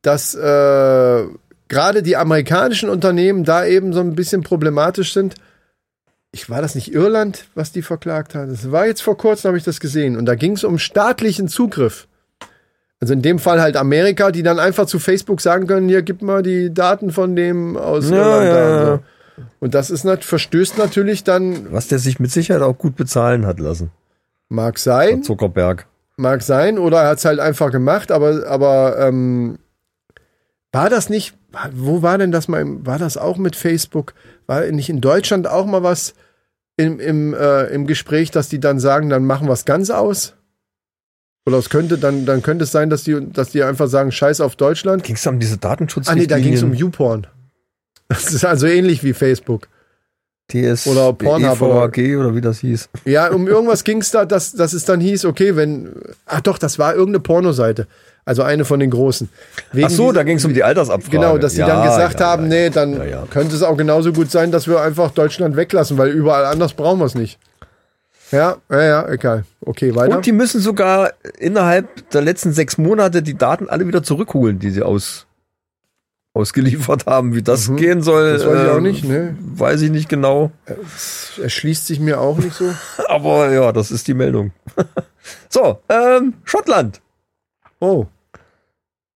dass 0.00 0.34
äh, 0.34 1.24
gerade 1.68 2.02
die 2.02 2.16
amerikanischen 2.16 2.88
Unternehmen 2.88 3.44
da 3.44 3.66
eben 3.66 3.92
so 3.92 4.00
ein 4.00 4.14
bisschen 4.14 4.42
problematisch 4.42 5.12
sind. 5.12 5.34
Ich 6.32 6.48
war 6.48 6.62
das 6.62 6.74
nicht 6.74 6.92
Irland, 6.92 7.46
was 7.54 7.72
die 7.72 7.82
verklagt 7.82 8.34
hat. 8.34 8.50
Das 8.50 8.70
war 8.72 8.86
jetzt 8.86 9.02
vor 9.02 9.16
kurzem, 9.18 9.48
habe 9.48 9.58
ich 9.58 9.64
das 9.64 9.80
gesehen. 9.80 10.16
Und 10.16 10.24
da 10.24 10.36
ging 10.36 10.52
es 10.52 10.64
um 10.64 10.78
staatlichen 10.78 11.48
Zugriff. 11.48 12.08
Also 13.00 13.12
in 13.12 13.20
dem 13.22 13.38
Fall 13.38 13.60
halt 13.60 13.76
Amerika, 13.76 14.30
die 14.30 14.42
dann 14.42 14.58
einfach 14.58 14.86
zu 14.86 14.98
Facebook 14.98 15.40
sagen 15.42 15.66
können, 15.66 15.88
hier 15.88 16.02
gib 16.02 16.22
mal 16.22 16.42
die 16.42 16.72
Daten 16.72 17.10
von 17.10 17.36
dem 17.36 17.76
aus 17.76 18.08
Ja, 18.08 18.16
Irland. 18.16 18.46
ja, 18.46 18.88
ja. 18.94 19.00
und 19.60 19.74
das 19.74 19.90
ist 19.90 20.04
nat 20.04 20.24
verstößt 20.24 20.78
natürlich 20.78 21.22
dann, 21.22 21.70
was 21.72 21.88
der 21.88 21.98
sich 21.98 22.20
mit 22.20 22.30
Sicherheit 22.30 22.62
auch 22.62 22.78
gut 22.78 22.96
bezahlen 22.96 23.44
hat 23.46 23.60
lassen. 23.60 23.90
mag 24.48 24.78
sein, 24.78 25.22
Zuckerberg. 25.22 25.86
mag 26.16 26.40
sein, 26.42 26.78
oder 26.78 27.02
er 27.02 27.08
hat 27.10 27.18
es 27.18 27.24
halt 27.26 27.38
einfach 27.38 27.70
gemacht, 27.70 28.10
aber, 28.10 28.46
aber 28.46 28.96
ähm, 28.98 29.58
war 30.72 30.88
das 30.88 31.10
nicht, 31.10 31.34
wo 31.72 32.00
war 32.02 32.16
denn 32.16 32.32
das 32.32 32.48
mal, 32.48 32.64
war 32.86 32.98
das 32.98 33.16
auch 33.18 33.36
mit 33.36 33.56
Facebook? 33.56 34.14
War 34.46 34.62
nicht 34.70 34.88
in 34.88 35.00
Deutschland 35.02 35.46
auch 35.48 35.66
mal 35.66 35.82
was 35.82 36.14
im, 36.78 36.98
im, 37.00 37.34
äh, 37.34 37.64
im 37.66 37.86
Gespräch, 37.86 38.30
dass 38.30 38.48
die 38.48 38.60
dann 38.60 38.78
sagen, 38.78 39.08
dann 39.10 39.24
machen 39.24 39.48
wir 39.48 39.52
es 39.54 39.64
ganz 39.66 39.90
aus? 39.90 40.34
Oder 41.46 41.58
es 41.58 41.70
könnte, 41.70 41.96
dann, 41.96 42.26
dann 42.26 42.42
könnte 42.42 42.64
es 42.64 42.72
sein, 42.72 42.90
dass 42.90 43.04
die, 43.04 43.16
dass 43.32 43.50
die 43.50 43.62
einfach 43.62 43.86
sagen, 43.86 44.10
scheiß 44.10 44.40
auf 44.40 44.56
Deutschland. 44.56 45.04
Ging 45.04 45.14
es 45.14 45.26
um 45.26 45.38
diese 45.38 45.58
Datenschutz? 45.58 46.08
Ah 46.08 46.14
nee, 46.16 46.26
da 46.26 46.38
ging 46.40 46.54
es 46.54 46.62
um 46.62 46.74
YouPorn. 46.74 47.26
Das 48.08 48.32
ist 48.32 48.44
also 48.44 48.66
ähnlich 48.66 49.02
wie 49.04 49.12
Facebook. 49.14 49.68
TS 50.48 50.86
oder 50.86 51.12
Pornhub 51.12 51.60
oder- 51.60 51.84
EVAG 51.92 52.16
oder 52.20 52.34
wie 52.34 52.40
das 52.40 52.60
hieß. 52.60 52.88
Ja, 53.04 53.28
um 53.32 53.48
irgendwas 53.48 53.82
ging 53.82 54.00
es 54.00 54.12
da, 54.12 54.24
dass, 54.24 54.52
dass 54.52 54.72
es 54.72 54.84
dann 54.84 55.00
hieß, 55.00 55.24
okay, 55.24 55.56
wenn. 55.56 55.92
Ach 56.24 56.40
doch, 56.40 56.58
das 56.58 56.78
war 56.78 56.94
irgendeine 56.94 57.20
Pornoseite. 57.20 57.86
Also 58.24 58.42
eine 58.42 58.64
von 58.64 58.80
den 58.80 58.90
großen. 58.90 59.28
Wegen 59.72 59.86
Ach 59.86 59.90
so, 59.90 60.12
da 60.12 60.24
ging 60.24 60.36
es 60.36 60.44
um 60.44 60.52
die 60.54 60.64
Altersabfrage. 60.64 61.16
Genau, 61.16 61.38
dass 61.38 61.52
sie 61.52 61.60
Ja, 61.60 61.68
dann 61.68 61.84
gesagt 61.84 62.18
ja, 62.20 62.26
haben, 62.26 62.44
ja, 62.44 62.48
nee, 62.48 62.70
dann 62.70 63.00
könnte 63.30 63.54
es 63.54 63.62
auch 63.62 63.76
genauso 63.76 64.12
gut 64.12 64.30
sein, 64.32 64.50
dass 64.50 64.66
wir 64.66 64.80
einfach 64.80 65.12
Deutschland 65.12 65.56
weglassen, 65.56 65.96
weil 65.96 66.10
überall 66.10 66.44
anders 66.44 66.74
brauchen 66.74 66.98
wir 66.98 67.06
es 67.06 67.14
nicht. 67.14 67.38
Ja, 68.32 68.56
ja, 68.70 68.82
ja, 68.82 69.08
egal. 69.08 69.44
Okay, 69.60 69.94
weiter. 69.94 70.16
Und 70.16 70.26
die 70.26 70.32
müssen 70.32 70.60
sogar 70.60 71.12
innerhalb 71.38 72.10
der 72.10 72.22
letzten 72.22 72.52
sechs 72.52 72.76
Monate 72.78 73.22
die 73.22 73.36
Daten 73.38 73.68
alle 73.68 73.86
wieder 73.86 74.02
zurückholen, 74.02 74.58
die 74.58 74.70
sie 74.70 74.82
aus, 74.82 75.26
ausgeliefert 76.34 77.06
haben. 77.06 77.34
Wie 77.34 77.42
das 77.42 77.68
Mhm. 77.68 77.76
gehen 77.76 78.02
soll, 78.02 78.32
Das 78.32 78.46
weiß 78.46 78.62
ich 78.64 78.68
auch 78.70 78.76
ähm, 78.78 78.82
nicht, 78.82 79.04
ne? 79.04 79.36
weiß 79.40 79.80
ich 79.82 79.90
nicht 79.90 80.08
genau. 80.08 80.50
Erschließt 81.40 81.86
sich 81.86 82.00
mir 82.00 82.20
auch 82.20 82.38
nicht 82.38 82.54
so. 82.54 82.64
Aber 83.08 83.50
ja, 83.52 83.70
das 83.72 83.90
ist 83.90 84.08
die 84.08 84.14
Meldung. 84.14 84.52
so, 85.48 85.78
ähm, 85.88 86.34
Schottland. 86.44 87.00
Oh, 87.80 88.06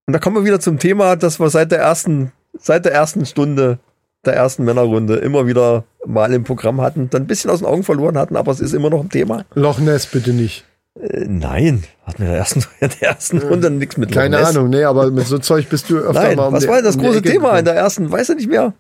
Und 0.07 0.13
da 0.13 0.19
kommen 0.19 0.37
wir 0.37 0.45
wieder 0.45 0.61
zum 0.61 0.79
Thema, 0.79 1.17
das 1.17 1.41
wir 1.41 1.51
seit 1.51 1.73
der 1.73 1.81
ersten, 1.81 2.31
seit 2.59 2.85
der 2.85 2.93
ersten 2.93 3.27
Stunde 3.27 3.79
der 4.25 4.35
ersten 4.35 4.65
Männerrunde 4.65 5.17
immer 5.17 5.47
wieder 5.47 5.85
mal 6.07 6.33
im 6.33 6.45
Programm 6.45 6.81
hatten, 6.81 7.11
dann 7.11 7.23
ein 7.23 7.27
bisschen 7.27 7.51
aus 7.51 7.59
den 7.59 7.67
Augen 7.67 7.85
verloren 7.85 8.17
hatten, 8.17 8.37
aber 8.37 8.53
es 8.53 8.61
ist 8.61 8.73
immer 8.73 8.91
noch 8.91 9.01
ein 9.01 9.11
Thema. 9.11 9.45
Loch 9.55 9.79
Ness 9.79 10.07
bitte 10.07 10.33
nicht. 10.33 10.65
Äh, 11.01 11.27
nein, 11.27 11.85
hatten 12.05 12.19
wir 12.19 12.27
in 12.27 12.33
der 12.33 12.39
ersten, 12.39 12.61
in 12.81 12.91
der 13.01 13.09
ersten 13.09 13.39
Runde 13.39 13.71
nichts 13.71 13.97
mit 13.97 14.11
Loch 14.11 14.21
Keine 14.21 14.39
Ness. 14.39 14.49
Ahnung, 14.49 14.71
nee, 14.71 14.85
aber 14.85 15.11
mit 15.11 15.27
so 15.27 15.39
Zeug 15.39 15.69
bist 15.69 15.91
du 15.91 15.99
öfter 15.99 16.23
Nein, 16.23 16.37
mal 16.37 16.49
um 16.49 16.55
was 16.55 16.67
war 16.67 16.77
denn 16.77 16.85
das 16.85 16.99
große 16.99 17.19
Ecke 17.19 17.31
Thema 17.31 17.59
in 17.59 17.65
der 17.65 17.75
ersten? 17.75 18.11
Weiß 18.11 18.29
er 18.29 18.35
nicht 18.35 18.49
mehr. 18.49 18.75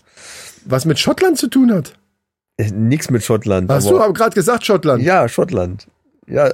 Was 0.64 0.84
mit 0.84 0.98
Schottland 0.98 1.38
zu 1.38 1.48
tun 1.48 1.72
hat? 1.72 1.94
Äh, 2.56 2.70
Nix 2.70 3.10
mit 3.10 3.22
Schottland. 3.22 3.70
Hast 3.70 3.86
aber, 3.86 3.98
du 3.98 4.02
aber 4.04 4.12
gerade 4.12 4.34
gesagt, 4.34 4.66
Schottland? 4.66 5.02
Ja, 5.02 5.28
Schottland. 5.28 5.86
Ja, 6.26 6.48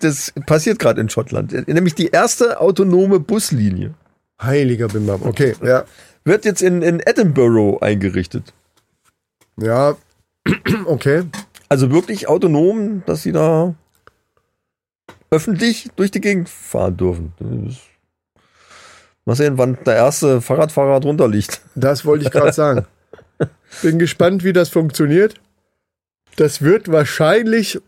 das 0.00 0.32
passiert 0.46 0.78
gerade 0.78 1.00
in 1.00 1.08
Schottland. 1.08 1.52
Äh, 1.52 1.64
Nämlich 1.66 1.94
die 1.94 2.08
erste 2.08 2.60
autonome 2.60 3.20
Buslinie 3.20 3.94
Heiliger 4.40 4.88
Bimbam. 4.88 5.22
Okay, 5.22 5.54
ja. 5.64 5.84
wird 6.24 6.44
jetzt 6.44 6.62
in, 6.62 6.82
in 6.82 7.00
Edinburgh 7.00 7.78
eingerichtet. 7.82 8.54
Ja, 9.60 9.96
okay. 10.86 11.24
Also 11.68 11.90
wirklich 11.90 12.28
autonom, 12.28 13.02
dass 13.06 13.22
sie 13.22 13.32
da 13.32 13.74
öffentlich 15.30 15.90
durch 15.96 16.10
die 16.10 16.20
Gegend 16.20 16.48
fahren 16.48 16.96
dürfen. 16.96 17.32
Mal 19.24 19.34
sehen, 19.34 19.58
wann 19.58 19.76
der 19.84 19.96
erste 19.96 20.40
Fahrradfahrer 20.40 21.00
drunter 21.00 21.28
liegt. 21.28 21.60
Das 21.74 22.04
wollte 22.04 22.24
ich 22.24 22.30
gerade 22.30 22.52
sagen. 22.52 22.86
Bin 23.82 23.98
gespannt, 23.98 24.42
wie 24.42 24.52
das 24.52 24.68
funktioniert. 24.70 25.34
Das 26.36 26.62
wird 26.62 26.90
wahrscheinlich. 26.90 27.78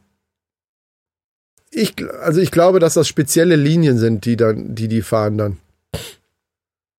Ich, 1.70 1.94
also 2.20 2.40
ich 2.40 2.50
glaube, 2.50 2.78
dass 2.78 2.94
das 2.94 3.08
spezielle 3.08 3.56
Linien 3.56 3.96
sind, 3.96 4.24
die 4.26 4.36
dann, 4.36 4.74
die 4.74 4.88
die 4.88 5.02
fahren 5.02 5.38
dann. 5.38 5.56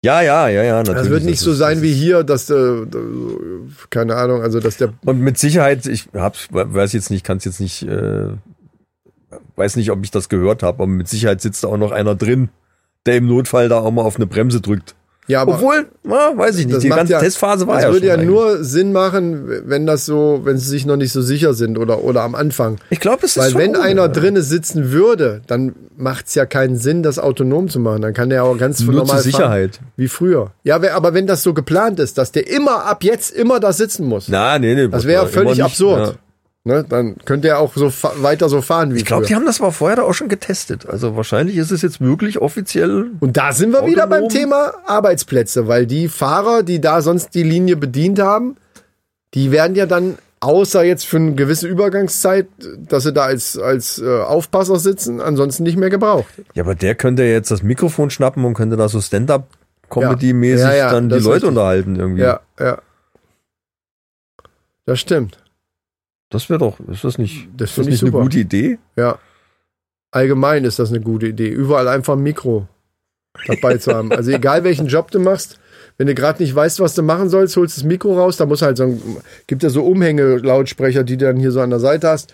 Ja, 0.03 0.23
ja, 0.23 0.49
ja, 0.49 0.63
ja. 0.63 0.79
Natürlich. 0.79 0.99
Das 0.99 1.11
wird 1.11 1.25
nicht 1.25 1.41
so 1.41 1.53
sein 1.53 1.83
wie 1.83 1.93
hier, 1.93 2.25
dass 2.25 2.49
äh, 2.49 2.87
keine 3.91 4.17
Ahnung, 4.17 4.43
also 4.43 4.59
dass 4.61 4.79
der 4.79 4.95
Und 5.05 5.21
mit 5.21 5.39
Sicherheit, 5.39 5.87
ich 5.87 6.09
hab's, 6.15 6.49
weiß 6.51 6.95
jetzt 6.95 7.11
nicht, 7.11 7.25
kann 7.25 7.37
es 7.37 7.45
jetzt 7.45 7.61
nicht, 7.61 7.83
äh, 7.83 8.29
weiß 9.57 9.77
nicht, 9.77 9.91
ob 9.91 10.03
ich 10.03 10.11
das 10.11 10.31
gehört 10.31 10.63
habe, 10.63 10.83
aber 10.83 10.87
mit 10.87 11.09
Sicherheit 11.09 11.43
sitzt 11.43 11.65
da 11.65 11.69
auch 11.69 11.77
noch 11.77 11.93
einer 11.93 12.15
drin, 12.15 12.49
der 13.05 13.17
im 13.17 13.27
Notfall 13.27 13.69
da 13.69 13.81
auch 13.81 13.91
mal 13.91 14.03
auf 14.03 14.17
eine 14.17 14.27
Bremse 14.27 14.63
drückt. 14.63 14.95
Ja, 15.31 15.43
aber 15.43 15.55
Obwohl, 15.55 15.87
na, 16.03 16.33
weiß 16.37 16.59
ich 16.59 16.67
nicht, 16.67 16.77
das 16.77 16.83
die 16.83 16.89
macht 16.89 16.99
ganze 16.99 17.13
ja, 17.15 17.21
Testphase 17.21 17.67
war 17.67 17.77
das 17.77 17.85
ja 17.85 17.89
würde 17.93 18.01
schon 18.01 18.09
ja 18.09 18.15
eigentlich. 18.15 18.29
nur 18.29 18.65
Sinn 18.65 18.93
machen, 18.93 19.45
wenn 19.65 19.87
das 19.87 20.05
so, 20.05 20.41
wenn 20.45 20.59
sie 20.59 20.69
sich 20.69 20.85
noch 20.87 20.97
nicht 20.97 21.13
so 21.13 21.23
sicher 21.23 21.55
sind 21.55 21.79
oder 21.79 22.05
oder 22.05 22.23
am 22.23 22.35
Anfang. 22.35 22.77
Ich 22.91 23.01
glaube, 23.01 23.19
das 23.23 23.33
ist 23.33 23.39
Weil 23.39 23.51
schon 23.53 23.61
wenn 23.61 23.73
gut, 23.75 23.83
einer 23.83 24.09
drinnen 24.09 24.43
sitzen 24.43 24.93
würde, 24.93 25.41
dann 25.47 25.75
macht 25.97 26.27
es 26.27 26.35
ja 26.35 26.47
keinen 26.47 26.77
Sinn, 26.77 27.03
das 27.03 27.19
autonom 27.19 27.69
zu 27.69 27.79
machen. 27.81 28.03
Dann 28.03 28.13
kann 28.15 28.31
der 28.31 28.45
auch 28.45 28.57
ganz 28.59 28.81
Nur 28.81 28.95
normal 28.95 29.17
zur 29.17 29.23
Sicherheit. 29.23 29.77
fahren, 29.77 29.87
wie 29.97 30.09
früher. 30.09 30.51
Ja, 30.65 30.81
aber 30.95 31.15
wenn 31.15 31.27
das 31.27 31.43
so 31.43 31.55
geplant 31.55 32.01
ist, 32.01 32.19
dass 32.19 32.33
der 32.33 32.49
immer 32.49 32.85
ab 32.87 33.05
jetzt 33.05 33.31
immer 33.31 33.61
da 33.61 33.73
sitzen 33.73 34.07
muss, 34.07 34.29
Na, 34.29 34.59
nee, 34.59 34.75
nee. 34.75 34.89
das 34.89 35.05
wäre 35.07 35.27
völlig 35.29 35.53
nicht, 35.53 35.63
absurd. 35.63 36.07
ja. 36.09 36.13
Ne? 36.65 36.85
Dann 36.87 37.17
könnte 37.25 37.49
er 37.49 37.59
auch 37.59 37.75
so 37.75 37.91
weiter 38.23 38.51
so 38.51 38.61
fahren 38.61 38.95
wie 38.95 38.99
Ich 38.99 39.07
glaube, 39.07 39.25
die 39.25 39.35
haben 39.35 39.47
das 39.47 39.61
aber 39.61 39.73
vorher 39.73 39.97
da 39.97 40.03
auch 40.03 40.13
schon 40.13 40.29
getestet. 40.29 40.87
Also 40.87 41.17
wahrscheinlich 41.17 41.57
ist 41.57 41.71
es 41.71 41.81
jetzt 41.81 42.03
wirklich 42.03 42.39
offiziell. 42.39 43.13
Und 43.21 43.37
da 43.39 43.53
sind 43.53 43.73
wir 43.73 43.87
wieder 43.87 44.07
beim 44.07 44.25
Autonom. 44.25 44.29
Thema 44.29 44.75
Arbeitsplätze, 44.87 45.69
weil 45.69 45.87
die 45.87 46.09
Fahrer, 46.09 46.63
die 46.63 46.81
da 46.81 47.01
sonst 47.01 47.35
die 47.35 47.45
Linie 47.45 47.77
bedient 47.77 48.19
haben, 48.19 48.57
die 49.33 49.53
werden 49.53 49.75
ja 49.75 49.87
dann, 49.87 50.19
außer 50.41 50.85
jetzt 50.85 51.07
für 51.07 51.17
eine 51.17 51.35
gewisse 51.35 51.67
Übergangszeit, 51.67 52.47
dass 52.77 53.05
sie 53.05 53.15
da 53.15 53.25
als, 53.25 53.57
als 53.57 53.99
äh, 53.99 54.21
Aufpasser 54.21 54.79
sitzen, 54.79 55.23
ansonsten 55.23 55.63
nicht 55.63 55.79
mehr 55.79 55.91
gebraucht. 55.91 56.33
Ja, 56.55 56.65
aber 56.65 56.75
der 56.75 56.95
könnte 56.95 57.23
ja 57.23 57.31
jetzt 57.31 57.51
das 57.51 57.63
Mikrofon 57.63 58.11
schnappen 58.11 58.45
und 58.45 58.53
könnte 58.53 58.77
da 58.77 58.89
so 58.89 59.01
Stand-up-Comedy-mäßig 59.01 60.61
Ja. 60.63 60.73
Ja, 60.73 60.77
ja, 60.77 60.93
dann 60.93 61.09
die 61.09 61.21
Leute 61.21 61.47
unterhalten 61.47 61.97
irgendwie. 61.97 62.23
Ja, 62.23 62.41
ja. 62.59 62.79
Das 64.85 65.01
stimmt. 65.01 65.39
Das 66.31 66.49
wäre 66.49 66.61
doch, 66.61 66.79
ist 66.89 67.05
das 67.05 67.19
nicht, 67.19 67.49
Das 67.57 67.71
ist 67.71 67.79
das 67.79 67.87
nicht 67.87 68.03
eine 68.03 68.13
gute 68.13 68.39
Idee? 68.39 68.79
Ja. 68.97 69.19
Allgemein 70.13 70.65
ist 70.65 70.79
das 70.79 70.91
eine 70.91 71.01
gute 71.01 71.27
Idee. 71.27 71.49
Überall 71.49 71.89
einfach 71.89 72.15
ein 72.15 72.23
Mikro 72.23 72.67
dabei 73.47 73.77
zu 73.79 73.93
haben. 73.93 74.13
Also 74.13 74.31
egal 74.31 74.65
welchen 74.65 74.87
Job 74.87 75.11
du 75.11 75.19
machst, 75.19 75.59
wenn 75.99 76.07
du 76.07 76.15
gerade 76.15 76.43
nicht 76.43 76.55
weißt, 76.55 76.81
was 76.81 76.95
du 76.95 77.03
machen 77.03 77.29
sollst, 77.29 77.57
holst 77.57 77.77
das 77.77 77.85
Mikro 77.85 78.17
raus, 78.17 78.37
da 78.37 78.47
muss 78.47 78.63
halt 78.63 78.77
so 78.77 78.85
ein, 78.85 79.03
gibt 79.47 79.63
ja 79.63 79.71
so 79.71 79.85
Umhänge-Lautsprecher, 79.85 81.05
die 81.05 81.17
du 81.17 81.27
dann 81.27 81.37
hier 81.37 81.53
so 81.53 81.61
an 81.61 81.71
der 81.71 81.81
Seite 81.81 82.09
hast 82.09 82.33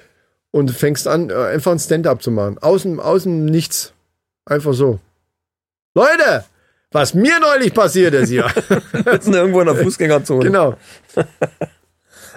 und 0.50 0.70
fängst 0.70 1.08
an, 1.08 1.30
äh, 1.30 1.34
einfach 1.34 1.72
ein 1.72 1.78
Stand-up 1.78 2.22
zu 2.22 2.30
machen. 2.30 2.58
Außen, 2.58 3.00
außen 3.00 3.44
nichts. 3.44 3.92
Einfach 4.44 4.74
so. 4.74 5.00
Leute, 5.94 6.44
was 6.92 7.14
mir 7.14 7.40
neulich 7.40 7.74
passiert 7.74 8.14
ist 8.14 8.28
hier. 8.28 8.46
Sitzen 9.10 9.34
irgendwo 9.34 9.60
in 9.60 9.66
der 9.66 9.76
Fußgängerzone. 9.76 10.44
genau. 10.44 10.76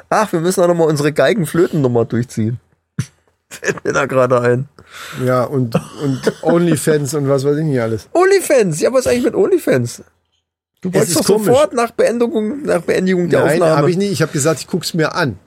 Ach, 0.09 0.31
wir 0.31 0.39
müssen 0.39 0.63
auch 0.63 0.67
nochmal 0.67 0.87
unsere 0.87 1.13
Geigenflötennummer 1.13 2.05
durchziehen. 2.05 2.59
Fällt 3.49 3.83
mir 3.83 3.93
da 3.93 4.05
gerade 4.05 4.41
ein. 4.41 4.67
Ja, 5.23 5.43
und, 5.43 5.75
und 6.03 6.43
Onlyfans 6.43 7.13
und 7.13 7.29
was 7.29 7.43
weiß 7.43 7.57
ich 7.57 7.63
nicht 7.63 7.79
alles. 7.79 8.09
OnlyFans, 8.13 8.79
ja, 8.81 8.91
was 8.91 9.01
ist 9.01 9.07
eigentlich 9.07 9.25
mit 9.25 9.35
OnlyFans? 9.35 10.03
Du 10.81 10.93
wolltest 10.93 11.19
doch 11.19 11.25
komisch. 11.25 11.47
sofort 11.47 11.73
nach 11.73 11.91
Beendigung, 11.91 12.63
nach 12.63 12.81
Beendigung 12.81 13.29
der 13.29 13.41
Nein, 13.43 13.53
Aufnahme. 13.61 13.77
habe 13.77 13.91
ich 13.91 13.97
nicht. 13.97 14.11
Ich 14.11 14.21
habe 14.21 14.31
gesagt, 14.31 14.61
ich 14.61 14.67
guck's 14.67 14.93
mir 14.93 15.13
an. 15.13 15.37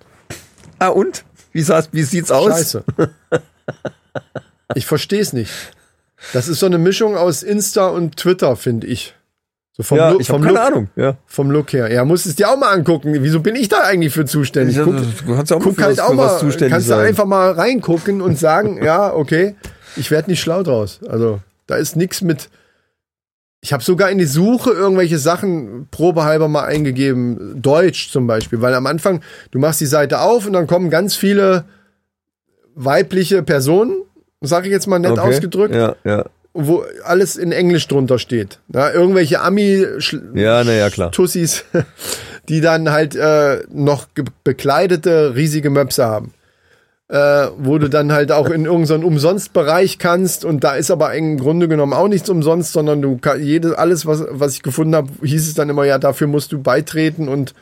Ah, 0.79 0.89
und? 0.89 1.25
Wie, 1.53 1.63
sah's, 1.63 1.89
wie 1.93 2.03
sieht's 2.03 2.31
aus? 2.31 2.53
Scheiße. 2.53 2.85
Ich 4.75 4.87
verstehe 4.87 5.21
es 5.21 5.33
nicht. 5.33 5.53
Das 6.33 6.49
ist 6.49 6.61
so 6.61 6.67
eine 6.67 6.79
Mischung 6.79 7.17
aus 7.17 7.43
Insta 7.43 7.89
und 7.89 8.17
Twitter, 8.17 8.57
finde 8.57 8.87
ich. 8.87 9.15
So 9.75 9.83
vom, 9.83 9.97
Ja, 9.99 10.11
Look, 10.11 10.21
ich 10.21 10.27
vom, 10.29 10.43
keine 10.43 10.55
Look, 10.59 10.67
Ahnung. 10.67 10.89
Ja. 10.97 11.17
vom 11.27 11.51
Look 11.51 11.73
her. 11.73 11.91
Ja, 11.91 12.05
musst 12.05 12.27
es 12.27 12.35
dir 12.37 12.51
auch 12.51 12.59
mal 12.59 12.73
angucken. 12.73 13.15
Wieso 13.21 13.41
bin 13.41 13.57
ich 13.57 13.69
da 13.69 13.79
eigentlich 13.81 14.13
für 14.13 14.27
zuständig? 14.27 14.77
Ja, 14.77 14.85
Guck, 14.85 14.97
du 14.99 15.35
kannst 15.35 15.51
ja 15.51 15.57
auch 15.57 15.63
guck 15.63 15.77
für 15.77 15.85
halt 15.85 15.97
was- 15.99 16.05
auch 16.05 16.13
mal, 16.13 16.39
zuständig 16.39 16.73
kannst 16.73 16.89
du 16.89 16.95
sein. 16.95 17.07
einfach 17.07 17.25
mal 17.25 17.53
reingucken 17.53 18.21
und 18.21 18.39
sagen, 18.39 18.81
ja, 18.85 19.13
okay, 19.15 19.55
ich 19.97 20.11
werde 20.11 20.31
nicht 20.31 20.41
schlau 20.41 20.63
draus. 20.63 21.01
Also, 21.09 21.41
da 21.67 21.77
ist 21.77 21.97
nichts 21.97 22.21
mit. 22.21 22.51
Ich 23.65 23.73
habe 23.73 23.83
sogar 23.83 24.11
in 24.11 24.19
die 24.19 24.25
Suche 24.27 24.73
irgendwelche 24.73 25.19
Sachen 25.19 25.87
probehalber 25.91 26.49
mal 26.49 26.65
eingegeben. 26.65 27.63
Deutsch 27.63 28.11
zum 28.11 28.27
Beispiel, 28.27 28.61
weil 28.61 28.75
am 28.75 28.87
Anfang, 28.87 29.23
du 29.53 29.59
machst 29.61 29.81
die 29.81 29.87
Seite 29.87 30.21
auf 30.21 30.47
und 30.47 30.53
dann 30.53 30.67
kommen 30.67 30.91
ganz 30.91 31.15
viele 31.15 31.65
weibliche 32.75 33.43
Personen, 33.43 34.03
sage 34.41 34.67
ich 34.67 34.73
jetzt 34.73 34.87
mal 34.87 34.99
nett 34.99 35.13
Okay. 35.13 35.21
ausgedrückt, 35.21 35.75
Ja, 35.75 35.95
ja. 36.05 36.25
Wo 36.55 36.85
alles 37.05 37.37
in 37.37 37.53
Englisch 37.53 37.89
drunter 37.89 38.19
steht. 38.19 38.59
Ja, 38.73 38.91
irgendwelche 38.91 39.41
Ami 39.41 39.87
Ja, 40.35 40.65
na 40.65 40.73
ja, 40.73 40.91
klar. 40.91 41.11
Tussis, 41.11 41.65
die 42.49 42.61
dann 42.61 42.91
halt 42.91 43.15
äh, 43.17 43.63
noch 43.71 44.07
bekleidete 44.45 45.35
riesige 45.35 45.71
Möpse 45.71 46.05
haben. 46.05 46.35
Äh, 47.09 47.49
wo 47.59 47.77
du 47.77 47.89
dann 47.89 48.11
halt 48.11 48.33
auch 48.33 48.49
in 48.49 48.65
irgendeinen 48.65 49.05
Umsonstbereich 49.05 49.99
kannst 49.99 50.47
und 50.47 50.65
da 50.65 50.77
ist 50.77 50.91
aber 50.91 51.13
im 51.15 51.37
Grunde 51.39 51.69
genommen 51.69 51.93
auch 51.93 52.09
nichts 52.09 52.31
umsonst, 52.31 52.73
sondern 52.73 53.03
du 53.03 53.19
kann, 53.19 53.43
jedes, 53.43 53.73
alles, 53.73 54.07
was, 54.07 54.25
was 54.31 54.55
ich 54.55 54.63
gefunden 54.63 54.95
habe, 54.95 55.11
hieß 55.23 55.47
es 55.47 55.53
dann 55.53 55.69
immer, 55.69 55.85
ja, 55.85 55.99
dafür 55.99 56.27
musst 56.27 56.53
du 56.53 56.63
beitreten 56.63 57.29
und 57.29 57.55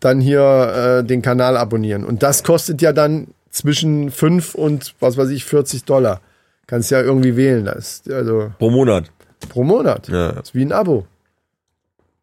dann 0.00 0.20
hier 0.20 0.98
äh, 1.00 1.04
den 1.04 1.22
Kanal 1.22 1.56
abonnieren. 1.56 2.04
Und 2.04 2.24
das 2.24 2.42
kostet 2.42 2.82
ja 2.82 2.92
dann 2.92 3.28
zwischen 3.50 4.10
5 4.10 4.56
und 4.56 4.94
was 4.98 5.16
weiß 5.16 5.28
ich, 5.30 5.44
40 5.44 5.84
Dollar. 5.84 6.20
Kannst 6.68 6.90
ja 6.90 7.00
irgendwie 7.00 7.34
wählen. 7.36 7.64
Das 7.64 7.78
ist 7.78 8.12
also 8.12 8.52
Pro 8.58 8.70
Monat. 8.70 9.10
pro 9.48 9.64
Monat. 9.64 10.06
Ja. 10.08 10.32
Das 10.32 10.50
ist 10.50 10.54
wie 10.54 10.64
ein 10.64 10.72
Abo. 10.72 11.06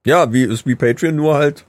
Ja, 0.06 0.32
wie 0.32 0.44
ist 0.44 0.66
wie 0.68 0.76
Patreon, 0.76 1.16
nur 1.16 1.36
halt 1.36 1.66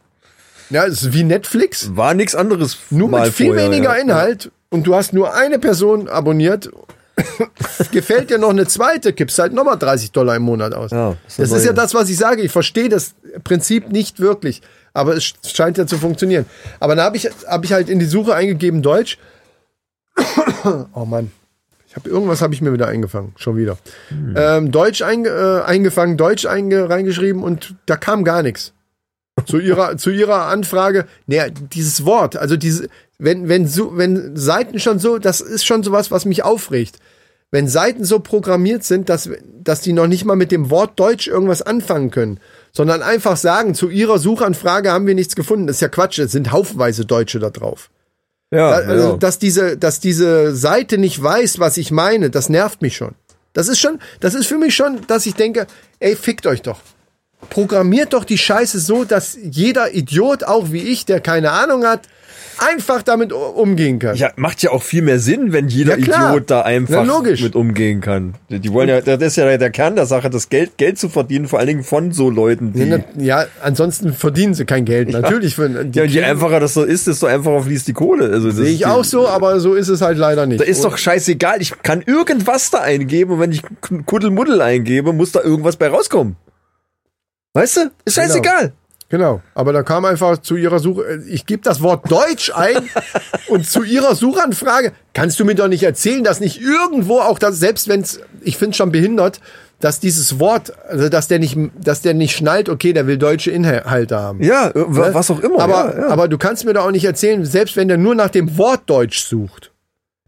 Ja, 0.68 0.85
es 0.85 1.03
ist 1.03 1.12
wie 1.14 1.24
Netflix. 1.24 1.97
war 1.97 2.12
nichts 2.14 2.35
anderes. 2.35 2.77
Nur 2.91 3.09
mit 3.09 3.33
viel 3.33 3.49
vorher, 3.49 3.70
weniger 3.70 3.97
ja. 3.97 4.03
Inhalt 4.03 4.53
und 4.68 4.87
du 4.87 4.95
hast 4.95 5.14
nur 5.14 5.35
eine 5.35 5.59
Person 5.59 6.07
abonniert. 6.09 6.70
Gefällt 7.93 8.29
dir 8.29 8.37
noch 8.37 8.51
eine 8.51 8.66
zweite, 8.66 9.14
gibst 9.14 9.39
halt 9.39 9.55
nochmal 9.55 9.79
30 9.79 10.12
Dollar 10.12 10.37
im 10.37 10.43
Monat 10.43 10.74
aus. 10.74 10.91
Ja, 10.91 11.16
das 11.24 11.37
das 11.37 11.51
ist, 11.51 11.57
ist 11.57 11.64
ja 11.64 11.72
das, 11.72 11.95
was 11.95 12.11
ich 12.11 12.18
sage. 12.18 12.43
Ich 12.43 12.53
verstehe 12.53 12.91
das 12.91 13.14
Prinzip 13.43 13.91
nicht 13.91 14.20
wirklich, 14.20 14.61
aber 14.93 15.16
es 15.16 15.33
scheint 15.47 15.79
ja 15.79 15.87
zu 15.87 15.97
funktionieren. 15.97 16.45
Aber 16.79 16.95
dann 16.95 17.07
habe 17.07 17.16
ich, 17.16 17.24
hab 17.47 17.64
ich 17.64 17.72
halt 17.72 17.89
in 17.89 18.01
die 18.01 18.05
Suche 18.05 18.35
eingegeben 18.35 18.83
Deutsch. 18.83 19.16
oh 20.93 21.07
Mann. 21.07 21.31
Habe 21.97 22.11
irgendwas 22.11 22.43
habe 22.43 22.53
ich 22.53 22.61
mir 22.61 22.75
wieder 22.75 22.89
eingefangen, 22.89 23.33
schon 23.37 23.57
wieder. 23.57 23.79
Ähm, 24.37 24.71
Deutsch 24.71 25.01
einge, 25.01 25.31
äh, 25.31 25.63
eingefangen, 25.67 26.19
Deutsch 26.19 26.45
einge, 26.45 26.91
reingeschrieben 26.91 27.43
und 27.43 27.75
da 27.87 27.97
kam 27.97 28.23
gar 28.23 28.43
nichts. 28.43 28.75
Zu 29.47 29.59
ihrer, 29.59 29.97
zu 29.97 30.11
ihrer 30.11 30.43
Anfrage, 30.47 31.07
naja, 31.27 31.49
dieses 31.49 32.05
Wort, 32.05 32.37
also 32.37 32.59
diese, 32.59 32.89
wenn, 33.19 33.49
wenn 33.49 33.67
so, 33.67 33.97
wenn 33.97 34.37
Seiten 34.37 34.79
schon 34.79 34.99
so, 34.99 35.17
das 35.17 35.41
ist 35.41 35.65
schon 35.65 35.83
sowas, 35.83 36.11
was 36.11 36.27
mich 36.27 36.45
aufregt. 36.45 36.99
Wenn 37.51 37.67
Seiten 37.67 38.05
so 38.05 38.19
programmiert 38.19 38.85
sind, 38.85 39.09
dass, 39.09 39.31
dass 39.63 39.81
die 39.81 39.95
noch 39.95 40.09
nicht 40.09 40.27
mal 40.27 40.37
mit 40.37 40.53
dem 40.53 40.69
Wort 40.69 41.01
Deutsch 41.01 41.29
irgendwas 41.29 41.63
anfangen 41.63 42.11
können, 42.11 42.41
sondern 42.73 43.03
einfach 43.03 43.39
sagen, 43.39 43.75
zu 43.75 43.89
ihrer 43.89 44.19
Suchanfrage 44.19 44.91
haben 44.91 45.07
wir 45.07 45.15
nichts 45.15 45.35
gefunden. 45.35 45.67
Das 45.67 45.77
ist 45.77 45.81
ja 45.81 45.89
Quatsch, 45.89 46.19
es 46.19 46.33
sind 46.33 46.53
haufenweise 46.53 47.07
Deutsche 47.07 47.39
da 47.39 47.49
drauf. 47.49 47.89
Ja, 48.51 48.71
Also, 48.71 49.11
ja. 49.11 49.17
dass 49.17 49.39
diese, 49.39 49.77
dass 49.77 50.01
diese 50.01 50.55
Seite 50.55 50.99
nicht 50.99 51.21
weiß, 51.23 51.59
was 51.59 51.77
ich 51.77 51.91
meine, 51.91 52.31
das 52.31 52.49
nervt 52.49 52.83
mich 52.83 52.97
schon. 52.97 53.15
Das 53.53 53.69
ist 53.69 53.81
schon, 53.81 53.99
das 54.21 54.35
ist 54.35 54.47
für 54.47 54.59
mich 54.59 54.75
schon, 54.75 55.07
dass 55.07 55.27
ich 55.27 55.35
denke, 55.35 55.67
ey, 55.99 56.15
fickt 56.15 56.47
euch 56.47 56.63
doch. 56.63 56.81
Programmiert 57.51 58.13
doch 58.13 58.25
die 58.25 58.39
Scheiße 58.39 58.79
so, 58.79 59.05
dass 59.05 59.37
jeder 59.43 59.95
Idiot, 59.95 60.45
auch 60.45 60.73
wie 60.73 60.83
ich, 60.83 61.07
der 61.07 61.21
keine 61.21 61.53
Ahnung 61.53 61.85
hat, 61.85 62.03
einfach 62.59 63.03
damit 63.03 63.33
umgehen 63.33 63.99
kann. 63.99 64.17
Ja, 64.17 64.31
macht 64.37 64.63
ja 64.63 64.71
auch 64.71 64.83
viel 64.83 65.03
mehr 65.03 65.19
Sinn, 65.19 65.53
wenn 65.53 65.69
jeder 65.69 65.99
Ja. 65.99 66.31
Idiot 66.33 66.51
da 66.51 66.63
einfach 66.63 67.05
Na, 67.07 67.21
mit 67.21 67.55
umgehen 67.55 68.01
kann. 68.01 68.35
Die 68.49 68.73
wollen 68.73 68.89
ja, 68.89 69.01
das 69.01 69.21
ist 69.23 69.37
ja 69.37 69.57
der 69.57 69.71
Kern 69.71 69.97
der 69.97 70.07
Sache, 70.07 70.31
das 70.31 70.49
Geld, 70.49 70.77
Geld 70.79 70.99
zu 70.99 71.09
verdienen, 71.09 71.49
vor 71.49 71.59
allen 71.59 71.69
Dingen 71.69 71.83
von 71.85 72.13
so 72.13 72.31
Leuten, 72.31 72.73
die, 72.73 72.81
Ja, 72.85 72.99
ja, 73.17 73.47
ansonsten 73.63 74.13
verdienen 74.13 74.55
sie 74.55 74.65
kein 74.65 74.85
Geld. 74.85 75.11
Natürlich. 75.11 75.55
Für, 75.55 75.69
die 75.69 75.99
ja, 75.99 76.05
und 76.05 76.11
je 76.11 76.23
einfacher 76.23 76.61
das 76.61 76.75
so 76.75 76.83
ist, 76.85 77.07
desto 77.07 77.27
einfacher 77.27 77.63
fließt 77.63 77.89
die 77.89 77.93
Kohle. 77.93 78.31
Also 78.31 78.51
Sehe 78.51 78.67
ich 78.67 78.79
die- 78.79 78.87
auch 78.87 79.05
so, 79.05 79.29
aber 79.29 79.61
so 79.61 79.75
ist 79.75 79.89
es 79.89 80.01
halt 80.03 80.19
leider 80.19 80.47
nicht. 80.47 80.61
Da 80.61 80.65
ist 80.65 80.85
doch 80.85 80.97
scheißegal. 80.99 81.61
Ich 81.63 81.73
kann 81.83 82.03
irgendwas 82.07 82.71
da 82.71 82.79
eingeben 82.81 83.33
und 83.33 83.41
wenn 83.41 83.53
ich 83.53 83.63
Kuddelmuddel 84.07 84.61
eingebe, 84.61 85.13
muss 85.13 85.33
da 85.33 85.41
irgendwas 85.43 85.77
bei 85.77 85.89
rauskommen. 85.89 86.37
Weißt 87.55 87.77
du? 87.77 87.81
Ist 88.05 88.15
Genau. 88.17 88.27
scheißegal. 88.29 88.61
Genau, 88.61 88.73
aber 89.55 89.73
da 89.73 89.83
kam 89.83 90.05
einfach 90.05 90.39
zu 90.39 90.57
ihrer 90.57 90.79
Suche, 90.81 91.23
ich 91.29 91.47
gebe 91.47 91.63
das 91.63 91.81
Wort 91.81 92.11
Deutsch 92.11 92.51
ein 92.55 92.89
und 93.49 93.65
zu 93.69 93.83
ihrer 93.85 94.15
Suchanfrage, 94.17 94.93
kannst 95.15 95.39
du 95.39 95.45
mir 95.45 95.55
doch 95.55 95.69
nicht 95.69 95.85
erzählen, 95.85 96.25
dass 96.25 96.41
nicht 96.41 96.61
irgendwo 96.61 97.21
auch 97.21 97.39
das, 97.39 97.59
selbst 97.59 97.87
wenn 97.89 98.01
es, 98.01 98.21
ich 98.41 98.57
finde 98.57 98.77
schon 98.77 98.91
behindert, 98.91 99.41
dass 99.79 100.01
dieses 100.01 100.41
Wort, 100.41 100.73
also 100.89 101.09
dass 101.09 101.29
der 101.29 101.39
nicht, 101.39 101.57
dass 101.79 102.01
der 102.01 102.15
nicht 102.15 102.35
schnallt, 102.35 102.69
okay, 102.69 102.93
der 102.93 103.07
will 103.07 103.19
deutsche 103.19 103.51
Inhalte 103.51 104.19
haben. 104.19 104.43
Ja, 104.43 104.69
äh, 104.71 104.73
wa- 104.75 105.13
was 105.15 105.31
auch 105.31 105.41
immer. 105.41 105.61
Aber, 105.61 105.95
ja, 105.95 106.01
ja. 106.01 106.09
aber 106.09 106.29
du 106.29 106.39
kannst 106.39 106.65
mir 106.65 106.73
doch 106.73 106.87
auch 106.87 106.91
nicht 106.91 107.05
erzählen, 107.05 107.45
selbst 107.45 107.77
wenn 107.77 107.87
der 107.89 107.99
nur 107.99 108.15
nach 108.15 108.31
dem 108.31 108.57
Wort 108.59 108.89
Deutsch 108.91 109.25
sucht, 109.25 109.71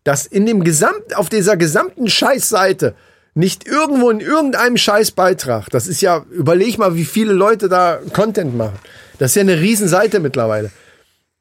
dass 0.04 0.26
in 0.26 0.46
dem 0.46 0.62
Gesamt, 0.62 1.16
auf 1.16 1.28
dieser 1.30 1.56
gesamten 1.56 2.08
Scheißseite 2.08 2.94
nicht 3.38 3.68
irgendwo 3.68 4.10
in 4.10 4.18
irgendeinem 4.18 4.76
Scheißbeitrag, 4.76 5.70
das 5.70 5.86
ist 5.86 6.00
ja, 6.00 6.24
überleg 6.32 6.76
mal, 6.76 6.96
wie 6.96 7.04
viele 7.04 7.32
Leute 7.32 7.68
da 7.68 8.00
Content 8.12 8.56
machen. 8.56 8.76
Das 9.18 9.30
ist 9.30 9.34
ja 9.36 9.42
eine 9.42 9.60
Riesenseite 9.60 10.18
mittlerweile. 10.18 10.72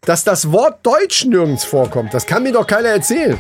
Dass 0.02 0.24
das 0.24 0.52
Wort 0.52 0.86
Deutsch 0.86 1.26
nirgends 1.26 1.66
vorkommt, 1.66 2.14
das 2.14 2.28
kann 2.28 2.44
mir 2.44 2.52
doch 2.54 2.68
keiner 2.68 2.90
erzählen. 2.90 3.40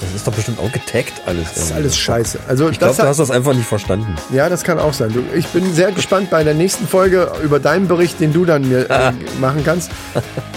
das 0.00 0.14
ist 0.16 0.26
doch 0.26 0.32
bestimmt 0.32 0.58
auch 0.58 0.72
getaggt 0.72 1.12
alles. 1.26 1.54
Das 1.54 1.64
ist 1.66 1.72
alles 1.72 1.96
scheiße. 1.96 2.40
Also 2.48 2.70
Ich 2.70 2.80
glaube, 2.80 2.96
du 2.96 3.04
hast 3.04 3.18
das 3.20 3.30
einfach 3.30 3.54
nicht 3.54 3.68
verstanden. 3.68 4.16
Ja, 4.32 4.48
das 4.48 4.64
kann 4.64 4.80
auch 4.80 4.92
sein. 4.92 5.16
Ich 5.36 5.46
bin 5.46 5.72
sehr 5.72 5.92
gespannt 5.92 6.28
bei 6.28 6.42
der 6.42 6.54
nächsten 6.54 6.88
Folge 6.88 7.30
über 7.44 7.60
deinen 7.60 7.86
Bericht, 7.86 8.18
den 8.18 8.32
du 8.32 8.44
dann 8.44 8.68
mir 8.68 8.90
äh, 8.90 9.12
machen 9.40 9.62
kannst. 9.64 9.92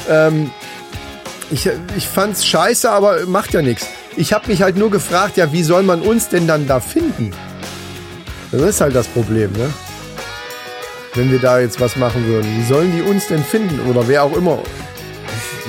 ähm, 0.10 0.50
ich 1.52 1.70
ich 1.96 2.08
fand's 2.08 2.44
scheiße, 2.44 2.90
aber 2.90 3.28
macht 3.28 3.54
ja 3.54 3.62
nichts. 3.62 3.86
Ich 4.16 4.34
habe 4.34 4.48
mich 4.48 4.62
halt 4.62 4.78
nur 4.78 4.92
gefragt, 4.92 5.38
ja, 5.38 5.52
wie 5.52 5.64
soll 5.64 5.84
man 5.84 6.02
uns 6.02 6.30
denn 6.30 6.48
dann 6.48 6.68
da 6.68 6.80
finden? 6.80 7.32
Das 8.52 8.62
ist 8.62 8.82
halt 8.82 8.96
das 8.96 9.08
Problem, 9.08 9.52
ne? 9.54 9.74
Wenn 11.16 11.32
wir 11.32 11.40
da 11.40 11.60
jetzt 11.60 11.80
was 11.80 11.96
machen 11.96 12.26
würden. 12.28 12.48
Wie 12.58 12.64
sollen 12.64 12.92
die 12.96 13.02
uns 13.02 13.28
denn 13.28 13.44
finden? 13.44 13.80
Oder 13.90 14.08
wer 14.08 14.24
auch 14.24 14.36
immer. 14.36 14.60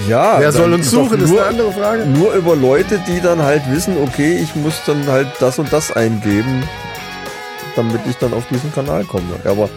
Ja. 0.09 0.39
Wer 0.39 0.53
soll 0.53 0.73
uns 0.73 0.91
suchen, 0.91 1.21
ist 1.21 1.31
nur, 1.31 1.41
eine 1.41 1.49
andere 1.49 1.73
Frage. 1.73 2.05
Nur 2.05 2.35
über 2.35 2.57
Leute, 2.57 3.01
die 3.07 3.21
dann 3.21 3.43
halt 3.43 3.63
wissen, 3.71 3.97
okay, 4.03 4.39
ich 4.43 4.55
muss 4.55 4.75
dann 4.87 5.07
halt 5.07 5.29
das 5.41 5.59
und 5.59 5.73
das 5.73 5.93
eingeben, 5.93 6.63
damit 7.77 8.01
ich 8.09 8.17
dann 8.17 8.35
auf 8.35 8.47
diesen 8.49 8.73
Kanal 8.75 9.05
komme. 9.05 9.37
Aber 9.45 9.71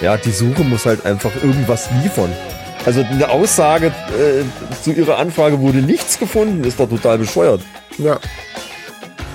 ja, 0.00 0.16
die 0.16 0.30
Suche 0.30 0.64
muss 0.64 0.86
halt 0.86 1.04
einfach 1.04 1.32
irgendwas 1.42 1.88
liefern. 2.02 2.32
Also 2.86 3.00
eine 3.00 3.30
Aussage 3.30 3.86
äh, 3.86 4.44
zu 4.82 4.92
ihrer 4.92 5.18
Anfrage 5.18 5.60
wurde 5.60 5.78
nichts 5.78 6.18
gefunden, 6.18 6.64
ist 6.64 6.78
doch 6.78 6.88
total 6.88 7.18
bescheuert. 7.18 7.60
Ja. 7.98 8.18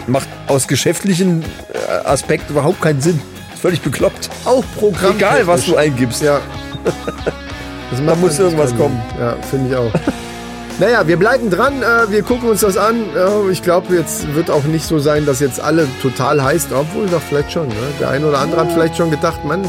Macht 0.08 0.28
aus 0.48 0.68
geschäftlichen 0.68 1.44
äh, 1.44 2.06
Aspekt 2.06 2.50
überhaupt 2.50 2.82
keinen 2.82 3.02
Sinn. 3.02 3.22
Ist 3.54 3.62
völlig 3.62 3.82
bekloppt. 3.82 4.30
Auch 4.46 4.64
Programm. 4.78 5.16
Egal, 5.16 5.46
was 5.48 5.66
du 5.66 5.76
eingibst. 5.76 6.22
Ja. 6.22 6.42
Macht 8.06 8.20
muss 8.20 8.40
irgendwas 8.40 8.76
kommen. 8.76 9.02
Ja, 9.20 9.36
finde 9.50 9.70
ich 9.70 9.76
auch. 9.76 9.92
naja, 10.80 11.08
wir 11.08 11.18
bleiben 11.18 11.50
dran, 11.50 11.82
äh, 11.82 12.12
wir 12.12 12.24
gucken 12.24 12.50
uns 12.50 12.62
das 12.62 12.78
an. 12.78 13.06
Äh, 13.16 13.52
ich 13.52 13.62
glaube, 13.62 13.96
jetzt 13.96 14.34
wird 14.36 14.50
auch 14.50 14.64
nicht 14.64 14.86
so 14.86 15.00
sein, 15.00 15.26
dass 15.26 15.40
jetzt 15.40 15.60
alle 15.60 15.88
total 16.02 16.44
heiß, 16.44 16.68
obwohl 16.72 17.08
doch 17.08 17.22
vielleicht 17.22 17.52
schon. 17.52 17.68
Ne? 17.68 17.76
Der 18.00 18.10
eine 18.10 18.28
oder 18.28 18.40
andere 18.40 18.62
hat 18.62 18.72
vielleicht 18.72 18.98
schon 18.98 19.12
gedacht, 19.12 19.44
Mann, 19.46 19.66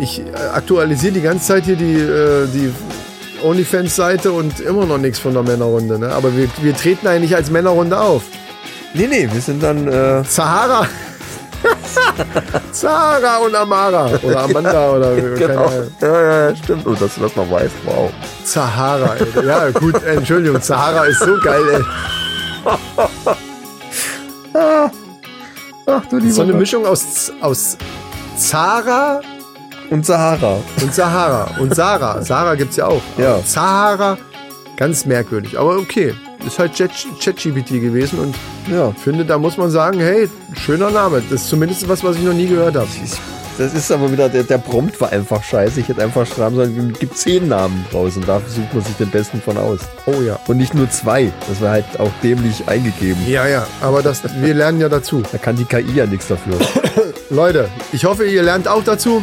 ich 0.00 0.20
äh, 0.20 0.36
aktualisiere 0.52 1.14
die 1.14 1.22
ganze 1.22 1.46
Zeit 1.46 1.64
hier 1.64 1.76
die, 1.76 1.94
die 2.52 2.72
OnlyFans-Seite 3.44 4.32
und 4.32 4.60
immer 4.60 4.86
noch 4.86 4.98
nichts 4.98 5.18
von 5.18 5.34
der 5.34 5.42
Männerrunde. 5.42 5.98
Ne? 5.98 6.10
Aber 6.12 6.36
wir, 6.36 6.48
wir 6.60 6.76
treten 6.76 7.06
eigentlich 7.06 7.34
als 7.36 7.50
Männerrunde 7.50 8.00
auf. 8.00 8.22
Nee, 8.94 9.06
nee, 9.06 9.28
wir 9.30 9.40
sind 9.40 9.62
dann 9.62 9.88
äh, 9.88 10.24
Sahara. 10.24 10.86
Sahara 12.72 13.36
und 13.46 13.54
Amara. 13.54 14.10
Oder 14.22 14.42
Amanda 14.44 14.90
oder 14.90 15.16
keine 15.16 15.34
genau. 15.34 15.64
Ahnung. 15.64 15.90
Ja, 16.00 16.22
ja, 16.22 16.48
ja, 16.48 16.56
stimmt. 16.56 16.86
Und 16.86 17.00
dass 17.00 17.14
du 17.14 17.20
das 17.22 17.36
noch 17.36 17.50
weißt, 17.50 17.74
wow. 17.84 18.10
Sahara, 18.44 19.16
ey. 19.16 19.46
Ja, 19.46 19.70
gut, 19.70 20.02
Entschuldigung, 20.04 20.60
Sahara 20.60 21.04
ist 21.06 21.20
so 21.20 21.36
geil, 21.42 21.62
ey. 21.72 21.82
Ach 25.86 26.04
du 26.06 26.18
lieber 26.18 26.32
So 26.32 26.42
eine. 26.42 26.52
Mischung 26.54 26.86
aus, 26.86 27.32
aus 27.40 27.76
Zara 28.36 29.20
Und 29.90 30.04
Sahara. 30.06 30.58
und 30.82 30.94
Sahara. 30.94 31.50
Und 31.60 31.74
Sarah. 31.74 32.22
Sarah 32.22 32.54
gibt's 32.54 32.76
ja 32.76 32.86
auch. 32.86 33.02
Ja. 33.18 33.38
Sahara, 33.44 34.18
ganz 34.76 35.04
merkwürdig. 35.06 35.58
Aber 35.58 35.76
okay, 35.76 36.14
ist 36.46 36.58
halt 36.58 36.72
Chat- 36.74 36.90
ChatGPT 37.20 37.80
gewesen 37.80 38.18
und 38.18 38.34
Ja. 38.72 38.92
finde, 38.92 39.24
da 39.24 39.38
muss 39.38 39.56
man 39.56 39.70
sagen, 39.70 40.00
hey, 40.00 40.28
schöner 40.58 40.90
Name. 40.90 41.22
Das 41.30 41.42
ist 41.42 41.48
zumindest 41.48 41.88
was, 41.88 42.02
was 42.02 42.16
ich 42.16 42.22
noch 42.22 42.32
nie 42.32 42.46
gehört 42.46 42.76
habe. 42.76 42.88
Das 43.56 43.72
ist 43.72 43.92
aber 43.92 44.10
wieder, 44.10 44.28
der, 44.28 44.42
der 44.42 44.58
Prompt 44.58 45.00
war 45.00 45.12
einfach 45.12 45.40
scheiße. 45.44 45.78
Ich 45.78 45.86
hätte 45.88 46.02
einfach 46.02 46.26
schreiben 46.26 46.56
sollen, 46.56 46.90
es 46.92 46.98
gibt 46.98 47.16
zehn 47.16 47.46
Namen 47.46 47.86
raus 47.94 48.16
und 48.16 48.26
da 48.26 48.40
sucht 48.48 48.74
man 48.74 48.82
sich 48.82 48.96
den 48.96 49.10
besten 49.10 49.40
von 49.40 49.56
aus. 49.56 49.78
Oh 50.06 50.20
ja. 50.26 50.40
Und 50.48 50.56
nicht 50.56 50.74
nur 50.74 50.90
zwei. 50.90 51.30
Das 51.48 51.60
war 51.60 51.70
halt 51.70 51.84
auch 52.00 52.10
dämlich 52.22 52.66
eingegeben. 52.66 53.22
Ja, 53.28 53.46
ja, 53.46 53.64
aber 53.80 54.02
das, 54.02 54.22
wir 54.40 54.54
lernen 54.54 54.80
ja 54.80 54.88
dazu. 54.88 55.22
Da 55.30 55.38
kann 55.38 55.54
die 55.54 55.64
KI 55.66 55.92
ja 55.94 56.04
nichts 56.06 56.26
dafür. 56.26 56.54
Leute, 57.30 57.68
ich 57.92 58.04
hoffe, 58.04 58.24
ihr 58.24 58.42
lernt 58.42 58.66
auch 58.66 58.82
dazu. 58.82 59.22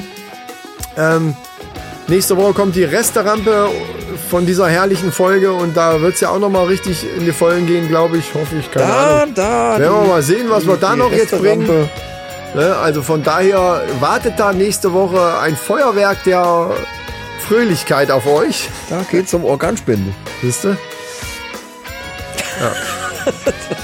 Ähm, 0.98 1.36
nächste 2.08 2.36
Woche 2.38 2.54
kommt 2.54 2.76
die 2.76 2.84
Resterampe 2.84 3.70
von 4.30 4.46
dieser 4.46 4.68
herrlichen 4.70 5.12
Folge 5.12 5.52
und 5.54 5.76
da 5.76 6.00
wird 6.02 6.16
es 6.16 6.22
ja 6.22 6.30
auch 6.30 6.40
nochmal 6.40 6.66
richtig 6.68 7.06
in 7.18 7.26
die 7.26 7.32
Vollen 7.32 7.66
gehen, 7.68 7.88
glaube 7.88 8.18
ich. 8.18 8.34
Hoffe 8.34 8.56
ich, 8.60 8.70
keine 8.72 8.94
Ahnung. 8.94 9.34
da. 9.36 9.78
Werden 9.80 10.02
wir 10.02 10.08
mal 10.08 10.22
sehen, 10.22 10.50
was 10.50 10.66
wir 10.66 10.78
da 10.78 10.94
die 10.94 11.00
noch 11.00 11.12
jetzt 11.12 11.38
bringen. 11.38 11.90
Ne? 12.54 12.76
Also 12.76 13.02
von 13.02 13.24
daher 13.24 13.82
wartet 14.00 14.34
da 14.38 14.52
nächste 14.54 14.94
Woche 14.94 15.40
ein 15.40 15.56
Feuerwerk 15.56 16.24
der 16.26 16.72
Fröhlichkeit 17.48 18.12
auf 18.12 18.28
euch. 18.28 18.70
Da 18.90 19.02
geht's 19.10 19.34
um 19.34 19.46
Organspende. 19.46 20.12
Wisst 20.42 20.66
ihr? 20.66 20.78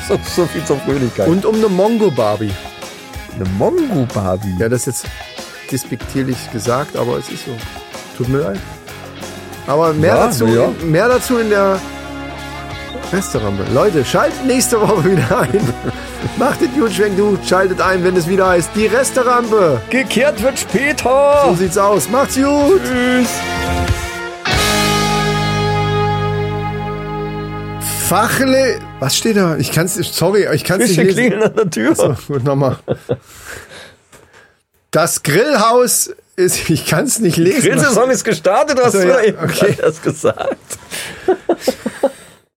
So, 0.08 0.20
so 0.36 0.46
viel 0.48 0.64
zur 0.66 0.78
Fröhlichkeit. 0.80 1.28
Und 1.28 1.46
um 1.46 1.56
eine 1.56 1.68
Mongo-Barbie. 1.68 2.52
eine 3.36 3.46
Mongo-Barbie. 3.58 4.56
Ja, 4.60 4.68
das 4.70 4.88
ist 4.88 5.04
jetzt 5.04 5.06
despektierlich 5.68 6.38
gesagt, 6.52 6.96
aber 6.96 7.18
es 7.18 7.30
ist 7.30 7.46
so. 7.46 7.52
Tut 8.18 8.30
mir 8.30 8.40
leid. 8.40 8.60
Aber 9.68 9.94
mehr, 9.94 10.16
Ja, 10.16 10.26
dazu, 10.28 10.46
ja. 10.48 10.70
mehr 10.84 11.08
dazu 11.10 11.38
in 11.38 11.50
der 11.50 11.80
Restaurant. 13.12 13.60
Leute, 13.74 14.04
schaltet 14.04 14.46
nächste 14.46 14.80
Woche 14.82 15.04
wieder 15.12 15.40
ein. 15.42 15.74
Macht 16.38 16.62
es 16.62 16.70
gut, 16.74 16.92
du 17.18 17.38
schaltet 17.48 17.80
ein, 17.82 18.04
wenn 18.04 18.16
es 18.16 18.28
wieder 18.28 18.50
heißt, 18.50 18.72
die 18.76 18.88
Resterampe. 18.88 19.82
Gekehrt 19.90 20.42
wird 20.42 20.58
später. 20.60 21.44
So 21.48 21.56
sieht's 21.56 21.78
aus. 21.78 22.10
Macht's 22.10 22.36
gut. 22.36 22.82
Tschüss. 22.84 23.30
Fachle. 28.08 28.80
Was 29.00 29.18
steht 29.18 29.36
da? 29.38 29.58
Ich 29.58 29.72
kann's, 29.72 29.96
sorry, 29.96 30.48
ich 30.54 30.64
kann's 30.64 30.88
nicht 30.88 30.96
Bisschen 30.98 31.06
lesen. 31.08 31.16
klingeln 31.18 31.44
an 31.44 31.56
der 31.56 31.70
Tür. 31.70 31.94
So, 31.96 32.16
gut, 32.28 32.44
nochmal. 32.44 32.78
Das 34.92 35.24
Grillhaus 35.24 36.12
ist, 36.36 36.70
ich 36.70 36.86
kann's 36.86 37.20
nicht 37.20 37.38
lesen. 37.38 37.62
Grillsaison 37.62 38.10
ist 38.10 38.24
gestartet, 38.24 38.80
hast 38.80 38.96
Ach 38.96 39.02
so, 39.02 39.02
du 39.02 39.08
ja, 39.08 39.22
eben 39.22 39.40
okay. 39.40 39.76
erst 39.82 40.04
gesagt. 40.04 40.58